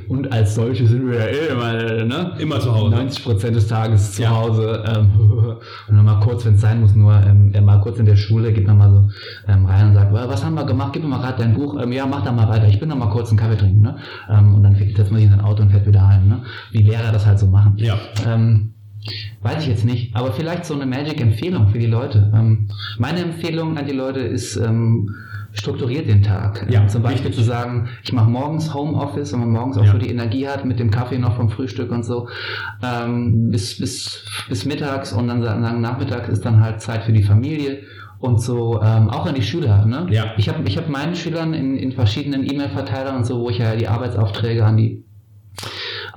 Und 0.10 0.32
als 0.34 0.56
solche 0.56 0.86
sind 0.86 1.10
wir 1.10 1.18
ja 1.18 1.26
eh 1.28 1.48
immer, 1.54 1.74
äh, 1.74 2.04
ne? 2.06 2.36
Immer 2.40 2.60
zu 2.60 2.76
Hause. 2.76 2.94
90 2.94 3.24
Prozent 3.24 3.56
des 3.56 3.68
Tages 3.68 4.12
zu 4.14 4.24
Ja. 4.24 4.32
Hause. 4.32 4.84
Ähm, 4.86 5.10
und 5.88 5.96
dann 5.96 6.06
mal 6.06 6.20
kurz, 6.20 6.46
wenn 6.46 6.56
es 6.56 6.62
sein 6.62 6.82
muss, 6.82 6.94
nur 6.94 7.14
ähm, 7.26 7.54
äh, 7.54 7.62
mal 7.62 7.80
kurz 7.80 7.98
in 7.98 8.06
der 8.06 8.18
Schule, 8.18 8.52
geht 8.52 8.68
man 8.68 8.78
mal 8.78 8.92
so 8.92 9.10
ähm, 9.52 9.66
rein 9.66 9.88
und 9.88 9.94
sagt, 9.96 10.12
"Wa- 10.14 10.28
was 10.28 10.44
haben 10.44 10.56
wir 10.56 10.66
gemacht? 10.66 10.92
Gib 10.94 11.04
mir 11.04 11.10
mal 11.10 11.20
gerade 11.22 11.42
dein 11.42 11.54
Buch. 11.54 11.82
Ähm, 11.82 11.94
ja, 11.94 12.06
mach 12.06 12.24
da 12.24 12.32
mal 12.34 12.50
weiter. 12.50 12.68
Ich 12.68 12.80
bin 12.80 12.90
noch 12.90 12.98
mal 12.98 13.10
kurz 13.10 13.30
einen 13.30 13.40
Kaffee 13.40 13.56
trinken. 13.58 13.82
Ne? 13.82 13.96
Ähm, 14.30 14.54
und 14.56 14.64
dann 14.64 14.76
setzt 14.76 15.12
man 15.12 15.16
sich 15.22 15.26
in 15.26 15.32
sein 15.32 15.42
Auto 15.42 15.64
und 15.64 15.72
fährt 15.72 15.88
wieder 15.88 16.06
heim. 16.08 16.28
Ne? 16.28 16.44
Wie 16.72 16.84
Lehrer 16.84 17.12
das 17.14 17.26
halt 17.26 17.40
so 17.40 17.48
machen. 17.48 17.74
Ja. 17.78 17.98
Ähm, 18.28 18.74
weiß 19.42 19.64
ich 19.64 19.68
jetzt 19.70 19.86
nicht, 19.86 20.16
aber 20.16 20.32
vielleicht 20.34 20.66
so 20.66 20.74
eine 20.74 20.86
Magic-Empfehlung 20.86 21.70
für 21.70 21.80
die 21.80 21.86
Leute. 21.88 22.32
Ähm, 22.36 22.68
meine 22.98 23.20
Empfehlung 23.20 23.78
an 23.78 23.86
die 23.86 23.94
Leute 23.94 24.20
ist, 24.22 24.56
ähm, 24.58 25.10
strukturiert 25.54 26.08
den 26.10 26.22
Tag. 26.22 26.66
Ja, 26.70 26.82
Ähm, 26.82 26.90
Zum 26.90 27.02
Beispiel 27.02 27.30
wichtig. 27.30 27.36
zu 27.38 27.44
sagen, 27.44 27.88
ich 28.04 28.12
mache 28.12 28.30
morgens 28.30 28.74
Homeoffice, 28.74 29.32
wenn 29.32 29.40
man 29.40 29.52
morgens 29.52 29.78
auch 29.78 29.86
Ja. 29.86 29.94
so 29.94 29.98
die 29.98 30.10
Energie 30.10 30.48
hat 30.50 30.66
mit 30.66 30.80
dem 30.80 30.92
Kaffee 30.92 31.18
noch 31.18 31.38
vom 31.38 31.50
Frühstück 31.50 31.92
und 31.92 32.04
so, 32.04 32.28
ähm, 32.84 33.52
bis, 33.52 33.78
bis, 33.80 34.26
bis 34.50 34.66
mittags 34.66 35.14
und 35.14 35.30
dann 35.30 35.42
sagen, 35.42 35.80
nachmittags 35.80 36.28
ist 36.28 36.46
dann 36.46 36.60
halt 36.62 36.82
Zeit 36.82 37.04
für 37.04 37.14
die 37.14 37.24
Familie. 37.24 37.80
Und 38.20 38.42
so 38.42 38.82
ähm, 38.82 39.10
auch 39.10 39.26
an 39.28 39.36
die 39.36 39.44
Schüler. 39.44 39.86
Ne? 39.86 40.08
Ja. 40.10 40.34
Ich 40.38 40.50
habe 40.50 40.64
ich 40.68 40.78
hab 40.78 40.90
meinen 40.90 41.16
Schülern 41.16 41.54
in, 41.54 41.78
in 41.78 41.92
verschiedenen 41.94 42.44
E-Mail-Verteilern 42.44 43.18
und 43.18 43.26
so, 43.26 43.40
wo 43.40 43.50
ich 43.50 43.60
ja 43.60 43.76
die 43.76 43.88
Arbeitsaufträge 43.88 44.66
an 44.66 44.78
die 44.78 45.05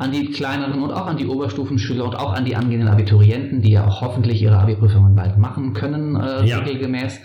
an 0.00 0.12
die 0.12 0.30
kleineren 0.30 0.80
und 0.82 0.92
auch 0.92 1.06
an 1.08 1.16
die 1.16 1.26
Oberstufenschüler 1.26 2.04
und 2.04 2.14
auch 2.14 2.32
an 2.32 2.44
die 2.44 2.54
angehenden 2.54 2.88
Abiturienten, 2.88 3.62
die 3.62 3.72
ja 3.72 3.86
auch 3.86 4.00
hoffentlich 4.00 4.40
ihre 4.40 4.56
Abi-Prüfungen 4.56 5.16
bald 5.16 5.38
machen 5.38 5.72
können, 5.74 6.14
äh, 6.14 6.46
Ja. 6.46 6.58
regelgemäß 6.58 7.18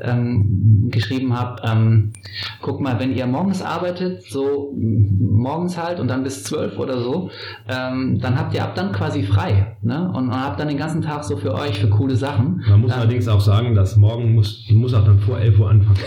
ähm, 0.00 0.88
geschrieben 0.92 1.36
habe. 1.38 1.60
Ähm, 1.64 2.12
guck 2.62 2.80
mal, 2.80 3.00
wenn 3.00 3.14
ihr 3.14 3.26
morgens 3.26 3.62
arbeitet, 3.62 4.22
so 4.30 4.72
m, 4.76 5.18
morgens 5.20 5.76
halt 5.76 5.98
und 5.98 6.06
dann 6.08 6.22
bis 6.22 6.44
zwölf 6.44 6.78
oder 6.78 7.00
so, 7.00 7.30
ähm, 7.68 8.20
dann 8.20 8.38
habt 8.38 8.54
ihr 8.54 8.62
ab 8.62 8.74
dann 8.76 8.92
quasi 8.92 9.24
frei 9.24 9.76
ne? 9.82 10.08
und, 10.14 10.28
und 10.28 10.34
habt 10.40 10.60
dann 10.60 10.68
den 10.68 10.78
ganzen 10.78 11.02
Tag 11.02 11.24
so 11.24 11.36
für 11.36 11.54
euch, 11.54 11.78
für 11.80 11.88
coole 11.90 12.14
Sachen. 12.16 12.62
Man 12.68 12.80
muss 12.80 12.92
Ähm, 12.92 12.98
allerdings 13.00 13.26
auch 13.26 13.40
sagen, 13.40 13.74
dass 13.74 13.96
morgen 13.96 14.34
muss, 14.34 14.64
du 14.68 14.74
musst 14.76 14.94
auch 14.94 15.04
dann 15.04 15.18
vor 15.18 15.38
11 15.40 15.58
Uhr 15.58 15.68
anfangen. 15.70 15.98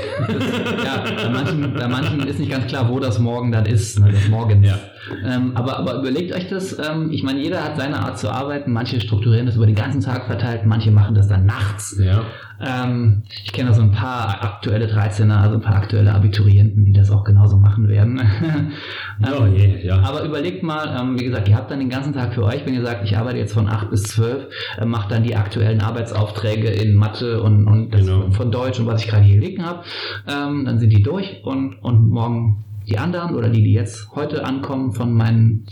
ja, 0.83 1.03
bei 1.23 1.29
manchen, 1.29 1.73
bei 1.73 1.87
manchen 1.87 2.19
ist 2.27 2.39
nicht 2.39 2.51
ganz 2.51 2.67
klar, 2.67 2.89
wo 2.89 2.99
das 2.99 3.19
Morgen 3.19 3.51
dann 3.51 3.65
ist, 3.65 3.99
ne, 3.99 4.11
das 4.11 4.27
Morgens. 4.29 4.65
Ja. 4.67 4.77
Ähm, 5.25 5.51
aber, 5.55 5.77
aber 5.79 5.95
überlegt 5.95 6.33
euch 6.35 6.47
das, 6.47 6.77
ähm, 6.79 7.09
ich 7.11 7.23
meine, 7.23 7.39
jeder 7.41 7.63
hat 7.63 7.77
seine 7.77 7.99
Art 7.99 8.17
zu 8.19 8.29
arbeiten, 8.29 8.71
manche 8.71 8.99
strukturieren 8.99 9.45
das 9.45 9.55
über 9.55 9.65
den 9.65 9.75
ganzen 9.75 10.01
Tag 10.01 10.25
verteilt, 10.25 10.65
manche 10.65 10.91
machen 10.91 11.15
das 11.15 11.27
dann 11.27 11.45
nachts. 11.45 11.97
Ja. 11.99 12.23
Ähm, 12.59 13.23
ich 13.43 13.51
kenne 13.53 13.69
da 13.69 13.75
so 13.75 13.83
ein 13.83 13.91
paar 13.91 14.43
aktuelle 14.43 14.87
13er, 14.87 15.35
also 15.41 15.55
ein 15.55 15.61
paar 15.61 15.75
aktuelle 15.75 16.13
Abiturienten, 16.13 16.85
die 16.85 16.93
das 16.93 17.11
auch 17.11 17.23
genauso 17.23 17.57
machen 17.57 17.87
werden. 17.87 18.21
Oh 19.19 19.45
je, 19.47 19.83
ja. 19.83 19.99
aber 20.01 20.23
überlegt 20.23 20.61
mal, 20.61 20.95
ähm, 20.99 21.19
wie 21.19 21.25
gesagt, 21.25 21.47
ihr 21.47 21.55
habt 21.55 21.71
dann 21.71 21.79
den 21.79 21.89
ganzen 21.89 22.13
Tag 22.13 22.35
für 22.35 22.43
euch, 22.43 22.65
wenn 22.65 22.75
ihr 22.75 22.83
sagt, 22.85 23.03
ich 23.03 23.17
arbeite 23.17 23.39
jetzt 23.39 23.53
von 23.53 23.67
8 23.67 23.89
bis 23.89 24.03
12, 24.03 24.45
äh, 24.79 24.85
macht 24.85 25.11
dann 25.11 25.23
die 25.23 25.35
aktuellen 25.35 25.81
Arbeitsaufträge 25.81 26.69
in 26.69 26.93
Mathe 26.93 27.41
und, 27.41 27.65
und 27.65 27.91
Genau. 27.91 28.29
von 28.31 28.51
Deutsch 28.51 28.79
und 28.79 28.85
was 28.85 29.03
ich 29.03 29.09
gerade 29.09 29.23
hier 29.23 29.39
liegen 29.39 29.65
habe. 29.65 29.83
Ähm, 30.27 30.65
dann 30.65 30.77
sind 30.77 30.91
die 30.91 31.01
durch 31.01 31.41
und, 31.43 31.81
und 31.81 32.09
morgen 32.09 32.63
die 32.87 32.97
anderen 32.97 33.35
oder 33.35 33.49
die, 33.49 33.63
die 33.63 33.73
jetzt 33.73 34.09
heute 34.15 34.45
ankommen 34.45 34.93
von 34.93 35.13
meinen 35.13 35.67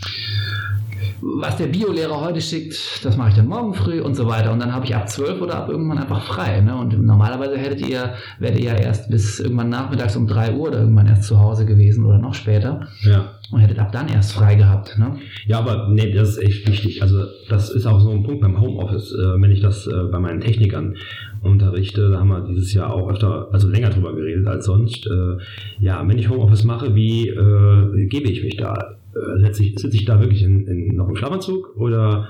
was 1.22 1.56
der 1.56 1.66
Biolehrer 1.66 2.20
heute 2.20 2.40
schickt, 2.40 3.04
das 3.04 3.16
mache 3.16 3.30
ich 3.30 3.34
dann 3.34 3.48
morgen 3.48 3.74
früh 3.74 4.00
und 4.00 4.14
so 4.14 4.26
weiter. 4.26 4.52
Und 4.52 4.60
dann 4.60 4.72
habe 4.72 4.84
ich 4.84 4.94
ab 4.94 5.08
12 5.08 5.40
oder 5.40 5.56
ab 5.56 5.68
irgendwann 5.68 5.98
einfach 5.98 6.22
frei. 6.22 6.60
Ne? 6.60 6.76
Und 6.76 7.04
normalerweise 7.04 7.56
hättet 7.56 7.88
ihr, 7.88 8.14
wärt 8.38 8.58
ihr 8.58 8.66
ja 8.66 8.74
erst 8.74 9.10
bis 9.10 9.40
irgendwann 9.40 9.68
nachmittags 9.68 10.16
um 10.16 10.26
3 10.26 10.54
Uhr 10.54 10.68
oder 10.68 10.80
irgendwann 10.80 11.06
erst 11.06 11.24
zu 11.24 11.38
Hause 11.38 11.66
gewesen 11.66 12.04
oder 12.04 12.18
noch 12.18 12.34
später 12.34 12.86
ja. 13.02 13.32
und 13.50 13.60
hättet 13.60 13.78
ab 13.78 13.92
dann 13.92 14.08
erst 14.08 14.32
frei 14.32 14.54
gehabt. 14.54 14.98
Ne? 14.98 15.16
Ja, 15.46 15.58
aber 15.58 15.88
nee, 15.90 16.12
das 16.12 16.30
ist 16.30 16.38
echt 16.38 16.68
wichtig. 16.68 17.02
Also 17.02 17.24
das 17.48 17.70
ist 17.70 17.86
auch 17.86 18.00
so 18.00 18.10
ein 18.10 18.22
Punkt 18.22 18.40
beim 18.40 18.60
Homeoffice, 18.60 19.12
äh, 19.12 19.40
wenn 19.40 19.50
ich 19.50 19.60
das 19.60 19.86
äh, 19.86 20.04
bei 20.10 20.18
meinen 20.18 20.40
Technikern 20.40 20.96
unterrichte, 21.42 22.10
da 22.10 22.20
haben 22.20 22.28
wir 22.28 22.40
dieses 22.40 22.72
Jahr 22.74 22.92
auch 22.92 23.10
öfter, 23.10 23.48
also 23.52 23.68
länger 23.68 23.90
drüber 23.90 24.14
geredet 24.14 24.46
als 24.46 24.66
sonst. 24.66 25.06
Äh, 25.06 25.36
ja, 25.78 26.06
wenn 26.06 26.18
ich 26.18 26.28
Homeoffice 26.28 26.64
mache, 26.64 26.94
wie 26.94 27.28
äh, 27.28 28.06
gebe 28.06 28.28
ich 28.28 28.42
mich 28.42 28.56
da? 28.56 28.96
Äh, 29.14 29.40
Sitze 29.44 29.64
ich, 29.64 29.78
sitze 29.78 29.96
ich 29.96 30.04
da 30.04 30.20
wirklich 30.20 30.42
in, 30.42 30.66
in, 30.66 30.96
noch 30.96 31.08
im 31.08 31.16
Schlafanzug 31.16 31.76
oder 31.76 32.28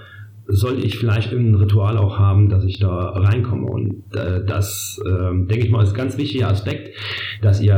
soll 0.48 0.78
ich 0.84 0.98
vielleicht 0.98 1.32
irgendein 1.32 1.62
Ritual 1.62 1.96
auch 1.98 2.18
haben, 2.18 2.48
dass 2.48 2.64
ich 2.64 2.78
da 2.78 3.10
reinkomme? 3.10 3.66
Und 3.66 4.04
äh, 4.14 4.44
das, 4.46 5.00
ähm, 5.06 5.48
denke 5.48 5.64
ich 5.66 5.70
mal, 5.70 5.82
ist 5.82 5.90
ein 5.90 5.96
ganz 5.96 6.16
wichtiger 6.18 6.48
Aspekt, 6.48 6.96
dass 7.42 7.60
ihr 7.60 7.74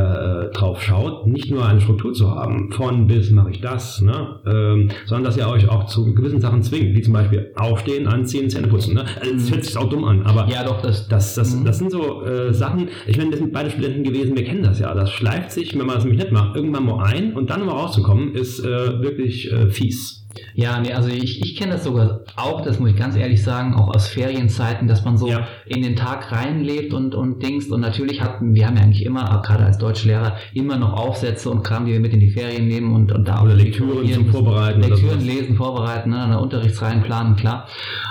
äh, 0.51 0.55
drauf 0.57 0.83
schaut, 0.83 1.27
nicht 1.27 1.51
nur 1.51 1.67
eine 1.67 1.81
Struktur 1.81 2.13
zu 2.13 2.31
haben, 2.31 2.71
von 2.73 3.07
bis 3.07 3.31
mache 3.31 3.51
ich 3.51 3.61
das, 3.61 4.01
ne? 4.03 4.41
ähm, 4.47 4.89
sondern 5.07 5.25
dass 5.25 5.37
ihr 5.37 5.49
euch 5.49 5.69
auch 5.69 5.87
zu 5.87 6.15
gewissen 6.15 6.41
Sachen 6.41 6.63
zwingt, 6.63 6.95
wie 6.97 7.03
zum 7.03 7.15
Beispiel 7.15 7.53
aufstehen, 7.57 8.07
anziehen, 8.07 8.49
Zähne 8.51 8.69
putzen. 8.69 8.95
Ne? 8.95 9.05
Also, 9.21 9.33
das 9.35 9.51
hört 9.51 9.65
sich 9.65 9.77
auch 9.77 9.89
dumm 9.89 10.05
an, 10.05 10.23
aber 10.23 10.49
Ja, 10.51 10.65
doch, 10.65 10.81
das. 10.83 11.09
das, 11.09 11.35
das, 11.35 11.55
Mhm. 11.55 11.65
das 11.65 11.79
sind 11.79 11.91
so 11.91 12.25
äh, 12.25 12.53
Sachen, 12.53 12.89
ich 13.07 13.17
meine, 13.17 13.31
wir 13.31 13.39
sind 13.39 13.53
beide 13.53 13.71
Studenten 13.71 14.03
gewesen, 14.05 14.37
wir 14.37 14.45
kennen 14.45 14.63
das 14.63 14.79
ja. 14.79 14.95
Das 14.95 15.11
schleift 15.11 15.51
sich, 15.53 15.73
wenn 15.79 15.87
man 15.87 15.97
das 15.97 16.05
nämlich 16.05 16.21
nicht 16.23 16.33
macht, 16.33 16.57
irgendwann 16.57 16.85
mal 16.85 17.05
ein 17.05 17.33
und 17.35 17.51
dann 17.51 17.65
mal 17.65 17.73
rauszukommen, 17.73 18.35
ist 18.35 18.61
äh, 18.61 19.01
wirklich 19.03 19.51
äh, 19.53 19.69
fies. 19.71 20.18
Ja, 20.55 20.79
nee, 20.81 20.93
also 20.93 21.09
ich, 21.09 21.41
ich 21.43 21.57
kenne 21.57 21.73
das 21.73 21.85
sogar 21.85 22.21
auch, 22.37 22.61
das 22.61 22.79
muss 22.79 22.91
ich 22.91 22.97
ganz 22.97 23.17
ehrlich 23.17 23.43
sagen, 23.43 23.75
auch 23.75 23.95
aus 23.95 24.09
Ferienzeiten, 24.09 24.87
dass 24.87 25.05
man 25.05 25.17
so 25.17 25.29
Ja. 25.29 25.47
in 25.67 25.83
den 25.83 25.97
Tag 25.97 26.31
reinlebt 26.33 26.93
und, 26.93 27.15
und 27.15 27.43
dingst. 27.43 27.71
Und 27.73 27.81
natürlich 27.81 28.21
hatten, 28.21 28.55
wir 28.55 28.67
haben 28.67 28.77
ja 28.77 28.83
eigentlich 28.83 29.05
immer, 29.05 29.41
gerade 29.45 29.65
als 29.65 29.79
Deutschlehrer, 29.79 30.37
immer 30.53 30.77
noch 30.77 30.93
Aufsätze 30.93 31.51
und 31.51 31.63
Kram, 31.65 31.87
die 31.87 31.93
wir 31.93 32.01
mit 32.01 32.13
in 32.13 32.21
die 32.21 32.31
Ferien 32.31 32.69
nehmen 32.69 32.95
und, 32.95 33.13
und 33.13 33.27
da 33.27 33.43
Oder 33.43 33.53
auch 33.53 33.57
Lektüren 33.57 34.07
zum 34.07 34.25
müssen. 34.25 34.31
Vorbereiten 34.33 34.81
Lektüren 34.83 35.21
lesen, 35.25 35.57
vorbereiten, 35.57 36.11
ne, 36.11 36.39
Unterrichtsreihen 36.39 37.03
planen, 37.03 37.37
klar. 37.37 37.67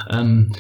Ähm, 0.09 0.51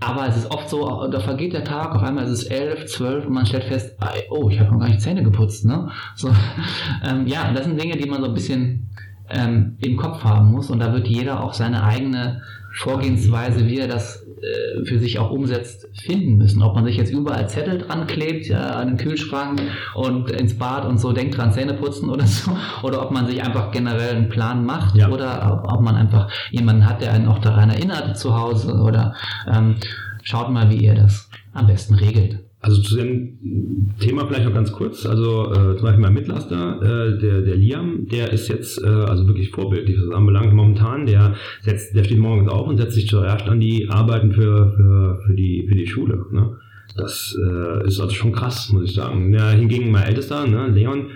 aber 0.00 0.26
es 0.26 0.36
ist 0.36 0.50
oft 0.50 0.68
so, 0.68 1.06
da 1.08 1.20
vergeht 1.20 1.52
der 1.52 1.62
Tag, 1.64 1.94
auf 1.94 2.02
einmal 2.02 2.24
ist 2.24 2.30
es 2.30 2.42
elf, 2.44 2.86
zwölf 2.86 3.24
und 3.26 3.34
man 3.34 3.46
stellt 3.46 3.64
fest, 3.64 3.96
oh, 4.30 4.48
ich 4.48 4.58
habe 4.58 4.72
noch 4.72 4.80
gar 4.80 4.88
nicht 4.88 5.00
Zähne 5.00 5.22
geputzt. 5.22 5.64
Ne? 5.64 5.90
So, 6.16 6.28
ähm, 7.04 7.26
ja, 7.26 7.52
das 7.52 7.66
sind 7.66 7.80
Dinge, 7.80 7.96
die 7.96 8.08
man 8.08 8.20
so 8.20 8.28
ein 8.28 8.34
bisschen 8.34 8.88
ähm, 9.30 9.76
im 9.80 9.96
Kopf 9.96 10.24
haben 10.24 10.50
muss 10.50 10.70
und 10.70 10.80
da 10.80 10.92
wird 10.92 11.06
jeder 11.06 11.42
auch 11.42 11.54
seine 11.54 11.84
eigene 11.84 12.42
Vorgehensweise, 12.74 13.66
wie 13.66 13.78
er 13.78 13.88
das 13.88 14.26
äh, 14.42 14.84
für 14.84 14.98
sich 14.98 15.18
auch 15.18 15.30
umsetzt, 15.30 15.88
finden 15.94 16.36
müssen. 16.36 16.62
Ob 16.62 16.74
man 16.74 16.84
sich 16.84 16.96
jetzt 16.96 17.12
überall 17.12 17.48
Zettel 17.48 17.78
dran 17.78 18.06
klebt, 18.06 18.46
ja, 18.46 18.70
an 18.70 18.88
den 18.88 18.96
Kühlschrank 18.96 19.60
und 19.94 20.30
ins 20.30 20.58
Bad 20.58 20.86
und 20.86 20.98
so 20.98 21.12
denkt 21.12 21.36
dran 21.36 21.52
Zähne 21.52 21.74
putzen 21.74 22.08
oder 22.08 22.26
so, 22.26 22.50
oder 22.82 23.02
ob 23.02 23.10
man 23.10 23.26
sich 23.26 23.42
einfach 23.42 23.70
generell 23.72 24.16
einen 24.16 24.28
Plan 24.30 24.64
macht 24.64 24.96
Ja. 24.96 25.10
oder 25.10 25.52
ob, 25.52 25.70
ob 25.72 25.80
man 25.82 25.96
einfach 25.96 26.30
jemanden 26.50 26.88
hat, 26.88 27.02
der 27.02 27.12
einen 27.12 27.28
auch 27.28 27.40
daran 27.40 27.70
erinnert 27.70 28.18
zu 28.18 28.34
Hause 28.34 28.74
oder 28.74 29.14
ähm, 29.46 29.76
schaut 30.22 30.50
mal, 30.50 30.70
wie 30.70 30.84
ihr 30.84 30.94
das 30.94 31.28
am 31.52 31.66
besten 31.66 31.94
regelt. 31.94 32.41
Also 32.64 32.80
zu 32.80 32.96
dem 32.96 33.90
Thema 33.98 34.24
vielleicht 34.24 34.44
noch 34.44 34.54
ganz 34.54 34.70
kurz. 34.70 35.04
Also 35.04 35.50
äh, 35.50 35.76
zum 35.76 35.82
Beispiel 35.82 36.00
mein 36.00 36.14
Mitlaster, 36.14 36.80
äh, 36.80 37.18
der, 37.18 37.40
der 37.40 37.56
Liam, 37.56 38.06
der 38.06 38.32
ist 38.32 38.46
jetzt 38.46 38.80
äh, 38.80 38.86
also 38.86 39.26
wirklich 39.26 39.50
vorbildlich, 39.50 39.98
was 39.98 40.06
das 40.06 40.14
anbelangt. 40.14 40.54
Momentan, 40.54 41.04
der 41.04 41.34
setzt, 41.62 41.96
der 41.96 42.04
steht 42.04 42.20
morgens 42.20 42.48
auf 42.48 42.68
und 42.68 42.76
setzt 42.76 42.94
sich 42.94 43.08
zuerst 43.08 43.48
an 43.48 43.58
die 43.58 43.88
Arbeiten 43.90 44.30
für, 44.30 44.72
für, 44.76 45.20
für, 45.26 45.34
die, 45.34 45.66
für 45.68 45.74
die 45.74 45.88
Schule. 45.88 46.24
Ne? 46.30 46.56
Das 46.96 47.36
äh, 47.36 47.86
ist 47.86 47.98
also 48.00 48.14
schon 48.14 48.30
krass, 48.30 48.70
muss 48.72 48.84
ich 48.84 48.94
sagen. 48.94 49.32
Ja, 49.34 49.50
hingegen 49.50 49.90
mein 49.90 50.04
Ältester, 50.04 50.46
ne, 50.46 50.68
Leon, 50.68 51.06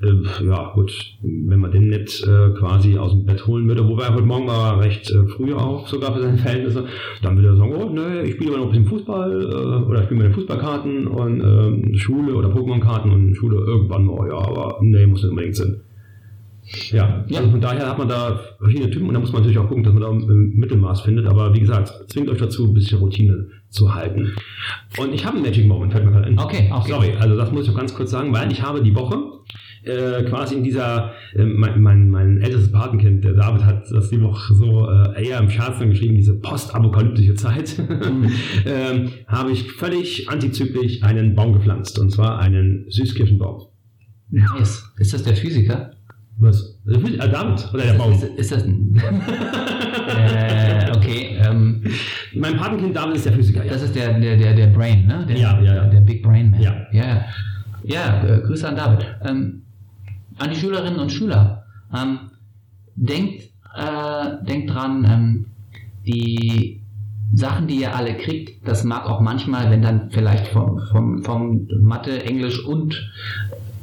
äh, 0.00 0.44
ja 0.46 0.72
gut, 0.74 0.92
wenn 1.22 1.58
man 1.60 1.70
den 1.72 1.88
nicht 1.88 2.22
äh, 2.24 2.50
quasi 2.58 2.96
aus 2.96 3.12
dem 3.12 3.24
Bett 3.26 3.46
holen 3.46 3.66
würde, 3.68 3.86
wobei 3.88 4.08
heute 4.08 4.22
Morgen 4.22 4.46
war 4.46 4.74
er 4.76 4.84
recht 4.84 5.10
äh, 5.10 5.26
früh 5.26 5.52
auf, 5.54 5.88
sogar 5.88 6.14
für 6.14 6.22
seine 6.22 6.38
Verhältnisse, 6.38 6.84
dann 7.22 7.36
würde 7.36 7.48
er 7.48 7.56
sagen, 7.56 7.72
oh 7.74 7.88
ne, 7.90 8.22
ich 8.22 8.34
spiele 8.34 8.52
mal 8.52 8.58
noch 8.58 8.66
ein 8.66 8.70
bisschen 8.70 8.86
Fußball 8.86 9.42
äh, 9.42 9.84
oder 9.88 9.98
ich 10.00 10.04
spiele 10.06 10.22
meine 10.22 10.34
Fußballkarten 10.34 11.06
und 11.06 11.40
ähm, 11.40 11.94
Schule 11.94 12.34
oder 12.34 12.48
Pokémon-Karten 12.48 13.10
und 13.10 13.34
Schule 13.34 13.56
irgendwann 13.56 14.04
mal, 14.04 14.28
ja, 14.28 14.36
aber 14.38 14.78
nee, 14.82 15.06
muss 15.06 15.22
nicht 15.22 15.30
unbedingt 15.30 15.56
sein. 15.56 15.80
Ja, 16.90 17.24
Ja. 17.28 17.38
also 17.38 17.50
von 17.50 17.60
daher 17.62 17.88
hat 17.88 17.96
man 17.96 18.08
da 18.08 18.38
verschiedene 18.58 18.90
Typen 18.90 19.08
und 19.08 19.14
da 19.14 19.20
muss 19.20 19.32
man 19.32 19.40
natürlich 19.40 19.58
auch 19.58 19.68
gucken, 19.68 19.84
dass 19.84 19.94
man 19.94 20.02
da 20.02 20.10
ein 20.10 20.52
Mittelmaß 20.54 21.00
findet, 21.00 21.26
aber 21.26 21.54
wie 21.54 21.60
gesagt, 21.60 21.92
zwingt 22.08 22.28
euch 22.28 22.38
dazu, 22.38 22.66
ein 22.66 22.74
bisschen 22.74 22.98
Routine 22.98 23.48
zu 23.70 23.94
halten. 23.94 24.34
Und 24.98 25.14
ich 25.14 25.24
habe 25.24 25.36
einen 25.36 25.46
Magic 25.46 25.66
Moment, 25.66 25.92
fällt 25.92 26.04
mir 26.04 26.12
gerade 26.12 26.26
ein. 26.26 26.38
Okay, 26.38 26.70
okay. 26.70 26.90
Sorry, 26.90 27.12
also 27.18 27.36
das 27.36 27.50
muss 27.52 27.62
ich 27.62 27.68
noch 27.70 27.78
ganz 27.78 27.94
kurz 27.94 28.10
sagen, 28.10 28.34
weil 28.34 28.52
ich 28.52 28.62
habe 28.62 28.82
die 28.82 28.94
Woche 28.94 29.16
äh, 29.88 30.24
quasi 30.28 30.56
in 30.56 30.64
dieser, 30.64 31.12
äh, 31.34 31.44
mein, 31.44 31.80
mein, 31.80 32.08
mein 32.08 32.40
ältestes 32.40 32.70
Patenkind, 32.72 33.24
der 33.24 33.34
David, 33.34 33.64
hat 33.64 33.90
das 33.90 34.10
die 34.10 34.20
Woche 34.20 34.54
so 34.54 34.88
äh, 34.88 35.26
eher 35.26 35.38
im 35.38 35.50
Scherz 35.50 35.78
dann 35.78 35.90
geschrieben, 35.90 36.14
diese 36.16 36.34
postapokalyptische 36.34 37.34
Zeit, 37.34 37.78
ähm, 38.66 39.10
habe 39.26 39.52
ich 39.52 39.70
völlig 39.72 40.28
antizyklisch 40.28 41.02
einen 41.02 41.34
Baum 41.34 41.52
gepflanzt, 41.52 41.98
und 41.98 42.10
zwar 42.10 42.38
einen 42.38 42.86
Süßkirschenbaum. 42.88 43.66
Nice. 44.30 44.92
Ist 44.98 45.14
das 45.14 45.22
der 45.22 45.36
Physiker? 45.36 45.92
Was? 46.40 46.78
Der 46.84 47.00
Physiker, 47.00 47.24
äh, 47.24 47.30
David? 47.30 47.74
Oder 47.74 47.84
der 47.84 47.94
Baum? 47.94 48.12
Ist, 48.12 48.22
ist 48.24 48.52
das 48.52 48.64
ein. 48.64 48.94
äh, 50.08 50.96
okay. 50.96 51.36
Ähm, 51.40 51.82
Mein 52.34 52.56
Patenkind 52.56 52.94
David 52.94 53.16
ist 53.16 53.26
der 53.26 53.32
Physiker, 53.32 53.64
ja. 53.64 53.72
das 53.72 53.82
ist 53.82 53.96
der, 53.96 54.18
der, 54.20 54.36
der, 54.36 54.54
der 54.54 54.66
Brain, 54.68 55.06
ne? 55.06 55.24
Der, 55.28 55.36
Ja, 55.36 55.60
ja, 55.60 55.74
ja. 55.74 55.84
Der 55.86 56.00
Big 56.00 56.22
Brain 56.22 56.50
Man. 56.50 56.60
Ja. 56.60 56.86
Ja, 56.92 57.24
ja 57.82 58.24
äh, 58.24 58.40
Grüße 58.40 58.68
an 58.68 58.76
David. 58.76 59.06
Ähm, 59.24 59.62
an 60.38 60.50
die 60.50 60.56
Schülerinnen 60.56 61.00
und 61.00 61.12
Schüler. 61.12 61.64
Ähm, 61.94 62.30
denkt, 62.94 63.50
äh, 63.76 64.44
denkt 64.44 64.70
dran, 64.70 65.06
ähm, 65.08 65.46
die 66.06 66.82
Sachen, 67.32 67.66
die 67.66 67.76
ihr 67.76 67.94
alle 67.94 68.16
kriegt, 68.16 68.66
das 68.66 68.84
mag 68.84 69.06
auch 69.06 69.20
manchmal, 69.20 69.70
wenn 69.70 69.82
dann 69.82 70.10
vielleicht 70.10 70.48
vom, 70.48 70.80
vom, 70.90 71.22
vom 71.22 71.68
Mathe, 71.80 72.24
Englisch 72.24 72.64
und 72.64 73.10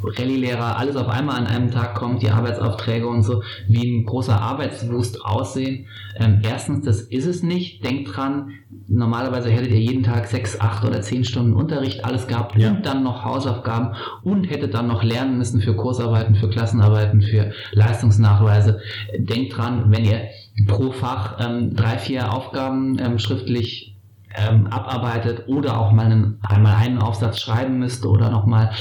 Rallye-Lehrer 0.07 0.77
alles 0.77 0.95
auf 0.95 1.07
einmal 1.09 1.37
an 1.37 1.47
einem 1.47 1.71
Tag 1.71 1.95
kommt, 1.95 2.21
die 2.21 2.29
Arbeitsaufträge 2.29 3.07
und 3.07 3.23
so, 3.23 3.43
wie 3.67 3.87
ein 3.99 4.05
großer 4.05 4.39
Arbeitswust 4.39 5.23
aussehen. 5.25 5.87
Ähm, 6.17 6.41
erstens, 6.43 6.85
das 6.85 7.01
ist 7.01 7.25
es 7.25 7.43
nicht. 7.43 7.83
Denkt 7.83 8.15
dran, 8.15 8.51
normalerweise 8.87 9.49
hättet 9.49 9.71
ihr 9.71 9.79
jeden 9.79 10.03
Tag 10.03 10.27
sechs, 10.27 10.59
acht 10.59 10.85
oder 10.85 11.01
zehn 11.01 11.23
Stunden 11.25 11.53
Unterricht 11.53 12.05
alles 12.05 12.27
gehabt 12.27 12.55
Ja. 12.57 12.69
und 12.69 12.85
dann 12.85 13.03
noch 13.03 13.25
Hausaufgaben 13.25 13.95
und 14.23 14.49
hättet 14.49 14.73
dann 14.73 14.87
noch 14.87 15.03
lernen 15.03 15.37
müssen 15.37 15.61
für 15.61 15.75
Kursarbeiten, 15.75 16.35
für 16.35 16.49
Klassenarbeiten, 16.49 17.21
für 17.21 17.51
Leistungsnachweise. 17.71 18.79
Denkt 19.17 19.57
dran, 19.57 19.85
wenn 19.91 20.05
ihr 20.05 20.21
pro 20.67 20.91
Fach 20.91 21.37
ähm, 21.39 21.75
drei, 21.75 21.97
vier 21.97 22.31
Aufgaben 22.33 22.97
ähm, 22.99 23.19
schriftlich 23.19 23.94
ähm, 24.37 24.67
abarbeitet 24.67 25.47
oder 25.47 25.79
auch 25.79 25.91
mal 25.91 26.05
einen, 26.05 26.39
einmal 26.43 26.75
einen 26.75 26.97
Aufsatz 26.97 27.39
schreiben 27.39 27.79
müsst 27.79 28.05
oder 28.05 28.29
nochmal 28.29 28.71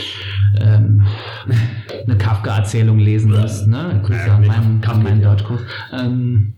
ähm, 0.60 1.06
eine 2.06 2.16
Kafka-Erzählung 2.16 2.98
lesen 2.98 3.31
müsst. 3.31 3.66
Ne? 3.66 4.01
Grüße 4.05 4.31
an 4.31 4.47
meinen, 4.47 4.81
Kafka, 4.81 5.02
meinen 5.02 5.20
ja. 5.20 5.31
Deutschkurs. 5.31 5.62
Ähm, 5.93 6.55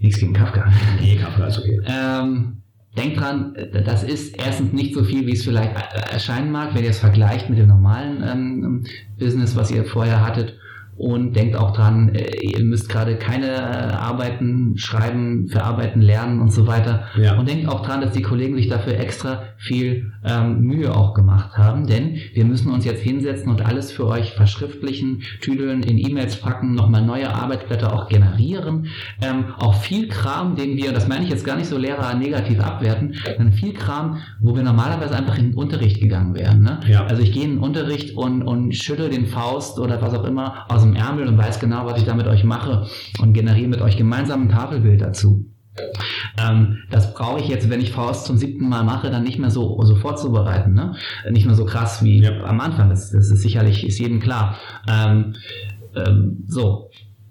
nichts 0.00 0.20
gegen 0.20 0.32
Kafka. 0.32 0.70
Nee, 1.00 1.16
Kafka 1.16 1.46
ist 1.46 1.58
okay. 1.58 1.80
Ähm, 1.86 2.62
denkt 2.96 3.20
dran, 3.20 3.54
äh, 3.54 3.82
das 3.82 4.02
ist 4.02 4.36
erstens 4.38 4.72
nicht 4.72 4.94
so 4.94 5.04
viel, 5.04 5.26
wie 5.26 5.32
es 5.32 5.44
vielleicht 5.44 5.72
äh, 5.76 6.12
erscheinen 6.12 6.50
mag, 6.50 6.74
wenn 6.74 6.84
ihr 6.84 6.90
es 6.90 6.98
vergleicht 6.98 7.48
mit 7.50 7.58
dem 7.58 7.68
normalen 7.68 8.22
ähm, 8.22 8.84
Business, 9.18 9.56
was 9.56 9.70
ihr 9.70 9.84
vorher 9.84 10.24
hattet. 10.24 10.54
Und 10.96 11.36
denkt 11.36 11.56
auch 11.56 11.74
dran, 11.74 12.14
äh, 12.14 12.36
ihr 12.40 12.64
müsst 12.64 12.88
gerade 12.88 13.16
keine 13.16 13.48
äh, 13.48 13.92
Arbeiten 13.92 14.78
schreiben, 14.78 15.46
verarbeiten, 15.48 16.00
lernen 16.00 16.40
und 16.40 16.52
so 16.52 16.66
weiter. 16.66 17.04
Ja. 17.20 17.38
Und 17.38 17.48
denkt 17.48 17.68
auch 17.68 17.84
dran, 17.84 18.00
dass 18.00 18.12
die 18.12 18.22
Kollegen 18.22 18.56
sich 18.56 18.68
dafür 18.68 18.98
extra 18.98 19.42
viel 19.58 20.12
ähm, 20.24 20.60
Mühe 20.60 20.94
auch 20.94 21.12
gemacht 21.12 21.56
haben, 21.56 21.86
denn 21.86 22.16
wir 22.32 22.44
müssen 22.44 22.72
uns 22.72 22.84
jetzt 22.84 23.02
hinsetzen 23.02 23.50
und 23.50 23.64
alles 23.64 23.92
für 23.92 24.06
euch 24.06 24.32
verschriftlichen, 24.32 25.22
tüdeln, 25.40 25.82
in 25.82 25.98
E-Mails 25.98 26.36
packen, 26.36 26.74
nochmal 26.74 27.04
neue 27.04 27.32
Arbeitsblätter 27.32 27.92
auch 27.92 28.08
generieren. 28.08 28.86
Ähm, 29.20 29.46
auch 29.58 29.74
viel 29.74 30.08
Kram, 30.08 30.56
den 30.56 30.76
wir, 30.76 30.88
und 30.88 30.94
das 30.94 31.08
meine 31.08 31.24
ich 31.24 31.30
jetzt 31.30 31.44
gar 31.44 31.56
nicht 31.56 31.68
so 31.68 31.76
Lehrer 31.76 32.14
negativ 32.14 32.60
abwerten, 32.60 33.14
sondern 33.24 33.52
viel 33.52 33.74
Kram, 33.74 34.18
wo 34.40 34.56
wir 34.56 34.62
normalerweise 34.62 35.14
einfach 35.14 35.36
in 35.38 35.50
den 35.50 35.54
Unterricht 35.54 36.00
gegangen 36.00 36.34
wären. 36.34 36.62
Ne? 36.62 36.80
Ja. 36.88 37.04
Also 37.04 37.22
ich 37.22 37.32
gehe 37.32 37.44
in 37.44 37.56
den 37.56 37.58
Unterricht 37.58 38.16
und, 38.16 38.42
und 38.42 38.74
schüttel 38.74 39.10
den 39.10 39.26
Faust 39.26 39.78
oder 39.78 40.00
was 40.00 40.14
auch 40.14 40.24
immer 40.24 40.64
aus 40.68 40.85
dem 40.86 40.96
Ärmel 40.96 41.28
und 41.28 41.38
weiß 41.38 41.60
genau, 41.60 41.86
was 41.86 41.98
ich 41.98 42.04
da 42.04 42.14
mit 42.14 42.26
euch 42.26 42.44
mache 42.44 42.86
und 43.20 43.32
generiere 43.32 43.68
mit 43.68 43.80
euch 43.80 43.96
gemeinsam 43.96 44.42
ein 44.42 44.48
Tafelbild 44.48 45.00
dazu. 45.00 45.46
Ähm, 46.38 46.78
das 46.90 47.12
brauche 47.14 47.40
ich 47.40 47.48
jetzt, 47.48 47.68
wenn 47.68 47.80
ich 47.80 47.92
Faust 47.92 48.26
zum 48.26 48.36
siebten 48.36 48.68
Mal 48.68 48.82
mache, 48.84 49.10
dann 49.10 49.22
nicht 49.22 49.38
mehr 49.38 49.50
so, 49.50 49.78
so 49.82 49.94
vorzubereiten. 49.96 50.72
Ne? 50.72 50.94
Nicht 51.30 51.46
mehr 51.46 51.54
so 51.54 51.64
krass 51.64 52.02
wie 52.02 52.22
Ja. 52.22 52.44
am 52.44 52.60
Anfang. 52.60 52.88
Das, 52.88 53.10
das 53.10 53.30
ist 53.30 53.42
sicherlich, 53.42 53.86
ist 53.86 53.98
jedem 53.98 54.20
klar. 54.20 54.56
Ähm, 54.88 55.34
ähm, 55.94 56.44
so. 56.46 56.85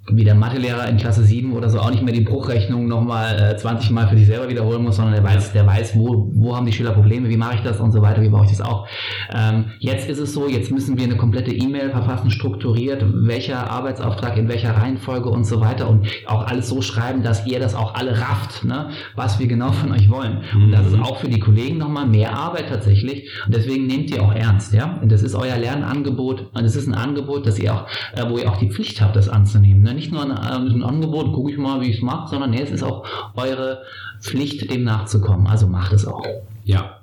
Wie 0.07 0.23
der 0.23 0.35
Mathelehrer 0.35 0.87
in 0.87 0.97
Klasse 0.97 1.23
7 1.23 1.53
oder 1.53 1.69
so 1.69 1.79
auch 1.79 1.89
nicht 1.89 2.03
mehr 2.03 2.13
die 2.13 2.21
Bruchrechnung 2.21 2.87
nochmal 2.87 3.53
äh, 3.53 3.57
20 3.57 3.89
Mal 3.89 4.07
für 4.07 4.15
sich 4.15 4.27
selber 4.27 4.47
wiederholen 4.47 4.83
muss, 4.83 4.97
sondern 4.97 5.15
der 5.15 5.23
weiß, 5.23 5.53
der 5.53 5.65
weiß, 5.65 5.95
wo, 5.95 6.29
wo 6.33 6.55
haben 6.55 6.65
die 6.67 6.73
Schüler 6.73 6.91
Probleme, 6.91 7.27
wie 7.29 7.37
mache 7.37 7.55
ich 7.55 7.61
das 7.61 7.79
und 7.79 7.91
so 7.91 8.01
weiter, 8.01 8.21
wie 8.21 8.29
baue 8.29 8.45
ich 8.45 8.51
das 8.51 8.61
auch. 8.61 8.87
Ähm, 9.33 9.71
jetzt 9.79 10.07
ist 10.07 10.19
es 10.19 10.33
so, 10.33 10.47
jetzt 10.47 10.71
müssen 10.71 10.97
wir 10.97 11.05
eine 11.05 11.17
komplette 11.17 11.51
E-Mail 11.51 11.89
verfassen, 11.89 12.29
strukturiert, 12.29 13.03
welcher 13.03 13.69
Arbeitsauftrag 13.71 14.37
in 14.37 14.47
welcher 14.47 14.77
Reihenfolge 14.77 15.29
und 15.29 15.45
so 15.45 15.59
weiter 15.59 15.89
und 15.89 16.07
auch 16.27 16.45
alles 16.45 16.69
so 16.69 16.81
schreiben, 16.83 17.23
dass 17.23 17.47
ihr 17.47 17.59
das 17.59 17.73
auch 17.73 17.95
alle 17.95 18.19
rafft, 18.19 18.63
ne, 18.63 18.91
was 19.15 19.39
wir 19.39 19.47
genau 19.47 19.71
von 19.71 19.91
euch 19.91 20.09
wollen. 20.09 20.43
Und 20.53 20.71
das 20.71 20.85
ist 20.85 20.99
auch 20.99 21.17
für 21.17 21.29
die 21.29 21.39
Kollegen 21.39 21.79
nochmal 21.79 22.05
mehr 22.05 22.33
Arbeit 22.33 22.69
tatsächlich. 22.69 23.29
Und 23.45 23.55
deswegen 23.55 23.87
nehmt 23.87 24.11
ihr 24.11 24.21
auch 24.21 24.33
ernst, 24.33 24.73
ja. 24.73 24.99
Und 25.01 25.11
das 25.11 25.23
ist 25.23 25.33
euer 25.33 25.57
Lernangebot 25.57 26.51
und 26.53 26.63
es 26.63 26.75
ist 26.75 26.87
ein 26.87 26.93
Angebot, 26.93 27.47
dass 27.47 27.57
ihr 27.57 27.73
auch, 27.73 27.87
äh, 28.15 28.29
wo 28.29 28.37
ihr 28.37 28.49
auch 28.49 28.57
die 28.57 28.69
Pflicht 28.69 29.01
habt, 29.01 29.15
das 29.15 29.29
anzunehmen. 29.29 29.81
Ne? 29.81 29.94
Nicht 29.95 30.11
nur 30.11 30.21
ein, 30.21 30.31
äh, 30.31 30.73
ein 30.73 30.83
Angebot, 30.83 31.33
gucke 31.33 31.51
ich 31.51 31.57
mal, 31.57 31.81
wie 31.81 31.89
ich 31.89 31.97
es 31.97 32.01
mache, 32.03 32.29
sondern 32.29 32.51
nee, 32.51 32.61
es 32.61 32.71
ist 32.71 32.83
auch 32.83 33.05
eure 33.35 33.83
Pflicht, 34.21 34.69
dem 34.69 34.83
nachzukommen. 34.83 35.47
Also 35.47 35.67
macht 35.67 35.93
es 35.93 36.05
auch. 36.05 36.25
Ja. 36.63 37.01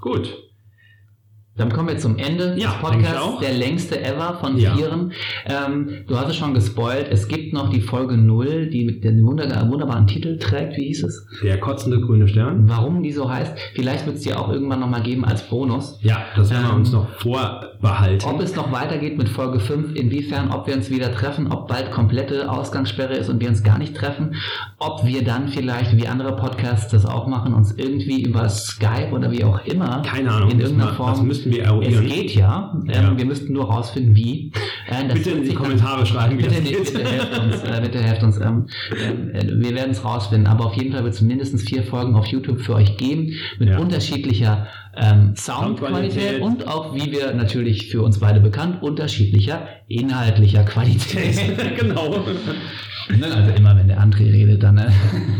Gut. 0.00 0.47
Dann 1.58 1.72
kommen 1.72 1.88
wir 1.88 1.98
zum 1.98 2.16
Ende 2.16 2.54
des 2.54 2.62
Ja, 2.62 2.70
ich 2.76 2.80
Podcasts, 2.80 3.40
der 3.40 3.52
längste 3.54 4.02
ever 4.04 4.38
von 4.40 4.56
Ja. 4.56 4.74
vieren. 4.76 5.12
Ähm, 5.46 5.88
du 6.06 6.16
hast 6.16 6.28
es 6.28 6.36
schon 6.36 6.54
gespoilt, 6.54 7.08
es 7.10 7.28
gibt 7.28 7.52
noch 7.52 7.68
die 7.70 7.80
Folge 7.80 8.16
0, 8.16 8.68
die 8.70 8.84
mit 8.84 9.04
dem 9.04 9.24
wunder 9.26 9.48
wunderbaren 9.68 10.06
Titel 10.06 10.38
trägt, 10.38 10.76
wie 10.76 10.86
hieß 10.86 11.04
es? 11.04 11.26
Der 11.42 11.58
kotzende 11.58 12.00
grüne 12.00 12.28
Stern. 12.28 12.68
Warum 12.68 13.02
die 13.02 13.12
so 13.12 13.28
heißt, 13.30 13.52
vielleicht 13.74 14.06
wird 14.06 14.16
es 14.16 14.22
die 14.22 14.32
auch 14.34 14.48
irgendwann 14.50 14.80
nochmal 14.80 15.02
geben 15.02 15.24
als 15.24 15.42
Bonus. 15.48 15.98
Ja, 16.02 16.22
das 16.36 16.50
werden 16.50 16.64
wir 16.64 16.70
Ähm, 16.70 16.76
uns 16.76 16.92
noch 16.92 17.08
vorbehalten. 17.20 18.24
Ob 18.28 18.40
es 18.40 18.54
noch 18.54 18.70
weitergeht 18.72 19.18
mit 19.18 19.28
Folge 19.28 19.60
5, 19.60 19.94
inwiefern, 19.94 20.50
ob 20.50 20.66
wir 20.66 20.74
uns 20.74 20.90
wieder 20.90 21.12
treffen, 21.12 21.50
ob 21.50 21.68
bald 21.68 21.90
komplette 21.90 22.50
Ausgangssperre 22.50 23.14
ist 23.14 23.28
und 23.28 23.40
wir 23.40 23.48
uns 23.48 23.62
gar 23.62 23.78
nicht 23.78 23.96
treffen, 23.96 24.34
ob 24.78 25.04
wir 25.04 25.24
dann 25.24 25.48
vielleicht, 25.48 25.96
wie 25.96 26.06
andere 26.06 26.36
Podcasts 26.36 26.90
das 26.92 27.04
auch 27.04 27.26
machen, 27.26 27.54
uns 27.54 27.72
irgendwie 27.76 28.22
über 28.22 28.48
Skype 28.48 29.10
oder 29.12 29.30
wie 29.32 29.44
auch 29.44 29.64
immer 29.66 30.02
Keine 30.02 30.30
Ahnung. 30.30 30.50
in 30.50 30.60
irgendeiner 30.60 30.92
Form 30.94 31.26
das 31.50 31.56
müssten 31.58 31.80
wir 31.80 31.88
Es 31.88 31.94
eruieren. 31.94 32.06
geht 32.06 32.34
ja. 32.34 32.72
Ähm, 32.86 32.90
Ja. 32.92 33.18
Wir 33.18 33.24
müssten 33.26 33.52
nur 33.52 33.64
rausfinden, 33.64 34.14
wie. 34.14 34.52
Äh, 34.88 35.12
Bitte 35.12 35.30
in 35.30 35.40
die 35.40 35.46
sich 35.46 35.54
dann- 35.54 35.62
Kommentare 35.64 36.06
schreiben, 36.06 36.38
wie 36.38 36.42
Bitte, 36.42 36.54
das 36.60 36.64
geht. 36.70 36.84
bitte 36.94 37.04
helft 37.08 37.38
uns. 37.38 37.62
Äh, 37.62 37.80
bitte 37.82 37.98
helft 38.02 38.22
uns. 38.22 38.40
Ähm, 38.40 38.66
ähm, 39.02 39.30
äh, 39.34 39.46
wir 39.62 39.74
werden 39.74 39.90
es 39.90 40.04
rausfinden. 40.04 40.46
Aber 40.46 40.66
auf 40.66 40.74
jeden 40.74 40.92
Fall 40.92 41.04
wird 41.04 41.14
es 41.14 41.20
mindestens 41.20 41.62
vier 41.62 41.82
Folgen 41.82 42.14
auf 42.14 42.26
YouTube 42.26 42.60
für 42.60 42.74
euch 42.74 42.96
geben 42.96 43.32
mit 43.58 43.68
Ja. 43.68 43.78
unterschiedlicher 43.78 44.66
ähm, 45.00 45.34
Soundqualität 45.36 46.40
und 46.40 46.66
auch, 46.66 46.94
wie 46.94 47.12
wir 47.12 47.32
natürlich 47.32 47.90
für 47.90 48.02
uns 48.02 48.18
beide 48.18 48.40
bekannt, 48.40 48.82
unterschiedlicher 48.82 49.68
inhaltlicher 49.88 50.64
Qualität. 50.64 51.38
genau. 51.78 52.24
Ne, 53.10 53.26
also 53.26 53.52
immer, 53.52 53.76
wenn 53.76 53.88
der 53.88 54.00
André 54.00 54.32
redet, 54.32 54.62
dann. 54.62 54.76
Äh, 54.76 54.90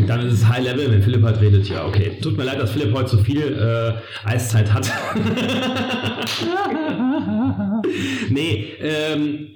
Dann 0.07 0.27
ist 0.27 0.35
es 0.35 0.49
High 0.49 0.65
Level, 0.65 0.91
wenn 0.91 1.03
Philipp 1.03 1.23
halt 1.23 1.41
redet. 1.41 1.69
Ja, 1.69 1.85
okay. 1.85 2.13
Tut 2.23 2.39
mir 2.39 2.45
leid, 2.45 2.59
dass 2.59 2.71
Philipp 2.71 2.95
heute 2.95 3.11
so 3.11 3.19
viel 3.19 3.43
äh, 3.43 4.27
Eiszeit 4.27 4.73
hat. 4.73 4.91
nee, 8.31 8.69
ähm, 8.81 9.49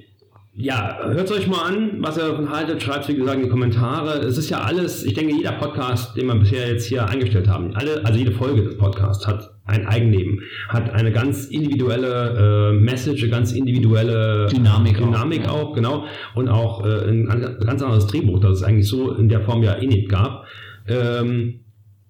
ja, 0.54 0.98
hört 1.02 1.30
euch 1.32 1.48
mal 1.48 1.62
an, 1.66 1.96
was 2.00 2.18
ihr 2.18 2.28
davon 2.28 2.50
haltet. 2.50 2.82
Schreibt 2.82 3.08
wie 3.08 3.14
gesagt, 3.14 3.38
in 3.38 3.44
die 3.44 3.48
Kommentare. 3.48 4.18
Es 4.18 4.36
ist 4.36 4.50
ja 4.50 4.60
alles, 4.60 5.02
ich 5.02 5.14
denke, 5.14 5.34
jeder 5.34 5.52
Podcast, 5.52 6.14
den 6.16 6.26
wir 6.26 6.34
bisher 6.34 6.68
jetzt 6.68 6.84
hier 6.86 7.08
eingestellt 7.08 7.48
haben, 7.48 7.74
alle, 7.74 8.04
also 8.04 8.18
jede 8.18 8.32
Folge 8.32 8.62
des 8.62 8.76
Podcasts 8.76 9.26
hat 9.26 9.50
ein 9.64 9.86
Eigenleben, 9.86 10.40
hat 10.68 10.90
eine 10.90 11.10
ganz 11.10 11.46
individuelle 11.46 12.70
äh, 12.70 12.78
Message, 12.78 13.22
eine 13.22 13.30
ganz 13.30 13.52
individuelle 13.52 14.46
Dynamik 14.48 15.00
auch, 15.00 15.06
Dynamik 15.06 15.44
ja. 15.44 15.50
auch, 15.50 15.72
genau. 15.72 16.04
Und 16.34 16.48
auch 16.48 16.84
äh, 16.84 17.08
ein 17.08 17.30
an- 17.30 17.56
ganz 17.64 17.82
anderes 17.82 18.06
Drehbuch, 18.08 18.40
das 18.40 18.58
es 18.58 18.62
eigentlich 18.62 18.88
so 18.88 19.14
in 19.14 19.30
der 19.30 19.40
Form 19.40 19.62
ja 19.62 19.76
eh 19.76 19.86
nicht 19.86 20.10
gab. 20.10 20.44
Ähm, 20.86 21.60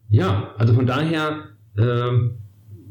ja, 0.09 0.55
also 0.59 0.74
von 0.74 0.86
daher, 0.86 1.44
ähm, 1.78 2.39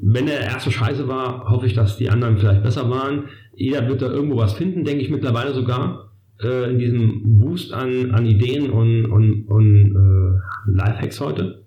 wenn 0.01 0.27
der 0.27 0.39
erste 0.39 0.71
scheiße 0.71 1.07
war, 1.07 1.49
hoffe 1.49 1.67
ich, 1.67 1.73
dass 1.73 1.97
die 1.97 2.09
anderen 2.09 2.37
vielleicht 2.37 2.63
besser 2.63 2.89
waren. 2.89 3.25
Jeder 3.55 3.87
wird 3.87 4.01
da 4.01 4.07
irgendwo 4.07 4.37
was 4.37 4.53
finden, 4.53 4.83
denke 4.83 5.03
ich 5.03 5.09
mittlerweile 5.09 5.53
sogar, 5.53 6.11
äh, 6.41 6.71
in 6.71 6.79
diesem 6.79 7.39
Boost 7.39 7.73
an, 7.73 8.11
an 8.11 8.25
Ideen 8.25 8.69
und, 8.69 9.05
und, 9.05 9.43
und 9.47 9.95
äh, 9.95 10.71
Lifehacks 10.71 11.19
heute. 11.19 11.61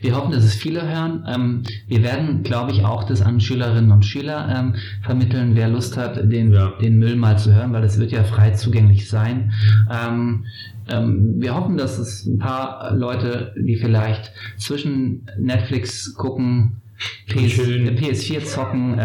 Wir 0.00 0.14
hoffen, 0.14 0.30
dass 0.30 0.44
es 0.44 0.54
viele 0.54 0.88
hören. 0.88 1.24
Ähm, 1.28 1.62
wir 1.88 2.04
werden, 2.04 2.44
glaube 2.44 2.70
ich, 2.70 2.84
auch 2.84 3.02
das 3.04 3.22
an 3.22 3.40
Schülerinnen 3.40 3.90
und 3.90 4.04
Schüler 4.04 4.48
ähm, 4.56 4.74
vermitteln, 5.02 5.56
wer 5.56 5.68
Lust 5.68 5.96
hat, 5.96 6.30
den, 6.30 6.52
Ja. 6.52 6.74
den 6.80 6.98
Müll 6.98 7.16
mal 7.16 7.38
zu 7.38 7.52
hören, 7.52 7.72
weil 7.72 7.82
es 7.82 7.98
wird 7.98 8.12
ja 8.12 8.22
frei 8.22 8.52
zugänglich 8.52 9.08
sein. 9.08 9.52
Ähm, 9.90 10.44
ähm, 10.88 11.34
wir 11.38 11.56
hoffen, 11.56 11.76
dass 11.76 11.98
es 11.98 12.24
ein 12.24 12.38
paar 12.38 12.94
Leute, 12.94 13.52
die 13.58 13.74
vielleicht 13.76 14.30
zwischen 14.58 15.26
Netflix 15.40 16.14
gucken, 16.14 16.80
PS, 17.26 17.54
chillen. 17.54 17.88
äh, 17.88 17.98
PS4 18.00 18.44
zocken, 18.44 18.96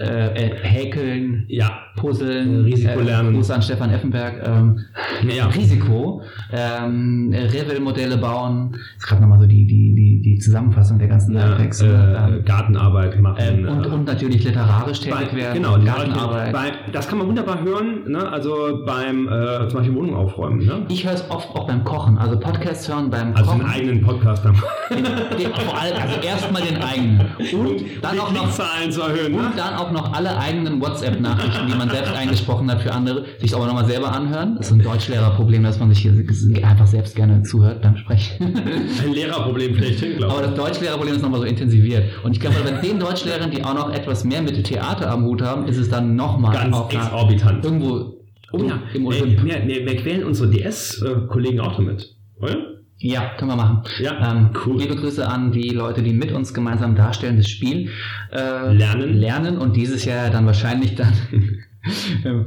ähm, 0.00 0.36
äh, 0.36 0.46
äh, 0.46 0.54
häkeln, 0.62 1.44
Ja, 1.48 1.87
Puzzeln, 1.98 2.64
Risiko 2.64 3.00
lernen. 3.00 3.34
Gruß 3.34 3.50
an 3.50 3.62
Stefan 3.62 3.90
Effenberg, 3.90 4.34
ähm, 4.46 4.80
Ja. 5.28 5.46
Risiko, 5.46 6.22
ähm, 6.52 7.34
Revel-Modelle 7.34 8.16
bauen, 8.18 8.76
ist 8.96 9.06
gerade 9.06 9.22
nochmal 9.22 9.38
so 9.40 9.46
die, 9.46 9.66
die, 9.66 9.94
die, 9.94 10.22
die 10.22 10.38
Zusammenfassung 10.38 10.98
der 10.98 11.08
ganzen 11.08 11.34
Ja, 11.34 11.46
Lifehacks. 11.48 11.80
äh, 11.82 11.86
Ähm, 11.88 12.44
Gartenarbeit 12.44 13.20
machen. 13.20 13.36
ähm, 13.40 13.68
und, 13.68 13.84
äh, 13.84 13.88
und 13.88 14.04
natürlich 14.06 14.44
literarisch 14.44 15.00
bei, 15.08 15.24
tätig 15.24 15.36
werden, 15.36 15.54
genau, 15.62 15.78
Gartenarbeit. 15.78 16.52
Bei, 16.52 16.72
das 16.92 17.08
kann 17.08 17.18
man 17.18 17.26
wunderbar 17.26 17.62
hören, 17.62 18.04
ne? 18.08 18.28
also 18.30 18.82
beim 18.86 19.28
äh, 19.28 19.68
zum 19.68 19.78
Beispiel 19.80 19.94
Wohnung 19.96 20.14
aufräumen. 20.14 20.64
Ne? 20.64 20.82
Ich 20.88 21.04
höre 21.04 21.14
es 21.14 21.28
oft 21.30 21.48
auch 21.56 21.66
beim 21.66 21.84
Kochen, 21.84 22.16
also 22.18 22.38
Podcasts 22.38 22.88
hören 22.88 23.10
beim 23.10 23.34
Also 23.34 23.50
Kochen. 23.50 23.60
einen 23.62 23.70
eigenen 23.70 24.00
Podcast 24.02 24.44
haben. 24.44 24.62
Den, 24.90 25.04
den, 25.04 25.52
vor 25.54 25.78
allem, 25.80 25.96
also 26.00 26.20
erstmal 26.26 26.62
den 26.62 26.76
eigenen. 26.82 27.20
Und 27.52 27.82
dann 28.02 28.18
auch 28.20 28.32
noch 28.32 28.50
Zahlen 28.50 28.90
zu 28.90 29.02
erhöhen. 29.02 29.32
Ne? 29.32 29.38
Und 29.38 29.58
dann 29.58 29.74
auch 29.74 29.90
noch 29.90 30.12
alle 30.12 30.36
eigenen 30.38 30.80
WhatsApp-Nachrichten, 30.80 31.66
die 31.70 31.74
man 31.76 31.87
selbst 31.90 32.12
eingesprochen 32.12 32.70
hat 32.70 32.82
für 32.82 32.92
andere, 32.92 33.24
sich 33.38 33.54
aber 33.54 33.66
nochmal 33.66 33.86
selber 33.86 34.12
anhören. 34.12 34.56
Das 34.56 34.66
ist 34.68 34.72
ein 34.72 34.82
Deutschlehrerproblem, 34.82 35.62
dass 35.62 35.78
man 35.78 35.92
sich 35.92 36.00
hier 36.00 36.12
einfach 36.66 36.86
selbst 36.86 37.14
gerne 37.16 37.42
zuhört 37.42 37.82
beim 37.82 37.96
Sprechen. 37.96 38.54
Ein 39.04 39.12
Lehrerproblem 39.12 39.74
schlechthin, 39.76 40.22
Aber 40.24 40.40
glaube 40.40 40.42
das 40.42 40.54
Deutschlehrerproblem 40.54 41.16
ist 41.16 41.22
nochmal 41.22 41.40
so 41.40 41.46
intensiviert. 41.46 42.04
Und 42.24 42.32
ich 42.32 42.40
glaube, 42.40 42.56
bei 42.64 42.70
den 42.86 42.98
Deutschlehrern, 42.98 43.50
die 43.50 43.64
auch 43.64 43.74
noch 43.74 43.92
etwas 43.92 44.24
mehr 44.24 44.42
mit 44.42 44.62
Theater 44.64 45.10
am 45.10 45.24
Hut 45.24 45.42
haben, 45.42 45.66
ist 45.66 45.76
es 45.78 45.88
dann 45.88 46.16
nochmal 46.16 46.52
ich. 46.54 46.98
Exorbitant. 46.98 47.64
irgendwo 47.64 48.14
Oh 48.50 48.62
ja, 48.64 48.80
im 48.94 49.02
wir, 49.02 49.08
Olymp. 49.08 49.44
wir, 49.44 49.66
wir, 49.66 49.86
wir 49.86 49.96
quälen 49.96 50.24
unsere 50.24 50.48
DS-Kollegen 50.50 51.60
auch 51.60 51.76
damit, 51.76 52.16
oder? 52.40 52.56
Ja, 53.00 53.34
können 53.36 53.50
wir 53.52 53.56
machen. 53.56 53.82
Ja, 54.00 54.30
Ähm, 54.32 54.50
cool. 54.66 54.78
Liebe 54.80 54.96
Grüße 54.96 55.26
an 55.28 55.52
die 55.52 55.68
Leute, 55.68 56.02
die 56.02 56.12
mit 56.12 56.32
uns 56.32 56.52
gemeinsam 56.52 56.96
darstellen, 56.96 57.36
das 57.36 57.48
Spiel 57.48 57.90
äh, 58.32 58.72
Lernen. 58.72 59.14
lernen 59.18 59.58
und 59.58 59.76
dieses 59.76 60.04
Jahr 60.04 60.30
dann 60.30 60.46
wahrscheinlich 60.46 60.94
dann 60.96 61.12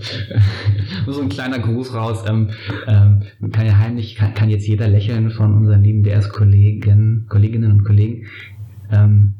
so 1.08 1.22
ein 1.22 1.30
kleiner 1.30 1.60
Gruß 1.60 1.94
raus. 1.94 2.24
Ähm, 2.28 2.50
ähm, 2.88 3.22
kann 3.52 3.66
ja 3.66 3.78
heimlich, 3.78 4.16
kann, 4.16 4.34
kann 4.34 4.50
jetzt 4.50 4.68
jeder 4.68 4.88
lächeln 4.88 5.32
von 5.32 5.54
unseren 5.54 5.84
lieben 5.84 6.04
DS-Kollegen, 6.04 7.26
Kolleginnen 7.30 7.72
und 7.72 7.84
Kollegen. 7.84 8.28
Ähm, 8.92 9.36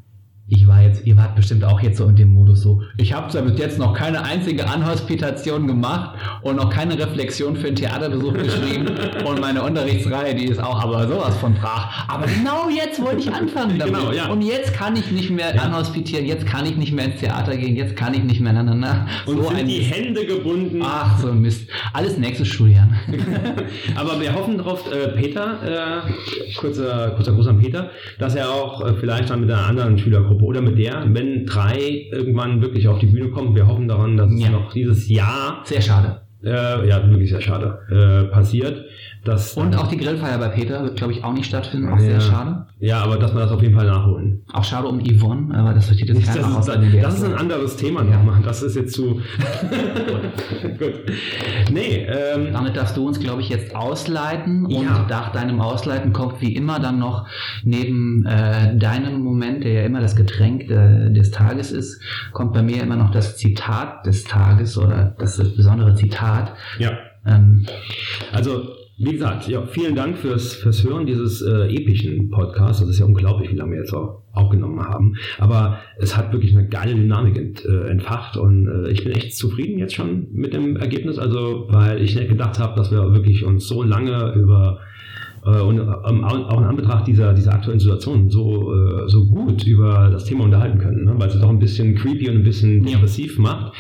ich 0.52 0.68
war 0.68 0.82
jetzt, 0.82 1.08
ihr 1.08 1.16
wart 1.16 1.34
bestimmt 1.36 1.64
auch 1.64 1.80
jetzt 1.80 1.98
so 1.98 2.06
in 2.08 2.18
dem 2.18 2.34
Modus 2.34 2.62
so, 2.62 2.82
ich 2.98 3.14
habe 3.14 3.32
zwar 3.32 3.44
bis 3.44 3.58
jetzt 3.58 3.80
noch 3.80 3.94
keine 3.94 4.22
einzige 4.22 4.68
Anhospitation 4.68 5.66
gemacht 5.66 6.18
und 6.42 6.58
noch 6.58 6.70
keine 6.70 7.00
Reflexion 7.00 7.56
für 7.56 7.68
einen 7.68 7.78
Theaterbesuch 7.78 8.34
geschrieben 8.34 8.88
und 9.26 9.40
meine 9.40 9.64
Unterrichtsreihe, 9.64 10.36
die 10.36 10.48
ist 10.48 10.62
auch 10.62 10.84
aber 10.84 11.08
sowas 11.08 11.38
von 11.38 11.54
brach. 11.54 12.06
Aber 12.10 12.26
genau 12.26 12.68
jetzt 12.70 13.02
wollte 13.02 13.20
ich 13.20 13.34
anfangen 13.34 13.80
damit. 13.80 13.96
Genau, 13.96 14.12
ja. 14.12 14.28
Und 14.28 14.42
jetzt 14.42 14.74
kann 14.74 14.98
ich 14.98 15.10
nicht 15.10 15.30
mehr 15.30 15.60
anhospitieren, 15.64 16.26
jetzt 16.26 16.46
kann 16.46 16.66
ich 16.66 16.76
nicht 16.76 16.92
mehr 16.92 17.06
ins 17.06 17.22
Theater 17.22 17.56
gehen, 17.56 17.78
jetzt 17.78 17.96
kann 17.96 18.14
ich 18.14 18.24
nicht 18.24 18.42
mehr, 18.42 18.52
na, 18.52 18.64
na, 18.64 18.76
na. 18.76 19.08
Und 19.28 19.38
So 19.38 19.50
sind 19.56 19.68
die 19.68 19.80
Hände 19.80 20.26
gebunden. 20.26 20.82
Ach, 20.84 21.18
so 21.18 21.30
ein 21.30 21.40
Mist. 21.40 21.70
Alles 21.94 22.18
nächstes 22.18 22.50
Schuljahr. 22.50 22.90
Aber 23.96 24.20
wir 24.20 24.36
hoffen 24.36 24.58
darauf, 24.58 24.86
äh, 24.92 25.08
Peter, 25.18 26.04
äh, 26.06 26.56
kurzer, 26.58 27.12
kurzer 27.12 27.32
Gruß 27.32 27.48
an 27.48 27.60
Peter, 27.60 27.90
dass 28.20 28.36
er 28.36 28.50
auch 28.50 28.86
äh, 28.86 28.94
vielleicht 28.96 29.30
dann 29.30 29.40
mit 29.40 29.50
einer 29.50 29.66
anderen 29.66 29.98
Schülergruppe 29.98 30.41
oder 30.42 30.62
mit 30.62 30.78
der, 30.78 31.06
wenn 31.14 31.46
drei 31.46 32.08
irgendwann 32.12 32.62
wirklich 32.62 32.88
auf 32.88 33.00
die 33.00 33.08
Bühne 33.08 33.30
kommt, 33.30 33.56
wir 33.56 33.68
hoffen 33.68 33.88
daran, 33.88 34.18
dass 34.18 34.32
es 34.32 34.42
Ja. 34.44 34.50
noch 34.52 34.72
dieses 34.74 35.08
Jahr, 35.10 35.62
Sehr 35.66 35.82
schade. 35.82 36.22
äh, 36.44 36.88
ja, 36.88 37.08
wirklich 37.10 37.30
sehr 37.30 37.42
schade, 37.42 37.80
äh, 37.92 38.32
passiert. 38.32 38.86
Dass, 39.24 39.54
Und 39.54 39.76
auch 39.78 39.86
die 39.88 39.98
Grillfeier 39.98 40.40
bei 40.40 40.48
Peter 40.48 40.82
wird, 40.84 40.98
glaube 40.98 41.14
ich, 41.14 41.24
auch 41.24 41.32
nicht 41.34 41.46
stattfinden. 41.46 41.90
Auch 41.90 41.98
Ja. 41.98 42.02
sehr 42.04 42.22
schade. 42.22 42.66
ja, 42.80 43.04
aber 43.04 43.18
dass 43.18 43.34
wir 43.36 43.42
das 43.42 43.52
auf 43.52 43.62
jeden 43.62 43.76
Fall 43.76 43.86
nachholen. 43.86 44.42
Auch 44.52 44.64
schade 44.64 44.88
um 44.88 45.00
Yvonne, 45.00 45.54
aber 45.56 45.74
das 45.76 45.86
steht 45.94 46.10
jetzt 46.10 46.28
Das, 46.28 46.36
keiner 46.42 46.58
aus. 46.58 46.66
das, 46.66 46.78
das 47.02 47.14
ist 47.20 47.24
ein 47.26 47.36
anderes 47.36 47.76
Thema 47.76 48.04
nochmal. 48.04 48.42
Das 48.44 48.64
ist 48.64 48.76
jetzt 48.76 48.94
zu. 48.96 49.22
Gut. 50.80 50.94
Nee, 51.72 52.08
ähm, 52.10 52.52
Damit 52.52 52.76
darfst 52.76 52.98
du 52.98 53.08
uns, 53.08 53.20
glaube 53.20 53.42
ich, 53.42 53.50
jetzt 53.50 53.76
ausleiten. 53.76 54.66
Und 54.66 54.72
Ja. 54.86 55.06
nach 55.10 55.32
deinem 55.32 55.62
Ausleiten 55.62 56.14
kommt 56.14 56.42
wie 56.42 56.56
immer 56.56 56.80
dann 56.80 57.00
noch 57.00 57.28
neben 57.64 58.26
äh, 58.26 58.76
deinem 58.78 59.22
Moment, 59.22 59.64
der 59.64 59.74
ja 59.74 59.82
immer 59.84 60.02
das 60.02 60.16
Getränk 60.16 60.64
äh, 60.70 61.12
des 61.12 61.32
Tages 61.32 61.72
ist, 61.72 62.02
kommt 62.34 62.54
bei 62.54 62.64
mir 62.64 62.82
immer 62.82 62.96
noch 62.96 63.12
das 63.12 63.38
Zitat 63.38 64.06
des 64.06 64.24
Tages 64.24 64.78
oder 64.78 65.16
das, 65.20 65.38
das 65.38 65.56
besondere 65.56 65.94
Zitat. 65.96 66.54
ja. 66.80 66.92
Ähm, 67.24 67.68
Also, 68.32 68.64
wie 69.04 69.14
gesagt, 69.14 69.48
ja, 69.48 69.64
vielen 69.66 69.96
Dank 69.96 70.18
fürs, 70.18 70.54
fürs 70.54 70.84
Hören 70.84 71.06
dieses 71.06 71.42
äh, 71.42 71.74
epischen 71.74 72.30
Podcasts. 72.30 72.82
Das 72.82 72.90
ist 72.90 73.00
ja 73.00 73.06
unglaublich, 73.06 73.52
wie 73.52 73.56
lange 73.56 73.72
wir 73.72 73.80
jetzt 73.80 73.94
auch 73.94 74.22
aufgenommen 74.34 74.80
haben. 74.80 75.16
Aber 75.40 75.80
es 75.98 76.16
hat 76.16 76.32
wirklich 76.32 76.56
eine 76.56 76.68
geile 76.68 76.94
Dynamik 76.94 77.38
ent, 77.38 77.66
äh, 77.66 77.90
entfacht 77.90 78.38
und 78.38 78.68
äh, 78.68 78.92
ich 78.92 79.04
bin 79.04 79.14
echt 79.14 79.36
zufrieden 79.36 79.80
jetzt 79.80 79.96
schon 79.96 80.28
mit 80.32 80.54
dem 80.54 80.78
Ergebnis. 80.78 81.18
Also, 81.18 81.68
weil 81.70 82.02
ich 82.02 82.16
nicht 82.16 82.30
gedacht 82.30 82.60
habe, 82.60 82.76
dass 82.76 82.92
wir 82.92 83.12
wirklich 83.12 83.44
uns 83.44 83.68
so 83.68 83.82
lange 83.82 84.34
über 84.34 84.80
und 85.44 85.80
ähm, 85.80 86.24
auch 86.24 86.58
in 86.60 86.64
Anbetracht 86.66 87.08
dieser, 87.08 87.34
dieser 87.34 87.54
aktuellen 87.54 87.80
Situation 87.80 88.30
so, 88.30 88.74
äh, 88.74 89.10
so 89.10 89.26
gut 89.26 89.66
über 89.66 90.10
das 90.12 90.26
Thema 90.26 90.44
unterhalten 90.44 90.78
können, 90.78 91.06
ne? 91.06 91.14
weil 91.18 91.30
es 91.30 91.40
doch 91.40 91.50
ein 91.50 91.58
bisschen 91.58 91.96
creepy 91.96 92.30
und 92.30 92.38
ein 92.38 92.44
bisschen 92.44 92.84
depressiv 92.84 93.40
macht. 93.40 93.74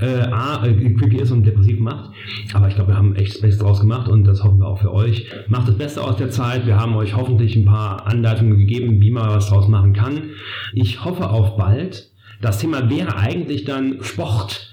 Äh, 0.00 0.20
A, 0.30 0.64
äh, 0.64 0.74
creepy 0.94 1.16
ist 1.16 1.32
und 1.32 1.44
depressiv 1.44 1.80
macht. 1.80 2.10
Aber 2.52 2.68
ich 2.68 2.76
glaube, 2.76 2.92
wir 2.92 2.96
haben 2.96 3.16
echt 3.16 3.34
das 3.34 3.40
Beste 3.40 3.64
draus 3.64 3.80
gemacht 3.80 4.08
und 4.08 4.24
das 4.24 4.44
hoffen 4.44 4.60
wir 4.60 4.68
auch 4.68 4.80
für 4.80 4.92
euch. 4.92 5.28
Macht 5.48 5.68
das 5.68 5.76
Beste 5.76 6.04
aus 6.04 6.16
der 6.16 6.30
Zeit. 6.30 6.66
Wir 6.66 6.76
haben 6.76 6.94
euch 6.94 7.16
hoffentlich 7.16 7.56
ein 7.56 7.64
paar 7.64 8.06
Anleitungen 8.06 8.56
gegeben, 8.56 9.00
wie 9.00 9.10
man 9.10 9.28
was 9.28 9.48
draus 9.48 9.66
machen 9.66 9.94
kann. 9.94 10.30
Ich 10.72 11.04
hoffe 11.04 11.30
auf 11.30 11.56
bald. 11.56 12.10
Das 12.40 12.60
Thema 12.60 12.88
wäre 12.88 13.16
eigentlich 13.16 13.64
dann 13.64 13.98
Sport. 14.02 14.67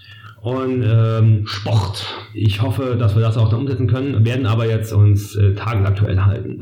Und 0.45 0.84
ähm, 0.84 1.47
Sport. 1.47 2.05
Ich 2.35 2.61
hoffe, 2.61 2.95
dass 2.99 3.15
wir 3.15 3.23
das 3.23 3.35
auch 3.35 3.49
dann 3.49 3.61
umsetzen 3.61 3.88
können, 3.88 4.23
werden 4.23 4.45
aber 4.45 4.69
jetzt 4.69 4.93
uns 4.93 5.35
äh, 5.35 5.55
tagesaktuell 5.55 6.22
halten. 6.22 6.61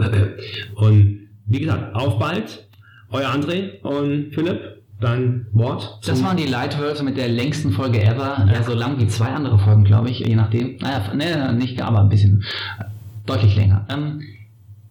Und 0.76 1.28
wie 1.48 1.60
gesagt, 1.60 1.94
auf 1.94 2.18
bald. 2.18 2.66
Euer 3.12 3.30
André 3.30 3.82
und 3.82 4.34
Philipp, 4.34 4.82
dein 5.02 5.48
Wort. 5.52 6.00
das 6.06 6.24
waren 6.24 6.38
die 6.38 6.48
Leitwölfe 6.48 7.04
mit 7.04 7.18
der 7.18 7.28
längsten 7.28 7.72
Folge 7.72 8.02
ever. 8.02 8.48
Ja, 8.50 8.64
so 8.64 8.74
lang 8.74 9.02
wie 9.02 9.08
zwei 9.08 9.28
andere 9.28 9.60
Folgen, 9.60 9.84
glaube 9.84 10.10
ich, 10.10 10.20
je 10.20 10.36
nachdem. 10.38 10.78
Naja, 10.78 11.14
ne, 11.14 11.54
nicht, 11.54 11.82
aber 11.82 12.00
ein 12.00 12.10
bisschen 12.10 12.46
äh, 12.80 12.86
deutlich 13.26 13.58
länger. 13.58 13.86
Ähm, 13.90 14.22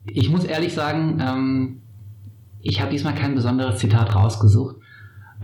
ich 0.05 0.29
muss 0.29 0.45
ehrlich 0.45 0.75
sagen, 0.75 1.19
ähm, 1.19 1.81
ich 2.61 2.83
habe 2.83 2.91
diesmal 2.91 3.15
kein 3.15 3.35
besonderes 3.35 3.79
Zitat 3.79 4.15
rausgesucht. 4.15 4.77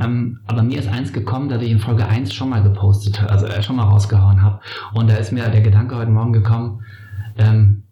Ähm, 0.01 0.41
aber 0.47 0.63
mir 0.63 0.79
ist 0.79 0.89
eins 0.89 1.13
gekommen, 1.13 1.49
das 1.49 1.63
ich 1.63 1.71
in 1.71 1.79
Folge 1.79 2.07
1 2.07 2.33
schon 2.33 2.51
mal 2.51 2.63
gepostet 2.63 3.23
also 3.23 3.47
äh, 3.47 3.63
schon 3.63 3.77
mal 3.77 3.85
rausgehauen 3.85 4.43
habe. 4.43 4.61
Und 4.95 5.11
da 5.11 5.17
ist 5.17 5.33
mir 5.33 5.49
der 5.49 5.61
Gedanke 5.61 5.97
heute 5.97 6.11
Morgen 6.11 6.33
gekommen, 6.33 6.83
ähm, 7.37 7.85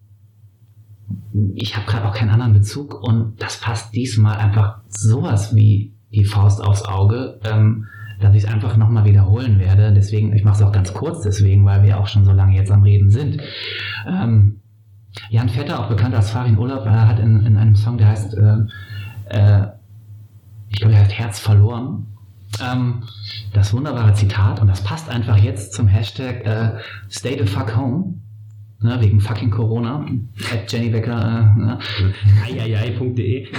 ich 1.55 1.75
habe 1.75 1.85
gerade 1.85 2.07
auch 2.07 2.13
keinen 2.13 2.31
anderen 2.31 2.53
Bezug 2.53 3.01
und 3.01 3.41
das 3.41 3.59
passt 3.59 3.93
diesmal 3.95 4.37
einfach 4.37 4.79
sowas 4.87 5.55
wie 5.55 5.93
die 6.11 6.25
Faust 6.25 6.63
aufs 6.63 6.83
Auge, 6.83 7.39
ähm, 7.43 7.85
dass 8.19 8.35
ich 8.35 8.43
es 8.43 8.49
einfach 8.49 8.77
nochmal 8.77 9.05
wiederholen 9.05 9.59
werde. 9.59 9.93
Deswegen, 9.93 10.33
ich 10.35 10.43
mache 10.43 10.55
es 10.55 10.61
auch 10.61 10.71
ganz 10.71 10.93
kurz 10.93 11.21
deswegen, 11.21 11.65
weil 11.65 11.83
wir 11.83 11.99
auch 11.99 12.07
schon 12.07 12.25
so 12.25 12.31
lange 12.31 12.55
jetzt 12.55 12.71
am 12.71 12.83
Reden 12.83 13.09
sind. 13.09 13.41
Ähm, 14.07 14.61
Jan 15.29 15.49
Vetter, 15.49 15.79
auch 15.79 15.89
bekannt 15.89 16.15
als 16.15 16.31
Farin 16.31 16.57
Urlaub, 16.57 16.85
äh, 16.85 16.89
hat 16.89 17.19
in, 17.19 17.45
in 17.45 17.57
einem 17.57 17.75
Song, 17.75 17.97
der 17.97 18.07
heißt, 18.07 18.35
äh, 18.35 18.57
äh, 19.29 19.67
ich 20.69 20.79
glaube, 20.79 20.93
der 20.93 21.03
heißt 21.03 21.13
Herz 21.13 21.39
verloren. 21.39 22.07
Ähm, 22.61 23.03
das 23.53 23.73
wunderbare 23.73 24.13
Zitat 24.13 24.61
und 24.61 24.67
das 24.67 24.81
passt 24.81 25.09
einfach 25.09 25.37
jetzt 25.37 25.73
zum 25.73 25.87
Hashtag 25.87 26.45
äh, 26.45 26.79
Stay 27.09 27.37
the 27.37 27.45
fuck 27.45 27.75
home. 27.75 28.15
Ne, 28.79 28.95
wegen 29.01 29.19
fucking 29.19 29.49
Corona. 29.49 30.05
At 30.53 30.71
Jenny 30.71 30.89
Becker. 30.89 31.17
Äh, 31.57 31.59
ne. 31.59 31.79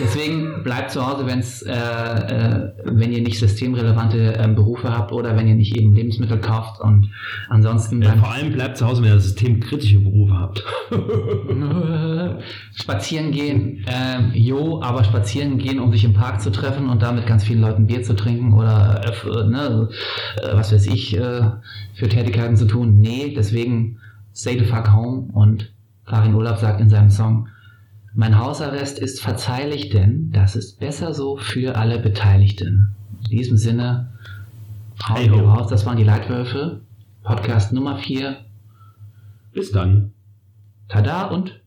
Deswegen 0.01 0.63
bleibt 0.63 0.93
zu 0.93 1.05
Hause, 1.05 1.27
wenn's, 1.27 1.63
äh, 1.63 1.73
äh, 1.73 2.73
wenn 2.85 3.11
ihr 3.11 3.23
nicht 3.23 3.41
systemrelevante 3.41 4.39
ähm, 4.39 4.55
Berufe 4.55 4.97
habt 4.97 5.11
oder 5.11 5.37
wenn 5.37 5.49
ihr 5.49 5.57
nicht 5.57 5.77
eben 5.77 5.93
Lebensmittel 5.93 6.39
kauft. 6.39 6.81
Und 6.81 7.11
ansonsten 7.49 8.01
Ja, 8.01 8.13
vor 8.13 8.31
allem 8.31 8.53
bleibt 8.53 8.77
zu 8.77 8.87
Hause, 8.87 9.03
wenn 9.03 9.11
ihr 9.11 9.19
systemkritische 9.19 9.99
Berufe 9.99 10.35
habt. 10.35 10.65
spazieren 12.77 13.33
gehen. 13.33 13.85
Ähm, 13.89 14.31
jo, 14.35 14.81
aber 14.83 15.03
spazieren 15.03 15.59
gehen, 15.59 15.81
um 15.81 15.91
sich 15.91 16.05
im 16.05 16.15
Park 16.15 16.41
zu 16.41 16.53
treffen 16.53 16.89
und 16.89 17.03
da 17.03 17.11
mit 17.11 17.27
ganz 17.27 17.43
vielen 17.43 17.61
Leuten 17.61 17.89
Bier 17.89 18.05
zu 18.05 18.15
trinken 18.15 18.53
oder 18.53 19.01
äh, 19.05 19.49
ne, 19.49 19.89
äh, 20.41 20.55
was 20.57 20.73
weiß 20.73 20.87
ich, 20.87 21.17
äh, 21.17 21.41
für 21.95 22.09
Tätigkeiten 22.09 22.57
zu 22.57 22.67
tun. 22.67 23.01
Nee, 23.01 23.35
deswegen 23.37 23.99
stay 24.39 24.57
the 24.57 24.65
fuck 24.65 24.89
home. 24.93 25.31
Und 25.33 25.75
Karin 26.07 26.35
Urlaub 26.35 26.59
sagt 26.59 26.81
in 26.81 26.89
seinem 26.89 27.11
Song, 27.11 27.49
mein 28.15 28.39
Hausarrest 28.39 28.99
ist 28.99 29.21
verzeihlich, 29.21 29.91
denn 29.91 30.31
das 30.33 30.57
ist 30.57 30.79
besser 30.79 31.13
so 31.13 31.37
für 31.37 31.77
alle 31.77 31.99
Beteiligten. 31.99 32.95
In 33.25 33.39
diesem 33.39 33.57
Sinne, 33.57 34.13
hauen 35.07 35.17
Hey 35.17 35.31
wir 35.31 35.43
raus. 35.43 35.69
Das 35.69 35.85
waren 35.87 35.97
die 35.97 36.05
Leitwölfe. 36.05 36.83
Podcast 37.23 37.73
Nummer 37.73 37.99
4. 37.99 38.39
Bis 39.53 39.73
dann. 39.73 40.13
Tada 40.89 41.27
und 41.27 41.61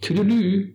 Tüdelü. 0.00 0.74